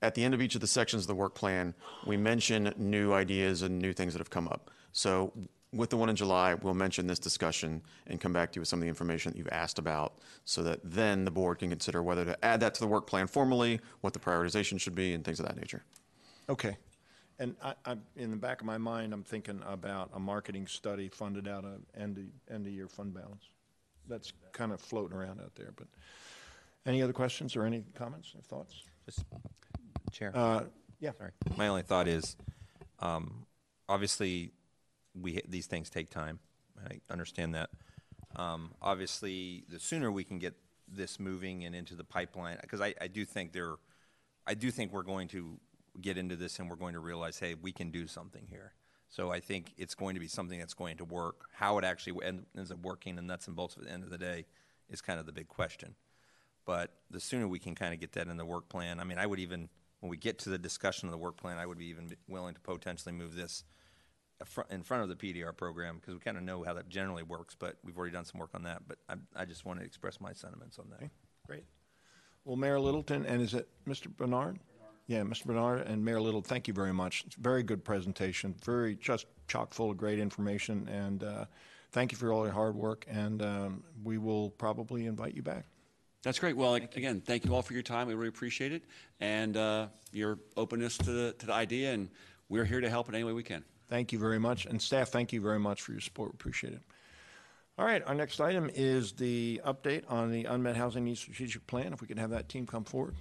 at 0.00 0.14
the 0.14 0.22
end 0.22 0.32
of 0.32 0.40
each 0.40 0.54
of 0.54 0.60
the 0.60 0.68
sections 0.68 1.02
of 1.02 1.06
the 1.08 1.16
work 1.16 1.34
plan, 1.34 1.74
we 2.06 2.16
mention 2.16 2.72
new 2.76 3.12
ideas 3.12 3.62
and 3.62 3.80
new 3.80 3.92
things 3.92 4.12
that 4.12 4.20
have 4.20 4.30
come 4.30 4.46
up. 4.46 4.70
So 4.92 5.32
with 5.72 5.90
the 5.90 5.96
one 5.96 6.08
in 6.08 6.14
July, 6.14 6.54
we'll 6.54 6.72
mention 6.72 7.08
this 7.08 7.18
discussion 7.18 7.82
and 8.06 8.20
come 8.20 8.32
back 8.32 8.52
to 8.52 8.58
you 8.58 8.60
with 8.60 8.68
some 8.68 8.78
of 8.78 8.82
the 8.82 8.88
information 8.88 9.32
that 9.32 9.36
you've 9.36 9.48
asked 9.48 9.80
about 9.80 10.20
so 10.44 10.62
that 10.62 10.78
then 10.84 11.24
the 11.24 11.32
board 11.32 11.58
can 11.58 11.68
consider 11.68 12.00
whether 12.00 12.24
to 12.24 12.44
add 12.44 12.60
that 12.60 12.74
to 12.74 12.80
the 12.80 12.86
work 12.86 13.08
plan 13.08 13.26
formally, 13.26 13.80
what 14.02 14.12
the 14.12 14.20
prioritization 14.20 14.80
should 14.80 14.94
be, 14.94 15.14
and 15.14 15.24
things 15.24 15.40
of 15.40 15.46
that 15.46 15.56
nature. 15.56 15.82
Okay. 16.48 16.76
And 17.40 17.56
I, 17.64 17.74
I, 17.84 17.96
in 18.16 18.30
the 18.30 18.36
back 18.36 18.60
of 18.60 18.66
my 18.66 18.78
mind, 18.78 19.12
I'm 19.12 19.24
thinking 19.24 19.60
about 19.66 20.10
a 20.14 20.20
marketing 20.20 20.68
study 20.68 21.08
funded 21.08 21.48
out 21.48 21.64
of 21.64 21.80
end 21.98 22.18
of, 22.18 22.54
end 22.54 22.66
of 22.66 22.72
year 22.72 22.86
fund 22.86 23.14
balance. 23.14 23.48
That's 24.08 24.32
kind 24.52 24.72
of 24.72 24.80
floating 24.80 25.16
around 25.16 25.40
out 25.40 25.56
there, 25.56 25.72
but 25.74 25.88
any 26.86 27.02
other 27.02 27.12
questions 27.12 27.56
or 27.56 27.64
any 27.64 27.82
comments 27.94 28.34
or 28.36 28.42
thoughts? 28.42 28.74
Just, 29.06 29.24
Chair. 30.12 30.32
Uh, 30.34 30.64
yeah. 31.00 31.12
Sorry. 31.16 31.30
My 31.56 31.66
only 31.68 31.82
thought 31.82 32.06
is, 32.06 32.36
Um, 33.00 33.46
obviously, 33.88 34.52
we 35.14 35.40
these 35.48 35.66
things 35.66 35.90
take 35.90 36.10
time. 36.10 36.38
I 36.86 37.00
understand 37.10 37.54
that. 37.54 37.70
Um, 38.36 38.72
obviously, 38.80 39.64
the 39.68 39.80
sooner 39.80 40.12
we 40.12 40.24
can 40.24 40.38
get 40.38 40.54
this 40.86 41.18
moving 41.18 41.64
and 41.64 41.74
into 41.74 41.94
the 41.94 42.04
pipeline, 42.04 42.58
because 42.60 42.80
I, 42.80 42.94
I 43.00 43.08
do 43.08 43.24
think 43.24 43.52
there, 43.52 43.74
I 44.46 44.54
do 44.54 44.70
think 44.70 44.92
we're 44.92 45.02
going 45.02 45.28
to 45.28 45.58
get 46.00 46.18
into 46.18 46.36
this 46.36 46.58
and 46.58 46.68
we're 46.68 46.76
going 46.76 46.94
to 46.94 47.00
realize, 47.00 47.38
hey, 47.38 47.54
we 47.54 47.72
can 47.72 47.90
do 47.90 48.06
something 48.06 48.46
here. 48.48 48.72
So 49.08 49.30
I 49.32 49.40
think 49.40 49.72
it's 49.76 49.94
going 49.94 50.14
to 50.14 50.20
be 50.20 50.28
something 50.28 50.58
that's 50.58 50.74
going 50.74 50.96
to 50.98 51.04
work. 51.04 51.46
How 51.52 51.78
it 51.78 51.84
actually 51.84 52.24
ends 52.24 52.70
up 52.70 52.78
working 52.82 53.18
and 53.18 53.26
nuts 53.26 53.48
and 53.48 53.56
bolts 53.56 53.76
at 53.76 53.84
the 53.84 53.90
end 53.90 54.04
of 54.04 54.10
the 54.10 54.18
day 54.18 54.46
is 54.88 55.00
kind 55.00 55.18
of 55.18 55.26
the 55.26 55.32
big 55.32 55.48
question. 55.48 55.96
But 56.64 56.92
the 57.10 57.18
sooner 57.18 57.48
we 57.48 57.58
can 57.58 57.74
kind 57.74 57.92
of 57.92 57.98
get 57.98 58.12
that 58.12 58.28
in 58.28 58.36
the 58.36 58.44
work 58.44 58.68
plan, 58.68 59.00
I 59.00 59.04
mean, 59.04 59.18
I 59.18 59.26
would 59.26 59.40
even, 59.40 59.68
when 59.98 60.10
we 60.10 60.16
get 60.16 60.38
to 60.40 60.50
the 60.50 60.58
discussion 60.58 61.08
of 61.08 61.12
the 61.12 61.18
work 61.18 61.36
plan, 61.36 61.58
I 61.58 61.66
would 61.66 61.78
be 61.78 61.86
even 61.86 62.14
willing 62.28 62.54
to 62.54 62.60
potentially 62.60 63.12
move 63.12 63.34
this 63.34 63.64
in 64.70 64.82
front 64.82 65.02
of 65.02 65.08
the 65.08 65.16
PDR 65.16 65.56
program 65.56 65.96
because 65.96 66.14
we 66.14 66.20
kind 66.20 66.36
of 66.36 66.42
know 66.42 66.62
how 66.62 66.74
that 66.74 66.88
generally 66.88 67.22
works, 67.22 67.56
but 67.58 67.76
we've 67.84 67.98
already 67.98 68.12
done 68.12 68.24
some 68.24 68.38
work 68.38 68.50
on 68.54 68.62
that. 68.62 68.82
But 68.86 68.98
I, 69.08 69.14
I 69.34 69.44
just 69.44 69.64
want 69.64 69.80
to 69.80 69.84
express 69.84 70.20
my 70.20 70.32
sentiments 70.32 70.78
on 70.78 70.86
that. 70.90 71.10
Great. 71.46 71.64
Well, 72.44 72.56
Mayor 72.56 72.80
Littleton, 72.80 73.26
and 73.26 73.42
is 73.42 73.54
it 73.54 73.68
Mr. 73.86 74.08
Bernard? 74.08 74.58
Yeah, 75.10 75.22
Mr. 75.22 75.46
Bernard 75.46 75.88
and 75.88 76.04
Mayor 76.04 76.20
Little, 76.20 76.40
thank 76.40 76.68
you 76.68 76.72
very 76.72 76.92
much. 76.92 77.24
It's 77.26 77.34
a 77.34 77.40
very 77.40 77.64
good 77.64 77.82
presentation, 77.84 78.54
very 78.64 78.94
just 78.94 79.26
chock 79.48 79.74
full 79.74 79.90
of 79.90 79.96
great 79.96 80.20
information, 80.20 80.86
and 80.86 81.24
uh, 81.24 81.44
thank 81.90 82.12
you 82.12 82.16
for 82.16 82.32
all 82.32 82.44
your 82.44 82.54
hard 82.54 82.76
work, 82.76 83.06
and 83.10 83.42
um, 83.42 83.82
we 84.04 84.18
will 84.18 84.50
probably 84.50 85.06
invite 85.06 85.34
you 85.34 85.42
back. 85.42 85.64
That's 86.22 86.38
great. 86.38 86.56
Well, 86.56 86.76
again, 86.76 87.20
thank 87.22 87.44
you 87.44 87.52
all 87.52 87.62
for 87.62 87.72
your 87.72 87.82
time. 87.82 88.06
We 88.06 88.14
really 88.14 88.28
appreciate 88.28 88.70
it 88.70 88.84
and 89.18 89.56
uh, 89.56 89.88
your 90.12 90.38
openness 90.56 90.96
to 90.98 91.10
the, 91.10 91.32
to 91.40 91.46
the 91.46 91.54
idea, 91.54 91.92
and 91.92 92.08
we're 92.48 92.64
here 92.64 92.80
to 92.80 92.88
help 92.88 93.08
in 93.08 93.16
any 93.16 93.24
way 93.24 93.32
we 93.32 93.42
can. 93.42 93.64
Thank 93.88 94.12
you 94.12 94.20
very 94.20 94.38
much. 94.38 94.66
And 94.66 94.80
staff, 94.80 95.08
thank 95.08 95.32
you 95.32 95.40
very 95.40 95.58
much 95.58 95.82
for 95.82 95.90
your 95.90 96.02
support. 96.02 96.32
Appreciate 96.32 96.72
it. 96.72 96.82
All 97.76 97.84
right, 97.84 98.06
our 98.06 98.14
next 98.14 98.40
item 98.40 98.70
is 98.76 99.10
the 99.10 99.60
update 99.66 100.04
on 100.08 100.30
the 100.30 100.44
unmet 100.44 100.76
housing 100.76 101.02
needs 101.02 101.18
strategic 101.18 101.66
plan. 101.66 101.92
If 101.92 102.00
we 102.00 102.06
could 102.06 102.20
have 102.20 102.30
that 102.30 102.48
team 102.48 102.64
come 102.64 102.84
forward. 102.84 103.16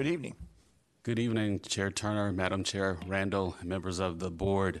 Good 0.00 0.06
evening. 0.06 0.36
Good 1.02 1.18
evening, 1.18 1.60
Chair 1.60 1.90
Turner, 1.90 2.32
Madam 2.32 2.64
Chair 2.64 2.96
Randall, 3.06 3.54
members 3.62 3.98
of 3.98 4.18
the 4.18 4.30
board. 4.30 4.80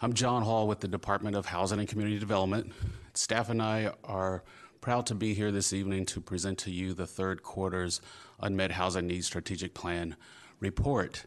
I'm 0.00 0.12
John 0.12 0.42
Hall 0.42 0.68
with 0.68 0.78
the 0.78 0.86
Department 0.86 1.34
of 1.34 1.46
Housing 1.46 1.80
and 1.80 1.88
Community 1.88 2.20
Development. 2.20 2.72
Staff 3.12 3.50
and 3.50 3.60
I 3.60 3.92
are 4.04 4.44
proud 4.80 5.06
to 5.06 5.16
be 5.16 5.34
here 5.34 5.50
this 5.50 5.72
evening 5.72 6.06
to 6.06 6.20
present 6.20 6.56
to 6.58 6.70
you 6.70 6.94
the 6.94 7.08
third 7.08 7.42
quarter's 7.42 8.00
Unmet 8.38 8.70
Housing 8.70 9.08
Needs 9.08 9.26
Strategic 9.26 9.74
Plan 9.74 10.14
report. 10.60 11.26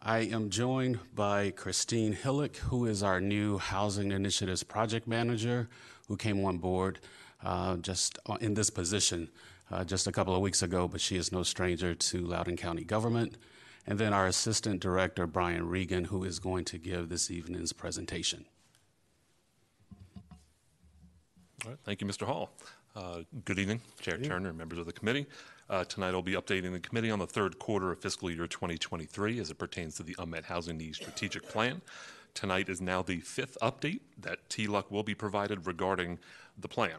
I 0.00 0.18
am 0.18 0.48
joined 0.48 1.00
by 1.12 1.50
Christine 1.50 2.14
Hillick, 2.14 2.58
who 2.58 2.86
is 2.86 3.02
our 3.02 3.20
new 3.20 3.58
Housing 3.58 4.12
Initiatives 4.12 4.62
Project 4.62 5.08
Manager, 5.08 5.68
who 6.06 6.16
came 6.16 6.44
on 6.44 6.58
board 6.58 7.00
uh, 7.42 7.78
just 7.78 8.20
in 8.40 8.54
this 8.54 8.70
position 8.70 9.28
uh, 9.70 9.84
just 9.84 10.06
a 10.06 10.12
couple 10.12 10.34
of 10.34 10.40
weeks 10.40 10.62
ago, 10.62 10.88
but 10.88 11.00
she 11.00 11.16
is 11.16 11.32
no 11.32 11.42
stranger 11.42 11.94
to 11.94 12.18
Loudoun 12.24 12.56
County 12.56 12.84
government. 12.84 13.36
And 13.86 13.98
then 13.98 14.12
our 14.12 14.26
Assistant 14.26 14.80
Director, 14.80 15.26
Brian 15.26 15.68
Regan, 15.68 16.04
who 16.04 16.24
is 16.24 16.38
going 16.38 16.64
to 16.66 16.78
give 16.78 17.08
this 17.08 17.30
evening's 17.30 17.72
presentation. 17.72 18.44
All 21.64 21.70
right, 21.70 21.78
thank 21.84 22.00
you, 22.00 22.06
Mr. 22.06 22.26
Hall. 22.26 22.50
Uh, 22.94 23.20
good 23.44 23.58
evening, 23.58 23.80
Chair 24.00 24.16
Turner 24.16 24.52
members 24.52 24.78
of 24.78 24.86
the 24.86 24.92
committee. 24.92 25.26
Uh, 25.68 25.84
tonight 25.84 26.14
I'll 26.14 26.22
be 26.22 26.32
updating 26.32 26.72
the 26.72 26.80
committee 26.80 27.10
on 27.10 27.18
the 27.18 27.26
third 27.26 27.58
quarter 27.58 27.92
of 27.92 28.00
fiscal 28.00 28.30
year 28.30 28.46
2023 28.46 29.38
as 29.38 29.50
it 29.50 29.58
pertains 29.58 29.96
to 29.96 30.02
the 30.02 30.16
Unmet 30.18 30.44
Housing 30.44 30.78
Needs 30.78 30.96
Strategic 30.96 31.46
Plan. 31.48 31.82
Tonight 32.34 32.68
is 32.68 32.80
now 32.80 33.02
the 33.02 33.20
fifth 33.20 33.58
update 33.60 34.00
that 34.18 34.48
TLUC 34.48 34.90
will 34.90 35.02
be 35.02 35.14
provided 35.14 35.66
regarding 35.66 36.18
the 36.58 36.68
plan. 36.68 36.96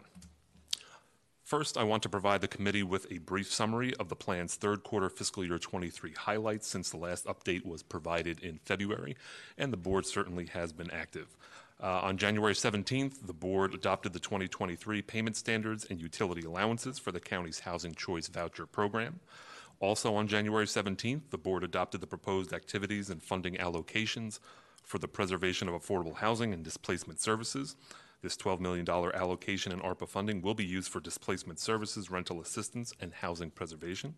First, 1.48 1.78
I 1.78 1.84
want 1.86 2.03
to 2.03 2.10
provide 2.10 2.41
the 2.41 2.49
committee 2.49 2.84
with 2.84 3.10
a 3.10 3.19
brief 3.19 3.49
summary 3.49 3.95
of 4.02 4.10
the 4.10 4.18
plan's 4.18 4.56
third 4.56 4.84
quarter 4.84 5.10
fiscal 5.10 5.45
year 5.45 5.57
23 5.57 6.11
highlights 6.11 6.68
since 6.68 6.90
the 6.90 6.98
last 6.98 7.26
update 7.26 7.64
was 7.64 7.84
provided 7.84 8.41
in 8.41 8.60
February, 8.65 9.15
and 9.57 9.72
the 9.72 9.78
board 9.78 10.06
certainly 10.06 10.48
has 10.48 10.74
been 10.74 10.91
active. 10.91 11.38
Uh, 11.82 12.02
on 12.02 12.18
January 12.18 12.53
17th, 12.53 13.26
the 13.26 13.32
board 13.32 13.74
adopted 13.74 14.11
the 14.11 14.19
2023 14.19 15.02
payment 15.03 15.38
standards 15.38 15.86
and 15.90 16.02
utility 16.02 16.41
allowances 16.41 16.99
for 16.99 17.14
the 17.14 17.19
county's 17.22 17.61
Housing 17.61 17.95
Choice 17.95 18.28
Voucher 18.28 18.65
Program. 18.65 19.22
Also 19.80 20.15
on 20.15 20.28
January 20.28 20.65
17th, 20.65 21.30
the 21.30 21.38
board 21.38 21.64
adopted 21.64 22.02
the 22.02 22.07
proposed 22.07 22.52
activities 22.52 23.10
and 23.10 23.24
funding 23.24 23.56
allocations 23.56 24.41
for 24.84 24.99
the 24.99 25.07
preservation 25.07 25.69
of 25.69 25.82
affordable 25.82 26.18
housing 26.18 26.52
and 26.52 26.65
displacement 26.65 27.22
services. 27.22 27.78
This 28.22 28.38
$12 28.38 28.60
million 28.60 28.89
allocation 28.89 29.72
in 29.72 29.80
ARPA 29.80 30.07
funding 30.07 30.41
will 30.41 30.56
be 30.56 30.65
used 30.65 30.91
for 30.91 30.99
displacement 30.99 31.60
services, 31.60 32.10
rental 32.10 32.41
assistance, 32.41 32.94
and 32.99 33.14
housing 33.14 33.52
preservation. 33.52 34.15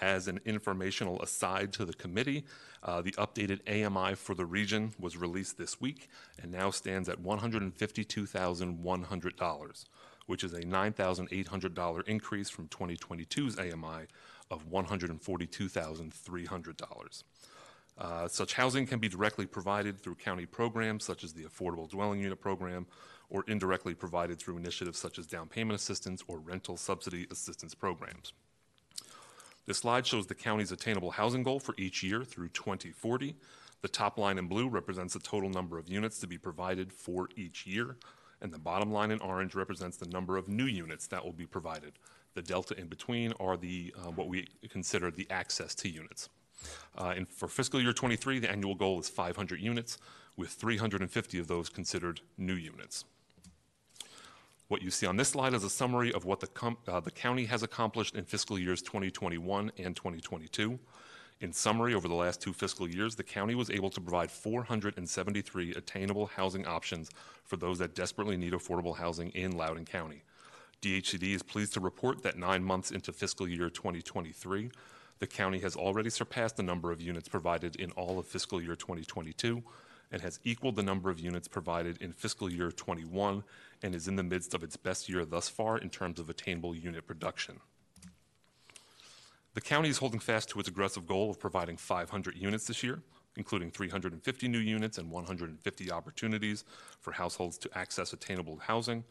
As 0.00 0.28
an 0.28 0.38
informational 0.44 1.20
aside 1.20 1.72
to 1.74 1.84
the 1.84 1.92
committee, 1.92 2.44
uh, 2.82 3.02
the 3.02 3.12
updated 3.12 3.60
AMI 3.68 4.14
for 4.14 4.34
the 4.34 4.46
region 4.46 4.94
was 4.98 5.16
released 5.16 5.58
this 5.58 5.80
week 5.80 6.08
and 6.40 6.50
now 6.52 6.70
stands 6.70 7.08
at 7.08 7.22
$152,100, 7.22 9.84
which 10.26 10.44
is 10.44 10.52
a 10.52 10.62
$9,800 10.62 12.08
increase 12.08 12.48
from 12.48 12.68
2022's 12.68 13.58
AMI 13.58 14.06
of 14.50 14.70
$142,300. 14.70 17.24
Uh, 17.98 18.28
Such 18.28 18.54
housing 18.54 18.86
can 18.86 18.98
be 18.98 19.08
directly 19.08 19.44
provided 19.44 20.00
through 20.00 20.14
county 20.14 20.46
programs 20.46 21.04
such 21.04 21.22
as 21.22 21.34
the 21.34 21.44
Affordable 21.44 21.86
Dwelling 21.88 22.20
Unit 22.20 22.40
Program, 22.40 22.86
or 23.30 23.44
indirectly 23.46 23.94
provided 23.94 24.38
through 24.38 24.56
initiatives 24.56 24.98
such 24.98 25.18
as 25.18 25.26
down 25.26 25.48
payment 25.48 25.80
assistance 25.80 26.22
or 26.26 26.38
rental 26.38 26.76
subsidy 26.76 27.26
assistance 27.30 27.74
programs. 27.74 28.32
This 29.66 29.78
slide 29.78 30.06
shows 30.06 30.26
the 30.26 30.34
county's 30.34 30.72
attainable 30.72 31.12
housing 31.12 31.42
goal 31.42 31.60
for 31.60 31.74
each 31.78 32.02
year 32.02 32.24
through 32.24 32.48
2040. 32.48 33.36
The 33.82 33.88
top 33.88 34.18
line 34.18 34.36
in 34.36 34.48
blue 34.48 34.68
represents 34.68 35.14
the 35.14 35.20
total 35.20 35.48
number 35.48 35.78
of 35.78 35.88
units 35.88 36.18
to 36.20 36.26
be 36.26 36.38
provided 36.38 36.92
for 36.92 37.28
each 37.36 37.66
year, 37.66 37.96
and 38.40 38.52
the 38.52 38.58
bottom 38.58 38.92
line 38.92 39.10
in 39.10 39.20
orange 39.20 39.54
represents 39.54 39.96
the 39.96 40.08
number 40.08 40.36
of 40.36 40.48
new 40.48 40.64
units 40.64 41.06
that 41.06 41.24
will 41.24 41.32
be 41.32 41.46
provided. 41.46 41.92
The 42.34 42.42
delta 42.42 42.78
in 42.78 42.88
between 42.88 43.32
are 43.38 43.56
the, 43.56 43.94
uh, 43.96 44.10
what 44.10 44.28
we 44.28 44.48
consider 44.68 45.10
the 45.10 45.26
access 45.30 45.74
to 45.76 45.88
units. 45.88 46.28
Uh, 46.96 47.14
and 47.16 47.28
for 47.28 47.48
fiscal 47.48 47.80
year 47.80 47.92
23, 47.92 48.38
the 48.38 48.50
annual 48.50 48.74
goal 48.74 49.00
is 49.00 49.08
500 49.08 49.60
units, 49.60 49.98
with 50.36 50.50
350 50.50 51.38
of 51.38 51.48
those 51.48 51.68
considered 51.68 52.20
new 52.36 52.54
units. 52.54 53.04
What 54.70 54.82
you 54.82 54.92
see 54.92 55.04
on 55.04 55.16
this 55.16 55.30
slide 55.30 55.52
is 55.52 55.64
a 55.64 55.68
summary 55.68 56.12
of 56.12 56.24
what 56.24 56.38
the, 56.38 56.76
uh, 56.86 57.00
the 57.00 57.10
county 57.10 57.46
has 57.46 57.64
accomplished 57.64 58.14
in 58.14 58.24
fiscal 58.24 58.56
years 58.56 58.80
2021 58.82 59.72
and 59.76 59.96
2022. 59.96 60.78
In 61.40 61.52
summary, 61.52 61.92
over 61.92 62.06
the 62.06 62.14
last 62.14 62.40
two 62.40 62.52
fiscal 62.52 62.88
years, 62.88 63.16
the 63.16 63.24
county 63.24 63.56
was 63.56 63.68
able 63.68 63.90
to 63.90 64.00
provide 64.00 64.30
473 64.30 65.74
attainable 65.74 66.26
housing 66.26 66.68
options 66.68 67.10
for 67.42 67.56
those 67.56 67.80
that 67.80 67.96
desperately 67.96 68.36
need 68.36 68.52
affordable 68.52 68.96
housing 68.96 69.30
in 69.30 69.56
Loudoun 69.56 69.86
County. 69.86 70.22
DHCD 70.82 71.34
is 71.34 71.42
pleased 71.42 71.74
to 71.74 71.80
report 71.80 72.22
that 72.22 72.38
nine 72.38 72.62
months 72.62 72.92
into 72.92 73.12
fiscal 73.12 73.48
year 73.48 73.70
2023, 73.70 74.70
the 75.18 75.26
county 75.26 75.58
has 75.58 75.74
already 75.74 76.10
surpassed 76.10 76.56
the 76.56 76.62
number 76.62 76.92
of 76.92 77.00
units 77.00 77.28
provided 77.28 77.74
in 77.74 77.90
all 77.92 78.20
of 78.20 78.26
fiscal 78.28 78.62
year 78.62 78.76
2022 78.76 79.64
and 80.12 80.22
has 80.22 80.40
equaled 80.44 80.76
the 80.76 80.82
number 80.82 81.10
of 81.10 81.20
units 81.20 81.48
provided 81.48 82.00
in 82.00 82.12
fiscal 82.12 82.50
year 82.50 82.70
21 82.70 83.42
and 83.82 83.94
is 83.94 84.08
in 84.08 84.16
the 84.16 84.22
midst 84.22 84.54
of 84.54 84.62
its 84.62 84.76
best 84.76 85.08
year 85.08 85.24
thus 85.24 85.48
far 85.48 85.78
in 85.78 85.90
terms 85.90 86.18
of 86.18 86.28
attainable 86.28 86.74
unit 86.74 87.06
production. 87.06 87.60
The 89.54 89.60
county 89.60 89.88
is 89.88 89.98
holding 89.98 90.20
fast 90.20 90.48
to 90.50 90.60
its 90.60 90.68
aggressive 90.68 91.06
goal 91.06 91.30
of 91.30 91.40
providing 91.40 91.76
500 91.76 92.36
units 92.36 92.66
this 92.66 92.84
year, 92.84 93.02
including 93.36 93.70
350 93.70 94.48
new 94.48 94.58
units 94.58 94.98
and 94.98 95.10
150 95.10 95.90
opportunities 95.90 96.64
for 97.00 97.12
households 97.12 97.58
to 97.58 97.78
access 97.78 98.12
attainable 98.12 98.58
housing. 98.58 99.04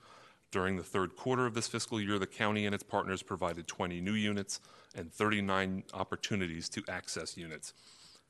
During 0.52 0.78
the 0.78 0.84
third 0.84 1.16
quarter 1.16 1.46
of 1.46 1.54
this 1.54 1.68
fiscal 1.68 2.00
year, 2.00 2.18
the 2.18 2.26
county 2.26 2.66
and 2.66 2.74
its 2.74 2.84
partners 2.84 3.22
provided 3.22 3.68
20 3.68 4.02
new 4.02 4.14
units 4.14 4.62
and 4.96 5.12
39 5.12 5.84
opportunities 5.94 6.70
to 6.70 6.84
access 6.88 7.38
units. 7.38 7.74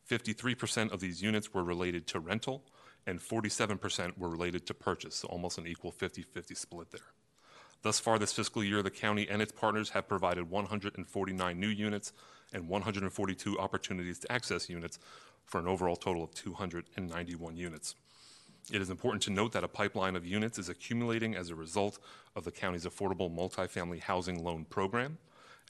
53% 0.09 0.91
of 0.91 0.99
these 0.99 1.21
units 1.21 1.53
were 1.53 1.63
related 1.63 2.07
to 2.07 2.19
rental, 2.19 2.63
and 3.07 3.19
47% 3.19 4.17
were 4.17 4.29
related 4.29 4.65
to 4.67 4.73
purchase, 4.73 5.15
so 5.15 5.27
almost 5.27 5.57
an 5.57 5.67
equal 5.67 5.91
50 5.91 6.21
50 6.21 6.55
split 6.55 6.91
there. 6.91 7.13
Thus 7.81 7.99
far 7.99 8.19
this 8.19 8.33
fiscal 8.33 8.63
year, 8.63 8.83
the 8.83 8.91
county 8.91 9.27
and 9.29 9.41
its 9.41 9.53
partners 9.53 9.91
have 9.91 10.07
provided 10.07 10.49
149 10.49 11.59
new 11.59 11.67
units 11.67 12.11
and 12.51 12.67
142 12.67 13.57
opportunities 13.57 14.19
to 14.19 14.31
access 14.31 14.69
units 14.69 14.99
for 15.45 15.59
an 15.59 15.67
overall 15.67 15.95
total 15.95 16.23
of 16.23 16.33
291 16.33 17.55
units. 17.55 17.95
It 18.71 18.81
is 18.81 18.89
important 18.89 19.23
to 19.23 19.31
note 19.31 19.53
that 19.53 19.63
a 19.63 19.67
pipeline 19.67 20.15
of 20.15 20.25
units 20.25 20.59
is 20.59 20.69
accumulating 20.69 21.35
as 21.35 21.49
a 21.49 21.55
result 21.55 21.99
of 22.35 22.43
the 22.43 22.51
county's 22.51 22.85
affordable 22.85 23.33
multifamily 23.33 24.01
housing 24.01 24.43
loan 24.43 24.65
program. 24.65 25.17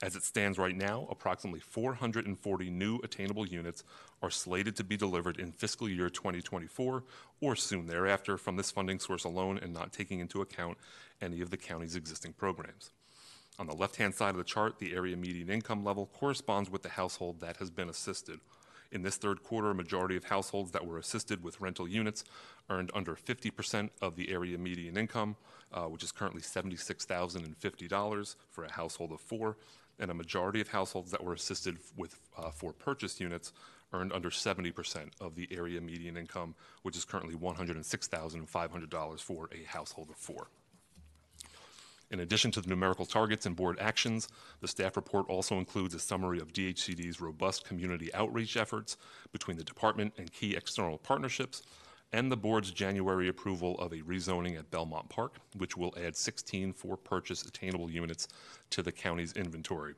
As 0.01 0.15
it 0.15 0.23
stands 0.23 0.57
right 0.57 0.75
now, 0.75 1.07
approximately 1.09 1.59
440 1.59 2.69
new 2.69 2.99
attainable 3.03 3.45
units 3.45 3.83
are 4.21 4.29
slated 4.29 4.75
to 4.75 4.83
be 4.83 4.97
delivered 4.97 5.39
in 5.39 5.51
fiscal 5.51 5.87
year 5.87 6.09
2024 6.09 7.03
or 7.41 7.55
soon 7.55 7.87
thereafter 7.87 8.37
from 8.37 8.57
this 8.57 8.71
funding 8.71 8.99
source 8.99 9.23
alone 9.23 9.59
and 9.61 9.73
not 9.73 9.93
taking 9.93 10.19
into 10.19 10.41
account 10.41 10.77
any 11.21 11.41
of 11.41 11.49
the 11.49 11.57
county's 11.57 11.95
existing 11.95 12.33
programs. 12.33 12.91
On 13.57 13.67
the 13.67 13.75
left-hand 13.75 14.15
side 14.15 14.31
of 14.31 14.37
the 14.37 14.43
chart, 14.43 14.79
the 14.79 14.93
area 14.93 15.17
median 15.17 15.49
income 15.49 15.83
level 15.83 16.09
corresponds 16.13 16.69
with 16.69 16.81
the 16.81 16.89
household 16.89 17.41
that 17.41 17.57
has 17.57 17.69
been 17.69 17.89
assisted. 17.89 18.39
In 18.91 19.03
this 19.03 19.17
third 19.17 19.43
quarter, 19.43 19.69
a 19.69 19.75
majority 19.75 20.15
of 20.15 20.23
households 20.23 20.71
that 20.71 20.87
were 20.87 20.97
assisted 20.97 21.43
with 21.43 21.61
rental 21.61 21.87
units 21.87 22.23
earned 22.69 22.89
under 22.95 23.15
50% 23.15 23.89
of 24.01 24.15
the 24.15 24.31
area 24.31 24.57
median 24.57 24.97
income, 24.97 25.35
uh, 25.71 25.83
which 25.83 26.03
is 26.03 26.11
currently 26.11 26.41
$76,050 26.41 28.35
for 28.49 28.63
a 28.63 28.71
household 28.71 29.11
of 29.11 29.21
four, 29.21 29.57
and 29.99 30.09
a 30.09 30.13
majority 30.13 30.61
of 30.61 30.69
households 30.69 31.11
that 31.11 31.23
were 31.23 31.33
assisted 31.33 31.77
with 31.97 32.17
uh, 32.37 32.49
for 32.49 32.73
purchase 32.73 33.19
units 33.19 33.51
earned 33.93 34.13
under 34.13 34.29
70% 34.29 35.09
of 35.19 35.35
the 35.35 35.47
area 35.51 35.81
median 35.81 36.17
income, 36.17 36.55
which 36.83 36.97
is 36.97 37.05
currently 37.05 37.35
$106,500 37.35 39.19
for 39.19 39.49
a 39.51 39.63
household 39.65 40.09
of 40.09 40.15
four. 40.15 40.47
In 42.11 42.21
addition 42.21 42.49
to 42.51 42.61
the 42.61 42.69
numerical 42.69 43.05
targets 43.05 43.45
and 43.45 43.55
board 43.55 43.77
actions, 43.79 44.27
the 44.61 44.67
staff 44.67 44.95
report 44.95 45.29
also 45.29 45.59
includes 45.59 45.93
a 45.93 45.99
summary 45.99 46.39
of 46.39 46.51
DHCD's 46.51 47.21
robust 47.21 47.65
community 47.65 48.11
outreach 48.15 48.57
efforts 48.57 48.97
between 49.31 49.57
the 49.57 49.63
department 49.63 50.13
and 50.17 50.31
key 50.31 50.55
external 50.55 50.97
partnerships, 50.97 51.61
and 52.11 52.31
the 52.31 52.37
board's 52.37 52.71
January 52.71 53.27
approval 53.27 53.77
of 53.79 53.93
a 53.93 54.01
rezoning 54.01 54.57
at 54.57 54.71
Belmont 54.71 55.07
Park, 55.09 55.35
which 55.57 55.77
will 55.77 55.93
add 56.03 56.15
16 56.15 56.73
for 56.73 56.97
purchase 56.97 57.43
attainable 57.43 57.91
units 57.91 58.27
to 58.71 58.81
the 58.81 58.91
county's 58.91 59.33
inventory. 59.33 59.93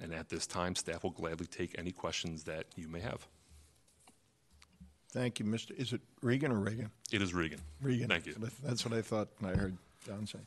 And 0.00 0.12
at 0.12 0.28
this 0.28 0.46
time, 0.46 0.74
staff 0.74 1.04
will 1.04 1.10
gladly 1.10 1.46
take 1.46 1.74
any 1.78 1.92
questions 1.92 2.44
that 2.44 2.66
you 2.76 2.88
may 2.88 3.00
have. 3.00 3.26
Thank 5.12 5.38
you, 5.38 5.44
Mr. 5.44 5.70
Is 5.78 5.92
it 5.92 6.00
Regan 6.22 6.50
or 6.50 6.58
Reagan? 6.58 6.90
It 7.12 7.22
is 7.22 7.32
Regan. 7.32 7.60
Regan. 7.80 8.08
Thank 8.08 8.26
you. 8.26 8.34
That's 8.64 8.84
what 8.84 8.92
I 8.92 9.00
thought 9.02 9.28
when 9.38 9.52
I 9.52 9.56
heard 9.56 9.76
John 10.04 10.26
say. 10.26 10.40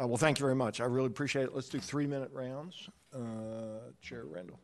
Uh, 0.00 0.08
well, 0.08 0.16
thank 0.16 0.38
you 0.40 0.44
very 0.44 0.56
much. 0.56 0.80
I 0.80 0.84
really 0.86 1.06
appreciate 1.06 1.44
it. 1.44 1.54
Let's 1.54 1.68
do 1.68 1.78
three-minute 1.78 2.30
rounds. 2.32 2.88
Uh, 3.14 3.18
Chair 4.00 4.24
Randall. 4.24 4.58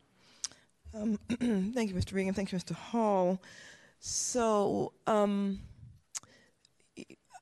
Thank 0.93 1.89
you, 1.89 1.95
Mr. 1.95 2.13
Regan. 2.15 2.33
Thank 2.33 2.51
you, 2.51 2.57
Mr. 2.57 2.71
Hall. 2.73 3.39
So, 3.99 4.91
um, 5.07 5.59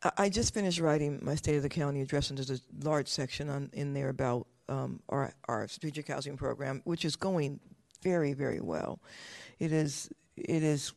I- 0.04 0.12
I 0.18 0.30
just 0.30 0.54
finished 0.54 0.80
writing 0.80 1.20
my 1.24 1.34
State 1.36 1.56
of 1.56 1.64
the 1.64 1.70
County 1.70 2.02
address, 2.02 2.30
and 2.30 2.38
there's 2.38 2.50
a 2.52 2.60
large 2.84 3.08
section 3.08 3.50
on, 3.50 3.70
in 3.74 3.94
there 3.94 4.10
about 4.10 4.48
um, 4.70 5.02
our, 5.10 5.34
our 5.48 5.68
strategic 5.68 6.08
housing 6.08 6.38
program, 6.38 6.82
which 6.84 7.06
is 7.06 7.16
going 7.16 7.60
very, 8.04 8.34
very 8.34 8.60
well. 8.62 9.00
It 9.60 9.72
is, 9.72 10.10
it 10.36 10.64
is 10.64 10.94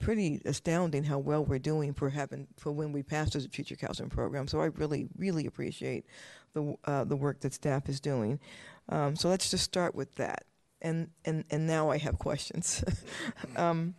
pretty 0.00 0.40
astounding 0.46 1.04
how 1.04 1.18
well 1.18 1.44
we're 1.44 1.58
doing 1.58 1.92
for 1.92 2.08
having 2.08 2.48
for 2.56 2.72
when 2.72 2.90
we 2.90 3.02
passed 3.02 3.34
the 3.34 3.40
strategic 3.40 3.80
housing 3.80 4.08
program. 4.08 4.48
So 4.48 4.60
I 4.60 4.66
really, 4.66 5.08
really 5.16 5.46
appreciate 5.46 6.06
the 6.54 6.74
uh, 6.84 7.04
the 7.04 7.16
work 7.16 7.40
that 7.40 7.54
staff 7.54 7.88
is 7.88 8.00
doing. 8.00 8.40
Um, 8.88 9.14
so 9.14 9.28
let's 9.28 9.50
just 9.50 9.64
start 9.64 9.94
with 9.94 10.14
that. 10.16 10.44
And 10.82 11.10
and 11.24 11.44
and 11.50 11.66
now 11.66 11.90
I 11.90 11.98
have 11.98 12.18
questions. 12.18 12.82
um, 13.56 13.94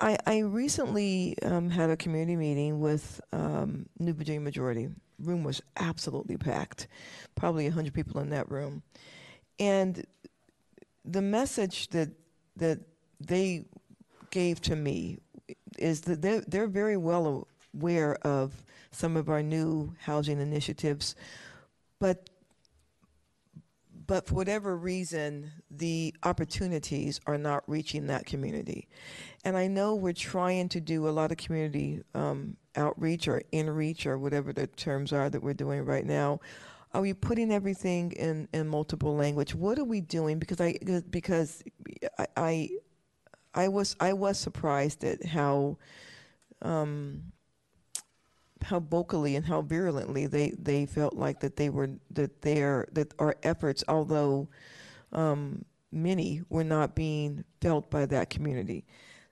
I, 0.00 0.16
I 0.26 0.38
recently 0.40 1.36
um, 1.42 1.70
had 1.70 1.90
a 1.90 1.96
community 1.96 2.36
meeting 2.36 2.80
with 2.80 3.20
um, 3.32 3.86
New 3.98 4.12
Virginia 4.12 4.40
Majority. 4.40 4.88
Room 5.18 5.44
was 5.44 5.60
absolutely 5.76 6.36
packed, 6.36 6.86
probably 7.34 7.64
100 7.64 7.92
people 7.92 8.20
in 8.20 8.30
that 8.30 8.50
room. 8.50 8.82
And 9.58 10.04
the 11.04 11.22
message 11.22 11.88
that 11.88 12.10
that 12.56 12.80
they 13.20 13.64
gave 14.30 14.60
to 14.60 14.76
me 14.76 15.18
is 15.78 16.02
that 16.02 16.22
they're, 16.22 16.40
they're 16.42 16.66
very 16.66 16.96
well 16.96 17.46
aware 17.74 18.14
of 18.16 18.64
some 18.90 19.16
of 19.16 19.28
our 19.28 19.42
new 19.42 19.94
housing 20.00 20.40
initiatives, 20.40 21.14
but 21.98 22.28
but 24.06 24.26
for 24.26 24.36
whatever 24.36 24.74
reason, 24.74 25.52
the 25.70 26.14
opportunities 26.22 27.20
are 27.26 27.36
not 27.36 27.62
reaching 27.66 28.06
that 28.06 28.24
community. 28.24 28.88
And 29.48 29.56
I 29.56 29.66
know 29.66 29.94
we're 29.94 30.12
trying 30.12 30.68
to 30.68 30.78
do 30.78 31.08
a 31.08 31.10
lot 31.10 31.32
of 31.32 31.38
community 31.38 32.02
um, 32.14 32.58
outreach 32.76 33.28
or 33.28 33.40
in-reach 33.50 34.04
or 34.04 34.18
whatever 34.18 34.52
the 34.52 34.66
terms 34.66 35.10
are 35.10 35.30
that 35.30 35.42
we're 35.42 35.54
doing 35.54 35.86
right 35.86 36.04
now. 36.04 36.40
Are 36.92 37.00
we 37.00 37.14
putting 37.14 37.50
everything 37.50 38.12
in, 38.12 38.46
in 38.52 38.68
multiple 38.68 39.16
language? 39.16 39.54
What 39.54 39.78
are 39.78 39.86
we 39.86 40.02
doing? 40.02 40.38
Because 40.38 40.60
I 40.60 40.76
because 41.08 41.64
I, 42.18 42.26
I 42.36 42.70
I 43.54 43.68
was 43.68 43.96
I 44.00 44.12
was 44.12 44.38
surprised 44.38 45.02
at 45.02 45.24
how 45.24 45.78
um, 46.60 47.32
how 48.60 48.80
vocally 48.80 49.34
and 49.34 49.46
how 49.46 49.62
virulently 49.62 50.26
they, 50.26 50.52
they 50.58 50.84
felt 50.84 51.14
like 51.14 51.40
that 51.40 51.56
they 51.56 51.70
were 51.70 51.88
that 52.10 52.42
their 52.42 52.86
that 52.92 53.14
our 53.18 53.34
efforts, 53.42 53.82
although 53.88 54.46
um, 55.12 55.64
many 55.90 56.42
were 56.50 56.64
not 56.64 56.94
being 56.94 57.44
felt 57.62 57.90
by 57.90 58.04
that 58.04 58.28
community. 58.28 58.84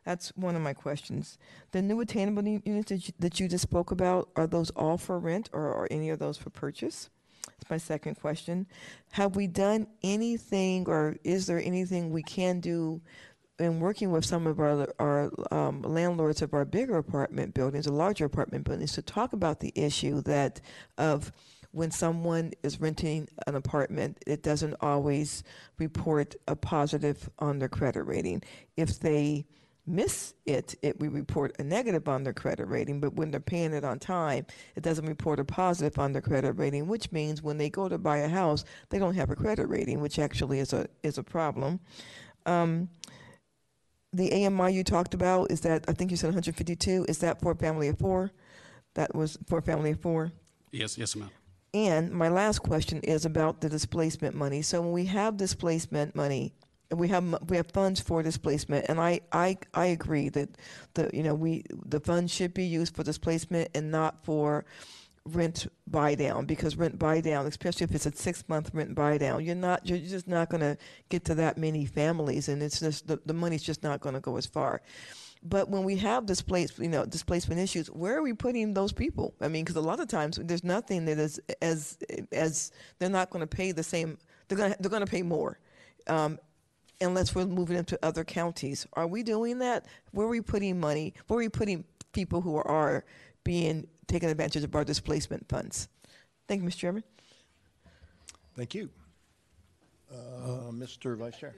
That's 0.07 0.29
one 0.37 0.55
of 0.55 0.63
my 0.63 0.73
questions. 0.73 1.37
The 1.73 1.83
new 1.83 2.01
attainable 2.01 2.47
units 2.47 2.91
that 2.91 3.09
you, 3.09 3.15
that 3.19 3.41
you 3.41 3.49
just 3.49 3.63
spoke 3.63 3.91
about, 3.91 4.29
are 4.37 4.47
those 4.47 4.71
all 4.71 4.99
for 4.99 5.19
rent 5.19 5.51
or 5.53 5.67
are 5.75 5.89
any 5.91 6.11
of 6.11 6.21
those 6.21 6.39
for 6.39 6.49
purchase? 6.49 7.11
That's 7.45 7.69
my 7.69 7.77
second 7.79 8.15
question. 8.15 8.69
Have 9.11 9.35
we 9.35 9.49
done 9.49 9.89
anything 10.05 10.89
or 10.89 11.17
is 11.25 11.49
there 11.49 11.61
anything 11.61 12.11
we 12.11 12.23
can 12.23 12.61
do 12.61 13.01
in 13.59 13.81
working 13.81 14.13
with 14.13 14.25
some 14.25 14.47
of 14.47 14.61
our, 14.61 14.87
our 15.01 15.33
um, 15.51 15.83
landlords 15.83 16.41
of 16.41 16.55
our 16.55 16.65
bigger 16.65 16.99
apartment 16.99 17.55
buildings, 17.55 17.89
or 17.89 17.91
larger 17.91 18.27
apartment 18.27 18.65
buildings, 18.65 18.93
to 18.93 19.03
talk 19.03 19.33
about 19.33 19.59
the 19.59 19.73
issue 19.75 20.21
that 20.23 20.61
of 20.99 21.33
when 21.73 21.91
someone 21.91 22.53
is 22.63 22.81
renting 22.81 23.29
an 23.49 23.57
apartment, 23.57 24.23
it 24.25 24.45
doesn't 24.45 24.77
always 24.81 25.43
report 25.79 26.37
a 26.47 26.55
positive 26.55 27.29
on 27.41 27.59
their 27.59 27.69
credit 27.69 28.05
rating. 28.05 28.43
If 28.77 29.01
they 29.01 29.47
miss 29.87 30.35
it, 30.45 30.75
it 30.83 30.99
we 30.99 31.09
report 31.09 31.55
a 31.59 31.65
negative 31.65 32.09
on 32.09 32.25
their 32.25 32.33
credit 32.33 32.67
rating. 32.67 33.01
But 33.01 33.15
when 33.15 33.31
they're 33.31 33.41
paying 33.41 33.73
it 33.73 33.85
on 33.85 33.99
time, 33.99 34.47
it 34.75 34.83
doesn't 34.83 35.07
report 35.07 35.41
a 35.41 35.45
positive 35.45 35.99
on 35.99 36.13
their 36.13 36.23
credit 36.23 36.53
rating, 36.53 36.89
which 36.89 37.13
means 37.13 37.43
when 37.43 37.59
they 37.59 37.71
go 37.71 37.89
to 37.89 37.99
buy 37.99 38.19
a 38.19 38.29
house, 38.29 38.65
they 38.91 38.99
don't 38.99 39.15
have 39.15 39.31
a 39.31 39.37
credit 39.37 39.69
rating, 39.69 40.01
which 40.01 40.19
actually 40.19 40.59
is 40.59 40.73
a 40.73 40.89
is 41.03 41.19
a 41.19 41.23
problem. 41.23 41.81
Um, 42.47 42.89
the 44.13 44.47
AMI 44.47 44.73
you 44.73 44.83
talked 44.83 45.15
about 45.15 45.51
is 45.51 45.61
that 45.63 45.85
I 45.89 45.93
think 45.93 46.11
you 46.11 46.17
said 46.17 46.29
152. 46.29 47.07
Is 47.09 47.19
that 47.19 47.41
for 47.41 47.53
a 47.53 47.57
family 47.57 47.89
of 47.89 47.99
four? 47.99 48.33
That 48.95 49.15
was 49.15 49.37
for 49.47 49.59
a 49.59 49.63
family 49.63 49.91
of 49.91 50.01
four. 50.01 50.33
Yes, 50.73 50.97
yes, 50.97 51.15
ma'am. 51.15 51.31
And 51.75 52.11
my 52.11 52.29
last 52.29 52.61
question 52.61 53.01
is 53.01 53.27
about 53.27 53.61
the 53.61 53.69
displacement 53.69 54.35
money. 54.35 54.63
So 54.63 54.81
when 54.81 54.93
we 54.93 55.05
have 55.07 55.37
displacement 55.37 56.15
money, 56.15 56.55
we 56.91 57.09
have 57.09 57.25
we 57.49 57.57
have 57.57 57.71
funds 57.73 58.01
for 58.01 58.23
displacement, 58.23 58.87
and 58.89 59.01
I, 59.01 59.21
I 59.33 59.59
I 59.75 59.87
agree 59.87 60.29
that 60.31 60.51
the 60.95 61.11
you 61.13 61.23
know 61.23 61.35
we 61.35 61.65
the 61.85 62.01
funds 62.01 62.33
should 62.33 62.55
be 62.55 62.65
used 62.65 62.95
for 62.95 63.03
displacement 63.03 63.71
and 63.75 63.91
not 63.91 64.25
for 64.25 64.65
rent 65.27 65.67
buy 65.89 66.15
down 66.15 66.47
because 66.47 66.77
rent 66.77 66.99
buy 66.99 67.21
down, 67.21 67.47
especially 67.47 67.85
if 67.85 67.95
it's 67.95 68.07
a 68.07 68.13
six 68.13 68.45
month 68.49 68.71
rent 68.73 68.95
buy 68.95 69.19
down, 69.19 69.45
you're 69.45 69.55
not 69.55 69.87
you're 69.89 69.99
just 69.99 70.29
not 70.29 70.49
going 70.49 70.61
to 70.61 70.77
get 71.09 71.25
to 71.25 71.35
that 71.35 71.59
many 71.59 71.85
families, 71.85 72.49
and 72.49 72.63
it's 72.63 72.81
just 72.81 73.07
the, 73.09 73.21
the 73.27 73.35
money's 73.35 73.63
just 73.63 73.83
not 73.83 74.01
going 74.01 74.15
to 74.15 74.21
go 74.21 74.37
as 74.37 74.47
far. 74.47 74.81
But 75.43 75.69
when 75.69 75.85
we 75.85 75.97
have 75.99 76.27
displaced, 76.27 76.79
you 76.79 76.89
know, 76.89 77.05
displacement 77.05 77.61
issues, 77.61 77.89
where 77.89 78.17
are 78.17 78.23
we 78.23 78.33
putting 78.33 78.75
those 78.75 78.93
people? 78.93 79.35
I 79.41 79.49
mean, 79.49 79.65
because 79.65 79.77
a 79.77 79.81
lot 79.81 80.01
of 80.01 80.09
times 80.09 80.39
there's 80.43 80.65
nothing 80.65 81.05
that 81.05 81.19
is 81.19 81.41
as 81.61 81.99
as 82.33 82.73
they're 82.99 83.11
not 83.11 83.31
going 83.31 83.47
to 83.47 83.57
pay 83.57 83.73
the 83.73 83.83
same. 83.83 84.19
They're 84.49 84.59
going 84.59 84.75
they're 84.81 84.91
going 84.91 85.05
to 85.05 85.11
pay 85.11 85.23
more, 85.23 85.59
um, 86.07 86.39
unless 87.01 87.35
we're 87.35 87.47
moving 87.47 87.77
them 87.77 87.85
to 87.87 87.99
other 88.03 88.25
counties. 88.25 88.87
Are 88.95 89.07
we 89.07 89.23
doing 89.23 89.59
that? 89.59 89.87
Where 90.13 90.27
are 90.27 90.31
we 90.31 90.41
putting 90.41 90.81
money? 90.81 91.15
Where 91.27 91.39
are 91.39 91.43
we 91.43 91.49
putting 91.49 91.85
people 92.13 92.41
who 92.41 92.57
are 92.57 93.05
being 93.45 93.87
taken 94.07 94.29
advantage 94.29 94.65
of 94.65 94.75
our 94.75 94.85
displacement 94.85 95.49
funds? 95.49 95.89
Thank 96.49 96.63
you, 96.63 96.69
Mr. 96.69 96.77
Chairman. 96.77 97.05
Thank 98.57 98.75
you. 98.75 98.89
Uh, 100.11 100.71
Mr. 100.71 101.17
Vice 101.17 101.37
Chair? 101.37 101.55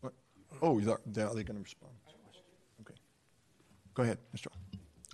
What? 0.00 0.14
Oh, 0.62 0.80
they're, 0.80 0.98
they're 1.06 1.26
going 1.26 1.44
to 1.44 1.62
respond. 1.62 1.92
Okay. 2.80 2.94
Go 3.94 4.02
ahead, 4.02 4.18
Mr. 4.34 4.46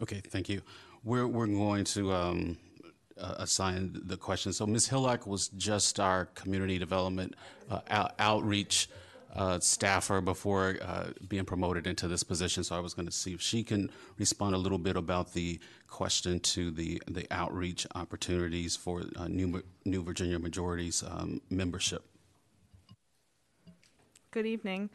Okay, 0.00 0.20
thank 0.28 0.48
you. 0.48 0.62
We're, 1.04 1.26
we're 1.26 1.46
going 1.46 1.84
to 1.84 2.12
um, 2.12 2.56
uh, 3.20 3.34
assign 3.38 4.00
the 4.04 4.16
question. 4.16 4.52
So 4.52 4.66
Ms. 4.66 4.88
Hillock 4.88 5.26
was 5.26 5.48
just 5.48 6.00
our 6.00 6.26
community 6.26 6.78
development 6.78 7.34
uh, 7.70 7.80
out- 7.88 8.14
outreach 8.18 8.88
uh, 9.34 9.60
staffer 9.60 10.20
before 10.20 10.78
uh, 10.80 11.08
being 11.28 11.44
promoted 11.44 11.86
into 11.86 12.08
this 12.08 12.22
position. 12.22 12.64
So 12.64 12.74
I 12.74 12.80
was 12.80 12.94
going 12.94 13.06
to 13.06 13.12
see 13.12 13.34
if 13.34 13.42
she 13.42 13.62
can 13.62 13.90
respond 14.18 14.54
a 14.54 14.58
little 14.58 14.78
bit 14.78 14.96
about 14.96 15.34
the 15.34 15.60
question 15.88 16.40
to 16.40 16.70
the, 16.70 17.02
the 17.06 17.26
outreach 17.30 17.86
opportunities 17.94 18.76
for 18.76 19.02
uh, 19.16 19.28
New, 19.28 19.62
New 19.84 20.02
Virginia 20.02 20.38
Majorities 20.38 21.04
um, 21.06 21.40
membership. 21.50 22.02
Good 24.30 24.46
evening. 24.46 24.90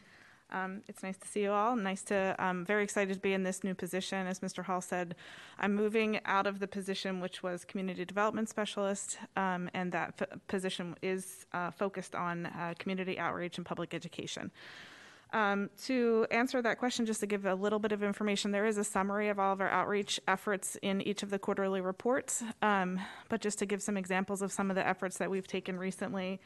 Um, 0.52 0.82
it's 0.88 1.04
nice 1.04 1.18
to 1.18 1.28
see 1.28 1.44
you 1.44 1.52
all. 1.52 1.76
Nice 1.76 2.02
to, 2.04 2.36
I'm 2.38 2.66
very 2.66 2.84
excited 2.84 3.14
to 3.14 3.20
be 3.20 3.34
in 3.34 3.44
this 3.44 3.64
new 3.64 3.74
position. 3.74 4.28
As 4.28 4.40
Mr. 4.40 4.64
Hall 4.64 4.82
said, 4.82 5.16
I'm 5.60 5.76
moving 5.76 6.20
out 6.26 6.48
of 6.48 6.60
the 6.60 6.68
position 6.68 7.22
which 7.22 7.42
was 7.42 7.64
Community 7.66 8.06
Development 8.06 8.50
Specialist, 8.50 9.18
um, 9.36 9.70
and 9.74 9.92
that 9.92 10.14
f- 10.20 10.40
position 10.48 10.96
is 11.02 11.46
uh, 11.54 11.72
focused 11.72 12.16
on 12.16 12.48
uh, 12.48 12.74
community 12.78 13.18
outreach 13.18 13.58
and 13.58 13.66
public 13.66 13.94
education. 13.94 14.52
Um, 15.34 15.70
to 15.86 16.28
answer 16.30 16.62
that 16.62 16.78
question, 16.78 17.06
just 17.06 17.22
to 17.22 17.26
give 17.26 17.46
a 17.46 17.56
little 17.56 17.80
bit 17.80 17.94
of 17.94 18.04
information, 18.04 18.52
there 18.52 18.66
is 18.66 18.78
a 18.78 18.84
summary 18.84 19.30
of 19.30 19.40
all 19.40 19.54
of 19.54 19.62
our 19.62 19.70
outreach 19.70 20.20
efforts 20.28 20.76
in 20.82 21.02
each 21.02 21.24
of 21.24 21.30
the 21.30 21.40
quarterly 21.40 21.80
reports. 21.80 22.44
Um, 22.62 23.00
but 23.30 23.40
just 23.40 23.58
to 23.60 23.66
give 23.66 23.82
some 23.82 23.96
examples 23.96 24.42
of 24.42 24.52
some 24.52 24.70
of 24.70 24.76
the 24.76 24.86
efforts 24.86 25.18
that 25.20 25.32
we've 25.32 25.48
taken 25.48 25.80
recently, 25.80 26.42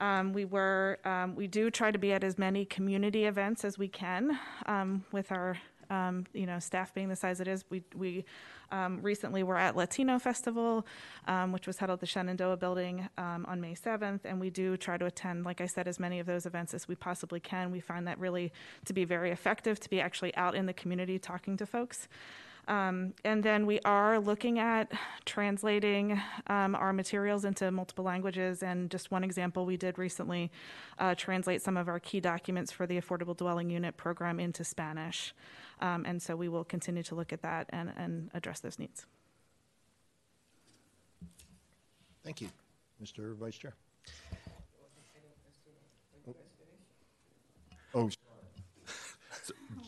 um, 0.00 0.32
we 0.32 0.44
were, 0.44 0.98
um, 1.04 1.34
we 1.34 1.46
do 1.46 1.70
try 1.70 1.90
to 1.90 1.98
be 1.98 2.12
at 2.12 2.24
as 2.24 2.38
many 2.38 2.64
community 2.64 3.24
events 3.24 3.64
as 3.64 3.78
we 3.78 3.88
can 3.88 4.38
um, 4.66 5.04
with 5.12 5.30
our, 5.30 5.56
um, 5.90 6.26
you 6.32 6.46
know, 6.46 6.58
staff 6.58 6.92
being 6.94 7.08
the 7.08 7.16
size 7.16 7.40
it 7.40 7.48
is. 7.48 7.64
We, 7.70 7.82
we 7.94 8.24
um, 8.70 9.00
recently 9.02 9.42
were 9.42 9.58
at 9.58 9.76
Latino 9.76 10.18
Festival, 10.18 10.86
um, 11.28 11.52
which 11.52 11.66
was 11.66 11.78
held 11.78 11.90
at 11.90 12.00
the 12.00 12.06
Shenandoah 12.06 12.56
Building 12.56 13.08
on 13.18 13.60
May 13.60 13.74
7th, 13.74 14.20
and 14.24 14.40
we 14.40 14.50
do 14.50 14.76
try 14.76 14.96
to 14.96 15.04
attend, 15.04 15.44
like 15.44 15.60
I 15.60 15.66
said, 15.66 15.86
as 15.86 16.00
many 16.00 16.18
of 16.18 16.26
those 16.26 16.46
events 16.46 16.72
as 16.72 16.88
we 16.88 16.94
possibly 16.94 17.38
can. 17.38 17.70
We 17.70 17.80
find 17.80 18.08
that 18.08 18.18
really 18.18 18.52
to 18.86 18.92
be 18.92 19.04
very 19.04 19.30
effective 19.30 19.78
to 19.80 19.90
be 19.90 20.00
actually 20.00 20.34
out 20.36 20.54
in 20.54 20.66
the 20.66 20.72
community 20.72 21.18
talking 21.18 21.56
to 21.58 21.66
folks. 21.66 22.08
Um, 22.68 23.14
and 23.24 23.42
then 23.42 23.66
we 23.66 23.80
are 23.80 24.20
looking 24.20 24.58
at 24.58 24.92
translating 25.24 26.20
um, 26.46 26.74
our 26.74 26.92
materials 26.92 27.44
into 27.44 27.70
multiple 27.70 28.04
languages. 28.04 28.62
And 28.62 28.90
just 28.90 29.10
one 29.10 29.24
example, 29.24 29.66
we 29.66 29.76
did 29.76 29.98
recently 29.98 30.50
uh, 30.98 31.14
translate 31.16 31.60
some 31.60 31.76
of 31.76 31.88
our 31.88 31.98
key 31.98 32.20
documents 32.20 32.70
for 32.70 32.86
the 32.86 33.00
Affordable 33.00 33.36
Dwelling 33.36 33.68
Unit 33.70 33.96
program 33.96 34.38
into 34.38 34.62
Spanish. 34.62 35.34
Um, 35.80 36.04
and 36.06 36.22
so 36.22 36.36
we 36.36 36.48
will 36.48 36.64
continue 36.64 37.02
to 37.04 37.14
look 37.16 37.32
at 37.32 37.42
that 37.42 37.66
and, 37.70 37.92
and 37.96 38.30
address 38.32 38.60
those 38.60 38.78
needs. 38.78 39.06
Thank 42.22 42.40
you. 42.40 42.48
Mr. 43.02 43.34
Vice 43.34 43.56
Chair? 43.56 43.74
Oh, 47.94 48.08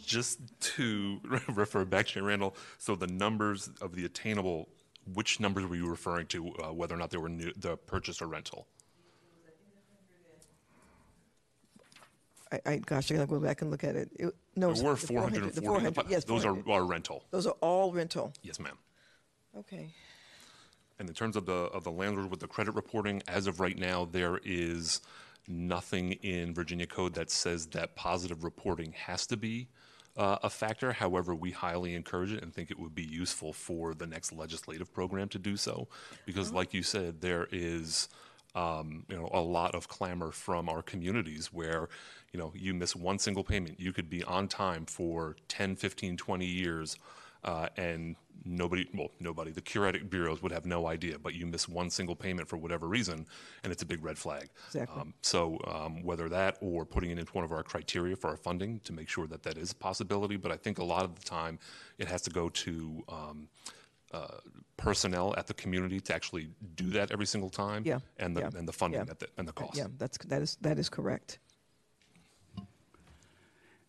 Just 0.05 0.39
to 0.61 1.21
refer 1.49 1.85
back 1.85 2.07
to 2.09 2.23
Randall, 2.23 2.57
so 2.79 2.95
the 2.95 3.07
numbers 3.07 3.71
of 3.81 3.95
the 3.95 4.05
attainable, 4.05 4.69
which 5.13 5.41
numbers 5.41 5.67
were 5.67 5.77
you 5.77 5.89
referring 5.89 6.27
to, 6.29 6.55
uh, 6.57 6.73
whether 6.73 6.95
or 6.95 6.99
not 6.99 7.11
they 7.11 7.19
were 7.19 7.29
new, 7.29 7.53
the 7.57 7.77
purchase 7.77 8.21
or 8.21 8.27
rental? 8.27 8.67
I, 12.53 12.61
I 12.67 12.77
gosh, 12.77 13.11
I 13.11 13.15
gotta 13.15 13.27
go 13.27 13.41
back 13.41 13.63
and 13.63 13.71
look 13.71 13.85
at 13.85 13.97
it. 13.97 14.11
it 14.15 14.35
no, 14.57 14.73
There 14.73 14.85
were 14.85 14.95
the 14.95 15.07
400 15.07 15.55
the 15.55 15.63
440. 15.63 15.95
400, 15.95 16.11
yes, 16.11 16.25
Those 16.25 16.45
are 16.45 16.55
400. 16.55 16.73
are 16.73 16.85
rental. 16.85 17.25
Those 17.31 17.47
are 17.47 17.57
all 17.61 17.93
rental. 17.93 18.33
Yes, 18.43 18.61
ma'am. 18.61 18.77
Okay. 19.59 19.89
And 20.99 21.09
in 21.09 21.15
terms 21.15 21.35
of 21.35 21.47
the, 21.47 21.53
of 21.53 21.83
the 21.83 21.91
landlord 21.91 22.31
with 22.31 22.41
the 22.41 22.47
credit 22.47 22.75
reporting, 22.75 23.23
as 23.27 23.47
of 23.47 23.59
right 23.59 23.77
now, 23.77 24.05
there 24.05 24.39
is 24.45 25.01
nothing 25.49 26.13
in 26.13 26.55
Virginia 26.55 26.87
code 26.87 27.15
that 27.15 27.31
says 27.31 27.67
that 27.69 27.97
positive 27.97 28.45
reporting 28.45 28.93
has 28.93 29.27
to 29.27 29.37
be 29.37 29.69
uh, 30.17 30.39
a 30.43 30.51
factor. 30.51 30.93
However, 30.93 31.35
we 31.35 31.51
highly 31.51 31.95
encourage 31.95 32.33
it 32.33 32.43
and 32.43 32.53
think 32.53 32.71
it 32.71 32.79
would 32.79 32.95
be 32.95 33.05
useful 33.05 33.53
for 33.53 33.95
the 33.95 34.07
next 34.07 34.33
legislative 34.33 34.93
program 34.93 35.29
to 35.31 35.39
do 35.39 35.57
so. 35.57 35.89
Because 36.27 36.53
like 36.53 36.73
you 36.73 36.83
said, 36.83 37.21
there 37.21 37.49
is, 37.51 38.09
um, 38.55 39.05
you 39.09 39.17
know, 39.17 39.29
a 39.33 39.41
lot 39.41 39.75
of 39.75 39.89
clamor 39.89 40.31
from 40.31 40.69
our 40.69 40.83
communities 40.83 41.53
where, 41.53 41.89
you 42.33 42.39
know, 42.39 42.53
you 42.55 42.75
miss 42.75 42.95
one 42.95 43.19
single 43.19 43.45
payment. 43.45 43.81
You 43.81 43.93
could 43.93 44.09
be 44.09 44.23
on 44.25 44.49
time 44.49 44.87
for 44.87 45.37
10, 45.49 45.77
15, 45.77 46.17
20 46.17 46.47
years 46.47 46.99
uh, 47.45 47.69
and 47.77 48.17
nobody, 48.45 48.87
well, 48.95 49.11
nobody, 49.21 49.51
the 49.51 49.61
credit 49.61 50.11
bureaus 50.11 50.43
would 50.43 50.53
have 50.53 50.67
no 50.67 50.87
idea, 50.87 51.19
but 51.19 51.35
you 51.35 51.47
miss 51.47 51.69
one 51.69 51.91
single 51.91 52.17
payment 52.17 52.49
for 52.49 52.57
whatever 52.57 52.87
reason, 52.89 53.27
and 53.63 53.73
it's 53.73 53.83
a 53.83 53.87
big 53.87 54.05
red 54.05 54.19
flag. 54.19 54.49
Exactly. 54.67 55.01
Um, 55.01 55.15
so 55.23 55.59
um, 55.67 56.03
whether 56.03 56.29
that 56.29 56.59
or 56.61 56.85
putting 56.85 57.11
it 57.11 57.19
into 57.19 57.33
one 57.33 57.45
of 57.45 57.53
our 57.53 57.63
criteria 57.63 58.17
for 58.17 58.29
our 58.31 58.37
funding 58.37 58.81
to 58.81 58.93
make 58.93 59.09
sure 59.09 59.27
that 59.27 59.43
that 59.45 59.57
is 59.57 59.73
a 59.73 59.77
possibility, 59.77 60.37
but 60.37 60.53
I 60.53 60.57
think 60.57 60.79
a 60.79 60.85
lot 60.85 61.05
of 61.05 61.15
the 61.15 61.23
time 61.23 61.59
it 61.99 62.09
has 62.09 62.23
to 62.23 62.31
go 62.31 62.49
to 62.49 63.05
um, 63.09 63.49
uh, 64.13 64.39
personnel 64.77 65.35
at 65.37 65.47
the 65.47 65.55
community 65.55 66.01
to 66.01 66.15
actually 66.15 66.49
do 66.77 66.91
that 66.91 67.11
every 67.11 67.27
single 67.27 67.51
time. 67.51 67.83
Yeah, 67.85 67.99
And 68.19 68.37
the, 68.37 68.43
yeah, 68.43 68.51
and 68.57 68.69
the 68.69 68.73
funding 68.73 69.01
yeah. 69.05 69.11
at 69.11 69.19
the, 69.19 69.29
and 69.39 69.49
the 69.49 69.53
cost. 69.53 69.77
Yeah, 69.77 69.87
that's 69.99 70.19
that 70.19 70.43
is 70.43 70.57
that 70.61 70.79
is 70.79 70.89
correct. 70.89 71.39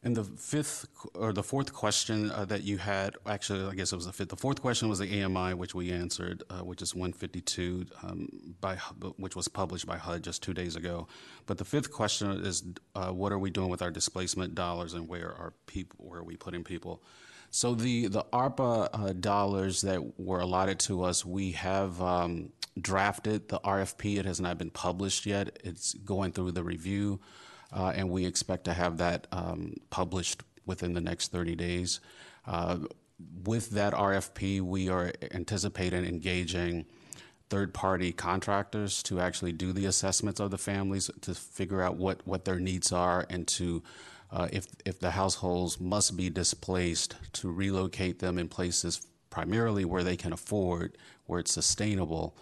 And 0.06 0.15
the 0.15 0.23
fifth 0.23 0.86
or 1.15 1.34
the 1.34 1.41
fourth 1.41 1.73
question 1.73 2.30
uh, 2.30 2.45
that 2.45 2.61
you 2.61 2.77
had, 2.77 3.15
actually, 3.26 3.65
I 3.65 3.73
guess 3.73 3.91
it 3.91 3.95
was 3.95 4.06
the 4.06 4.14
fifth. 4.14 4.30
The 4.30 4.36
fourth 4.36 4.61
question 4.61 4.88
was 4.88 4.99
the 4.99 5.23
AMI, 5.23 5.56
which 5.56 5.73
we 5.73 5.91
answered, 5.91 6.44
uh, 6.52 6.60
which 6.60 6.84
is 6.84 6.94
152, 6.94 7.88
um, 8.03 8.30
by 8.61 8.76
which 9.18 9.36
was 9.36 9.48
published 9.48 9.88
by 9.88 9.98
HUD 9.98 10.23
just 10.23 10.44
two 10.44 10.53
days 10.53 10.76
ago. 10.76 11.07
But 11.48 11.57
the 11.57 11.65
fifth 11.65 11.91
question 11.91 12.30
is, 12.45 12.64
uh, 12.94 13.14
what 13.14 13.32
are 13.32 13.40
we 13.40 13.49
doing 13.49 13.69
with 13.69 13.82
our 13.82 13.90
displacement 13.90 14.53
dollars, 14.53 14.94
and 14.94 15.07
where 15.07 15.30
are 15.30 15.53
people? 15.65 16.06
Where 16.07 16.19
are 16.19 16.23
we 16.23 16.36
putting 16.36 16.64
people? 16.64 17.02
So 17.49 17.73
the 17.73 18.06
the 18.06 18.26
ARPA 18.32 18.90
uh, 18.94 19.14
dollars 19.14 19.82
that 19.82 20.19
were 20.19 20.40
allotted 20.40 20.77
to 20.82 21.02
us, 21.02 21.26
we 21.26 21.53
have 21.53 21.99
um, 21.99 22.52
drafted 22.80 23.49
the 23.49 23.60
RFP. 23.61 24.19
It 24.19 24.26
has 24.26 24.40
not 24.40 24.60
been 24.60 24.69
published 24.69 25.26
yet. 25.26 25.57
It's 25.64 25.95
going 25.95 26.32
through 26.32 26.52
the 26.52 26.64
review 26.64 27.22
and 27.76 28.10
we 28.10 28.26
expect 28.26 28.65
to 28.65 28.73
have 28.73 28.97
that 28.97 29.27
um, 29.31 29.76
published 29.89 30.43
within 30.65 30.93
the 30.93 31.02
next 31.02 31.31
30 31.31 31.56
days. 31.56 31.99
Uh, 32.47 32.77
with 33.43 33.72
that 33.72 33.93
RFP, 33.93 34.61
we 34.61 34.89
are 34.89 35.11
anticipating 35.31 36.06
engaging 36.06 36.85
third-party 37.49 38.11
contractors 38.11 39.03
to 39.03 39.19
actually 39.19 39.52
do 39.52 39.72
the 39.72 39.85
assessments 39.85 40.39
of 40.39 40.52
the 40.52 40.57
families 40.57 41.11
to 41.22 41.35
figure 41.35 41.81
out 41.81 41.95
what, 41.95 42.26
what 42.26 42.45
their 42.45 42.60
needs 42.60 42.91
are 42.91 43.26
and 43.30 43.47
to 43.47 43.84
uh, 44.31 44.47
if 44.52 44.68
if 44.85 44.99
the 44.99 45.11
households 45.11 45.80
must 45.80 46.18
be 46.18 46.30
displaced 46.30 47.15
to 47.31 47.52
relocate 47.52 48.19
them 48.19 48.38
in 48.38 48.49
places 48.49 49.07
primarily 49.30 49.85
where 49.85 50.03
they 50.03 50.18
can 50.18 50.34
afford, 50.34 50.97
where 51.26 51.39
it's 51.39 51.52
sustainable, 51.52 52.35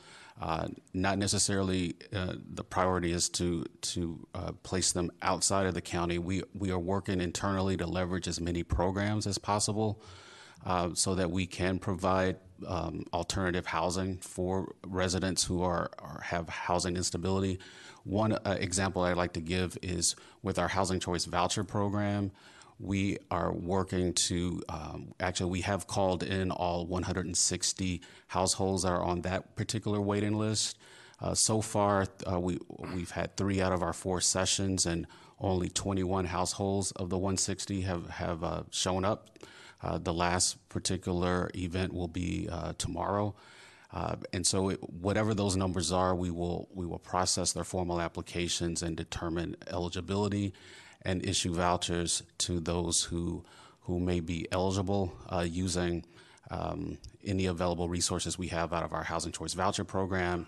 uh, 0.44 0.68
not 0.94 1.18
necessarily 1.18 1.96
uh, 2.14 2.34
the 2.54 2.66
priority 2.66 3.14
is 3.14 3.30
to 3.30 3.64
to 3.80 4.28
uh, 4.36 4.52
place 4.62 4.92
them 4.92 5.10
outside 5.22 5.66
of 5.66 5.74
the 5.74 5.82
county. 5.82 6.20
We 6.20 6.44
we 6.54 6.70
are 6.70 6.78
working 6.78 7.22
internally 7.22 7.78
to 7.78 7.88
leverage 7.88 8.28
as 8.28 8.42
many 8.42 8.62
programs 8.62 9.26
as 9.26 9.38
possible, 9.38 10.02
uh, 10.66 10.90
so 10.96 11.16
that 11.16 11.32
we 11.32 11.46
can 11.46 11.80
provide 11.80 12.36
um, 12.68 13.06
alternative 13.14 13.68
housing 13.68 14.18
for 14.18 14.76
residents 14.86 15.46
who 15.46 15.64
are, 15.64 15.90
are 16.00 16.20
have 16.26 16.50
housing 16.50 16.98
instability. 16.98 17.58
One 18.04 18.34
uh, 18.34 18.58
example 18.60 19.04
I'd 19.04 19.16
like 19.16 19.34
to 19.34 19.42
give 19.42 19.78
is 19.82 20.14
with 20.42 20.60
our 20.60 20.68
housing 20.68 21.00
choice 21.00 21.24
voucher 21.24 21.64
program 21.64 22.32
we 22.80 23.18
are 23.32 23.52
working 23.52 24.14
to 24.14 24.62
um, 24.70 25.14
actually 25.20 25.52
we 25.52 25.62
have 25.62 25.88
called 25.88 26.24
in 26.24 26.52
all 26.52 26.86
160 26.86 28.02
households 28.28 28.84
that 28.84 28.92
are 28.92 29.04
on 29.04 29.22
that 29.22 29.56
particular 29.56 30.02
waiting 30.02 30.38
list. 30.38 30.78
Uh, 31.22 31.34
so 31.34 31.62
far 31.62 32.06
uh, 32.32 32.40
we 32.40 32.60
we've 32.94 33.12
had 33.12 33.36
three 33.38 33.62
out 33.62 33.72
of 33.72 33.82
our 33.82 33.94
four 33.94 34.20
sessions 34.20 34.86
and 34.86 35.08
only 35.40 35.70
21 35.70 36.26
households 36.26 36.92
of 36.94 37.10
the 37.10 37.18
160 37.18 37.82
have 37.82 38.10
have 38.10 38.44
uh, 38.44 38.64
shown 38.72 39.06
up. 39.06 39.40
Uh, 39.82 39.98
the 39.98 40.14
last 40.14 40.58
particular 40.70 41.52
event 41.56 41.94
will 41.94 42.08
be 42.08 42.48
uh, 42.50 42.72
tomorrow. 42.78 43.36
Uh, 43.92 44.16
and 44.32 44.48
so, 44.48 44.70
it, 44.70 44.82
whatever 44.92 45.34
those 45.34 45.56
numbers 45.56 45.92
are, 45.92 46.16
we 46.16 46.32
will 46.32 46.68
we 46.74 46.86
will 46.86 46.98
process 47.00 47.52
their 47.54 47.64
formal 47.64 48.02
applications 48.02 48.82
and 48.82 48.98
determine 48.98 49.56
eligibility 49.68 50.54
and 51.06 51.26
issue 51.26 51.54
vouchers 51.54 52.24
to 52.40 52.60
those 52.60 53.04
who 53.04 53.44
who 53.82 54.00
may 54.00 54.22
be 54.22 54.48
eligible 54.52 55.14
uh, 55.30 55.46
using 55.48 56.06
um, 56.50 56.98
any 57.26 57.46
available 57.48 57.90
resources 57.90 58.38
we 58.38 58.48
have 58.48 58.72
out 58.72 58.84
of 58.84 58.94
our 58.94 59.04
Housing 59.04 59.34
Choice 59.34 59.54
Voucher 59.54 59.84
Program, 59.84 60.48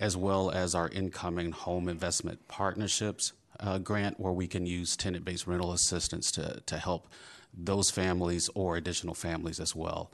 as 0.00 0.16
well 0.16 0.50
as 0.50 0.74
our 0.74 0.88
incoming 0.88 1.52
Home 1.52 1.88
Investment 1.88 2.48
Partnerships 2.48 3.32
uh, 3.60 3.78
grant, 3.78 4.18
where 4.18 4.32
we 4.32 4.48
can 4.48 4.66
use 4.66 4.96
tenant-based 4.96 5.46
rental 5.46 5.72
assistance 5.72 6.32
to 6.32 6.60
to 6.66 6.78
help 6.78 7.08
those 7.54 7.90
families 7.90 8.50
or 8.54 8.76
additional 8.76 9.14
families 9.14 9.60
as 9.60 9.76
well. 9.76 10.10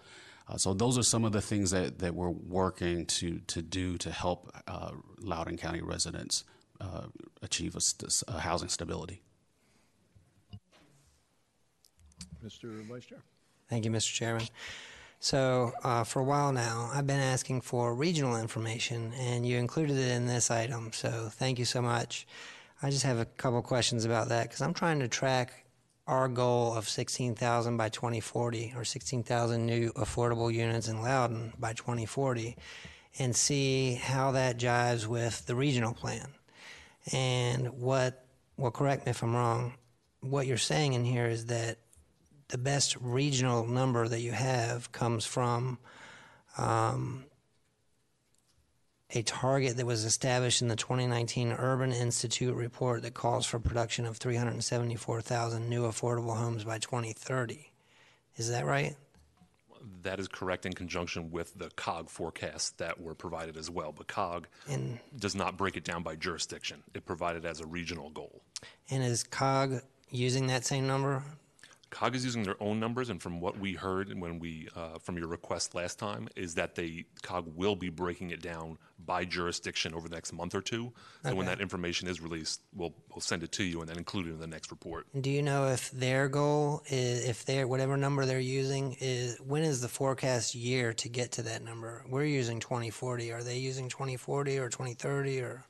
Uh, 0.48 0.56
so 0.56 0.74
those 0.74 0.98
are 0.98 1.02
some 1.02 1.24
of 1.24 1.32
the 1.32 1.42
things 1.42 1.70
that, 1.70 1.98
that 1.98 2.14
we're 2.14 2.30
working 2.30 3.06
to 3.06 3.40
to 3.46 3.62
do 3.62 3.96
to 3.98 4.10
help 4.10 4.50
uh, 4.66 4.90
Loudoun 5.20 5.56
County 5.56 5.82
residents 5.82 6.44
uh, 6.80 7.06
achieve 7.42 7.76
a, 7.76 7.80
a 8.28 8.40
housing 8.40 8.68
stability. 8.68 9.22
Mr. 12.44 12.86
Vice 12.86 13.06
Chair. 13.06 13.18
Thank 13.68 13.84
you, 13.84 13.90
Mr. 13.90 14.12
Chairman. 14.12 14.46
So, 15.20 15.72
uh, 15.82 16.04
for 16.04 16.20
a 16.20 16.24
while 16.24 16.52
now, 16.52 16.90
I've 16.94 17.06
been 17.06 17.20
asking 17.20 17.62
for 17.62 17.94
regional 17.94 18.36
information, 18.36 19.12
and 19.18 19.44
you 19.44 19.58
included 19.58 19.96
it 19.98 20.12
in 20.12 20.26
this 20.26 20.50
item. 20.50 20.92
So, 20.92 21.28
thank 21.32 21.58
you 21.58 21.64
so 21.64 21.82
much. 21.82 22.26
I 22.82 22.90
just 22.90 23.02
have 23.02 23.18
a 23.18 23.24
couple 23.24 23.60
questions 23.62 24.04
about 24.04 24.28
that 24.28 24.44
because 24.44 24.62
I'm 24.62 24.74
trying 24.74 25.00
to 25.00 25.08
track 25.08 25.64
our 26.06 26.28
goal 26.28 26.74
of 26.74 26.88
16,000 26.88 27.76
by 27.76 27.88
2040 27.88 28.74
or 28.76 28.84
16,000 28.84 29.66
new 29.66 29.90
affordable 29.92 30.52
units 30.52 30.88
in 30.88 31.02
Loudoun 31.02 31.52
by 31.58 31.72
2040 31.72 32.56
and 33.18 33.34
see 33.34 33.94
how 33.94 34.30
that 34.30 34.58
jives 34.58 35.06
with 35.06 35.44
the 35.46 35.54
regional 35.54 35.92
plan. 35.92 36.28
And 37.12 37.80
what, 37.80 38.24
well, 38.56 38.70
correct 38.70 39.04
me 39.04 39.10
if 39.10 39.22
I'm 39.22 39.34
wrong, 39.34 39.74
what 40.20 40.46
you're 40.46 40.56
saying 40.56 40.94
in 40.94 41.04
here 41.04 41.26
is 41.26 41.46
that 41.46 41.78
the 42.48 42.58
best 42.58 42.96
regional 43.00 43.66
number 43.66 44.08
that 44.08 44.20
you 44.20 44.32
have 44.32 44.90
comes 44.92 45.26
from 45.26 45.78
um, 46.56 47.24
a 49.10 49.22
target 49.22 49.76
that 49.76 49.86
was 49.86 50.04
established 50.04 50.62
in 50.62 50.68
the 50.68 50.76
2019 50.76 51.52
Urban 51.52 51.92
Institute 51.92 52.54
report 52.54 53.02
that 53.02 53.14
calls 53.14 53.46
for 53.46 53.58
production 53.58 54.06
of 54.06 54.16
374,000 54.16 55.68
new 55.68 55.82
affordable 55.82 56.36
homes 56.36 56.64
by 56.64 56.78
2030. 56.78 57.70
Is 58.36 58.50
that 58.50 58.64
right? 58.64 58.96
That 60.02 60.20
is 60.20 60.28
correct 60.28 60.66
in 60.66 60.72
conjunction 60.72 61.30
with 61.30 61.58
the 61.58 61.70
COG 61.70 62.08
forecasts 62.08 62.70
that 62.72 63.00
were 63.00 63.14
provided 63.14 63.56
as 63.56 63.70
well. 63.70 63.92
But 63.92 64.08
COG 64.08 64.46
and, 64.68 64.98
does 65.18 65.34
not 65.34 65.56
break 65.56 65.76
it 65.76 65.84
down 65.84 66.02
by 66.02 66.16
jurisdiction. 66.16 66.82
It 66.94 67.06
provided 67.06 67.44
as 67.44 67.60
a 67.60 67.66
regional 67.66 68.10
goal. 68.10 68.42
And 68.90 69.02
is 69.02 69.22
COG 69.22 69.82
using 70.10 70.46
that 70.48 70.64
same 70.64 70.86
number 70.86 71.22
COG 71.90 72.14
is 72.14 72.24
using 72.24 72.42
their 72.42 72.60
own 72.62 72.78
numbers, 72.78 73.10
and 73.10 73.20
from 73.20 73.40
what 73.40 73.58
we 73.58 73.72
heard 73.74 74.12
when 74.18 74.38
we 74.38 74.68
uh, 74.76 74.98
from 74.98 75.16
your 75.16 75.28
request 75.28 75.74
last 75.74 75.98
time, 75.98 76.28
is 76.36 76.54
that 76.54 76.74
they 76.74 77.04
COG 77.22 77.52
will 77.56 77.76
be 77.76 77.88
breaking 77.88 78.30
it 78.30 78.42
down 78.42 78.78
by 79.04 79.24
jurisdiction 79.24 79.94
over 79.94 80.08
the 80.08 80.14
next 80.14 80.32
month 80.32 80.54
or 80.54 80.60
two. 80.60 80.92
So 81.24 81.34
when 81.34 81.46
that 81.46 81.60
information 81.60 82.08
is 82.08 82.20
released, 82.20 82.62
we'll 82.74 82.94
we'll 83.10 83.20
send 83.20 83.42
it 83.42 83.52
to 83.52 83.64
you 83.64 83.80
and 83.80 83.88
then 83.88 83.96
include 83.96 84.26
it 84.26 84.30
in 84.30 84.40
the 84.40 84.46
next 84.46 84.70
report. 84.70 85.06
Do 85.18 85.30
you 85.30 85.42
know 85.42 85.68
if 85.68 85.90
their 85.90 86.28
goal 86.28 86.82
is 86.86 87.24
if 87.24 87.44
their 87.44 87.66
whatever 87.66 87.96
number 87.96 88.26
they're 88.26 88.38
using 88.38 88.96
is 89.00 89.38
when 89.38 89.62
is 89.62 89.80
the 89.80 89.88
forecast 89.88 90.54
year 90.54 90.92
to 90.94 91.08
get 91.08 91.32
to 91.32 91.42
that 91.42 91.62
number? 91.62 92.04
We're 92.08 92.24
using 92.24 92.60
2040. 92.60 93.32
Are 93.32 93.42
they 93.42 93.58
using 93.58 93.88
2040 93.88 94.58
or 94.58 94.68
2030 94.68 95.40
or? 95.40 95.64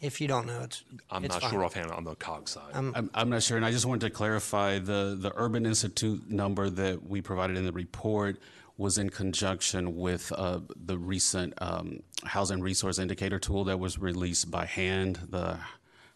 If 0.00 0.20
you 0.20 0.28
don't 0.28 0.46
know, 0.46 0.62
it's 0.62 0.82
I'm 1.10 1.24
it's 1.24 1.34
not 1.34 1.42
fine. 1.42 1.50
sure 1.50 1.64
offhand 1.64 1.90
on 1.90 2.04
the 2.04 2.14
COG 2.14 2.48
side. 2.48 2.70
I'm, 2.74 3.10
I'm 3.14 3.28
not 3.28 3.42
sure, 3.42 3.56
and 3.58 3.66
I 3.66 3.70
just 3.70 3.84
wanted 3.84 4.06
to 4.06 4.10
clarify 4.10 4.78
the, 4.78 5.16
the 5.18 5.30
Urban 5.36 5.66
Institute 5.66 6.30
number 6.30 6.70
that 6.70 7.06
we 7.06 7.20
provided 7.20 7.56
in 7.58 7.66
the 7.66 7.72
report 7.72 8.38
was 8.78 8.96
in 8.96 9.10
conjunction 9.10 9.96
with 9.96 10.32
uh, 10.32 10.60
the 10.86 10.96
recent 10.96 11.52
um, 11.60 12.02
housing 12.24 12.62
resource 12.62 12.98
indicator 12.98 13.38
tool 13.38 13.64
that 13.64 13.78
was 13.78 13.98
released 13.98 14.50
by 14.50 14.64
HAND, 14.64 15.18
the 15.28 15.58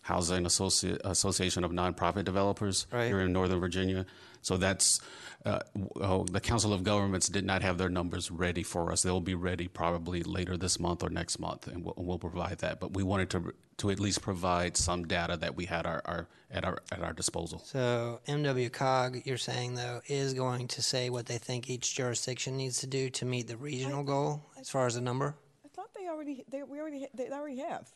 Housing 0.00 0.44
Associ- 0.44 0.98
Association 1.04 1.62
of 1.62 1.70
Nonprofit 1.70 2.24
Developers 2.24 2.86
Right. 2.90 3.08
here 3.08 3.20
in 3.20 3.32
Northern 3.34 3.60
Virginia. 3.60 4.06
So 4.44 4.56
that's 4.58 5.00
uh, 5.44 5.60
oh, 6.00 6.24
the 6.24 6.40
Council 6.40 6.72
of 6.72 6.84
Governments 6.84 7.28
did 7.28 7.44
not 7.44 7.62
have 7.62 7.76
their 7.78 7.88
numbers 7.90 8.30
ready 8.30 8.62
for 8.62 8.92
us. 8.92 9.02
They'll 9.02 9.20
be 9.20 9.34
ready 9.34 9.68
probably 9.68 10.22
later 10.22 10.56
this 10.56 10.78
month 10.78 11.02
or 11.02 11.10
next 11.10 11.38
month, 11.38 11.66
and 11.66 11.84
we'll, 11.84 11.94
we'll 11.96 12.18
provide 12.18 12.58
that. 12.58 12.78
But 12.80 12.92
we 12.94 13.02
wanted 13.02 13.30
to 13.30 13.54
to 13.78 13.90
at 13.90 13.98
least 13.98 14.22
provide 14.22 14.76
some 14.76 15.04
data 15.04 15.36
that 15.38 15.56
we 15.56 15.64
had 15.66 15.86
our, 15.86 16.00
our 16.04 16.28
at 16.50 16.64
our 16.64 16.78
at 16.92 17.00
our 17.02 17.12
disposal. 17.12 17.58
So 17.64 18.20
MWCOG, 18.28 19.26
you're 19.26 19.36
saying 19.38 19.74
though, 19.74 20.00
is 20.06 20.34
going 20.34 20.68
to 20.68 20.82
say 20.82 21.10
what 21.10 21.26
they 21.26 21.38
think 21.38 21.68
each 21.70 21.94
jurisdiction 21.96 22.56
needs 22.56 22.80
to 22.80 22.86
do 22.86 23.10
to 23.10 23.24
meet 23.24 23.48
the 23.48 23.56
regional 23.56 24.04
goal 24.04 24.44
as 24.60 24.70
far 24.70 24.86
as 24.86 24.94
the 24.94 25.00
number. 25.00 25.34
I 25.64 25.68
thought 25.74 25.90
they 25.98 26.08
already, 26.08 26.44
they, 26.48 26.62
we 26.62 26.78
already, 26.80 27.06
they 27.14 27.28
already 27.30 27.58
have. 27.58 27.90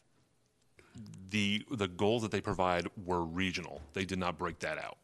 the 1.31 1.65
the 1.70 1.89
goals 1.89 2.23
that 2.23 2.31
they 2.31 2.41
provide 2.41 2.89
were 3.05 3.23
regional. 3.23 3.81
They 3.93 4.05
did 4.05 4.19
not 4.19 4.39
break 4.39 4.59
that 4.61 4.79
out. 4.79 4.99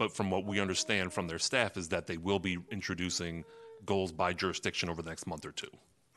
But 0.00 0.16
from 0.16 0.30
what 0.30 0.46
we 0.46 0.60
understand 0.60 1.12
from 1.12 1.28
their 1.28 1.38
staff 1.38 1.76
is 1.76 1.90
that 1.90 2.06
they 2.06 2.16
will 2.16 2.38
be 2.38 2.56
introducing 2.70 3.44
goals 3.84 4.12
by 4.12 4.32
jurisdiction 4.32 4.88
over 4.88 5.02
the 5.02 5.10
next 5.10 5.26
month 5.26 5.44
or 5.44 5.52
two. 5.52 5.68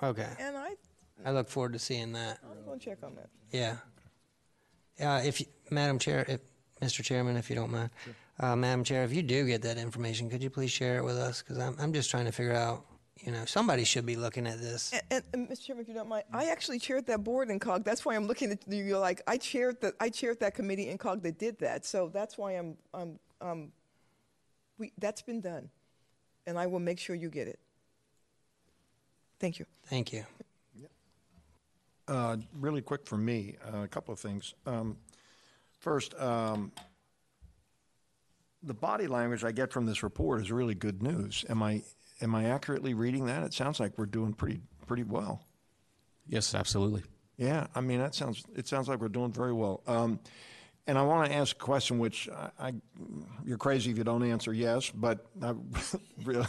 Okay, 0.01 0.29
And 0.39 0.55
I, 0.55 0.75
I 1.25 1.31
look 1.31 1.49
forward 1.49 1.73
to 1.73 1.79
seeing 1.79 2.13
that. 2.13 2.39
I'm 2.49 2.65
gonna 2.65 2.79
check 2.79 2.99
on 3.03 3.13
that. 3.15 3.27
Yeah. 3.51 3.75
Uh, 5.05 5.21
if 5.25 5.41
you, 5.41 5.47
Madam 5.69 5.99
Chair, 5.99 6.23
if, 6.29 6.39
Mr. 6.81 7.03
Chairman, 7.03 7.35
if 7.35 7.49
you 7.49 7.57
don't 7.57 7.71
mind, 7.71 7.89
uh, 8.39 8.55
Madam 8.55 8.85
Chair, 8.85 9.03
if 9.03 9.13
you 9.13 9.21
do 9.21 9.45
get 9.45 9.61
that 9.63 9.77
information, 9.77 10.29
could 10.29 10.41
you 10.41 10.49
please 10.49 10.71
share 10.71 10.97
it 10.99 11.03
with 11.03 11.17
us? 11.17 11.41
Because 11.41 11.57
I'm 11.59 11.75
I'm 11.77 11.91
just 11.91 12.09
trying 12.09 12.23
to 12.23 12.31
figure 12.31 12.55
out 12.55 12.85
you 13.23 13.31
know, 13.31 13.45
somebody 13.45 13.83
should 13.83 14.05
be 14.05 14.15
looking 14.15 14.45
at 14.47 14.59
this. 14.59 14.91
And, 14.91 15.03
and, 15.11 15.23
and 15.33 15.49
Mr. 15.49 15.65
Chairman, 15.65 15.83
if 15.83 15.87
you 15.87 15.93
don't 15.93 16.09
mind, 16.09 16.25
I 16.33 16.45
actually 16.45 16.79
chaired 16.79 17.05
that 17.07 17.23
board 17.23 17.49
in 17.49 17.59
COG. 17.59 17.85
That's 17.85 18.03
why 18.03 18.15
I'm 18.15 18.27
looking 18.27 18.51
at 18.51 18.59
you. 18.67 18.83
You're 18.83 18.99
like, 18.99 19.21
I 19.27 19.37
chaired 19.37 19.79
that. 19.81 19.93
I 19.99 20.09
chaired 20.09 20.39
that 20.41 20.55
committee 20.55 20.89
in 20.89 20.97
COG 20.97 21.21
that 21.23 21.37
did 21.37 21.59
that. 21.59 21.85
So 21.85 22.09
that's 22.13 22.37
why 22.37 22.53
I'm. 22.53 22.77
Um, 22.93 23.19
um, 23.43 23.71
we 24.77 24.91
that's 24.97 25.21
been 25.21 25.41
done, 25.41 25.69
and 26.47 26.57
I 26.57 26.65
will 26.65 26.79
make 26.79 26.99
sure 26.99 27.15
you 27.15 27.29
get 27.29 27.47
it. 27.47 27.59
Thank 29.39 29.59
you. 29.59 29.65
Thank 29.85 30.13
you. 30.13 30.23
Uh, 32.07 32.37
Really 32.59 32.81
quick 32.81 33.05
for 33.05 33.17
me, 33.17 33.55
uh, 33.73 33.83
a 33.83 33.87
couple 33.87 34.13
of 34.13 34.19
things. 34.19 34.53
Um, 34.65 34.97
First, 35.79 36.17
um, 36.19 36.71
the 38.61 38.73
body 38.73 39.07
language 39.07 39.43
I 39.43 39.51
get 39.51 39.73
from 39.73 39.85
this 39.85 40.01
report 40.01 40.41
is 40.41 40.49
really 40.49 40.75
good 40.75 41.03
news. 41.03 41.43
Am 41.49 41.61
I, 41.61 41.81
am 42.21 42.33
I 42.33 42.45
accurately 42.45 42.93
reading 42.93 43.25
that? 43.25 43.43
It 43.43 43.53
sounds 43.53 43.81
like 43.81 43.97
we're 43.97 44.05
doing 44.05 44.31
pretty, 44.31 44.61
pretty 44.87 45.03
well. 45.03 45.45
Yes, 46.25 46.55
absolutely. 46.55 47.03
Yeah, 47.35 47.67
I 47.75 47.81
mean, 47.81 47.99
that 47.99 48.15
sounds, 48.15 48.45
it 48.55 48.65
sounds 48.65 48.87
like 48.87 49.01
we're 49.01 49.09
doing 49.09 49.33
very 49.33 49.51
well. 49.51 49.81
Um, 49.87 50.21
and 50.87 50.97
I 50.97 51.01
want 51.03 51.29
to 51.29 51.35
ask 51.35 51.55
a 51.55 51.59
question 51.59 51.99
which 51.99 52.29
I, 52.29 52.49
I, 52.59 52.73
you're 53.45 53.57
crazy 53.57 53.91
if 53.91 53.97
you 53.97 54.03
don't 54.03 54.23
answer 54.23 54.53
yes, 54.53 54.89
but 54.89 55.25
I, 55.41 55.53
really, 56.23 56.45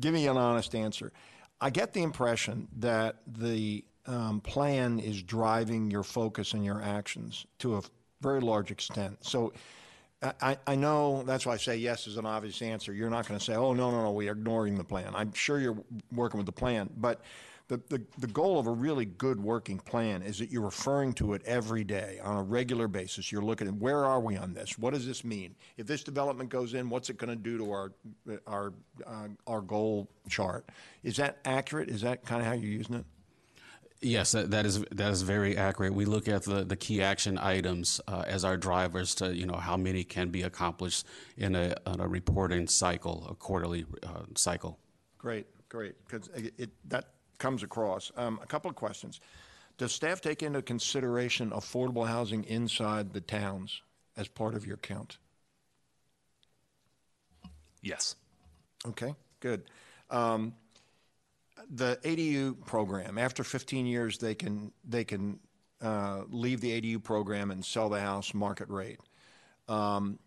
give 0.00 0.14
me 0.14 0.26
an 0.26 0.36
honest 0.36 0.74
answer. 0.74 1.12
I 1.60 1.70
get 1.70 1.92
the 1.92 2.02
impression 2.02 2.68
that 2.78 3.16
the 3.26 3.84
um, 4.06 4.40
plan 4.40 4.98
is 4.98 5.22
driving 5.22 5.90
your 5.90 6.02
focus 6.02 6.54
and 6.54 6.64
your 6.64 6.82
actions 6.82 7.46
to 7.58 7.76
a 7.76 7.82
very 8.20 8.40
large 8.40 8.70
extent. 8.70 9.18
So 9.24 9.52
I, 10.22 10.58
I 10.66 10.74
know 10.74 11.22
that's 11.22 11.46
why 11.46 11.54
I 11.54 11.56
say 11.56 11.76
yes 11.76 12.06
is 12.06 12.16
an 12.16 12.26
obvious 12.26 12.60
answer. 12.60 12.92
You're 12.92 13.10
not 13.10 13.26
going 13.26 13.38
to 13.38 13.44
say, 13.44 13.54
oh, 13.54 13.72
no, 13.72 13.90
no, 13.90 14.02
no, 14.02 14.12
we're 14.12 14.32
ignoring 14.32 14.76
the 14.76 14.84
plan. 14.84 15.12
I'm 15.14 15.32
sure 15.32 15.58
you're 15.58 15.78
working 16.12 16.38
with 16.38 16.46
the 16.46 16.52
plan. 16.52 16.90
But 16.96 17.22
the, 17.70 17.80
the, 17.88 18.02
the 18.18 18.26
goal 18.26 18.58
of 18.58 18.66
a 18.66 18.72
really 18.72 19.04
good 19.04 19.40
working 19.40 19.78
plan 19.78 20.22
is 20.22 20.40
that 20.40 20.50
you're 20.50 20.60
referring 20.60 21.12
to 21.12 21.34
it 21.34 21.42
every 21.44 21.84
day 21.84 22.18
on 22.20 22.36
a 22.36 22.42
regular 22.42 22.88
basis. 22.88 23.30
You're 23.30 23.44
looking 23.44 23.68
at 23.68 23.74
where 23.74 24.04
are 24.04 24.18
we 24.18 24.36
on 24.36 24.52
this? 24.52 24.76
What 24.76 24.92
does 24.92 25.06
this 25.06 25.22
mean? 25.22 25.54
If 25.76 25.86
this 25.86 26.02
development 26.02 26.50
goes 26.50 26.74
in, 26.74 26.90
what's 26.90 27.10
it 27.10 27.16
going 27.16 27.30
to 27.30 27.36
do 27.36 27.58
to 27.58 27.70
our, 27.70 27.92
our, 28.48 28.72
uh, 29.06 29.28
our 29.46 29.60
goal 29.60 30.10
chart? 30.28 30.68
Is 31.04 31.16
that 31.18 31.38
accurate? 31.44 31.90
Is 31.90 32.00
that 32.00 32.24
kind 32.24 32.40
of 32.40 32.48
how 32.48 32.54
you're 32.54 32.72
using 32.72 32.96
it? 32.96 33.04
Yes, 34.02 34.32
that, 34.32 34.50
that 34.50 34.64
is 34.64 34.82
that 34.92 35.12
is 35.12 35.20
very 35.20 35.58
accurate. 35.58 35.92
We 35.92 36.06
look 36.06 36.26
at 36.26 36.44
the, 36.44 36.64
the 36.64 36.74
key 36.74 37.02
action 37.02 37.36
items 37.36 38.00
uh, 38.08 38.24
as 38.26 38.46
our 38.46 38.56
drivers 38.56 39.14
to 39.16 39.36
you 39.36 39.44
know 39.44 39.56
how 39.56 39.76
many 39.76 40.04
can 40.04 40.30
be 40.30 40.40
accomplished 40.40 41.06
in 41.36 41.54
a, 41.54 41.76
in 41.86 42.00
a 42.00 42.08
reporting 42.08 42.66
cycle, 42.66 43.26
a 43.28 43.34
quarterly 43.34 43.84
uh, 44.02 44.22
cycle. 44.36 44.78
Great, 45.18 45.46
great, 45.68 45.96
because 46.06 46.28
it, 46.28 46.54
it, 46.56 46.70
that 46.88 47.10
comes 47.40 47.64
across. 47.64 48.12
Um, 48.16 48.38
a 48.40 48.46
couple 48.46 48.70
of 48.70 48.76
questions. 48.76 49.20
Does 49.78 49.92
staff 49.92 50.20
take 50.20 50.42
into 50.42 50.62
consideration 50.62 51.50
affordable 51.50 52.06
housing 52.06 52.44
inside 52.44 53.12
the 53.12 53.20
towns 53.20 53.82
as 54.16 54.28
part 54.28 54.54
of 54.54 54.66
your 54.66 54.76
count? 54.76 55.18
Yes. 57.82 58.14
Okay, 58.86 59.14
good. 59.40 59.64
Um, 60.10 60.54
the 61.70 61.98
ADU 62.04 62.64
program, 62.66 63.18
after 63.18 63.42
15 63.42 63.86
years, 63.86 64.18
they 64.18 64.34
can, 64.34 64.70
they 64.86 65.04
can 65.04 65.40
uh, 65.80 66.22
leave 66.28 66.60
the 66.60 66.78
ADU 66.78 67.02
program 67.02 67.50
and 67.50 67.64
sell 67.64 67.88
the 67.88 68.00
house 68.00 68.34
market 68.34 68.68
rate. 68.68 69.00
Um, 69.66 70.18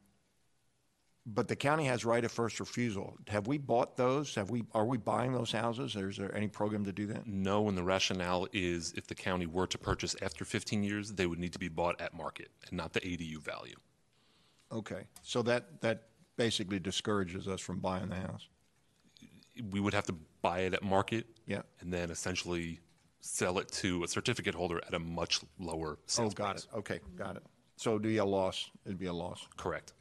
but 1.25 1.47
the 1.47 1.55
county 1.55 1.85
has 1.85 2.03
right 2.03 2.23
of 2.25 2.31
first 2.31 2.59
refusal. 2.59 3.15
Have 3.29 3.47
we 3.47 3.57
bought 3.57 3.95
those? 3.95 4.35
Have 4.35 4.49
we, 4.49 4.63
are 4.73 4.85
we 4.85 4.97
buying 4.97 5.31
those 5.31 5.51
houses? 5.51 5.95
Or 5.95 6.09
is 6.09 6.17
there 6.17 6.35
any 6.35 6.47
program 6.47 6.83
to 6.85 6.91
do 6.91 7.07
that? 7.07 7.25
No, 7.25 7.67
and 7.69 7.77
the 7.77 7.83
rationale 7.83 8.47
is 8.51 8.93
if 8.97 9.07
the 9.07 9.15
county 9.15 9.45
were 9.45 9.67
to 9.67 9.77
purchase 9.77 10.15
after 10.21 10.43
15 10.43 10.83
years, 10.83 11.13
they 11.13 11.25
would 11.25 11.39
need 11.39 11.53
to 11.53 11.59
be 11.59 11.69
bought 11.69 11.99
at 12.01 12.13
market 12.13 12.49
and 12.67 12.77
not 12.77 12.91
the 12.93 12.99
ADU 13.01 13.37
value. 13.41 13.75
Okay, 14.71 15.03
so 15.21 15.41
that, 15.43 15.81
that 15.81 16.07
basically 16.35 16.79
discourages 16.79 17.47
us 17.47 17.61
from 17.61 17.79
buying 17.79 18.09
the 18.09 18.15
house. 18.15 18.47
We 19.71 19.79
would 19.79 19.93
have 19.93 20.05
to 20.07 20.15
buy 20.41 20.61
it 20.61 20.73
at 20.73 20.83
market 20.83 21.27
Yeah. 21.45 21.61
and 21.79 21.93
then 21.93 22.09
essentially 22.09 22.79
sell 23.21 23.59
it 23.59 23.71
to 23.71 24.03
a 24.03 24.07
certificate 24.07 24.55
holder 24.55 24.81
at 24.87 24.93
a 24.93 24.99
much 24.99 25.39
lower 25.59 25.97
Oh, 25.99 26.03
sales 26.07 26.33
got 26.33 26.55
price. 26.55 26.67
it. 26.73 26.77
Okay, 26.79 26.99
got 27.15 27.37
it. 27.37 27.43
So 27.77 27.91
it'd 27.91 28.01
be 28.01 28.17
a 28.17 28.25
loss. 28.25 28.69
It'd 28.85 28.97
be 28.99 29.05
a 29.05 29.13
loss. 29.13 29.47
Correct. 29.55 29.93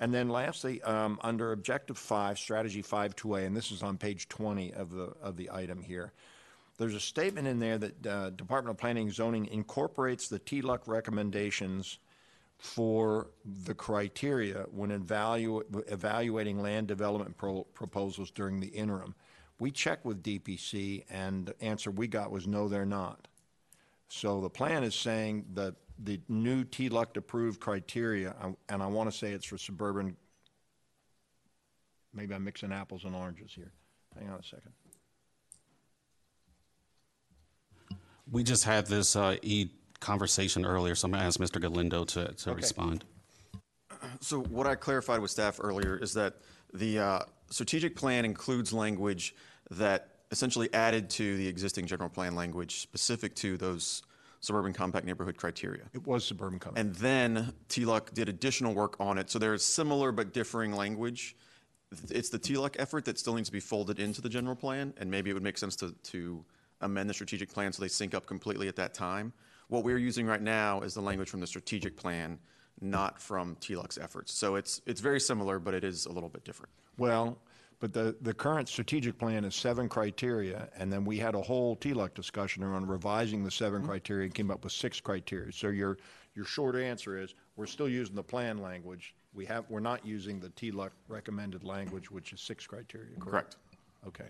And 0.00 0.14
then 0.14 0.30
lastly, 0.30 0.80
um, 0.82 1.20
under 1.22 1.52
Objective 1.52 1.98
5, 1.98 2.38
Strategy 2.38 2.82
5-2A, 2.82 3.46
and 3.46 3.54
this 3.54 3.70
is 3.70 3.82
on 3.82 3.98
page 3.98 4.28
20 4.28 4.72
of 4.72 4.90
the, 4.90 5.12
of 5.22 5.36
the 5.36 5.50
item 5.52 5.82
here, 5.82 6.12
there's 6.78 6.94
a 6.94 7.00
statement 7.00 7.46
in 7.46 7.58
there 7.58 7.76
that 7.76 8.06
uh, 8.06 8.30
Department 8.30 8.74
of 8.74 8.80
Planning 8.80 9.08
and 9.08 9.14
Zoning 9.14 9.46
incorporates 9.46 10.28
the 10.28 10.38
TLUC 10.38 10.88
recommendations 10.88 11.98
for 12.56 13.28
the 13.64 13.74
criteria 13.74 14.64
when 14.70 14.90
evalu- 14.90 15.62
evaluating 15.92 16.62
land 16.62 16.88
development 16.88 17.36
pro- 17.36 17.64
proposals 17.74 18.30
during 18.30 18.60
the 18.60 18.68
interim. 18.68 19.14
We 19.58 19.70
checked 19.70 20.06
with 20.06 20.22
DPZ, 20.22 21.04
and 21.10 21.44
the 21.44 21.62
answer 21.62 21.90
we 21.90 22.06
got 22.06 22.30
was 22.30 22.46
no, 22.46 22.68
they're 22.68 22.86
not. 22.86 23.28
So 24.08 24.40
the 24.40 24.48
plan 24.48 24.82
is 24.82 24.94
saying 24.94 25.44
that 25.52 25.74
the 26.02 26.20
new 26.28 26.64
TLUC 26.64 27.16
approved 27.16 27.60
criteria, 27.60 28.34
and 28.68 28.82
I 28.82 28.86
want 28.86 29.10
to 29.10 29.16
say 29.16 29.32
it's 29.32 29.44
for 29.44 29.58
suburban, 29.58 30.16
maybe 32.14 32.34
I'm 32.34 32.44
mixing 32.44 32.72
apples 32.72 33.04
and 33.04 33.14
oranges 33.14 33.52
here. 33.54 33.72
Hang 34.18 34.30
on 34.30 34.40
a 34.40 34.42
second. 34.42 34.72
We 38.30 38.42
just 38.44 38.64
had 38.64 38.86
this 38.86 39.16
uh, 39.16 39.36
e 39.42 39.70
conversation 40.00 40.64
earlier, 40.64 40.94
so 40.94 41.06
I'm 41.06 41.12
going 41.12 41.20
to 41.20 41.26
ask 41.26 41.38
Mr. 41.38 41.60
Galindo 41.60 42.04
to, 42.04 42.32
to 42.32 42.54
respond. 42.54 43.04
So 44.20 44.40
what 44.40 44.66
I 44.66 44.76
clarified 44.76 45.20
with 45.20 45.30
staff 45.30 45.60
earlier 45.62 45.96
is 45.96 46.14
that 46.14 46.36
the 46.72 46.98
uh, 46.98 47.20
strategic 47.50 47.96
plan 47.96 48.24
includes 48.24 48.72
language 48.72 49.34
that 49.70 50.08
essentially 50.30 50.72
added 50.72 51.10
to 51.10 51.36
the 51.36 51.46
existing 51.46 51.86
general 51.86 52.08
plan 52.08 52.34
language 52.34 52.80
specific 52.80 53.34
to 53.36 53.58
those 53.58 54.02
suburban 54.40 54.72
compact 54.72 55.06
neighborhood 55.06 55.36
criteria. 55.36 55.84
It 55.92 56.06
was 56.06 56.24
suburban 56.24 56.58
compact. 56.58 56.78
And 56.78 56.94
then 56.96 57.52
TLUC 57.68 58.14
did 58.14 58.28
additional 58.28 58.74
work 58.74 58.96
on 58.98 59.18
it. 59.18 59.30
So 59.30 59.38
there's 59.38 59.62
similar 59.62 60.12
but 60.12 60.32
differing 60.32 60.72
language. 60.72 61.36
It's 62.08 62.30
the 62.30 62.38
TLUC 62.38 62.76
effort 62.78 63.04
that 63.04 63.18
still 63.18 63.34
needs 63.34 63.48
to 63.48 63.52
be 63.52 63.60
folded 63.60 63.98
into 63.98 64.20
the 64.20 64.28
general 64.28 64.56
plan, 64.56 64.94
and 64.96 65.10
maybe 65.10 65.30
it 65.30 65.34
would 65.34 65.42
make 65.42 65.58
sense 65.58 65.76
to, 65.76 65.92
to 66.04 66.44
amend 66.80 67.10
the 67.10 67.14
strategic 67.14 67.52
plan 67.52 67.72
so 67.72 67.82
they 67.82 67.88
sync 67.88 68.14
up 68.14 68.26
completely 68.26 68.68
at 68.68 68.76
that 68.76 68.94
time. 68.94 69.32
What 69.68 69.84
we're 69.84 69.98
using 69.98 70.26
right 70.26 70.40
now 70.40 70.80
is 70.80 70.94
the 70.94 71.02
language 71.02 71.28
from 71.28 71.40
the 71.40 71.46
strategic 71.46 71.96
plan, 71.96 72.38
not 72.80 73.20
from 73.20 73.56
TLUC's 73.56 73.98
efforts. 73.98 74.32
So 74.32 74.54
it's, 74.54 74.80
it's 74.86 75.00
very 75.00 75.20
similar, 75.20 75.58
but 75.58 75.74
it 75.74 75.84
is 75.84 76.06
a 76.06 76.12
little 76.12 76.28
bit 76.28 76.44
different. 76.44 76.72
Well, 76.96 77.38
but 77.80 77.94
the, 77.94 78.14
the 78.20 78.34
current 78.34 78.68
strategic 78.68 79.18
plan 79.18 79.42
is 79.44 79.54
seven 79.54 79.88
criteria, 79.88 80.68
and 80.76 80.92
then 80.92 81.02
we 81.02 81.16
had 81.16 81.34
a 81.34 81.40
whole 81.40 81.76
TLUC 81.76 82.12
discussion 82.12 82.62
around 82.62 82.88
revising 82.88 83.42
the 83.42 83.50
7 83.50 83.78
mm-hmm. 83.80 83.88
criteria 83.88 84.24
and 84.24 84.34
came 84.34 84.50
up 84.50 84.62
with 84.62 84.74
six 84.74 85.00
criteria. 85.00 85.50
So 85.50 85.68
your, 85.68 85.96
your 86.34 86.44
short 86.44 86.76
answer 86.76 87.18
is, 87.18 87.34
we're 87.56 87.66
still 87.66 87.88
using 87.88 88.14
the 88.14 88.22
plan 88.22 88.58
language. 88.58 89.14
We 89.32 89.46
have, 89.46 89.64
we're 89.70 89.80
not 89.80 90.04
using 90.04 90.40
the 90.40 90.50
TLUC 90.50 90.90
recommended 91.08 91.64
language, 91.64 92.10
which 92.10 92.34
is 92.34 92.42
six 92.42 92.66
criteria, 92.66 93.16
correct? 93.18 93.30
Correct. 93.30 93.56
Okay. 94.06 94.28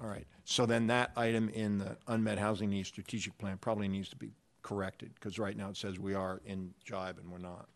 All 0.00 0.08
right. 0.08 0.26
So 0.44 0.64
then 0.64 0.86
that 0.86 1.10
item 1.16 1.48
in 1.48 1.78
the 1.78 1.96
unmet 2.06 2.38
housing 2.38 2.70
needs 2.70 2.88
strategic 2.88 3.36
plan 3.38 3.58
probably 3.58 3.88
needs 3.88 4.08
to 4.10 4.16
be 4.16 4.30
corrected, 4.62 5.10
because 5.14 5.36
right 5.40 5.56
now 5.56 5.68
it 5.68 5.76
says 5.76 5.98
we 5.98 6.14
are 6.14 6.40
in 6.46 6.72
jive 6.88 7.18
and 7.18 7.28
we're 7.28 7.38
not. 7.38 7.66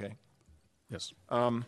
Okay? 0.00 0.14
Yes. 0.88 1.12
Um, 1.28 1.64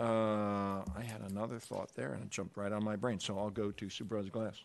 Uh, 0.00 0.82
I 0.96 1.02
had 1.04 1.20
another 1.30 1.58
thought 1.58 1.94
there, 1.94 2.12
and 2.14 2.22
it 2.22 2.30
jumped 2.30 2.56
right 2.56 2.72
on 2.72 2.82
my 2.82 2.96
brain, 2.96 3.20
so 3.20 3.38
I'll 3.38 3.50
go 3.50 3.70
to 3.70 3.90
Supervisor 3.90 4.30
Glass. 4.30 4.56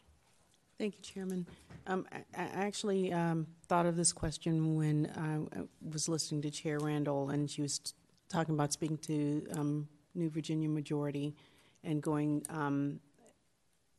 Thank 0.77 0.95
you, 0.95 1.01
Chairman. 1.01 1.47
Um, 1.87 2.05
I, 2.11 2.17
I 2.35 2.65
actually 2.65 3.11
um, 3.11 3.47
thought 3.67 3.85
of 3.85 3.95
this 3.95 4.13
question 4.13 4.75
when 4.75 5.11
I 5.17 5.61
was 5.91 6.07
listening 6.07 6.41
to 6.43 6.51
Chair 6.51 6.79
Randall, 6.79 7.29
and 7.29 7.49
she 7.49 7.61
was 7.61 7.81
talking 8.29 8.55
about 8.55 8.73
speaking 8.73 8.97
to 8.99 9.45
um, 9.55 9.87
New 10.15 10.29
Virginia 10.29 10.69
Majority 10.69 11.35
and 11.83 12.01
going, 12.01 12.45
um, 12.49 12.99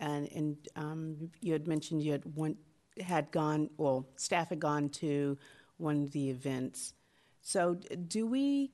and, 0.01 0.29
and 0.33 0.57
um, 0.77 1.31
you 1.41 1.53
had 1.53 1.67
mentioned 1.67 2.03
you 2.03 2.13
had 2.13 2.25
one, 2.37 2.57
had 3.01 3.31
gone, 3.33 3.71
well, 3.77 4.07
staff 4.17 4.49
had 4.49 4.61
gone 4.61 4.89
to 4.89 5.37
one 5.77 6.03
of 6.05 6.13
the 6.13 6.31
events. 6.31 6.95
So 7.43 7.75
do 7.75 8.27
we, 8.27 8.73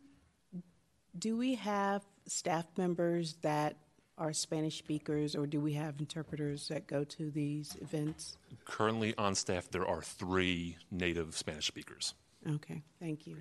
do 1.18 1.36
we 1.36 1.54
have 1.54 2.02
staff 2.26 2.66
members 2.76 3.34
that 3.42 3.76
are 4.16 4.32
Spanish 4.32 4.78
speakers, 4.78 5.34
or 5.34 5.46
do 5.46 5.60
we 5.60 5.72
have 5.72 5.98
interpreters 5.98 6.68
that 6.68 6.86
go 6.86 7.04
to 7.04 7.30
these 7.30 7.76
events? 7.80 8.36
Currently 8.64 9.14
on 9.18 9.34
staff, 9.34 9.68
there 9.70 9.86
are 9.86 10.02
three 10.02 10.76
native 10.90 11.36
Spanish 11.36 11.66
speakers. 11.66 12.14
Okay, 12.48 12.82
thank 13.00 13.26
you. 13.26 13.36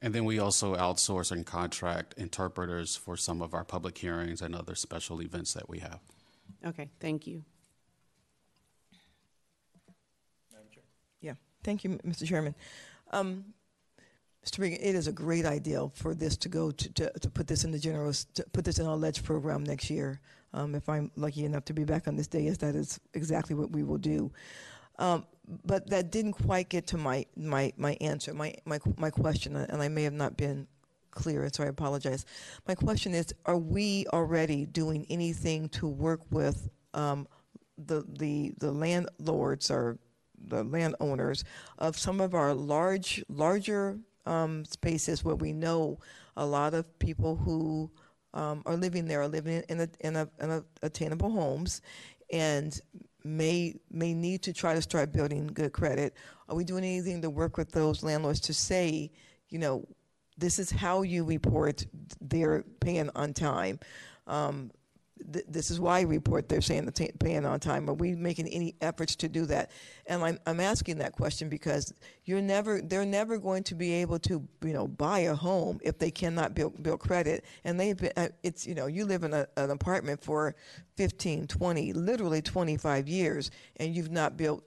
And 0.00 0.14
then 0.14 0.24
we 0.24 0.38
also 0.38 0.76
outsource 0.76 1.32
and 1.32 1.44
contract 1.44 2.14
interpreters 2.16 2.96
for 2.96 3.16
some 3.16 3.42
of 3.42 3.52
our 3.52 3.64
public 3.64 3.98
hearings 3.98 4.40
and 4.40 4.54
other 4.54 4.74
special 4.74 5.20
events 5.20 5.54
that 5.54 5.68
we 5.68 5.80
have. 5.80 6.00
Okay, 6.64 6.88
thank 7.00 7.26
you. 7.26 7.44
Yeah, 11.20 11.34
thank 11.64 11.82
you, 11.82 11.98
Mr. 12.06 12.26
Chairman. 12.26 12.54
Um, 13.10 13.46
It 14.56 14.94
is 14.94 15.08
a 15.08 15.12
great 15.12 15.44
idea 15.44 15.88
for 15.94 16.14
this 16.14 16.36
to 16.38 16.48
go 16.48 16.70
to, 16.70 16.92
to, 16.94 17.18
to 17.18 17.30
put 17.30 17.46
this 17.46 17.64
in 17.64 17.70
the 17.70 17.78
general, 17.78 18.12
to 18.34 18.44
put 18.52 18.64
this 18.64 18.78
in 18.78 18.86
our 18.86 18.96
ledge 18.96 19.22
program 19.22 19.64
next 19.64 19.90
year. 19.90 20.20
Um, 20.54 20.74
if 20.74 20.88
I'm 20.88 21.10
lucky 21.16 21.44
enough 21.44 21.64
to 21.66 21.72
be 21.72 21.84
back 21.84 22.08
on 22.08 22.16
this 22.16 22.26
day, 22.26 22.42
yes, 22.42 22.56
that 22.58 22.74
is 22.74 22.98
exactly 23.14 23.54
what 23.54 23.70
we 23.70 23.82
will 23.82 23.98
do. 23.98 24.32
Um, 24.98 25.26
but 25.64 25.88
that 25.90 26.10
didn't 26.10 26.32
quite 26.32 26.68
get 26.68 26.86
to 26.88 26.96
my, 26.96 27.26
my, 27.36 27.72
my 27.76 27.96
answer, 28.00 28.34
my, 28.34 28.54
my, 28.64 28.78
my 28.96 29.10
question, 29.10 29.56
and 29.56 29.82
I 29.82 29.88
may 29.88 30.02
have 30.02 30.12
not 30.12 30.36
been 30.36 30.66
clear, 31.10 31.48
so 31.52 31.64
I 31.64 31.66
apologize. 31.66 32.24
My 32.66 32.74
question 32.74 33.14
is, 33.14 33.32
are 33.46 33.58
we 33.58 34.06
already 34.12 34.66
doing 34.66 35.06
anything 35.10 35.68
to 35.70 35.86
work 35.86 36.20
with 36.30 36.68
um, 36.94 37.26
the, 37.76 38.04
the, 38.18 38.52
the 38.58 38.72
landlords 38.72 39.70
or 39.70 39.98
the 40.46 40.64
landowners 40.64 41.44
of 41.78 41.98
some 41.98 42.20
of 42.20 42.34
our 42.34 42.54
large, 42.54 43.24
larger 43.28 43.98
um, 44.28 44.64
spaces 44.64 45.24
where 45.24 45.34
we 45.34 45.52
know 45.52 45.98
a 46.36 46.44
lot 46.44 46.74
of 46.74 46.98
people 46.98 47.36
who 47.36 47.90
um, 48.34 48.62
are 48.66 48.76
living 48.76 49.06
there 49.06 49.22
are 49.22 49.28
living 49.28 49.62
in 49.68 49.80
a, 49.80 49.88
in 50.00 50.16
a, 50.16 50.28
in 50.40 50.50
a 50.50 50.64
attainable 50.82 51.30
homes 51.30 51.80
and 52.30 52.80
may 53.24 53.74
may 53.90 54.14
need 54.14 54.42
to 54.42 54.52
try 54.52 54.74
to 54.74 54.82
start 54.82 55.12
building 55.12 55.46
good 55.48 55.72
credit. 55.72 56.14
Are 56.48 56.54
we 56.54 56.64
doing 56.64 56.84
anything 56.84 57.22
to 57.22 57.30
work 57.30 57.56
with 57.56 57.72
those 57.72 58.02
landlords 58.02 58.40
to 58.42 58.54
say, 58.54 59.10
you 59.48 59.58
know, 59.58 59.86
this 60.36 60.58
is 60.58 60.70
how 60.70 61.02
you 61.02 61.24
report 61.24 61.84
they're 62.20 62.64
paying 62.80 63.10
on 63.14 63.32
time? 63.32 63.80
Um, 64.26 64.70
th- 65.32 65.44
this 65.48 65.70
is 65.70 65.80
why 65.80 66.02
report 66.02 66.48
they're 66.48 66.60
saying 66.60 66.84
they're 66.84 67.08
paying 67.18 67.44
on 67.44 67.60
time. 67.60 67.88
Are 67.88 67.94
we 67.94 68.14
making 68.14 68.48
any 68.48 68.74
efforts 68.80 69.16
to 69.16 69.28
do 69.28 69.46
that? 69.46 69.70
And 70.06 70.22
I'm, 70.22 70.38
I'm 70.46 70.60
asking 70.60 70.98
that 70.98 71.12
question 71.12 71.48
because 71.48 71.92
you're 72.24 72.42
never, 72.42 72.80
they're 72.80 73.06
never 73.06 73.38
going 73.38 73.64
to 73.64 73.74
be 73.74 73.94
able 73.94 74.18
to, 74.20 74.46
you 74.64 74.72
know, 74.72 74.86
buy 74.86 75.20
a 75.20 75.34
home 75.34 75.80
if 75.82 75.98
they 75.98 76.10
cannot 76.10 76.54
build, 76.54 76.82
build 76.82 77.00
credit. 77.00 77.44
And 77.64 77.78
they've 77.78 77.96
been, 77.96 78.12
uh, 78.16 78.28
it's, 78.42 78.66
you 78.66 78.74
know, 78.74 78.86
you 78.86 79.04
live 79.04 79.22
in 79.22 79.34
a, 79.34 79.46
an 79.56 79.70
apartment 79.70 80.22
for 80.22 80.54
15, 80.96 81.46
20, 81.46 81.92
literally 81.92 82.42
25 82.42 83.08
years, 83.08 83.50
and 83.76 83.94
you've 83.94 84.10
not 84.10 84.36
built 84.36 84.64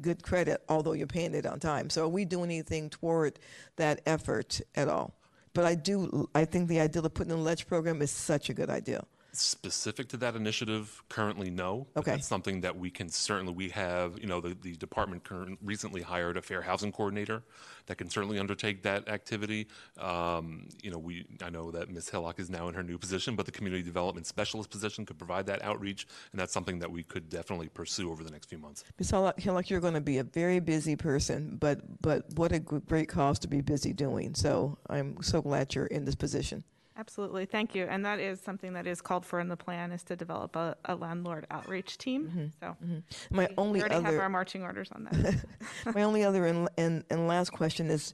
good 0.00 0.22
credit, 0.22 0.62
although 0.68 0.92
you're 0.92 1.06
paying 1.06 1.34
it 1.34 1.46
on 1.46 1.60
time. 1.60 1.90
So 1.90 2.04
are 2.04 2.08
we 2.08 2.24
doing 2.24 2.50
anything 2.50 2.90
toward 2.90 3.38
that 3.76 4.00
effort 4.06 4.60
at 4.74 4.88
all? 4.88 5.14
But 5.54 5.64
I 5.64 5.74
do, 5.74 6.28
I 6.34 6.44
think 6.44 6.68
the 6.68 6.80
idea 6.80 7.02
of 7.02 7.14
putting 7.14 7.32
in 7.32 7.38
a 7.38 7.42
ledge 7.42 7.66
program 7.66 8.00
is 8.00 8.10
such 8.10 8.48
a 8.48 8.54
good 8.54 8.70
idea. 8.70 9.04
Specific 9.34 10.08
to 10.08 10.18
that 10.18 10.36
initiative, 10.36 11.02
currently 11.08 11.48
no. 11.50 11.86
Okay. 11.96 12.10
That's 12.10 12.26
something 12.26 12.60
that 12.60 12.76
we 12.76 12.90
can 12.90 13.08
certainly, 13.08 13.54
we 13.54 13.70
have, 13.70 14.18
you 14.18 14.26
know, 14.26 14.42
the, 14.42 14.54
the 14.60 14.76
department 14.76 15.24
current, 15.24 15.58
recently 15.62 16.02
hired 16.02 16.36
a 16.36 16.42
fair 16.42 16.60
housing 16.60 16.92
coordinator 16.92 17.42
that 17.86 17.96
can 17.96 18.10
certainly 18.10 18.38
undertake 18.38 18.82
that 18.82 19.08
activity. 19.08 19.68
Um, 19.98 20.68
you 20.82 20.90
know, 20.90 20.98
we, 20.98 21.24
I 21.42 21.48
know 21.48 21.70
that 21.70 21.90
Ms. 21.90 22.10
Hillock 22.10 22.38
is 22.40 22.50
now 22.50 22.68
in 22.68 22.74
her 22.74 22.82
new 22.82 22.98
position, 22.98 23.34
but 23.34 23.46
the 23.46 23.52
community 23.52 23.82
development 23.82 24.26
specialist 24.26 24.70
position 24.70 25.06
could 25.06 25.16
provide 25.18 25.46
that 25.46 25.62
outreach, 25.62 26.06
and 26.32 26.40
that's 26.40 26.52
something 26.52 26.78
that 26.80 26.90
we 26.90 27.02
could 27.02 27.30
definitely 27.30 27.68
pursue 27.68 28.10
over 28.10 28.22
the 28.22 28.30
next 28.30 28.50
few 28.50 28.58
months. 28.58 28.84
Ms. 28.98 29.10
Hillock, 29.38 29.70
you're 29.70 29.80
going 29.80 29.94
to 29.94 30.00
be 30.00 30.18
a 30.18 30.24
very 30.24 30.60
busy 30.60 30.94
person, 30.96 31.56
but 31.58 31.80
but 32.02 32.24
what 32.34 32.52
a 32.52 32.58
great 32.58 33.08
cause 33.08 33.38
to 33.40 33.48
be 33.48 33.60
busy 33.60 33.92
doing. 33.92 34.34
So 34.34 34.78
I'm 34.90 35.22
so 35.22 35.40
glad 35.40 35.74
you're 35.74 35.86
in 35.86 36.04
this 36.04 36.14
position. 36.14 36.64
Absolutely, 36.96 37.46
thank 37.46 37.74
you. 37.74 37.86
And 37.88 38.04
that 38.04 38.20
is 38.20 38.40
something 38.40 38.74
that 38.74 38.86
is 38.86 39.00
called 39.00 39.24
for 39.24 39.40
in 39.40 39.48
the 39.48 39.56
plan, 39.56 39.92
is 39.92 40.02
to 40.04 40.16
develop 40.16 40.56
a, 40.56 40.76
a 40.84 40.94
landlord 40.94 41.46
outreach 41.50 41.96
team. 41.96 42.28
Mm-hmm. 42.28 42.46
So 42.60 42.76
mm-hmm. 42.84 43.36
My 43.36 43.46
we 43.48 43.54
only 43.56 43.80
already 43.80 43.94
have 43.94 44.04
our 44.04 44.10
other 44.10 44.28
marching 44.28 44.62
orders 44.62 44.90
on 44.92 45.04
that. 45.04 45.44
my 45.94 46.02
only 46.02 46.22
other 46.24 46.46
and, 46.46 46.68
and 46.76 47.04
and 47.10 47.26
last 47.26 47.50
question 47.50 47.90
is, 47.90 48.12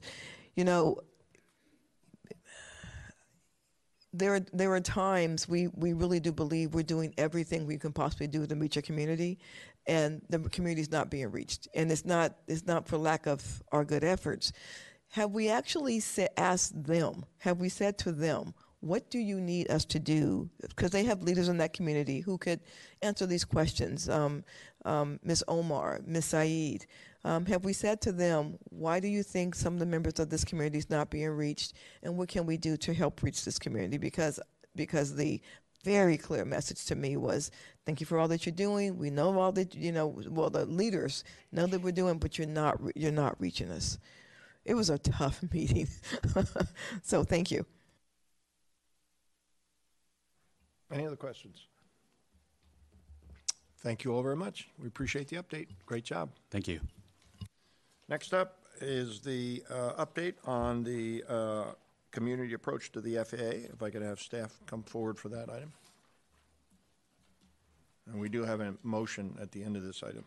you 0.55 0.63
know, 0.63 1.01
there 4.13 4.35
are, 4.35 4.39
there 4.53 4.73
are 4.73 4.79
times 4.79 5.47
we, 5.47 5.67
we 5.67 5.93
really 5.93 6.19
do 6.19 6.31
believe 6.31 6.73
we're 6.73 6.83
doing 6.83 7.13
everything 7.17 7.65
we 7.65 7.77
can 7.77 7.91
possibly 7.91 8.27
do 8.27 8.45
to 8.45 8.55
reach 8.55 8.77
a 8.77 8.81
community, 8.81 9.37
and 9.87 10.21
the 10.29 10.39
community 10.39 10.81
is 10.81 10.91
not 10.91 11.09
being 11.09 11.29
reached, 11.31 11.67
and 11.73 11.91
it's 11.91 12.05
not 12.05 12.35
it's 12.47 12.65
not 12.65 12.87
for 12.87 12.97
lack 12.97 13.27
of 13.27 13.63
our 13.71 13.85
good 13.85 14.03
efforts. 14.03 14.51
Have 15.09 15.31
we 15.31 15.49
actually 15.49 15.99
sa- 15.99 16.27
asked 16.37 16.83
them? 16.83 17.25
Have 17.39 17.59
we 17.59 17.69
said 17.69 17.97
to 17.99 18.11
them, 18.11 18.53
what 18.81 19.09
do 19.09 19.19
you 19.19 19.41
need 19.41 19.69
us 19.69 19.85
to 19.85 19.99
do? 19.99 20.49
Because 20.61 20.91
they 20.91 21.03
have 21.03 21.21
leaders 21.21 21.49
in 21.49 21.57
that 21.57 21.73
community 21.73 22.21
who 22.21 22.37
could 22.37 22.61
answer 23.01 23.25
these 23.25 23.43
questions. 23.43 24.07
Um, 24.07 24.43
um, 24.85 25.19
Omar, 25.47 25.99
Miss 26.05 26.27
Saeed, 26.27 26.85
um, 27.25 27.45
have 27.47 27.65
we 27.65 27.73
said 27.73 27.99
to 28.01 28.11
them, 28.11 28.57
why 28.69 28.99
do 28.99 29.07
you 29.07 29.23
think 29.23 29.55
some 29.55 29.73
of 29.73 29.79
the 29.79 29.85
members 29.85 30.19
of 30.19 30.29
this 30.29 30.45
community 30.45 30.77
is 30.77 30.89
not 30.89 31.09
being 31.09 31.29
reached, 31.29 31.73
and 32.03 32.17
what 32.17 32.29
can 32.29 32.45
we 32.45 32.55
do 32.55 32.77
to 32.77 32.93
help 32.93 33.21
reach 33.21 33.43
this 33.43 33.59
community? 33.59 33.97
Because 33.97 34.39
because 34.75 35.15
the 35.15 35.41
very 35.83 36.17
clear 36.17 36.45
message 36.45 36.85
to 36.85 36.95
me 36.95 37.17
was, 37.17 37.51
thank 37.85 37.99
you 37.99 38.05
for 38.05 38.17
all 38.19 38.27
that 38.27 38.45
you're 38.45 38.55
doing. 38.55 38.97
We 38.97 39.09
know 39.09 39.37
all 39.37 39.51
that 39.53 39.75
you 39.75 39.91
know. 39.91 40.07
Well, 40.29 40.49
the 40.49 40.65
leaders 40.65 41.25
know 41.51 41.67
that 41.67 41.81
we're 41.81 41.91
doing, 41.91 42.17
but 42.19 42.37
you're 42.37 42.47
not 42.47 42.79
you're 42.95 43.11
not 43.11 43.39
reaching 43.39 43.69
us. 43.71 43.99
It 44.63 44.75
was 44.75 44.89
a 44.89 44.97
tough 44.97 45.43
meeting. 45.53 45.87
so 47.03 47.23
thank 47.23 47.51
you. 47.51 47.65
Any 50.91 51.05
other 51.05 51.15
questions? 51.15 51.67
Thank 53.81 54.03
you 54.03 54.13
all 54.13 54.23
very 54.23 54.35
much. 54.35 54.67
We 54.77 54.87
appreciate 54.87 55.27
the 55.27 55.37
update. 55.37 55.67
Great 55.85 56.03
job. 56.03 56.29
Thank 56.51 56.67
you. 56.67 56.81
Next 58.09 58.33
up 58.33 58.57
is 58.81 59.21
the 59.21 59.63
uh, 59.69 60.05
update 60.05 60.35
on 60.45 60.83
the 60.83 61.23
uh, 61.29 61.63
community 62.11 62.53
approach 62.53 62.91
to 62.93 63.01
the 63.01 63.15
FAA. 63.23 63.71
If 63.73 63.81
I 63.81 63.89
could 63.89 64.01
have 64.01 64.19
staff 64.19 64.59
come 64.65 64.83
forward 64.83 65.17
for 65.17 65.29
that 65.29 65.49
item. 65.49 65.71
And 68.07 68.19
we 68.19 68.29
do 68.29 68.43
have 68.43 68.59
a 68.59 68.73
motion 68.83 69.37
at 69.39 69.51
the 69.51 69.63
end 69.63 69.77
of 69.77 69.83
this 69.83 70.01
item. 70.03 70.25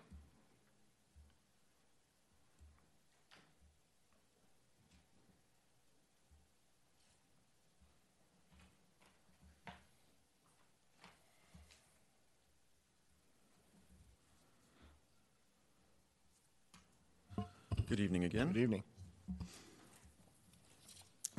Good 17.92 18.00
evening 18.00 18.24
again. 18.24 18.46
Good 18.46 18.56
evening. 18.56 18.84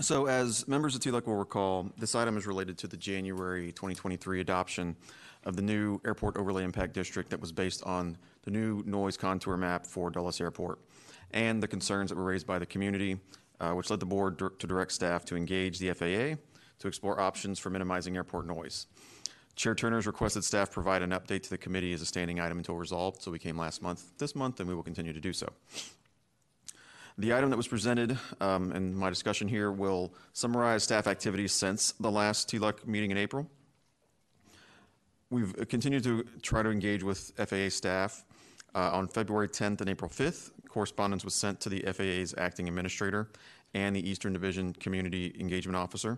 So, 0.02 0.28
as 0.28 0.68
members 0.68 0.94
of 0.94 1.02
TLUC 1.02 1.26
will 1.26 1.38
recall, 1.38 1.90
this 1.98 2.14
item 2.14 2.38
is 2.38 2.46
related 2.46 2.78
to 2.78 2.88
the 2.88 2.96
January 2.96 3.72
2023 3.72 4.40
adoption 4.40 4.96
of 5.46 5.56
the 5.56 5.64
new 5.64 6.00
Airport 6.06 6.38
Overlay 6.38 6.64
Impact 6.64 6.94
District 6.94 7.32
that 7.32 7.42
was 7.42 7.52
based 7.52 7.82
on 7.86 8.20
the 8.44 8.52
new 8.52 8.84
noise 8.86 9.18
contour 9.18 9.58
map 9.58 9.88
for 9.88 10.12
Dulles 10.12 10.40
Airport 10.40 10.78
and 11.32 11.64
the 11.64 11.68
concerns 11.68 12.12
that 12.12 12.18
were 12.18 12.24
raised 12.24 12.46
by 12.46 12.60
the 12.60 12.68
community, 12.68 13.18
uh, 13.60 13.72
which 13.72 13.90
led 13.90 14.00
the 14.00 14.06
board 14.06 14.38
to 14.38 14.68
direct 14.68 14.92
staff 14.92 15.26
to 15.26 15.36
engage 15.36 15.80
the 15.80 15.92
FAA 15.92 16.40
to 16.78 16.88
explore 16.88 17.20
options 17.20 17.58
for 17.58 17.72
minimizing 17.72 18.16
airport 18.16 18.46
noise. 18.46 18.86
Chair 19.56 19.74
Turner 19.74 19.96
has 19.96 20.06
requested 20.06 20.44
staff 20.44 20.70
provide 20.70 21.02
an 21.02 21.10
update 21.10 21.42
to 21.42 21.50
the 21.50 21.58
committee 21.58 21.94
as 21.94 22.02
a 22.04 22.06
standing 22.06 22.40
item 22.40 22.60
until 22.60 22.76
resolved, 22.76 23.24
so 23.24 23.32
we 23.32 23.40
came 23.40 23.58
last 23.58 23.82
month, 23.82 24.16
this 24.20 24.36
month, 24.36 24.60
and 24.60 24.70
we 24.70 24.76
will 24.76 24.84
continue 24.84 25.14
to 25.14 25.20
do 25.20 25.34
so. 25.34 25.52
The 27.18 27.34
item 27.34 27.52
that 27.52 27.58
was 27.58 27.68
presented 27.68 28.18
um, 28.42 28.72
in 28.72 28.96
my 28.96 29.10
discussion 29.10 29.48
here 29.48 29.72
will 29.72 30.14
summarize 30.34 30.84
staff 30.84 31.06
activities 31.06 31.52
since 31.52 31.92
the 32.00 32.10
last 32.10 32.50
TLUC 32.50 32.88
meeting 32.88 33.12
in 33.12 33.18
April. 33.18 33.48
We've 35.30 35.54
continued 35.70 36.04
to 36.06 36.26
try 36.42 36.64
to 36.64 36.70
engage 36.70 37.04
with 37.04 37.32
FAA 37.38 37.70
staff. 37.70 38.26
Uh, 38.76 38.90
on 38.92 39.08
February 39.08 39.48
10th 39.48 39.82
and 39.82 39.90
April 39.90 40.10
5th, 40.10 40.50
correspondence 40.68 41.24
was 41.24 41.36
sent 41.36 41.60
to 41.60 41.70
the 41.70 41.82
FAA's 41.82 42.34
acting 42.40 42.68
administrator 42.68 43.30
and 43.76 43.96
the 43.96 44.10
Eastern 44.10 44.34
Division 44.34 44.74
Community 44.74 45.36
Engagement 45.40 45.76
Officer. 45.76 46.18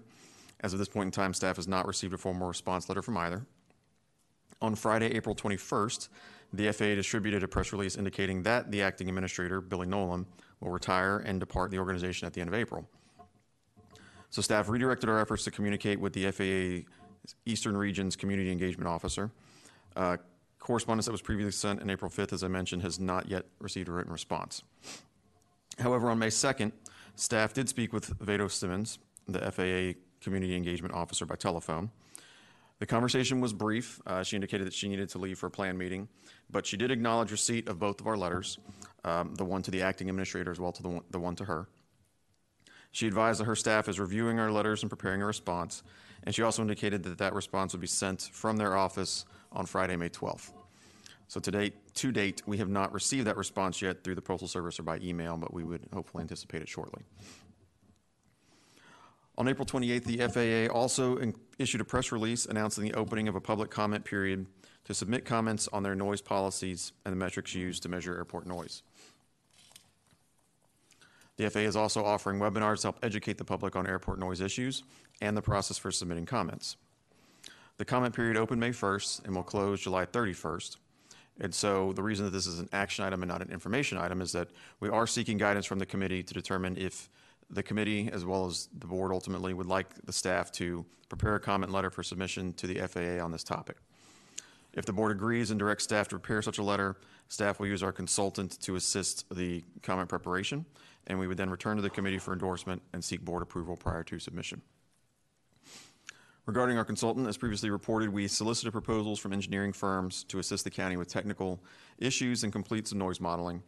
As 0.61 0.71
of 0.71 0.79
this 0.79 0.87
point 0.87 1.07
in 1.07 1.11
time, 1.11 1.33
staff 1.33 1.57
has 1.57 1.67
not 1.67 1.85
received 1.85 2.13
a 2.13 2.17
formal 2.17 2.47
response 2.47 2.87
letter 2.87 3.01
from 3.01 3.17
either. 3.17 3.45
On 4.61 4.73
Friday, 4.75 5.13
April 5.13 5.35
21st, 5.35 6.07
the 6.53 6.71
FAA 6.71 6.95
distributed 6.95 7.43
a 7.43 7.47
press 7.47 7.73
release 7.73 7.97
indicating 7.97 8.43
that 8.43 8.71
the 8.71 8.81
acting 8.81 9.09
administrator, 9.09 9.59
Billy 9.59 9.87
Nolan, 9.87 10.25
will 10.65 10.71
retire 10.71 11.19
and 11.19 11.39
depart 11.39 11.71
the 11.71 11.77
organization 11.77 12.25
at 12.25 12.33
the 12.33 12.41
end 12.41 12.49
of 12.49 12.53
April. 12.53 12.89
So 14.31 14.41
staff 14.41 14.67
redirected 14.67 15.09
our 15.09 15.19
efforts 15.19 15.43
to 15.45 15.51
communicate 15.51 15.99
with 15.99 16.11
the 16.13 16.29
FAA 16.31 16.89
Eastern 17.45 17.77
Region's 17.77 18.15
Community 18.15 18.51
Engagement 18.51 18.87
Officer. 18.87 19.31
Uh, 19.95 20.17
correspondence 20.59 21.05
that 21.05 21.11
was 21.11 21.21
previously 21.21 21.51
sent 21.51 21.81
on 21.81 21.89
April 21.89 22.11
5th, 22.11 22.33
as 22.33 22.43
I 22.43 22.47
mentioned, 22.47 22.81
has 22.81 22.99
not 22.99 23.29
yet 23.29 23.45
received 23.59 23.87
a 23.87 23.91
written 23.91 24.11
response. 24.11 24.63
However, 25.79 26.09
on 26.09 26.19
May 26.19 26.27
2nd, 26.27 26.71
staff 27.15 27.53
did 27.53 27.69
speak 27.69 27.93
with 27.93 28.05
Vado 28.19 28.47
Simmons, 28.47 28.97
the 29.27 29.39
FAA 29.39 29.99
Community 30.21 30.55
Engagement 30.55 30.93
Officer, 30.93 31.25
by 31.25 31.35
telephone. 31.35 31.91
The 32.79 32.85
conversation 32.85 33.39
was 33.39 33.53
brief. 33.53 34.01
Uh, 34.05 34.23
she 34.23 34.35
indicated 34.35 34.67
that 34.67 34.73
she 34.73 34.89
needed 34.89 35.09
to 35.09 35.17
leave 35.17 35.39
for 35.39 35.47
a 35.47 35.51
planned 35.51 35.77
meeting, 35.77 36.09
but 36.49 36.65
she 36.65 36.75
did 36.75 36.91
acknowledge 36.91 37.31
receipt 37.31 37.69
of 37.69 37.79
both 37.79 38.01
of 38.01 38.07
our 38.07 38.17
letters, 38.17 38.59
um, 39.05 39.33
the 39.35 39.45
one 39.45 39.61
to 39.63 39.71
the 39.71 39.81
acting 39.81 40.09
administrator 40.09 40.51
as 40.51 40.59
well 40.59 40.73
to 40.73 40.83
the 40.83 40.89
one, 40.89 41.03
the 41.09 41.19
one 41.19 41.35
to 41.37 41.45
her. 41.45 41.67
She 42.91 43.07
advised 43.07 43.39
that 43.39 43.45
her 43.45 43.55
staff 43.55 43.87
is 43.87 43.99
reviewing 43.99 44.39
our 44.39 44.51
letters 44.51 44.83
and 44.83 44.89
preparing 44.89 45.21
a 45.21 45.25
response, 45.25 45.83
and 46.23 46.35
she 46.35 46.41
also 46.41 46.61
indicated 46.61 47.03
that 47.03 47.17
that 47.17 47.33
response 47.33 47.73
would 47.73 47.81
be 47.81 47.87
sent 47.87 48.21
from 48.21 48.57
their 48.57 48.75
office 48.75 49.25
on 49.51 49.65
Friday, 49.65 49.95
May 49.95 50.09
12th. 50.09 50.51
So 51.27 51.39
to 51.39 51.51
date, 51.51 51.95
to 51.95 52.11
date, 52.11 52.41
we 52.45 52.57
have 52.57 52.69
not 52.69 52.93
received 52.93 53.25
that 53.27 53.37
response 53.37 53.81
yet 53.81 54.03
through 54.03 54.15
the 54.15 54.21
postal 54.21 54.47
service 54.47 54.79
or 54.79 54.83
by 54.83 54.99
email, 54.99 55.37
but 55.37 55.53
we 55.53 55.63
would 55.63 55.87
hopefully 55.93 56.21
anticipate 56.21 56.61
it 56.61 56.69
shortly. 56.69 57.03
On 59.37 59.47
April 59.47 59.65
28th, 59.65 60.03
the 60.05 60.17
FAA 60.27 60.73
also 60.73 61.17
in- 61.17 61.35
issued 61.59 61.81
a 61.81 61.85
press 61.85 62.11
release 62.11 62.45
announcing 62.45 62.85
the 62.85 62.93
opening 62.93 63.27
of 63.27 63.35
a 63.35 63.41
public 63.41 63.69
comment 63.69 64.05
period 64.05 64.45
to 64.85 64.93
submit 64.93 65.25
comments 65.25 65.67
on 65.73 65.83
their 65.83 65.95
noise 65.95 66.21
policies 66.21 66.93
and 67.03 67.11
the 67.11 67.17
metrics 67.17 67.53
used 67.53 67.83
to 67.83 67.89
measure 67.89 68.15
airport 68.15 68.47
noise. 68.47 68.81
The 71.37 71.49
FAA 71.49 71.61
is 71.61 71.75
also 71.75 72.05
offering 72.05 72.39
webinars 72.39 72.81
to 72.81 72.87
help 72.87 72.99
educate 73.03 73.37
the 73.37 73.43
public 73.43 73.75
on 73.75 73.87
airport 73.87 74.19
noise 74.19 74.39
issues 74.39 74.83
and 75.19 75.35
the 75.35 75.41
process 75.41 75.77
for 75.77 75.91
submitting 75.91 76.25
comments. 76.25 76.77
The 77.77 77.83
comment 77.83 78.15
period 78.15 78.37
opened 78.37 78.61
May 78.61 78.69
1st 78.69 79.25
and 79.25 79.35
will 79.35 79.43
close 79.43 79.81
July 79.81 80.05
31st. 80.05 80.77
And 81.41 81.53
so 81.53 81.91
the 81.91 82.03
reason 82.03 82.23
that 82.23 82.31
this 82.31 82.47
is 82.47 82.59
an 82.59 82.69
action 82.71 83.03
item 83.03 83.21
and 83.21 83.29
not 83.29 83.41
an 83.41 83.51
information 83.51 83.97
item 83.97 84.21
is 84.21 84.31
that 84.31 84.47
we 84.79 84.87
are 84.87 85.05
seeking 85.05 85.37
guidance 85.37 85.65
from 85.65 85.79
the 85.79 85.85
committee 85.85 86.23
to 86.23 86.33
determine 86.33 86.77
if 86.77 87.09
the 87.49 87.63
committee, 87.63 88.09
as 88.11 88.25
well 88.25 88.45
as 88.45 88.69
the 88.77 88.87
board 88.87 89.11
ultimately, 89.11 89.53
would 89.53 89.67
like 89.67 89.93
the 90.05 90.13
staff 90.13 90.51
to 90.53 90.85
prepare 91.09 91.35
a 91.35 91.39
comment 91.39 91.71
letter 91.71 91.89
for 91.89 92.03
submission 92.03 92.53
to 92.53 92.67
the 92.67 92.75
FAA 92.87 93.23
on 93.23 93.31
this 93.31 93.43
topic. 93.43 93.77
If 94.73 94.85
the 94.85 94.93
board 94.93 95.11
agrees 95.11 95.51
and 95.51 95.59
directs 95.59 95.85
staff 95.85 96.09
to 96.09 96.19
prepare 96.19 96.41
such 96.41 96.57
a 96.57 96.63
letter, 96.63 96.97
staff 97.29 97.59
will 97.59 97.67
use 97.67 97.81
our 97.81 97.93
consultant 97.93 98.59
to 98.61 98.75
assist 98.75 99.25
the 99.33 99.63
comment 99.81 100.09
preparation, 100.09 100.65
and 101.07 101.17
we 101.17 101.27
would 101.27 101.37
then 101.37 101.49
return 101.49 101.77
to 101.77 101.81
the 101.81 101.89
committee 101.89 102.17
for 102.17 102.33
endorsement 102.33 102.81
and 102.93 103.03
seek 103.03 103.23
board 103.23 103.41
approval 103.41 103.77
prior 103.77 104.03
to 104.03 104.19
submission. 104.19 104.61
Regarding 106.45 106.77
our 106.77 106.85
consultant, 106.85 107.27
as 107.27 107.37
previously 107.37 107.71
reported, 107.71 108.09
we 108.09 108.27
solicited 108.27 108.71
proposals 108.71 109.17
from 109.17 109.33
engineering 109.33 109.73
firms 109.73 110.23
to 110.25 110.37
assist 110.37 110.63
the 110.63 110.69
county 110.69 110.95
with 110.95 111.07
technical 111.07 111.59
issues 111.97 112.43
and 112.43 112.53
complete 112.53 112.87
some 112.87 112.99
noise 112.99 113.19
modeling. 113.19 113.63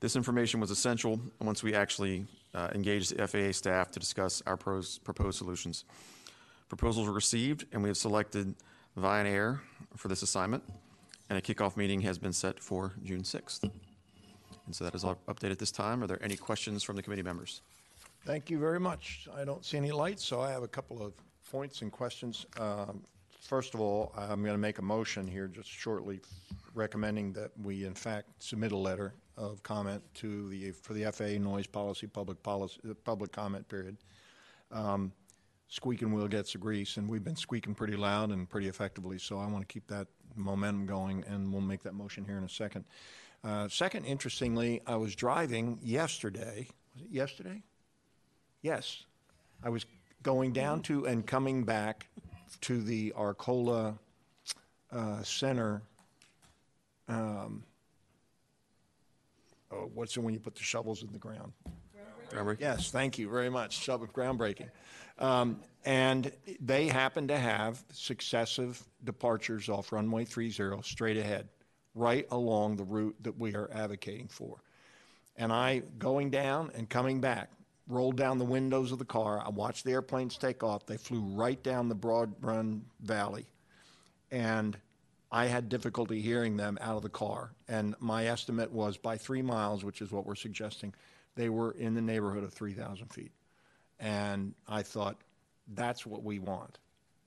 This 0.00 0.14
information 0.14 0.60
was 0.60 0.70
essential 0.70 1.20
once 1.40 1.62
we 1.62 1.74
actually 1.74 2.26
uh, 2.54 2.68
engaged 2.72 3.16
the 3.16 3.26
FAA 3.26 3.52
staff 3.52 3.90
to 3.90 3.98
discuss 3.98 4.42
our 4.46 4.56
pros, 4.56 4.98
proposed 4.98 5.38
solutions. 5.38 5.84
Proposals 6.68 7.06
were 7.06 7.12
received, 7.12 7.64
and 7.72 7.82
we 7.82 7.88
have 7.88 7.96
selected 7.96 8.54
Vianair 8.96 9.60
for 9.96 10.08
this 10.08 10.22
assignment, 10.22 10.62
and 11.28 11.38
a 11.38 11.42
kickoff 11.42 11.76
meeting 11.76 12.00
has 12.02 12.16
been 12.16 12.32
set 12.32 12.60
for 12.60 12.92
June 13.02 13.22
6th. 13.22 13.64
And 14.66 14.76
so 14.76 14.84
that 14.84 14.94
is 14.94 15.02
all 15.02 15.18
updated 15.26 15.52
at 15.52 15.58
this 15.58 15.72
time. 15.72 16.04
Are 16.04 16.06
there 16.06 16.22
any 16.22 16.36
questions 16.36 16.84
from 16.84 16.94
the 16.94 17.02
committee 17.02 17.22
members? 17.22 17.62
Thank 18.24 18.50
you 18.50 18.58
very 18.58 18.78
much. 18.78 19.26
I 19.34 19.44
don't 19.44 19.64
see 19.64 19.78
any 19.78 19.90
lights, 19.90 20.24
so 20.24 20.40
I 20.40 20.50
have 20.50 20.62
a 20.62 20.68
couple 20.68 21.02
of 21.04 21.14
points 21.50 21.82
and 21.82 21.90
questions. 21.90 22.46
Um, 22.60 23.02
First 23.40 23.72
of 23.72 23.80
all, 23.80 24.12
I'm 24.16 24.42
going 24.42 24.54
to 24.54 24.58
make 24.58 24.78
a 24.78 24.82
motion 24.82 25.26
here 25.26 25.46
just 25.46 25.70
shortly 25.70 26.20
recommending 26.74 27.32
that 27.32 27.50
we 27.62 27.86
in 27.86 27.94
fact 27.94 28.28
submit 28.40 28.72
a 28.72 28.76
letter 28.76 29.14
of 29.38 29.62
comment 29.62 30.02
to 30.14 30.48
the, 30.48 30.72
for 30.72 30.92
the 30.92 31.10
FAA 31.12 31.38
noise 31.38 31.66
policy, 31.66 32.06
public 32.06 32.42
policy, 32.42 32.80
public 33.04 33.32
comment 33.32 33.68
period. 33.68 33.96
Um, 34.72 35.12
Squeaking 35.70 36.14
wheel 36.14 36.28
gets 36.28 36.52
the 36.52 36.58
grease, 36.58 36.96
and 36.96 37.06
we've 37.10 37.22
been 37.22 37.36
squeaking 37.36 37.74
pretty 37.74 37.94
loud 37.94 38.30
and 38.30 38.48
pretty 38.48 38.68
effectively, 38.68 39.18
so 39.18 39.38
I 39.38 39.46
want 39.46 39.68
to 39.68 39.70
keep 39.70 39.86
that 39.88 40.06
momentum 40.34 40.86
going, 40.86 41.24
and 41.28 41.52
we'll 41.52 41.60
make 41.60 41.82
that 41.82 41.92
motion 41.92 42.24
here 42.24 42.38
in 42.38 42.44
a 42.44 42.48
second. 42.48 42.86
Uh, 43.44 43.68
Second, 43.68 44.06
interestingly, 44.06 44.80
I 44.86 44.96
was 44.96 45.14
driving 45.14 45.78
yesterday, 45.82 46.68
was 46.94 47.04
it 47.04 47.10
yesterday? 47.10 47.62
Yes. 48.62 49.04
I 49.62 49.68
was 49.68 49.84
going 50.22 50.52
down 50.52 50.80
to 50.82 51.06
and 51.06 51.26
coming 51.26 51.64
back 51.64 52.06
to 52.62 52.80
the 52.80 53.12
Arcola 53.14 53.98
uh, 54.90 55.22
Center. 55.22 55.82
Um, 57.08 57.62
oh, 59.70 59.90
what's 59.94 60.16
it 60.16 60.20
when 60.20 60.34
you 60.34 60.40
put 60.40 60.54
the 60.54 60.62
shovels 60.62 61.02
in 61.02 61.12
the 61.12 61.18
ground? 61.18 61.52
Groundbreaking? 62.30 62.60
Yes, 62.60 62.90
thank 62.90 63.18
you 63.18 63.28
very 63.30 63.50
much. 63.50 63.78
Shovel 63.78 64.06
groundbreaking. 64.08 64.68
Um, 65.18 65.60
and 65.84 66.30
they 66.60 66.86
happen 66.86 67.28
to 67.28 67.36
have 67.36 67.82
successive 67.92 68.82
departures 69.04 69.68
off 69.68 69.92
runway 69.92 70.24
30 70.24 70.82
straight 70.82 71.16
ahead, 71.16 71.48
right 71.94 72.26
along 72.30 72.76
the 72.76 72.84
route 72.84 73.16
that 73.22 73.38
we 73.38 73.54
are 73.54 73.70
advocating 73.72 74.28
for. 74.28 74.62
And 75.36 75.52
I, 75.52 75.82
going 75.98 76.30
down 76.30 76.70
and 76.74 76.88
coming 76.88 77.20
back, 77.20 77.50
rolled 77.88 78.16
down 78.16 78.38
the 78.38 78.44
windows 78.44 78.92
of 78.92 78.98
the 78.98 79.04
car. 79.04 79.42
I 79.44 79.48
watched 79.48 79.84
the 79.84 79.92
airplanes 79.92 80.36
take 80.36 80.62
off. 80.62 80.84
They 80.86 80.96
flew 80.96 81.20
right 81.20 81.60
down 81.62 81.88
the 81.88 81.94
Broad 81.94 82.34
Run 82.40 82.84
Valley. 83.00 83.46
And 84.30 84.76
I 85.30 85.46
had 85.46 85.68
difficulty 85.68 86.20
hearing 86.20 86.56
them 86.56 86.78
out 86.80 86.96
of 86.96 87.02
the 87.02 87.08
car. 87.08 87.52
And 87.68 87.94
my 88.00 88.26
estimate 88.26 88.72
was 88.72 88.96
by 88.96 89.16
three 89.16 89.42
miles, 89.42 89.84
which 89.84 90.00
is 90.00 90.10
what 90.10 90.26
we're 90.26 90.34
suggesting, 90.34 90.94
they 91.34 91.48
were 91.48 91.72
in 91.72 91.94
the 91.94 92.00
neighborhood 92.00 92.44
of 92.44 92.52
3,000 92.52 93.08
feet. 93.08 93.32
And 94.00 94.54
I 94.66 94.82
thought, 94.82 95.16
that's 95.74 96.06
what 96.06 96.22
we 96.22 96.38
want 96.38 96.78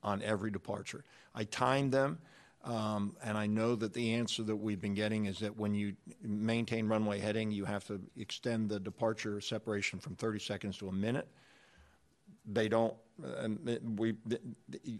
on 0.02 0.20
every 0.22 0.50
departure. 0.50 1.04
I 1.34 1.44
timed 1.44 1.92
them. 1.92 2.18
Um, 2.64 3.16
and 3.24 3.36
I 3.36 3.46
know 3.46 3.74
that 3.74 3.92
the 3.92 4.14
answer 4.14 4.44
that 4.44 4.54
we've 4.54 4.80
been 4.80 4.94
getting 4.94 5.26
is 5.26 5.40
that 5.40 5.56
when 5.56 5.74
you 5.74 5.94
maintain 6.22 6.86
runway 6.86 7.18
heading, 7.18 7.50
you 7.50 7.64
have 7.64 7.84
to 7.88 8.00
extend 8.16 8.68
the 8.68 8.78
departure 8.78 9.40
separation 9.40 9.98
from 9.98 10.14
30 10.14 10.38
seconds 10.38 10.78
to 10.78 10.88
a 10.88 10.92
minute. 10.92 11.26
They 12.44 12.68
don't. 12.68 12.94
Um, 13.38 13.58
we, 13.96 14.14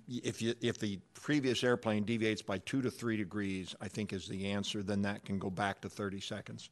if 0.09 0.40
you, 0.40 0.55
if 0.60 0.78
the 0.78 0.98
previous 1.14 1.64
airplane 1.64 2.05
deviates 2.05 2.43
by 2.43 2.59
two 2.59 2.82
to 2.82 2.90
three 2.90 3.16
degrees, 3.16 3.74
I 3.81 3.89
think 3.89 4.12
is 4.12 4.28
the 4.28 4.47
answer. 4.48 4.82
Then 4.82 5.02
that 5.02 5.24
can 5.24 5.39
go 5.39 5.51
back 5.51 5.81
to 5.81 5.89
30 5.89 6.20
seconds. 6.20 6.70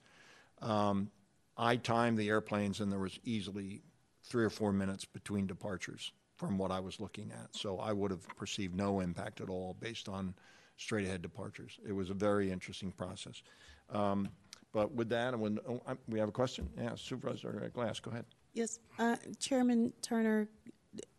Um, 0.63 1.11
I 1.57 1.77
timed 1.77 2.19
the 2.19 2.29
airplanes, 2.29 2.81
and 2.81 2.93
there 2.93 3.01
was 3.01 3.19
easily 3.25 3.83
three 4.23 4.45
or 4.45 4.51
four 4.51 4.73
minutes 4.73 5.05
between 5.05 5.47
departures 5.47 6.13
from 6.37 6.57
what 6.57 6.71
I 6.71 6.81
was 6.81 7.01
looking 7.01 7.33
at. 7.33 7.55
So 7.55 7.79
I 7.79 7.93
would 7.93 8.11
have 8.11 8.27
perceived 8.37 8.75
no 8.75 9.01
impact 9.01 9.41
at 9.41 9.51
all 9.51 9.77
based 9.81 10.09
on 10.09 10.35
straight 10.77 11.07
ahead 11.07 11.21
departures. 11.21 11.79
It 11.87 11.93
was 11.93 12.11
a 12.11 12.15
very 12.15 12.51
interesting 12.51 12.93
process. 12.93 13.43
Um, 13.91 14.29
but 14.73 14.93
with 14.93 15.09
that, 15.11 15.35
and 15.35 15.43
when, 15.43 15.59
oh, 15.69 15.83
I- 15.87 15.97
we 16.09 16.19
have 16.19 16.29
a 16.29 16.33
question? 16.33 16.69
Yeah, 16.79 16.95
Supervisor 16.95 17.71
Glass, 17.75 18.01
go 18.01 18.11
ahead. 18.11 18.25
Yes, 18.53 18.81
uh, 18.99 19.17
Chairman 19.39 19.93
Turner, 20.03 20.49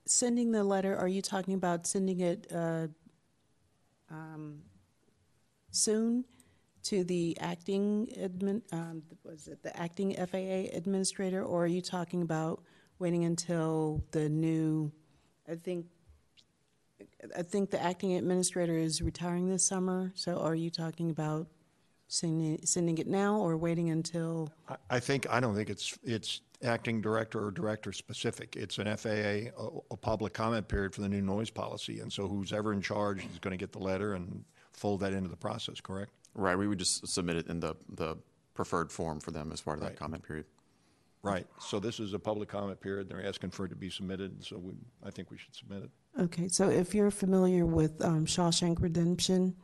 sending 0.06 0.52
the 0.52 0.64
letter, 0.64 0.98
are 0.98 1.08
you 1.08 1.22
talking 1.22 1.54
about 1.54 1.88
sending 1.88 2.20
it 2.20 2.48
uh, 2.54 2.88
um, 4.10 4.60
soon 5.72 6.26
to 6.84 7.04
the 7.04 7.38
acting 7.40 8.08
admin, 8.20 8.62
um, 8.74 9.04
was 9.24 9.48
it 9.48 9.62
the 9.64 9.76
acting 9.80 10.16
FAA 10.16 10.76
administrator, 10.76 11.44
or 11.44 11.64
are 11.64 11.68
you 11.68 11.82
talking 11.82 12.22
about 12.22 12.64
waiting 13.00 13.24
until 13.24 14.04
the 14.12 14.28
new, 14.28 14.92
I 15.50 15.56
think, 15.56 15.86
I 17.38 17.44
think 17.44 17.70
the 17.70 17.82
acting 17.82 18.14
administrator 18.14 18.78
is 18.78 19.02
retiring 19.02 19.48
this 19.48 19.66
summer, 19.66 20.12
so 20.16 20.38
are 20.40 20.56
you 20.56 20.70
talking 20.70 21.12
about 21.12 21.48
sending, 22.08 22.60
sending 22.66 22.98
it 22.98 23.08
now 23.08 23.38
or 23.38 23.56
waiting 23.58 23.90
until? 23.90 24.52
I- 24.68 24.76
I 24.90 25.00
think, 25.00 25.28
I 25.30 25.40
don't 25.40 25.56
think 25.56 25.70
it's, 25.70 25.98
it's 26.04 26.42
acting 26.64 27.02
director 27.02 27.46
or 27.46 27.52
director 27.52 27.92
specific. 27.92 28.56
It's 28.56 28.78
an 28.78 28.96
FAA, 28.96 29.10
a, 29.10 29.70
a 29.92 29.98
public 29.98 30.34
comment 30.34 30.68
period 30.68 30.94
for 30.94 31.02
the 31.02 31.10
new 31.10 31.22
noise 31.22 31.50
policy. 31.50 32.00
And 32.00 32.12
so 32.12 32.28
who's 32.28 32.54
ever 32.54 32.74
in 32.74 32.82
charge 32.82 33.26
is 33.26 33.40
going 33.40 33.52
to 33.52 33.58
get 33.58 33.72
the 33.72 33.80
letter 33.80 34.14
and 34.14 34.44
fold 34.74 35.02
that 35.02 35.14
into 35.14 35.30
the 35.30 35.38
process, 35.38 35.82
correct? 35.82 36.12
Right, 36.34 36.58
we 36.58 36.68
would 36.68 36.80
just 36.80 37.08
submit 37.08 37.36
it 37.36 37.48
in 37.48 37.60
the, 37.60 37.76
the 37.90 38.18
preferred 38.54 38.92
form 38.92 39.20
for 39.20 39.32
them 39.32 39.52
as 39.52 39.62
part 39.62 39.80
of 39.80 39.84
that 39.84 39.96
comment 39.96 40.24
period. 40.24 40.46
Right. 41.24 41.46
So 41.60 41.80
this 41.80 42.00
is 42.00 42.14
a 42.14 42.20
public 42.20 42.50
comment 42.50 42.80
period. 42.82 43.08
They're 43.08 43.26
asking 43.26 43.52
for 43.52 43.66
it 43.66 43.70
to 43.70 43.76
be 43.76 43.90
submitted, 43.90 44.44
so 44.44 44.58
we, 44.58 44.74
I 45.06 45.12
think 45.12 45.30
we 45.30 45.38
should 45.38 45.56
submit 45.56 45.84
it. 45.84 45.90
Okay, 46.20 46.48
so 46.48 46.70
if 46.70 46.96
you're 46.96 47.12
familiar 47.12 47.66
with 47.66 48.04
um, 48.04 48.26
Shawshank 48.26 48.82
Redemption, 48.82 49.56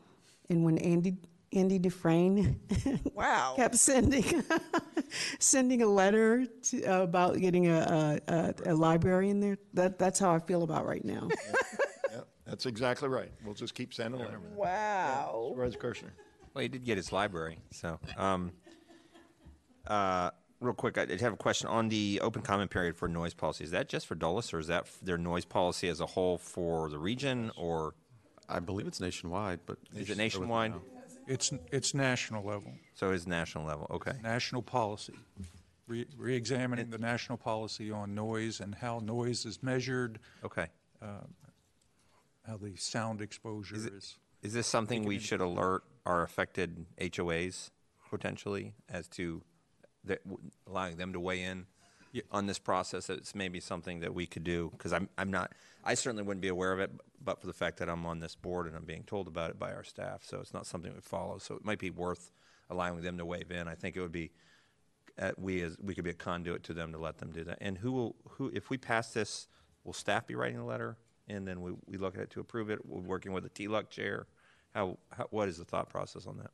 and 0.50 0.64
when 0.64 0.78
Andy 0.78 1.18
Andy 1.54 1.80
Dufresne 1.80 2.60
Wow. 3.14 3.54
kept 3.56 3.76
sending 3.76 4.44
sending 5.40 5.82
a 5.82 5.88
letter 5.88 6.46
to, 6.46 6.84
uh, 6.84 7.02
about 7.04 7.38
getting 7.40 7.68
a, 7.68 8.20
a, 8.28 8.34
a, 8.68 8.72
a 8.72 8.76
library 8.76 9.30
in 9.30 9.40
there, 9.40 9.58
that 9.74 9.98
that's 9.98 10.20
how 10.20 10.34
I 10.34 10.40
feel 10.40 10.64
about 10.64 10.86
right 10.86 11.04
now. 11.06 11.30
Yeah, 12.10 12.22
that's 12.46 12.66
exactly 12.66 13.10
right. 13.10 13.30
We'll 13.44 13.54
just 13.54 13.76
keep 13.76 13.94
sending 13.94 14.22
letters. 14.22 14.40
Wow. 14.56 15.50
Supervisor 15.50 15.78
Kershner. 15.78 16.12
Well, 16.54 16.62
he 16.62 16.68
did 16.70 16.86
get 16.86 16.96
his 16.98 17.12
library. 17.12 17.60
So, 17.72 18.00
um, 18.18 18.54
uh, 19.86 20.32
real 20.62 20.74
quick, 20.74 20.98
I 20.98 21.06
did 21.06 21.20
have 21.22 21.34
a 21.34 21.38
question 21.38 21.68
on 21.68 21.90
the 21.90 22.20
open 22.24 22.42
comment 22.42 22.72
period 22.72 22.96
for 22.96 23.08
noise 23.10 23.34
policy. 23.34 23.66
Is 23.66 23.72
that 23.72 23.90
just 23.90 24.08
for 24.08 24.16
Dulles, 24.16 24.54
or 24.54 24.60
is 24.60 24.68
that 24.68 24.84
f- 24.86 24.98
their 25.02 25.18
noise 25.18 25.46
policy 25.46 25.88
as 25.90 26.00
a 26.00 26.06
whole 26.06 26.38
for 26.38 26.90
the 26.90 26.98
region? 26.98 27.52
Or 27.58 27.94
I 28.48 28.60
believe 28.60 28.88
it's 28.88 29.02
nationwide, 29.02 29.60
but. 29.66 29.78
Is 29.96 30.10
it 30.10 30.18
nationwide? 30.18 30.74
It's, 31.28 31.52
it's 31.72 31.94
national 31.94 32.44
level, 32.44 32.74
So 32.94 33.12
it's 33.12 33.28
national 33.28 33.66
level, 33.66 33.88
okay. 33.92 34.14
national 34.24 34.62
policy. 34.62 35.14
Re- 35.88 36.08
Reexamining 36.20 36.92
the 36.92 36.98
national 36.98 37.38
policy 37.38 37.92
on 37.92 38.16
noise 38.16 38.60
and 38.60 38.76
how 38.76 39.00
noise 39.00 39.46
is 39.46 39.62
measured, 39.62 40.20
Okay. 40.44 40.68
Uh, 41.02 41.22
how 42.48 42.58
the 42.58 42.76
sound 42.76 43.22
exposure 43.22 43.76
is. 43.76 44.16
Is 44.42 44.54
this 44.54 44.68
something 44.68 45.04
we 45.04 45.20
should 45.20 45.42
alert 45.42 45.84
our 46.06 46.24
affected 46.24 46.86
HOAs 47.00 47.72
potentially 48.10 48.74
as 48.90 49.08
to 49.10 49.42
the, 50.04 50.18
allowing 50.66 50.98
them 50.98 51.14
to 51.14 51.20
weigh 51.20 51.44
in. 51.44 51.66
On 52.32 52.46
this 52.46 52.60
process? 52.60 53.10
It's 53.10 53.36
maybe 53.36 53.60
something 53.60 54.00
that 54.02 54.14
we 54.14 54.26
could 54.26 54.44
do 54.44 54.72
because 54.72 54.94
I'm 54.94 55.10
I'm 55.18 55.32
not 55.32 55.54
I 55.84 55.94
certainly 55.94 56.24
wouldn't 56.24 56.42
be 56.42 56.50
aware 56.50 56.74
of 56.74 56.80
it, 56.80 56.92
but 57.24 57.40
for 57.40 57.48
the 57.48 57.54
fact 57.54 57.78
that 57.78 57.90
I'm 57.90 58.06
on 58.06 58.20
this 58.20 58.36
board 58.36 58.68
and 58.68 58.76
I'm 58.76 58.86
being 58.86 59.04
told 59.04 59.28
about 59.28 59.52
it 59.52 59.60
by 59.60 59.74
our 59.74 59.84
staff, 59.84 60.24
so 60.24 60.40
it's 60.40 60.54
not 60.54 60.66
something 60.66 60.94
we 60.94 61.00
follow. 61.02 61.38
So 61.38 61.56
it 61.56 61.64
might 61.64 61.80
be 61.80 61.90
worth 61.90 62.32
allowing 62.70 63.02
them 63.02 63.18
to 63.18 63.26
wave 63.26 63.52
in. 63.52 63.68
I 63.68 63.76
think 63.76 63.96
it 63.96 64.02
would 64.02 64.12
be 64.12 64.32
uh, 65.20 65.32
we 65.38 65.62
as 65.62 65.78
we 65.82 65.96
could 65.96 66.04
be 66.04 66.12
a 66.12 66.16
conduit 66.16 66.64
to 66.64 66.74
them 66.74 66.92
to 66.92 66.98
let 66.98 67.18
them 67.18 67.32
do 67.32 67.44
that. 67.46 67.58
And 67.62 67.78
who 67.78 67.92
will 67.92 68.16
who 68.32 68.52
if 68.54 68.70
we 68.70 68.78
pass 68.78 69.14
this, 69.14 69.48
will 69.84 69.94
staff 69.94 70.28
be 70.28 70.36
writing 70.36 70.58
the 70.58 70.64
letter 70.64 70.98
and 71.28 71.48
then 71.48 71.62
we, 71.62 71.72
we 71.86 71.98
look 71.98 72.16
at 72.16 72.22
it 72.22 72.30
to 72.32 72.40
approve 72.40 72.70
it? 72.70 72.86
We're 72.86 73.02
working 73.02 73.34
with 73.34 73.44
the 73.44 73.50
TLUC 73.50 73.90
chair. 73.90 74.28
How, 74.74 74.98
how 75.12 75.28
what 75.30 75.48
is 75.50 75.58
the 75.58 75.66
thought 75.66 75.90
process 75.90 76.28
on 76.28 76.38
that? 76.38 76.52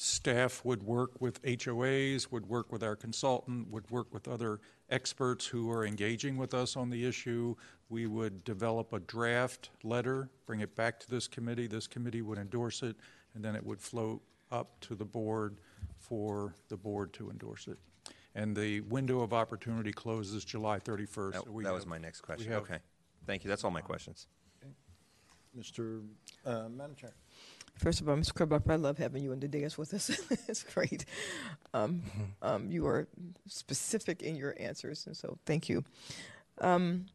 Staff 0.00 0.64
would 0.64 0.84
work 0.84 1.20
with 1.20 1.42
HOAs, 1.42 2.30
would 2.30 2.46
work 2.46 2.70
with 2.70 2.84
our 2.84 2.94
consultant, 2.94 3.68
would 3.68 3.90
work 3.90 4.14
with 4.14 4.28
other 4.28 4.60
experts 4.90 5.44
who 5.44 5.68
are 5.72 5.84
engaging 5.84 6.36
with 6.36 6.54
us 6.54 6.76
on 6.76 6.88
the 6.88 7.04
issue. 7.04 7.56
We 7.88 8.06
would 8.06 8.44
develop 8.44 8.92
a 8.92 9.00
draft 9.00 9.70
letter, 9.82 10.30
bring 10.46 10.60
it 10.60 10.76
back 10.76 11.00
to 11.00 11.10
this 11.10 11.26
committee. 11.26 11.66
This 11.66 11.88
committee 11.88 12.22
would 12.22 12.38
endorse 12.38 12.84
it, 12.84 12.94
and 13.34 13.44
then 13.44 13.56
it 13.56 13.66
would 13.66 13.80
float 13.80 14.22
up 14.52 14.78
to 14.82 14.94
the 14.94 15.04
board 15.04 15.58
for 15.96 16.54
the 16.68 16.76
board 16.76 17.12
to 17.14 17.28
endorse 17.28 17.66
it. 17.66 17.78
And 18.36 18.54
the 18.56 18.82
window 18.82 19.20
of 19.22 19.32
opportunity 19.32 19.90
closes 19.90 20.44
July 20.44 20.78
31st. 20.78 21.32
That, 21.32 21.44
so 21.44 21.50
we 21.50 21.64
that 21.64 21.74
was 21.74 21.86
my 21.86 21.98
next 21.98 22.20
question. 22.20 22.52
have- 22.52 22.62
Okay. 22.62 22.78
Thank 23.26 23.42
you. 23.42 23.48
That's 23.48 23.64
all 23.64 23.72
my 23.72 23.80
questions. 23.80 24.28
Mr. 25.58 26.06
uh, 26.46 26.68
Madam 26.68 26.94
Chair. 26.94 27.14
First 27.78 28.00
of 28.00 28.08
all, 28.08 28.16
Mr. 28.16 28.34
Crabapper, 28.34 28.72
I 28.72 28.76
love 28.76 28.98
having 28.98 29.22
you 29.22 29.32
in 29.32 29.40
the 29.40 29.48
dais 29.48 29.78
with 29.78 29.94
us. 29.94 30.10
it's 30.48 30.64
great. 30.64 31.04
Um, 31.72 32.02
um, 32.42 32.70
you 32.70 32.86
are 32.86 33.06
specific 33.46 34.22
in 34.22 34.36
your 34.36 34.56
answers, 34.58 35.06
and 35.06 35.16
so 35.16 35.38
thank 35.46 35.68
you. 35.68 35.84
Um, 36.60 37.06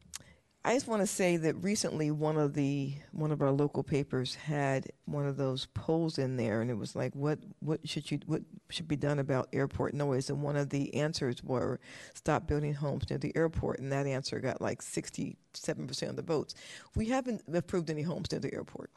I 0.66 0.72
just 0.72 0.88
want 0.88 1.02
to 1.02 1.06
say 1.06 1.36
that 1.36 1.62
recently, 1.62 2.10
one 2.10 2.38
of 2.38 2.54
the 2.54 2.94
one 3.12 3.30
of 3.30 3.42
our 3.42 3.50
local 3.50 3.82
papers 3.82 4.34
had 4.34 4.86
one 5.04 5.26
of 5.26 5.36
those 5.36 5.66
polls 5.74 6.16
in 6.16 6.38
there, 6.38 6.62
and 6.62 6.70
it 6.70 6.78
was 6.78 6.96
like, 6.96 7.14
what 7.14 7.38
what 7.60 7.86
should 7.86 8.10
you 8.10 8.20
what 8.24 8.40
should 8.70 8.88
be 8.88 8.96
done 8.96 9.18
about 9.18 9.50
airport 9.52 9.92
noise? 9.92 10.30
And 10.30 10.42
one 10.42 10.56
of 10.56 10.70
the 10.70 10.94
answers 10.94 11.44
were, 11.44 11.80
stop 12.14 12.46
building 12.46 12.72
homes 12.72 13.10
near 13.10 13.18
the 13.18 13.36
airport, 13.36 13.80
and 13.80 13.92
that 13.92 14.06
answer 14.06 14.40
got 14.40 14.62
like 14.62 14.80
sixty 14.80 15.36
seven 15.52 15.86
percent 15.86 16.08
of 16.08 16.16
the 16.16 16.22
votes. 16.22 16.54
We 16.96 17.08
haven't 17.08 17.42
approved 17.52 17.90
any 17.90 18.02
homes 18.02 18.32
near 18.32 18.40
the 18.40 18.54
airport. 18.54 18.90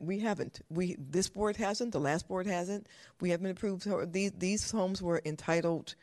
We 0.00 0.18
haven't. 0.18 0.60
We 0.68 0.96
this 0.98 1.28
board 1.28 1.56
hasn't. 1.56 1.92
The 1.92 2.00
last 2.00 2.26
board 2.28 2.46
hasn't. 2.46 2.86
We 3.20 3.30
haven't 3.30 3.50
approved. 3.50 3.86
These 4.12 4.32
these 4.32 4.70
homes 4.70 5.00
were 5.00 5.22
entitled. 5.24 5.94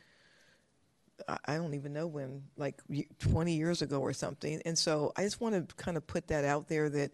I- 1.28 1.40
I 1.46 1.56
don't 1.56 1.74
even 1.74 1.94
know 1.94 2.08
when, 2.08 2.44
like 2.58 2.82
20 3.20 3.56
years 3.56 3.82
ago 3.82 4.00
or 4.00 4.14
something. 4.14 4.62
And 4.66 4.78
so 4.78 5.14
I 5.16 5.24
just 5.24 5.42
want 5.42 5.70
to 5.70 5.76
kind 5.76 5.98
of 5.98 6.06
put 6.08 6.28
that 6.28 6.46
out 6.46 6.68
there 6.68 6.90
that 6.90 7.12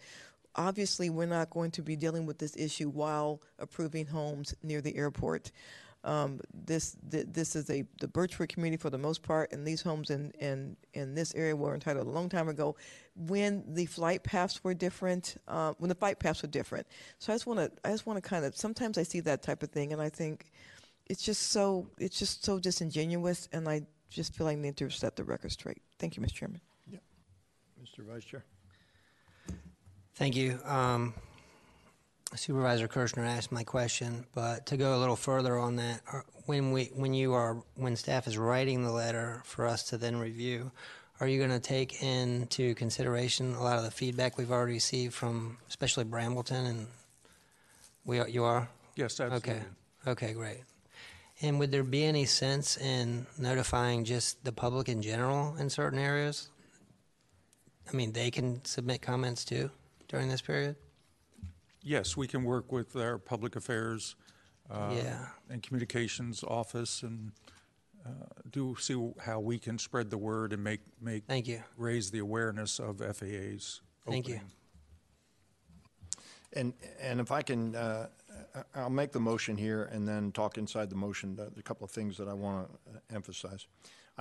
obviously 0.55 1.09
we're 1.09 1.25
not 1.27 1.49
going 1.49 1.71
to 1.71 1.81
be 1.81 1.95
dealing 1.95 2.25
with 2.25 2.37
this 2.37 2.55
issue 2.57 2.89
while 2.89 3.41
approving 3.59 4.07
homes 4.07 4.53
near 4.63 4.81
the 4.81 4.95
airport. 4.95 5.51
Um, 6.03 6.39
this 6.53 6.97
th- 7.11 7.27
this 7.31 7.55
is 7.55 7.69
a 7.69 7.83
the 7.99 8.07
Birchwood 8.07 8.49
community 8.49 8.81
for 8.81 8.89
the 8.89 8.97
most 8.97 9.21
part, 9.21 9.51
and 9.51 9.65
these 9.65 9.81
homes 9.81 10.09
in 10.09 10.31
in 10.39 10.75
in 10.93 11.13
this 11.13 11.33
area 11.35 11.55
were 11.55 11.73
entitled 11.73 12.07
a 12.07 12.09
long 12.09 12.27
time 12.27 12.49
ago, 12.49 12.75
when 13.15 13.63
the 13.67 13.85
flight 13.85 14.23
paths 14.23 14.63
were 14.63 14.73
different, 14.73 15.37
uh, 15.47 15.73
when 15.77 15.89
the 15.89 15.95
flight 15.95 16.19
paths 16.19 16.41
were 16.41 16.47
different. 16.47 16.87
So 17.19 17.31
I 17.31 17.35
just 17.35 17.45
want 17.45 17.59
to 17.59 17.71
I 17.87 17.91
just 17.91 18.05
want 18.05 18.17
to 18.17 18.27
kind 18.27 18.45
of 18.45 18.57
sometimes 18.57 18.97
I 18.97 19.03
see 19.03 19.19
that 19.21 19.43
type 19.43 19.61
of 19.61 19.69
thing, 19.69 19.93
and 19.93 20.01
I 20.01 20.09
think 20.09 20.51
it's 21.07 21.21
just 21.21 21.51
so 21.51 21.87
it's 21.99 22.17
just 22.17 22.43
so 22.43 22.59
disingenuous, 22.59 23.47
and 23.51 23.69
I 23.69 23.83
just 24.09 24.35
feel 24.35 24.45
like 24.45 24.57
I 24.57 24.61
need 24.61 24.77
to 24.77 24.89
set 24.89 25.15
the 25.15 25.23
record 25.23 25.51
straight. 25.51 25.81
Thank 25.99 26.17
you, 26.17 26.23
Mr. 26.23 26.33
Chairman. 26.33 26.61
Mr. 27.81 28.05
Vice 28.05 28.23
Chair. 28.23 28.43
Thank 30.15 30.35
you. 30.35 30.59
Um, 30.65 31.13
Supervisor 32.35 32.87
Kershner 32.87 33.25
asked 33.27 33.51
my 33.51 33.63
question, 33.63 34.25
but 34.33 34.65
to 34.67 34.77
go 34.77 34.95
a 34.95 34.99
little 34.99 35.15
further 35.15 35.57
on 35.57 35.75
that, 35.77 36.01
are- 36.11 36.25
when 36.45 36.71
we, 36.71 36.85
when 36.93 37.13
you 37.13 37.33
are, 37.33 37.61
when 37.75 37.95
staff 37.95 38.27
is 38.27 38.37
writing 38.37 38.83
the 38.83 38.91
letter 38.91 39.41
for 39.45 39.67
us 39.67 39.83
to 39.89 39.97
then 39.97 40.15
review, 40.17 40.71
are 41.19 41.27
you 41.27 41.37
going 41.37 41.51
to 41.51 41.59
take 41.59 42.01
into 42.01 42.73
consideration 42.75 43.53
a 43.53 43.63
lot 43.63 43.77
of 43.77 43.83
the 43.83 43.91
feedback 43.91 44.37
we've 44.37 44.51
already 44.51 44.73
received 44.73 45.13
from, 45.13 45.57
especially 45.67 46.03
Brambleton, 46.03 46.65
and 46.65 46.87
we 48.05 48.19
are, 48.19 48.27
you 48.27 48.43
are? 48.43 48.69
Yes, 48.95 49.19
absolutely. 49.19 49.51
Okay. 49.51 49.63
Okay, 50.07 50.33
great. 50.33 50.63
And 51.41 51.59
would 51.59 51.71
there 51.71 51.83
be 51.83 52.03
any 52.05 52.25
sense 52.25 52.77
in 52.77 53.27
notifying 53.37 54.03
just 54.03 54.43
the 54.43 54.51
public 54.51 54.89
in 54.89 55.01
general 55.01 55.55
in 55.57 55.69
certain 55.69 55.99
areas? 55.99 56.49
I 57.91 57.95
mean, 57.95 58.13
they 58.13 58.31
can 58.31 58.63
submit 58.63 59.01
comments 59.01 59.43
too 59.43 59.69
during 60.07 60.29
this 60.29 60.41
period? 60.41 60.75
Yes, 61.83 62.15
we 62.15 62.27
can 62.27 62.43
work 62.43 62.71
with 62.71 62.95
our 62.95 63.17
public 63.17 63.55
affairs 63.55 64.15
uh, 64.69 64.93
Yeah. 64.95 65.27
and 65.49 65.61
communications 65.63 66.43
office 66.43 67.03
and 67.03 67.31
uh, 68.05 68.09
do 68.49 68.75
see 68.79 69.11
how 69.19 69.39
we 69.39 69.59
can 69.59 69.77
spread 69.77 70.09
the 70.09 70.17
word 70.17 70.53
and 70.53 70.63
make, 70.63 70.81
make. 71.01 71.25
Thank 71.25 71.47
you. 71.47 71.63
Raise 71.77 72.11
the 72.11 72.19
awareness 72.19 72.79
of 72.79 72.97
FAA's 72.97 73.81
Thank 74.09 74.27
you. 74.27 74.39
And, 76.53 76.73
and 76.99 77.19
if 77.21 77.31
I 77.31 77.41
can, 77.43 77.75
uh, 77.75 78.07
I- 78.55 78.63
I'll 78.81 78.89
make 78.89 79.11
the 79.11 79.19
motion 79.19 79.55
here 79.55 79.83
and 79.85 80.07
then 80.07 80.31
talk 80.31 80.57
inside 80.57 80.89
the 80.89 80.95
motion, 80.95 81.37
uh, 81.39 81.49
a 81.57 81.61
couple 81.61 81.85
of 81.85 81.91
things 81.91 82.17
that 82.17 82.27
I 82.27 82.33
want 82.33 82.69
to 82.91 83.15
emphasize. 83.15 83.67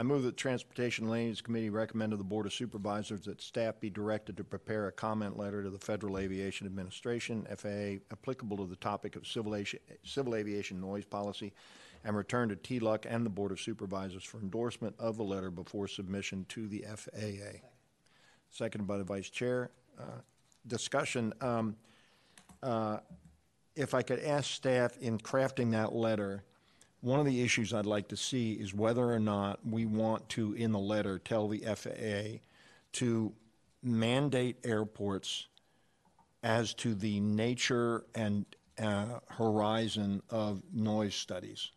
I 0.01 0.03
move 0.03 0.23
that 0.23 0.31
the 0.31 0.37
Transportation 0.37 1.05
and 1.05 1.11
Land 1.11 1.29
Use 1.29 1.43
Committee 1.43 1.69
recommend 1.69 2.13
to 2.13 2.17
the 2.17 2.25
Board 2.25 2.47
of 2.47 2.55
Supervisors 2.55 3.21
that 3.27 3.43
staff 3.43 3.79
be 3.81 3.91
directed 3.91 4.35
to 4.39 4.45
prepare 4.45 4.89
a 4.89 4.93
comment 4.93 5.37
letter 5.37 5.63
to 5.63 5.69
the 5.69 5.79
Federal 5.79 6.17
Aviation 6.17 6.67
Administration, 6.67 7.47
FAA, 7.55 8.03
applicable 8.11 8.57
to 8.57 8.65
the 8.65 8.77
topic 8.77 9.15
of 9.15 9.27
civil 9.27 9.55
aviation, 9.55 9.79
civil 10.03 10.37
aviation 10.37 10.81
noise 10.81 11.05
policy, 11.05 11.53
and 12.03 12.17
return 12.17 12.49
to 12.49 12.57
TLUC 12.57 13.05
and 13.11 13.27
the 13.27 13.31
Board 13.31 13.53
of 13.53 13.61
Supervisors 13.61 14.25
for 14.25 14.39
endorsement 14.39 14.95
of 14.99 15.19
the 15.19 15.23
letter 15.23 15.51
before 15.51 15.87
submission 15.87 16.47
to 16.49 16.67
the 16.67 16.83
FAA. 16.97 17.59
Seconded 18.49 18.89
by 18.89 18.97
the 18.97 19.05
Vice 19.05 19.29
Chair. 19.29 19.69
Uh, 19.99 20.23
Discussion. 20.67 21.35
um, 21.43 21.77
uh, 22.63 23.01
if 23.77 23.93
I 23.93 24.01
could 24.01 24.21
ask 24.21 24.51
staff 24.51 24.97
in 24.97 25.19
crafting 25.19 25.73
that 25.73 25.95
letter, 25.95 26.43
one 27.01 27.19
of 27.19 27.27
the 27.27 27.43
issues 27.43 27.73
I'd 27.73 27.87
like 27.87 28.09
to 28.09 28.17
see 28.17 28.53
is 28.53 28.75
whether 28.75 29.11
or 29.11 29.21
not 29.21 29.61
we 29.67 29.87
want 29.87 30.29
to, 30.31 30.53
in 30.55 30.73
the 30.73 30.79
letter, 30.79 31.19
tell 31.19 31.49
the 31.49 31.61
FAA 31.61 32.41
to 32.93 33.33
mandate 33.83 34.57
airports 34.65 35.47
as 36.43 36.75
to 36.75 36.95
the 36.95 37.21
nature 37.21 38.05
and 38.15 38.45
uh, 38.83 39.21
horizon 39.29 40.23
of 40.31 40.63
noise 40.73 41.15
studies. 41.15 41.71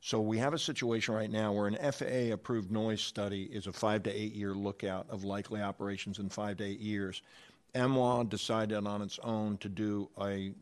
So 0.00 0.20
we 0.20 0.38
have 0.38 0.54
a 0.54 0.58
situation 0.58 1.14
right 1.14 1.30
now 1.30 1.52
where 1.52 1.66
an 1.66 1.76
FAA-approved 1.92 2.70
noise 2.70 3.02
study 3.02 3.42
is 3.42 3.66
a 3.66 3.72
five 3.72 4.02
to 4.04 4.10
eight-year 4.10 4.54
lookout 4.54 5.06
of 5.10 5.24
likely 5.24 5.60
operations 5.60 6.18
in 6.18 6.30
five 6.30 6.56
to 6.58 6.64
eight 6.64 6.80
years. 6.80 7.22
MWA 7.74 8.28
decided 8.28 8.86
on 8.86 9.02
its 9.02 9.18
own 9.22 9.58
to 9.58 9.68
do 9.68 10.08
a 10.20 10.52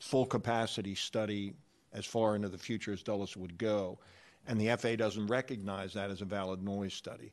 full 0.00 0.26
capacity 0.26 0.94
study 0.94 1.54
as 1.96 2.04
far 2.06 2.36
into 2.36 2.48
the 2.48 2.58
future 2.58 2.92
as 2.92 3.02
Dulles 3.02 3.36
would 3.36 3.56
go, 3.58 3.98
and 4.46 4.60
the 4.60 4.76
FAA 4.76 4.96
doesn't 4.96 5.26
recognize 5.26 5.94
that 5.94 6.10
as 6.10 6.20
a 6.20 6.24
valid 6.24 6.62
noise 6.62 6.94
study. 6.94 7.32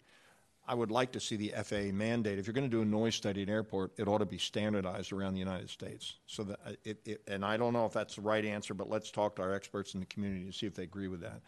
I 0.65 0.73
would 0.73 0.91
like 0.91 1.11
to 1.11 1.19
see 1.19 1.35
the 1.35 1.53
FAA 1.61 1.91
mandate, 1.91 2.39
if 2.39 2.47
you're 2.47 2.53
going 2.53 2.69
to 2.71 2.77
do 2.77 2.81
a 2.81 2.85
noise 2.85 3.15
study 3.15 3.41
at 3.41 3.49
an 3.49 3.53
airport, 3.53 3.91
it 3.97 4.07
ought 4.07 4.19
to 4.19 4.25
be 4.25 4.37
standardized 4.37 5.11
around 5.11 5.33
the 5.33 5.39
United 5.39 5.69
States. 5.69 6.15
So 6.25 6.43
that, 6.45 6.59
uh, 6.65 6.71
it, 6.85 6.99
it, 7.05 7.21
and 7.27 7.43
I 7.43 7.57
don't 7.57 7.73
know 7.73 7.85
if 7.85 7.91
that's 7.91 8.15
the 8.15 8.21
right 8.21 8.45
answer, 8.45 8.73
but 8.73 8.89
let's 8.89 9.11
talk 9.11 9.35
to 9.35 9.41
our 9.41 9.53
experts 9.53 9.93
in 9.93 9.99
the 9.99 10.05
community 10.05 10.45
to 10.45 10.53
see 10.53 10.65
if 10.65 10.73
they 10.73 10.83
agree 10.83 11.09
with 11.09 11.19
that. 11.19 11.41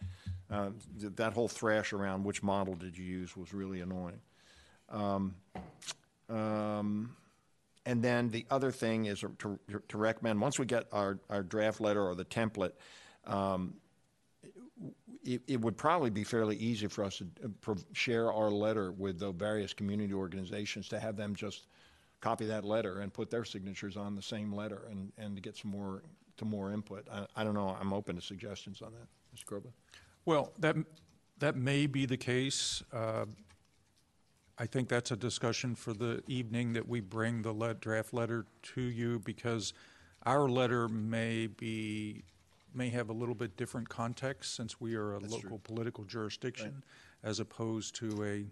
Uh, 0.50 0.70
th- 1.00 1.14
That 1.16 1.32
whole 1.32 1.48
thrash 1.48 1.94
around 1.94 2.24
which 2.24 2.42
model 2.42 2.74
did 2.74 2.98
you 2.98 3.06
use 3.06 3.34
was 3.34 3.54
really 3.54 3.80
annoying. 3.80 4.20
Um, 4.90 5.34
um, 6.28 7.16
And 7.86 8.02
then 8.02 8.28
the 8.30 8.44
other 8.50 8.70
thing 8.72 9.06
is 9.06 9.20
to, 9.20 9.58
to 9.88 9.98
recommend, 9.98 10.42
once 10.42 10.58
we 10.58 10.66
get 10.66 10.88
our, 10.92 11.18
our 11.30 11.42
draft 11.42 11.80
letter 11.80 12.04
or 12.06 12.14
the 12.14 12.24
template, 12.26 12.72
um, 13.26 13.74
it, 15.24 15.42
it 15.46 15.60
would 15.60 15.76
probably 15.76 16.10
be 16.10 16.24
fairly 16.24 16.56
easy 16.56 16.86
for 16.86 17.04
us 17.04 17.18
to 17.18 17.26
uh, 17.68 17.74
share 17.92 18.32
our 18.32 18.50
letter 18.50 18.92
with 18.92 19.18
the 19.18 19.32
various 19.32 19.72
community 19.72 20.14
organizations 20.14 20.88
to 20.88 21.00
have 21.00 21.16
them 21.16 21.34
just 21.34 21.66
copy 22.20 22.46
that 22.46 22.64
letter 22.64 23.00
and 23.00 23.12
put 23.12 23.30
their 23.30 23.44
signatures 23.44 23.96
on 23.96 24.14
the 24.14 24.22
same 24.22 24.52
letter 24.52 24.82
and, 24.90 25.12
and 25.18 25.36
to 25.36 25.42
get 25.42 25.56
some 25.56 25.70
more, 25.70 26.02
to 26.36 26.44
more 26.44 26.72
input. 26.72 27.06
I, 27.12 27.26
I 27.36 27.44
don't 27.44 27.54
know, 27.54 27.76
I'm 27.80 27.92
open 27.92 28.16
to 28.16 28.22
suggestions 28.22 28.82
on 28.82 28.92
that. 28.92 29.08
Mr. 29.36 29.44
Kroboth? 29.44 29.72
Well, 30.24 30.52
that, 30.58 30.76
that 31.38 31.56
may 31.56 31.86
be 31.86 32.06
the 32.06 32.16
case. 32.16 32.82
Uh, 32.92 33.26
I 34.58 34.66
think 34.66 34.88
that's 34.88 35.10
a 35.10 35.16
discussion 35.16 35.74
for 35.74 35.92
the 35.92 36.22
evening 36.26 36.72
that 36.72 36.88
we 36.88 37.00
bring 37.00 37.42
the 37.42 37.52
let, 37.52 37.80
draft 37.80 38.14
letter 38.14 38.46
to 38.74 38.80
you 38.80 39.18
because 39.20 39.74
our 40.24 40.48
letter 40.48 40.88
may 40.88 41.46
be, 41.46 42.24
may 42.76 42.90
have 42.90 43.08
a 43.08 43.12
little 43.12 43.34
bit 43.34 43.56
different 43.56 43.88
context 43.88 44.54
since 44.54 44.80
we 44.80 44.94
are 44.94 45.14
a 45.14 45.20
local 45.20 45.58
political 45.58 46.04
jurisdiction 46.04 46.84
as 47.22 47.40
opposed 47.40 47.94
to 47.96 48.22
a, 48.24 48.44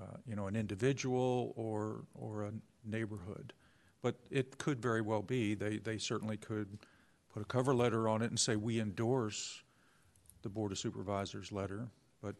uh, 0.00 0.16
you 0.26 0.36
know, 0.36 0.46
an 0.46 0.54
individual 0.54 1.52
or, 1.56 2.04
or 2.14 2.44
a 2.44 2.52
neighborhood. 2.84 3.52
But 4.02 4.16
it 4.30 4.58
could 4.58 4.80
very 4.80 5.00
well 5.00 5.22
be, 5.22 5.54
they, 5.54 5.78
they 5.78 5.98
certainly 5.98 6.36
could 6.36 6.78
put 7.32 7.42
a 7.42 7.44
cover 7.46 7.74
letter 7.74 8.08
on 8.08 8.22
it 8.22 8.30
and 8.30 8.38
say, 8.38 8.54
we 8.56 8.80
endorse 8.80 9.62
the 10.42 10.48
Board 10.48 10.70
of 10.70 10.78
Supervisors 10.78 11.50
letter, 11.50 11.88
but 12.22 12.36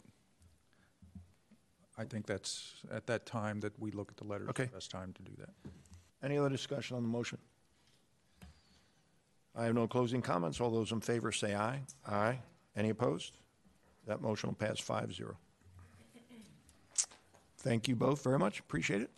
I 1.97 2.05
think 2.05 2.27
that's, 2.27 2.75
at 2.93 3.07
that 3.09 3.27
time, 3.27 3.59
that 3.61 3.73
we 3.81 3.91
look 3.91 4.11
at 4.13 4.17
the 4.17 4.25
letter, 4.25 4.45
it's 4.49 4.57
the 4.57 4.63
Okay. 4.63 4.73
best 4.73 4.91
time 4.91 5.13
to 5.15 5.23
do 5.23 5.33
that. 5.39 5.51
Any 6.23 6.39
other 6.39 6.49
discussion 6.49 6.97
on 6.97 7.03
the 7.03 7.09
motion? 7.09 7.39
I 9.59 9.65
have 9.65 9.75
no 9.75 9.89
closing 9.89 10.23
comments. 10.23 10.61
All 10.61 10.71
those 10.71 10.93
in 10.93 11.01
favor 11.01 11.33
say 11.33 11.55
aye. 11.55 11.83
Aye. 12.07 12.39
Any 12.77 12.91
opposed? 12.91 13.37
That 14.07 14.23
motion 14.23 14.51
will 14.51 14.55
pass 14.55 14.79
5 14.79 15.13
0. 15.13 15.37
Thank 17.59 17.89
you 17.89 17.97
both 17.97 18.23
very 18.23 18.39
much. 18.39 18.61
Appreciate 18.61 19.03
it. 19.03 19.11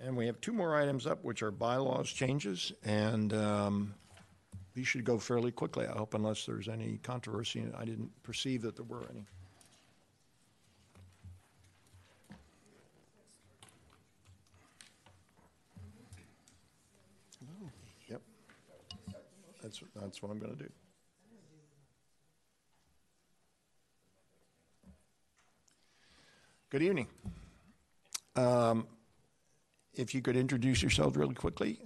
And 0.00 0.16
we 0.16 0.26
have 0.26 0.40
two 0.40 0.52
more 0.52 0.76
items 0.76 1.06
up, 1.06 1.24
which 1.24 1.42
are 1.42 1.50
bylaws 1.50 2.08
changes, 2.08 2.72
and 2.84 3.34
um, 3.34 3.94
these 4.74 4.88
should 4.88 5.04
go 5.04 5.18
fairly 5.18 5.50
quickly, 5.50 5.86
I 5.86 5.92
hope, 5.92 6.14
unless 6.14 6.46
there's 6.46 6.68
any 6.68 6.98
controversy. 7.02 7.66
I 7.76 7.84
didn't 7.84 8.10
perceive 8.22 8.62
that 8.62 8.76
there 8.76 8.84
were 8.84 9.04
any. 9.10 9.26
That's, 19.68 19.82
that's 19.94 20.22
what 20.22 20.32
I'm 20.32 20.38
going 20.38 20.56
to 20.56 20.62
do. 20.64 20.70
Good 26.70 26.80
evening. 26.80 27.06
Um, 28.34 28.86
If 29.92 30.14
you 30.14 30.22
could 30.22 30.36
introduce 30.36 30.80
yourselves 30.80 31.18
really 31.18 31.34
quickly. 31.34 31.80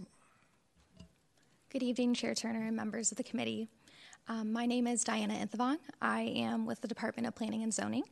Good 1.71 1.83
evening, 1.83 2.15
Chair 2.15 2.35
Turner 2.37 2.65
and 2.69 2.77
members 2.77 3.11
of 3.11 3.17
the 3.17 3.25
committee. 3.25 3.69
Um, 4.29 4.53
my 4.53 4.65
name 4.65 4.87
is 4.87 5.03
Diana 5.03 5.35
Inthavong. 5.35 5.79
I 6.01 6.21
am 6.37 6.67
with 6.67 6.81
the 6.83 6.89
Department 6.89 7.27
of 7.27 7.35
Planning 7.35 7.65
and 7.65 7.75
Zoning, 7.75 8.05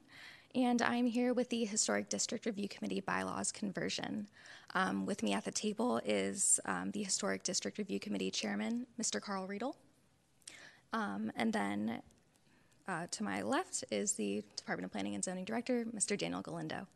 and 0.55 0.83
I'm 0.83 1.07
here 1.07 1.33
with 1.33 1.49
the 1.49 1.65
Historic 1.65 2.09
District 2.09 2.45
Review 2.45 2.69
Committee 2.69 3.01
bylaws 3.01 3.53
conversion. 3.53 4.27
Um, 4.75 5.07
with 5.07 5.23
me 5.23 5.33
at 5.33 5.45
the 5.45 5.51
table 5.51 6.01
is 6.05 6.59
um, 6.65 6.91
the 6.91 7.03
Historic 7.03 7.43
District 7.43 7.79
Review 7.79 8.01
Committee 8.01 8.31
Chairman, 8.31 8.87
Mr. 9.01 9.21
Carl 9.21 9.47
Riedel. 9.47 9.77
Um, 10.93 11.31
and 11.37 11.53
then 11.53 12.03
uh, 12.89 13.07
to 13.13 13.23
my 13.23 13.43
left 13.43 13.85
is 13.91 14.15
the 14.15 14.43
Department 14.57 14.87
of 14.87 14.93
Planning 14.93 15.15
and 15.15 15.23
Zoning 15.23 15.45
Director, 15.45 15.85
Mr. 15.85 16.19
Daniel 16.19 16.43
Galindo. 16.43 16.87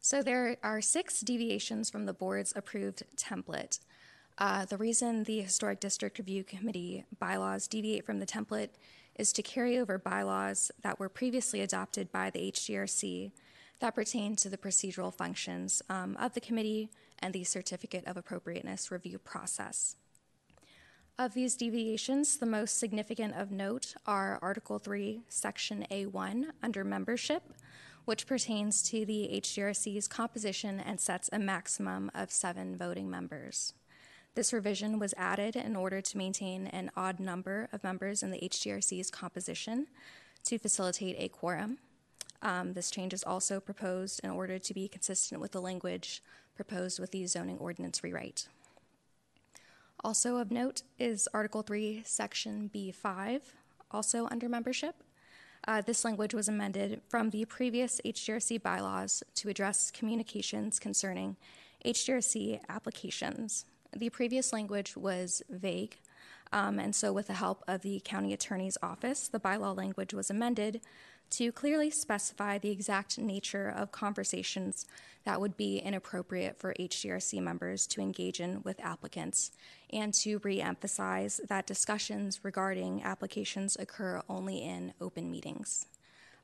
So 0.00 0.22
there 0.22 0.56
are 0.62 0.80
six 0.80 1.20
deviations 1.20 1.88
from 1.88 2.06
the 2.06 2.12
board's 2.12 2.52
approved 2.54 3.04
template. 3.16 3.78
Uh, 4.36 4.64
the 4.64 4.76
reason 4.76 5.24
the 5.24 5.40
Historic 5.40 5.80
District 5.80 6.18
Review 6.18 6.44
Committee 6.44 7.04
bylaws 7.18 7.66
deviate 7.68 8.04
from 8.04 8.18
the 8.18 8.26
template 8.26 8.70
is 9.16 9.32
to 9.32 9.42
carry 9.42 9.78
over 9.78 9.98
bylaws 9.98 10.70
that 10.82 10.98
were 10.98 11.08
previously 11.08 11.60
adopted 11.60 12.10
by 12.12 12.30
the 12.30 12.50
HDRC 12.52 13.32
that 13.80 13.94
pertain 13.94 14.36
to 14.36 14.48
the 14.48 14.56
procedural 14.56 15.12
functions 15.12 15.82
um, 15.90 16.16
of 16.18 16.34
the 16.34 16.40
committee 16.40 16.88
and 17.18 17.34
the 17.34 17.44
Certificate 17.44 18.06
of 18.06 18.16
Appropriateness 18.16 18.90
review 18.90 19.18
process. 19.18 19.96
Of 21.18 21.34
these 21.34 21.56
deviations, 21.56 22.38
the 22.38 22.46
most 22.46 22.78
significant 22.78 23.34
of 23.36 23.50
note 23.50 23.94
are 24.06 24.38
Article 24.40 24.78
3, 24.78 25.22
Section 25.28 25.86
A1 25.90 26.46
under 26.62 26.84
membership, 26.84 27.42
which 28.04 28.26
pertains 28.26 28.82
to 28.84 29.04
the 29.04 29.28
HDRC's 29.32 30.08
composition 30.08 30.80
and 30.80 30.98
sets 31.00 31.28
a 31.32 31.38
maximum 31.38 32.10
of 32.14 32.32
seven 32.32 32.76
voting 32.76 33.10
members. 33.10 33.74
This 34.34 34.52
revision 34.52 34.98
was 34.98 35.12
added 35.18 35.56
in 35.56 35.76
order 35.76 36.00
to 36.00 36.18
maintain 36.18 36.66
an 36.68 36.90
odd 36.96 37.20
number 37.20 37.68
of 37.70 37.84
members 37.84 38.22
in 38.22 38.30
the 38.30 38.40
HDRC's 38.40 39.10
composition 39.10 39.88
to 40.44 40.58
facilitate 40.58 41.16
a 41.18 41.28
quorum. 41.28 41.78
Um, 42.40 42.72
this 42.72 42.90
change 42.90 43.12
is 43.12 43.22
also 43.22 43.60
proposed 43.60 44.20
in 44.24 44.30
order 44.30 44.58
to 44.58 44.74
be 44.74 44.88
consistent 44.88 45.40
with 45.40 45.52
the 45.52 45.60
language 45.60 46.22
proposed 46.54 46.98
with 46.98 47.10
the 47.10 47.26
zoning 47.26 47.58
ordinance 47.58 48.02
rewrite. 48.02 48.48
Also 50.02 50.36
of 50.36 50.50
note 50.50 50.82
is 50.98 51.28
Article 51.34 51.62
3, 51.62 52.02
Section 52.04 52.70
B5, 52.74 53.42
also 53.90 54.26
under 54.30 54.48
membership. 54.48 54.96
Uh, 55.68 55.80
this 55.80 56.04
language 56.04 56.34
was 56.34 56.48
amended 56.48 57.02
from 57.06 57.30
the 57.30 57.44
previous 57.44 58.00
HDRC 58.04 58.62
bylaws 58.62 59.22
to 59.36 59.48
address 59.48 59.92
communications 59.92 60.80
concerning 60.80 61.36
HDRC 61.84 62.60
applications. 62.68 63.66
The 63.94 64.10
previous 64.10 64.52
language 64.52 64.96
was 64.96 65.42
vague, 65.50 65.98
um, 66.52 66.78
and 66.78 66.94
so, 66.94 67.12
with 67.12 67.28
the 67.28 67.34
help 67.34 67.62
of 67.66 67.82
the 67.82 68.00
county 68.04 68.32
attorney's 68.32 68.78
office, 68.82 69.28
the 69.28 69.40
bylaw 69.40 69.76
language 69.76 70.12
was 70.12 70.30
amended 70.30 70.80
to 71.30 71.50
clearly 71.50 71.90
specify 71.90 72.58
the 72.58 72.70
exact 72.70 73.18
nature 73.18 73.68
of 73.68 73.90
conversations 73.90 74.86
that 75.24 75.40
would 75.40 75.56
be 75.56 75.78
inappropriate 75.78 76.58
for 76.58 76.74
HDRC 76.78 77.40
members 77.40 77.86
to 77.86 78.02
engage 78.02 78.38
in 78.38 78.62
with 78.64 78.78
applicants, 78.80 79.50
and 79.90 80.12
to 80.14 80.38
re 80.44 80.60
emphasize 80.60 81.40
that 81.48 81.66
discussions 81.66 82.40
regarding 82.42 83.02
applications 83.02 83.76
occur 83.80 84.20
only 84.28 84.62
in 84.62 84.92
open 85.00 85.30
meetings. 85.30 85.86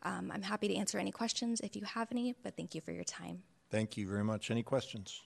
Um, 0.05 0.31
I'm 0.33 0.43
happy 0.43 0.69
to 0.69 0.77
answer 0.77 0.99
any 0.99 1.11
questions 1.11 1.61
if 1.61 1.77
you 1.77 1.83
have 1.85 2.09
any, 2.11 2.35
but 2.43 2.57
thank 2.57 2.75
you 2.75 2.81
for 2.81 2.93
your 2.93 3.05
time. 3.05 3.43
Thank 3.71 3.97
you 3.97 4.09
very 4.09 4.25
much. 4.25 4.51
Any 4.51 4.63
questions? 4.63 5.23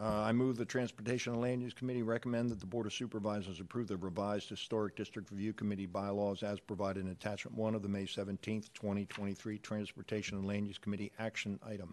Uh, 0.00 0.22
I 0.22 0.32
move 0.32 0.56
the 0.56 0.64
Transportation 0.64 1.34
and 1.34 1.42
Land 1.42 1.60
Use 1.62 1.74
Committee 1.74 2.02
recommend 2.02 2.48
that 2.50 2.58
the 2.58 2.66
Board 2.66 2.86
of 2.86 2.92
Supervisors 2.94 3.60
approve 3.60 3.88
the 3.88 3.98
revised 3.98 4.48
Historic 4.48 4.96
District 4.96 5.30
Review 5.30 5.52
Committee 5.52 5.84
bylaws 5.84 6.42
as 6.42 6.58
provided 6.58 7.04
in 7.04 7.10
Attachment 7.10 7.54
1 7.54 7.74
of 7.74 7.82
the 7.82 7.88
May 7.88 8.04
17th, 8.04 8.72
2023 8.72 9.58
Transportation 9.58 10.38
and 10.38 10.46
Land 10.46 10.66
Use 10.66 10.78
Committee 10.78 11.12
action 11.18 11.60
item. 11.66 11.92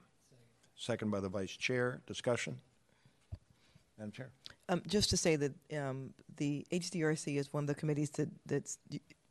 Second 0.77 1.11
by 1.11 1.19
the 1.19 1.27
Vice 1.27 1.51
Chair. 1.51 1.99
Discussion? 2.07 2.57
Madam 3.97 4.13
Chair? 4.13 4.29
Um, 4.69 4.83
just 4.87 5.09
to 5.09 5.17
say 5.17 5.35
that 5.35 5.53
um, 5.77 6.13
the 6.37 6.65
HDRC 6.71 7.35
is 7.35 7.51
one 7.51 7.63
of 7.63 7.67
the 7.67 7.75
committees 7.75 8.11
that 8.11 8.29
that's 8.45 8.77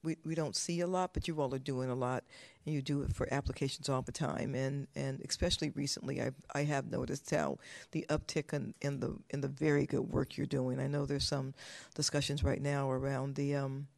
we, 0.06 0.16
we 0.24 0.36
don't 0.36 0.54
see 0.54 0.80
a 0.80 0.86
lot, 0.86 1.12
but 1.12 1.26
you 1.26 1.40
all 1.40 1.52
are 1.52 1.58
doing 1.58 1.90
a 1.90 1.94
lot, 1.94 2.22
and 2.64 2.72
you 2.72 2.80
do 2.80 3.02
it 3.02 3.12
for 3.12 3.26
applications 3.34 3.88
all 3.88 4.02
the 4.02 4.12
time, 4.12 4.54
and, 4.54 4.86
and 4.94 5.20
especially 5.28 5.70
recently, 5.70 6.22
I 6.22 6.30
I 6.54 6.62
have 6.62 6.90
noticed 6.90 7.28
how 7.30 7.58
the 7.90 8.06
uptick 8.08 8.52
in, 8.52 8.72
in 8.80 9.00
the 9.00 9.16
in 9.30 9.40
the 9.40 9.48
very 9.48 9.84
good 9.84 10.08
work 10.12 10.36
you're 10.36 10.46
doing. 10.46 10.78
I 10.78 10.86
know 10.86 11.06
there's 11.06 11.26
some 11.26 11.54
discussions 11.96 12.44
right 12.44 12.62
now 12.62 12.88
around 12.88 13.34
the 13.34 13.56
um, 13.56 13.88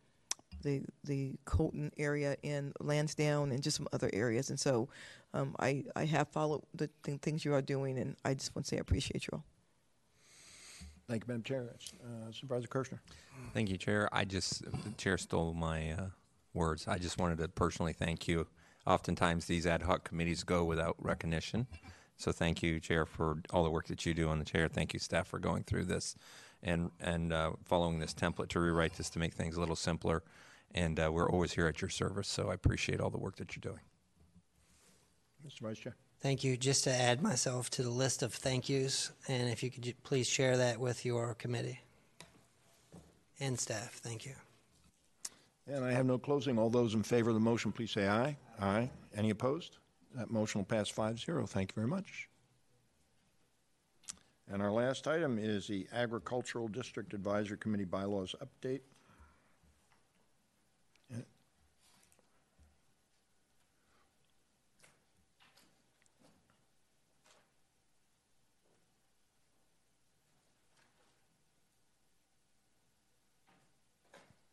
the 0.63 0.83
the 1.05 1.35
Colton 1.45 1.93
area 1.99 2.37
in 2.43 2.73
Lansdowne 2.81 3.53
and 3.53 3.63
just 3.63 3.77
some 3.77 3.89
other 3.93 4.09
areas, 4.15 4.49
and 4.49 4.59
so 4.59 4.89
um, 5.35 5.55
I 5.61 5.85
I 5.95 6.07
have 6.07 6.29
followed 6.29 6.63
the 6.75 6.89
th- 7.03 7.21
things 7.21 7.45
you 7.45 7.53
are 7.53 7.63
doing, 7.63 7.99
and 7.99 8.17
I 8.25 8.33
just 8.33 8.57
want 8.57 8.65
to 8.65 8.71
say 8.71 8.77
I 8.79 8.81
appreciate 8.81 9.27
you 9.27 9.31
all. 9.35 9.45
Thank 11.09 11.23
you, 11.23 11.29
Madam 11.29 11.43
Chair. 11.43 11.71
Uh, 12.05 12.31
Supervisor 12.31 12.69
Kershner. 12.69 12.99
Thank 13.55 13.71
you, 13.71 13.79
Chair. 13.79 14.11
I 14.13 14.25
just, 14.27 14.63
the 14.65 14.91
Chair 14.99 15.17
stole 15.17 15.55
my 15.55 15.93
uh, 15.93 16.07
words. 16.53 16.87
I 16.87 16.99
just 16.99 17.19
wanted 17.19 17.39
to 17.39 17.49
personally 17.49 17.95
thank 17.95 18.29
you. 18.29 18.47
Oftentimes, 18.87 19.47
these 19.47 19.67
ad 19.67 19.83
hoc 19.83 20.05
committees 20.05 20.45
go 20.45 20.65
without 20.65 20.97
recognition. 20.99 21.67
So 22.17 22.31
thank 22.31 22.63
you, 22.63 22.79
Chair, 22.79 23.07
for 23.07 23.39
all 23.51 23.65
the 23.65 23.71
work 23.71 23.87
that 23.87 24.05
you 24.05 24.13
do 24.13 24.29
on 24.29 24.39
the 24.39 24.45
chair. 24.45 24.69
Thank 24.69 24.93
you, 24.93 24.99
staff, 24.99 25.29
for 25.29 25.39
going 25.39 25.63
through 25.63 25.85
this 25.85 26.15
and, 26.63 26.91
and 27.01 27.33
uh, 27.33 27.53
following 27.65 28.01
this 28.01 28.13
template 28.13 28.49
to 28.49 28.61
rewrite 28.61 28.95
this 28.95 29.09
to 29.11 29.19
make 29.19 29.33
things 29.33 29.57
a 29.57 29.61
little 29.61 29.77
simpler. 29.77 30.23
And 30.75 31.01
uh, 31.01 31.11
we're 31.11 31.31
always 31.31 31.53
here 31.53 31.67
at 31.69 31.81
your 31.81 31.89
service, 31.89 32.29
so 32.29 32.51
I 32.51 32.55
appreciate 32.55 33.01
all 33.01 33.09
the 33.09 33.19
work 33.19 33.37
that 33.37 33.57
you're 33.57 33.73
doing. 33.73 33.81
Mr. 35.47 35.61
Vice 35.61 35.79
Chair. 35.79 35.97
Thank 36.21 36.43
you. 36.43 36.57
Just 36.57 36.85
to 36.85 36.91
add 36.91 37.23
myself 37.23 37.71
to 37.71 37.83
the 37.83 37.91
list 37.91 38.23
of 38.23 38.35
thank 38.35 38.69
yous, 38.69 39.13
and 39.29 39.49
if 39.49 39.63
you 39.63 39.71
could 39.71 39.95
please 40.03 40.27
share 40.27 40.57
that 40.57 40.81
with 40.81 41.05
your 41.05 41.35
committee 41.35 41.81
and 43.39 43.59
staff. 43.59 44.01
Thank 44.03 44.27
you. 44.27 44.33
And 45.69 45.85
I 45.85 45.93
have 45.93 46.07
no 46.07 46.19
closing. 46.19 46.59
All 46.59 46.71
those 46.71 46.95
in 46.95 47.03
favor 47.03 47.31
of 47.31 47.35
the 47.35 47.41
motion, 47.41 47.71
please 47.71 47.93
say 47.93 48.09
aye. 48.09 48.37
Aye. 48.61 48.91
Any 49.17 49.31
opposed? 49.31 49.79
That 50.17 50.31
motion 50.31 50.61
will 50.61 50.65
pass 50.65 50.91
5-0. 50.91 51.49
Thank 51.49 51.71
you 51.71 51.75
very 51.75 51.87
much. 51.87 52.29
And 54.51 54.63
our 54.63 54.73
last 54.73 55.07
item 55.07 55.39
is 55.39 55.67
the 55.67 55.87
Agricultural 55.93 56.69
District 56.69 57.13
Advisory 57.13 57.59
Committee 57.59 57.85
bylaws 57.85 58.35
update. 58.43 58.81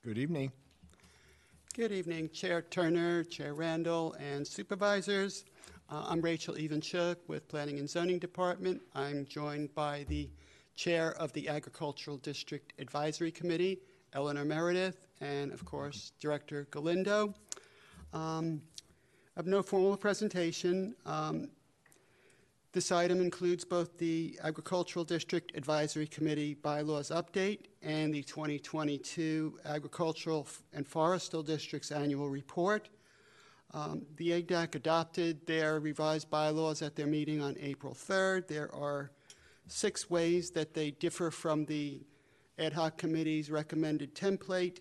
Good 0.05 0.19
evening. 0.19 0.51
Good 1.73 1.91
evening, 1.91 2.29
Chair 2.29 2.61
Turner, 2.61 3.23
Chair 3.23 3.55
Randall, 3.55 4.13
and 4.19 4.45
supervisors. 4.45 5.45
Uh, 5.89 6.05
I'm 6.07 6.21
Rachel 6.21 6.53
Evenchuk 6.53 7.15
with 7.27 7.47
Planning 7.47 7.79
and 7.79 7.89
Zoning 7.89 8.19
Department. 8.19 8.83
I'm 8.93 9.25
joined 9.25 9.73
by 9.73 10.05
the 10.07 10.29
Chair 10.75 11.13
of 11.13 11.33
the 11.33 11.49
Agricultural 11.49 12.17
District 12.17 12.71
Advisory 12.77 13.31
Committee, 13.31 13.79
Eleanor 14.13 14.45
Meredith, 14.45 15.07
and 15.21 15.51
of 15.51 15.65
course, 15.65 16.11
Director 16.19 16.67
Galindo. 16.69 17.33
Um, 18.13 18.61
I 19.35 19.39
have 19.39 19.47
no 19.47 19.63
formal 19.63 19.97
presentation. 19.97 20.93
Um, 21.07 21.49
this 22.75 22.91
item 22.91 23.21
includes 23.21 23.63
both 23.63 23.97
the 23.99 24.37
Agricultural 24.43 25.05
District 25.05 25.55
Advisory 25.55 26.07
Committee 26.07 26.55
bylaws 26.55 27.09
update 27.09 27.67
and 27.81 28.13
the 28.13 28.21
2022 28.21 29.59
Agricultural 29.63 30.45
and 30.73 30.85
Forestal 30.85 31.41
District's 31.41 31.89
annual 31.89 32.27
report. 32.27 32.89
Um, 33.73 34.05
the 34.17 34.31
AGDAC 34.31 34.75
adopted 34.75 35.47
their 35.47 35.79
revised 35.79 36.29
bylaws 36.29 36.81
at 36.81 36.97
their 36.97 37.07
meeting 37.07 37.41
on 37.41 37.55
April 37.61 37.93
3rd. 37.93 38.49
There 38.49 38.75
are 38.75 39.09
six 39.67 40.09
ways 40.09 40.51
that 40.51 40.73
they 40.73 40.91
differ 40.91 41.31
from 41.31 41.63
the 41.63 42.05
ad 42.59 42.73
hoc 42.73 42.97
committee's 42.97 43.49
recommended 43.49 44.13
template 44.13 44.79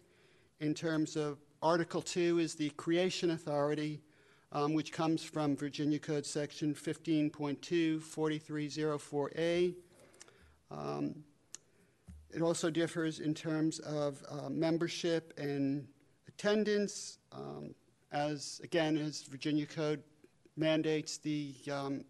in 0.59 0.75
terms 0.75 1.15
of 1.15 1.39
Article 1.62 2.03
2 2.03 2.41
is 2.41 2.57
the 2.57 2.71
creation 2.71 3.31
authority, 3.31 4.03
um, 4.55 4.72
which 4.72 4.93
comes 4.93 5.22
from 5.22 5.56
Virginia 5.56 5.98
Code 5.98 6.24
Section 6.24 6.74
15.2, 6.74 8.01
4304A. 8.01 9.74
Um, 10.70 11.24
it 12.32 12.40
also 12.40 12.70
differs 12.70 13.18
in 13.20 13.35
terms 13.35 13.81
of 13.81 14.24
uh, 14.28 14.48
membership 14.48 15.35
and 15.39 15.86
attendance, 16.28 17.18
um, 17.32 17.74
as 18.12 18.60
again, 18.62 18.97
as 18.97 19.22
Virginia 19.22 19.66
Code 19.66 20.02
mandates 20.56 21.18
the 21.18 21.55
um, 21.70 22.05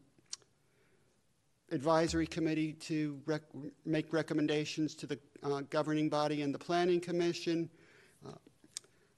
advisory 1.72 2.26
committee 2.26 2.74
to 2.74 3.18
rec- 3.24 3.42
make 3.86 4.12
recommendations 4.12 4.94
to 4.94 5.06
the 5.06 5.18
uh, 5.42 5.62
governing 5.70 6.10
body 6.10 6.42
and 6.42 6.54
the 6.54 6.58
planning 6.58 7.00
commission. 7.00 7.70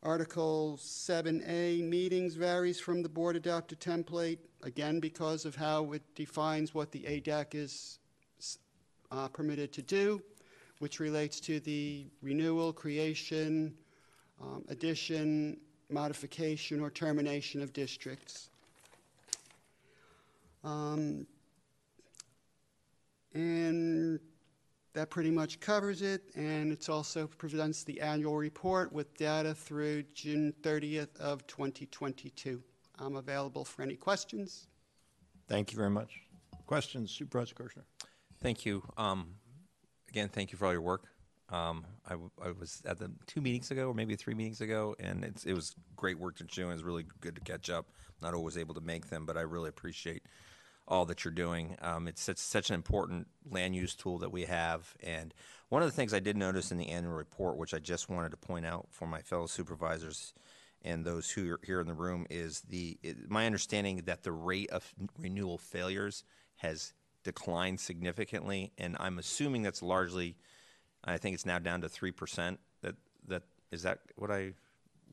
Article 0.03 0.79
7A, 0.81 1.83
meetings 1.83 2.35
varies 2.35 2.79
from 2.79 3.03
the 3.03 3.09
board 3.09 3.35
adopted 3.35 3.81
template, 3.81 4.39
again, 4.63 5.01
because 5.01 5.45
of 5.45 5.57
how 5.57 5.93
it 5.93 6.03
defines 6.15 6.75
what 6.75 6.93
the 6.93 7.01
ADAC 7.01 7.55
is 7.55 7.99
uh, 9.11 9.29
permitted 9.29 9.73
to 9.73 9.83
do, 9.83 10.23
which 10.79 11.01
relates 11.01 11.41
to 11.41 11.61
the 11.61 12.07
renewal, 12.23 12.73
creation, 12.73 13.75
um, 14.41 14.65
addition, 14.69 15.57
modification, 15.91 16.81
or 16.81 16.91
termination 16.91 17.63
of 17.63 17.73
districts. 17.73 18.51
Um, 20.63 21.27
and 23.35 24.21
that 24.97 25.11
pretty 25.11 25.31
much 25.31 25.61
covers 25.61 26.01
it, 26.01 26.23
and 26.37 26.73
it 26.73 26.89
also 26.89 27.27
presents 27.27 27.85
the 27.85 28.01
annual 28.01 28.35
report 28.35 28.91
with 28.95 29.15
data 29.19 29.55
through 29.55 30.03
June 30.15 30.55
30th 30.63 31.15
of 31.19 31.47
2022. 31.47 32.63
I'm 32.99 33.17
available 33.17 33.63
for 33.63 33.83
any 33.83 33.95
questions. 33.95 34.69
Thank 35.49 35.71
you 35.71 35.77
very 35.77 35.91
much. 35.91 36.23
Questions, 36.67 37.11
Supervisor 37.11 37.55
Kershner? 37.55 37.83
Thank 38.41 38.65
you. 38.65 38.83
Um, 38.97 39.35
again, 40.09 40.31
thank 40.31 40.51
you 40.51 40.57
for 40.57 40.65
all 40.65 40.73
your 40.73 40.81
work. 40.81 41.05
Um, 41.51 41.85
I, 42.07 42.13
w- 42.13 42.31
I 42.43 42.53
was 42.53 42.81
at 42.87 42.99
the 42.99 43.13
two 43.27 43.43
meetings 43.43 43.71
ago, 43.71 43.89
or 43.89 43.95
maybe 43.95 44.17
three 44.17 44.35
meetings 44.35 44.63
ago, 44.63 44.97
and 44.99 45.25
it's, 45.25 45.45
it 45.45 45.53
was 45.53 45.75
great 45.95 46.19
work 46.19 46.39
that 46.39 46.57
you're 46.57 46.65
doing. 46.65 46.75
It's 46.75 46.83
really 46.83 47.05
good 47.21 47.35
to 47.35 47.43
catch 47.43 47.69
up. 47.69 47.91
Not 48.23 48.33
always 48.33 48.57
able 48.57 48.75
to 48.75 48.81
make 48.81 49.11
them, 49.11 49.27
but 49.27 49.37
I 49.37 49.43
really 49.43 49.69
appreciate 49.69 50.23
all 50.89 51.05
that 51.07 51.25
you're 51.25 51.33
doing. 51.33 51.77
Um, 51.81 52.07
it's 52.09 52.31
such, 52.41 52.71
an 52.71 52.75
important 52.75 53.27
land 53.51 53.75
use 53.75 53.95
tool 53.95 54.19
that 54.19 54.33
we 54.33 54.45
have. 54.45 54.95
And 55.03 55.35
one 55.69 55.83
of 55.83 55.89
the 55.89 55.97
things 55.97 56.15
I 56.15 56.21
did 56.21 56.37
notice 56.37 56.71
in 56.71 56.79
the 56.79 56.89
annual 56.89 57.15
report, 57.15 57.57
which 57.57 57.75
I 57.75 57.79
just 57.79 58.09
wanted 58.09 58.31
to 58.31 58.37
point 58.37 58.67
out 58.67 58.87
for 58.91 59.07
my 59.07 59.21
fellow 59.21 59.47
supervisors 59.47 60.33
and 60.83 61.05
those 61.05 61.31
who 61.31 61.53
are 61.53 61.61
here 61.65 61.81
in 61.81 61.87
the 61.89 61.95
room, 61.95 62.27
is 62.31 62.61
the 62.61 62.99
it, 63.03 63.29
my 63.29 63.47
understanding 63.47 64.03
that 64.07 64.23
the 64.23 64.33
rate 64.33 64.71
of 64.71 64.95
renewal 65.19 65.59
failures 65.59 66.23
has 66.57 66.93
declined 67.25 67.81
significantly, 67.81 68.73
and 68.79 68.97
I'm 69.01 69.19
assuming 69.19 69.63
that's 69.63 69.83
largely. 69.83 70.37
I 71.03 71.19
think 71.19 71.35
it's 71.35 71.47
now 71.47 71.59
down 71.59 71.81
to 71.81 71.89
three 71.89 72.13
percent. 72.13 72.61
That 72.83 72.95
that 73.27 73.43
is 73.73 73.83
that 73.83 73.99
what 74.15 74.31
I 74.31 74.53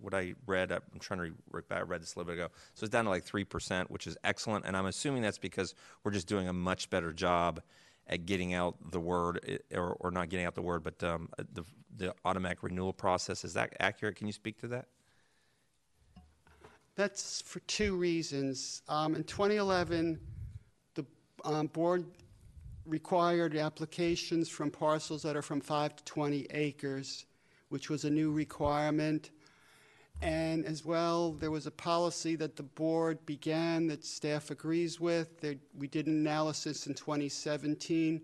what 0.04 0.14
I 0.14 0.34
read. 0.46 0.72
I'm 0.72 0.82
trying 1.00 1.20
to 1.20 1.34
re- 1.52 1.62
I 1.72 1.82
read 1.82 2.02
this 2.02 2.16
a 2.16 2.20
little 2.20 2.34
bit 2.34 2.40
ago. 2.40 2.54
So 2.74 2.84
it's 2.84 2.92
down 2.92 3.06
to 3.06 3.10
like 3.10 3.24
three 3.24 3.44
percent, 3.44 3.90
which 3.90 4.06
is 4.08 4.18
excellent. 4.24 4.66
And 4.66 4.76
I'm 4.76 4.86
assuming 4.86 5.22
that's 5.22 5.38
because 5.38 5.76
we're 6.04 6.12
just 6.12 6.28
doing 6.28 6.48
a 6.48 6.54
much 6.54 6.90
better 6.90 7.14
job 7.14 7.62
at 8.08 8.26
getting 8.26 8.54
out 8.54 8.76
the 8.92 9.00
word, 9.00 9.40
eh, 9.48 9.78
or, 9.78 9.96
or 10.00 10.12
not 10.12 10.30
getting 10.30 10.46
out 10.46 10.56
the 10.56 10.62
word, 10.62 10.84
but 10.84 11.02
um, 11.04 11.30
the 11.54 11.64
the 11.96 12.14
automatic 12.26 12.64
renewal 12.64 12.94
process. 12.94 13.46
Is 13.46 13.54
that 13.54 13.74
accurate? 13.80 14.16
Can 14.16 14.28
you 14.28 14.34
speak 14.34 14.60
to 14.62 14.68
that? 14.68 14.88
That's 16.96 17.42
for 17.42 17.60
two 17.62 17.96
reasons. 17.96 18.84
Um, 18.88 19.16
in 19.16 19.24
2011, 19.24 20.20
the 20.94 21.06
um, 21.44 21.68
board 21.68 22.06
required 22.86 23.56
applications 23.56 24.50
from 24.50 24.70
parcels 24.70 25.24
that 25.24 25.36
are 25.36 25.42
from 25.42 25.62
5 25.62 25.96
to 25.96 26.04
20 26.04 26.48
acres, 26.52 27.26
which 27.70 27.90
was 27.90 28.04
a 28.06 28.10
new 28.10 28.32
requirement. 28.32 29.32
And 30.24 30.66
as 30.66 30.86
well, 30.86 31.34
there 31.34 31.52
was 31.52 31.68
a 31.68 31.72
policy 31.72 32.38
that 32.38 32.56
the 32.56 32.64
board 32.64 33.26
began 33.26 33.88
that 33.88 34.06
staff 34.06 34.52
agrees 34.52 34.98
with. 34.98 35.42
There, 35.42 35.56
we 35.78 35.88
did 35.88 36.08
an 36.08 36.14
analysis 36.14 36.88
in 36.88 36.94
2017, 36.94 38.22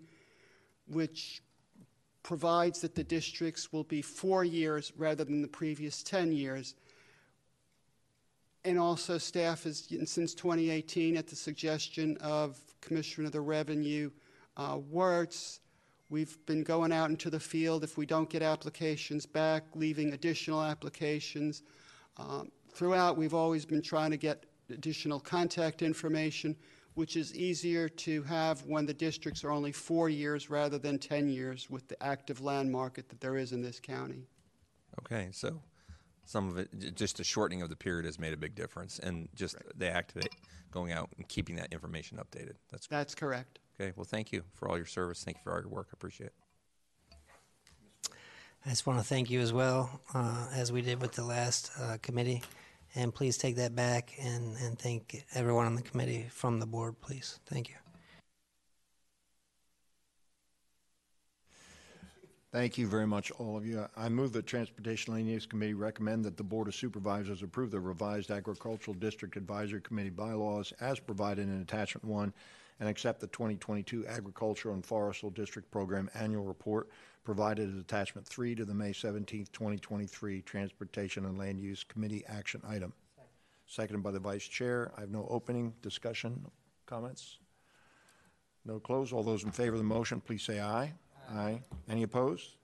which 0.88 1.42
provides 2.22 2.80
that 2.80 2.94
the 2.94 3.04
districts 3.04 3.70
will 3.70 3.84
be 3.84 4.00
four 4.00 4.44
years 4.44 4.94
rather 4.96 5.24
than 5.24 5.42
the 5.42 5.48
previous 5.48 6.02
10 6.02 6.32
years. 6.32 6.74
And 8.64 8.78
also, 8.78 9.18
staff 9.18 9.64
has, 9.64 9.86
since 10.04 10.32
2018, 10.34 11.18
at 11.18 11.26
the 11.26 11.36
suggestion 11.36 12.16
of 12.22 12.58
Commissioner 12.80 13.26
of 13.26 13.32
the 13.32 13.42
Revenue 13.42 14.10
uh, 14.56 14.78
Wertz, 14.90 15.60
we've 16.08 16.38
been 16.46 16.62
going 16.62 16.92
out 16.92 17.10
into 17.10 17.28
the 17.28 17.40
field. 17.40 17.84
If 17.84 17.98
we 17.98 18.06
don't 18.06 18.30
get 18.30 18.40
applications 18.40 19.26
back, 19.26 19.64
leaving 19.74 20.14
additional 20.14 20.62
applications. 20.62 21.62
Um, 22.20 22.50
throughout, 22.72 23.16
we've 23.16 23.34
always 23.34 23.64
been 23.64 23.82
trying 23.82 24.10
to 24.10 24.16
get 24.16 24.46
additional 24.70 25.20
contact 25.20 25.82
information, 25.82 26.56
which 26.94 27.16
is 27.16 27.34
easier 27.34 27.88
to 27.88 28.22
have 28.24 28.64
when 28.66 28.86
the 28.86 28.94
districts 28.94 29.42
are 29.44 29.50
only 29.50 29.72
four 29.72 30.08
years 30.08 30.50
rather 30.50 30.78
than 30.78 30.98
10 30.98 31.28
years 31.28 31.70
with 31.70 31.88
the 31.88 32.00
active 32.02 32.40
land 32.40 32.70
market 32.70 33.08
that 33.08 33.20
there 33.20 33.36
is 33.36 33.52
in 33.52 33.62
this 33.62 33.80
county. 33.80 34.26
Okay, 35.00 35.28
so 35.32 35.60
some 36.24 36.48
of 36.48 36.58
it, 36.58 36.94
just 36.94 37.16
the 37.16 37.24
shortening 37.24 37.62
of 37.62 37.70
the 37.70 37.76
period 37.76 38.04
has 38.04 38.18
made 38.18 38.32
a 38.32 38.36
big 38.36 38.54
difference, 38.54 38.98
and 38.98 39.28
just 39.34 39.56
the 39.76 39.88
activate, 39.88 40.34
going 40.70 40.92
out 40.92 41.10
and 41.16 41.26
keeping 41.28 41.56
that 41.56 41.72
information 41.72 42.18
updated. 42.18 42.54
That's 42.70 42.86
That's 42.86 43.14
correct. 43.14 43.58
okay. 43.80 43.92
Well, 43.96 44.04
thank 44.04 44.32
you 44.32 44.44
for 44.54 44.68
all 44.68 44.76
your 44.76 44.86
service. 44.86 45.24
Thank 45.24 45.38
you 45.38 45.42
for 45.44 45.52
all 45.52 45.60
your 45.60 45.68
work. 45.68 45.88
I 45.90 45.94
appreciate 45.94 46.28
it. 46.28 46.34
I 48.64 48.68
just 48.68 48.86
want 48.86 48.98
to 48.98 49.04
thank 49.04 49.30
you 49.30 49.40
as 49.40 49.54
well, 49.54 50.00
uh, 50.12 50.48
as 50.54 50.70
we 50.70 50.82
did 50.82 51.00
with 51.00 51.12
the 51.12 51.24
last 51.24 51.70
uh, 51.80 51.96
committee. 52.02 52.42
And 52.94 53.14
please 53.14 53.38
take 53.38 53.56
that 53.56 53.74
back 53.74 54.12
and, 54.20 54.56
and 54.58 54.78
thank 54.78 55.24
everyone 55.34 55.64
on 55.64 55.76
the 55.76 55.82
committee 55.82 56.26
from 56.30 56.60
the 56.60 56.66
board, 56.66 57.00
please. 57.00 57.38
Thank 57.46 57.70
you. 57.70 57.76
Thank 62.52 62.76
you 62.76 62.88
very 62.88 63.06
much, 63.06 63.30
all 63.30 63.56
of 63.56 63.64
you. 63.64 63.86
I 63.96 64.08
move 64.08 64.32
that 64.32 64.44
Transportation 64.44 65.14
Land 65.14 65.28
Use 65.28 65.46
Committee 65.46 65.74
recommend 65.74 66.24
that 66.24 66.36
the 66.36 66.42
Board 66.42 66.66
of 66.66 66.74
Supervisors 66.74 67.44
approve 67.44 67.70
the 67.70 67.78
revised 67.78 68.32
Agricultural 68.32 68.94
District 68.94 69.36
Advisory 69.36 69.80
Committee 69.80 70.10
bylaws 70.10 70.72
as 70.80 70.98
provided 70.98 71.46
in 71.46 71.62
Attachment 71.62 72.04
1 72.04 72.32
and 72.80 72.88
accept 72.88 73.20
the 73.20 73.28
2022 73.28 74.04
Agricultural 74.08 74.74
and 74.74 74.84
Forestal 74.84 75.32
District 75.32 75.70
Program 75.70 76.10
Annual 76.14 76.44
Report 76.44 76.88
provided 77.24 77.70
as 77.72 77.80
Attachment 77.80 78.26
3 78.26 78.54
to 78.56 78.64
the 78.64 78.74
May 78.74 78.92
17, 78.92 79.46
2023 79.52 80.42
Transportation 80.42 81.26
and 81.26 81.38
Land 81.38 81.60
Use 81.60 81.84
Committee 81.84 82.24
action 82.28 82.60
item. 82.66 82.92
Seconded 83.66 84.02
by 84.02 84.10
the 84.10 84.18
Vice 84.18 84.44
Chair. 84.44 84.90
I 84.96 85.00
have 85.00 85.10
no 85.10 85.26
opening 85.30 85.72
discussion, 85.80 86.44
comments? 86.86 87.38
No 88.64 88.80
close. 88.80 89.12
All 89.12 89.22
those 89.22 89.44
in 89.44 89.52
favor 89.52 89.74
of 89.74 89.78
the 89.78 89.84
motion, 89.84 90.20
please 90.20 90.42
say 90.42 90.60
aye. 90.60 90.92
Aye. 91.30 91.60
Any 91.88 92.02
opposed? 92.02 92.56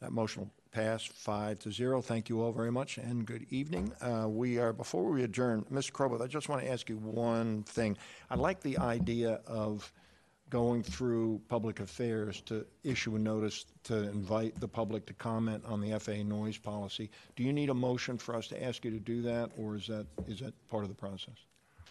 That 0.00 0.12
motion 0.12 0.42
will 0.42 0.50
pass 0.70 1.02
five 1.04 1.60
to 1.60 1.72
zero. 1.72 2.02
Thank 2.02 2.28
you 2.28 2.42
all 2.42 2.52
very 2.52 2.70
much, 2.70 2.98
and 2.98 3.24
good 3.24 3.46
evening. 3.48 3.92
Uh, 4.02 4.26
We 4.28 4.58
are, 4.58 4.72
before 4.74 5.04
we 5.04 5.22
adjourn, 5.22 5.64
Mr. 5.72 5.92
Crowell, 5.92 6.22
I 6.22 6.26
just 6.26 6.48
want 6.50 6.60
to 6.62 6.68
ask 6.70 6.90
you 6.90 6.98
one 6.98 7.62
thing. 7.62 7.96
I 8.28 8.34
like 8.34 8.60
the 8.60 8.76
idea 8.78 9.40
of 9.46 9.90
going 10.54 10.84
through 10.84 11.40
public 11.48 11.80
affairs 11.80 12.40
to 12.40 12.64
issue 12.84 13.16
a 13.16 13.18
notice 13.18 13.66
to 13.82 14.08
invite 14.10 14.54
the 14.60 14.68
public 14.68 15.04
to 15.04 15.12
comment 15.14 15.60
on 15.66 15.80
the 15.80 15.98
FAA 15.98 16.22
noise 16.22 16.56
policy. 16.56 17.10
Do 17.34 17.42
you 17.42 17.52
need 17.52 17.70
a 17.70 17.74
motion 17.74 18.16
for 18.16 18.36
us 18.36 18.46
to 18.48 18.64
ask 18.64 18.84
you 18.84 18.92
to 18.92 19.00
do 19.00 19.20
that, 19.22 19.50
or 19.58 19.74
is 19.74 19.88
that, 19.88 20.06
is 20.28 20.38
that 20.38 20.54
part 20.68 20.84
of 20.84 20.90
the 20.90 20.94
process? 20.94 21.34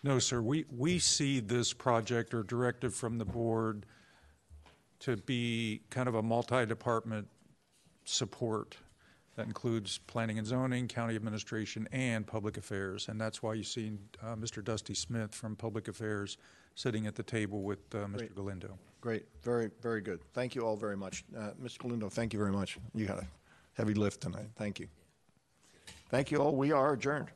No, 0.02 0.18
sir, 0.18 0.42
we, 0.42 0.64
we 0.78 0.98
see 0.98 1.42
this 1.42 1.74
project 1.74 2.34
or 2.34 2.42
directive 2.42 2.96
from 2.96 3.18
the 3.18 3.26
board 3.26 3.86
to 5.00 5.18
be 5.18 5.82
kind 5.90 6.08
of 6.08 6.16
a 6.16 6.24
multi-department 6.24 7.28
support 8.06 8.78
that 9.36 9.46
includes 9.46 9.98
planning 10.08 10.38
and 10.38 10.48
zoning, 10.48 10.88
county 10.88 11.18
administration, 11.18 11.86
and 11.92 12.26
public 12.26 12.56
affairs. 12.56 13.10
And 13.10 13.20
that's 13.20 13.44
why 13.44 13.56
you 13.56 13.64
see 13.64 13.98
uh, 14.22 14.36
Mr. 14.36 14.64
Dusty 14.64 14.94
Smith 14.94 15.36
from 15.36 15.58
Public 15.58 15.90
Affairs 15.90 16.38
sitting 16.76 17.08
at 17.08 17.16
the 17.16 17.24
table 17.24 17.62
with 17.62 17.80
uh, 17.94 18.00
Mr. 18.00 18.18
Great. 18.18 18.36
Galindo. 18.36 18.78
Great, 19.02 19.26
very, 19.42 19.70
very 19.82 20.02
good. 20.02 20.22
Thank 20.34 20.56
you 20.56 20.66
all 20.66 20.76
very 20.76 20.96
much. 20.96 21.24
Uh, 21.38 21.52
Mr. 21.62 21.80
Galindo, 21.80 22.10
thank 22.10 22.34
you 22.34 22.40
very 22.40 22.52
much. 22.52 22.78
You 22.96 23.08
had 23.08 23.18
a 23.18 23.28
heavy 23.74 23.94
lift 23.94 24.22
tonight. 24.22 24.48
Thank 24.56 24.80
you. 24.80 24.88
Thank 26.10 26.32
you 26.32 26.38
all. 26.38 26.56
We 26.56 26.72
are 26.72 26.94
adjourned. 26.94 27.30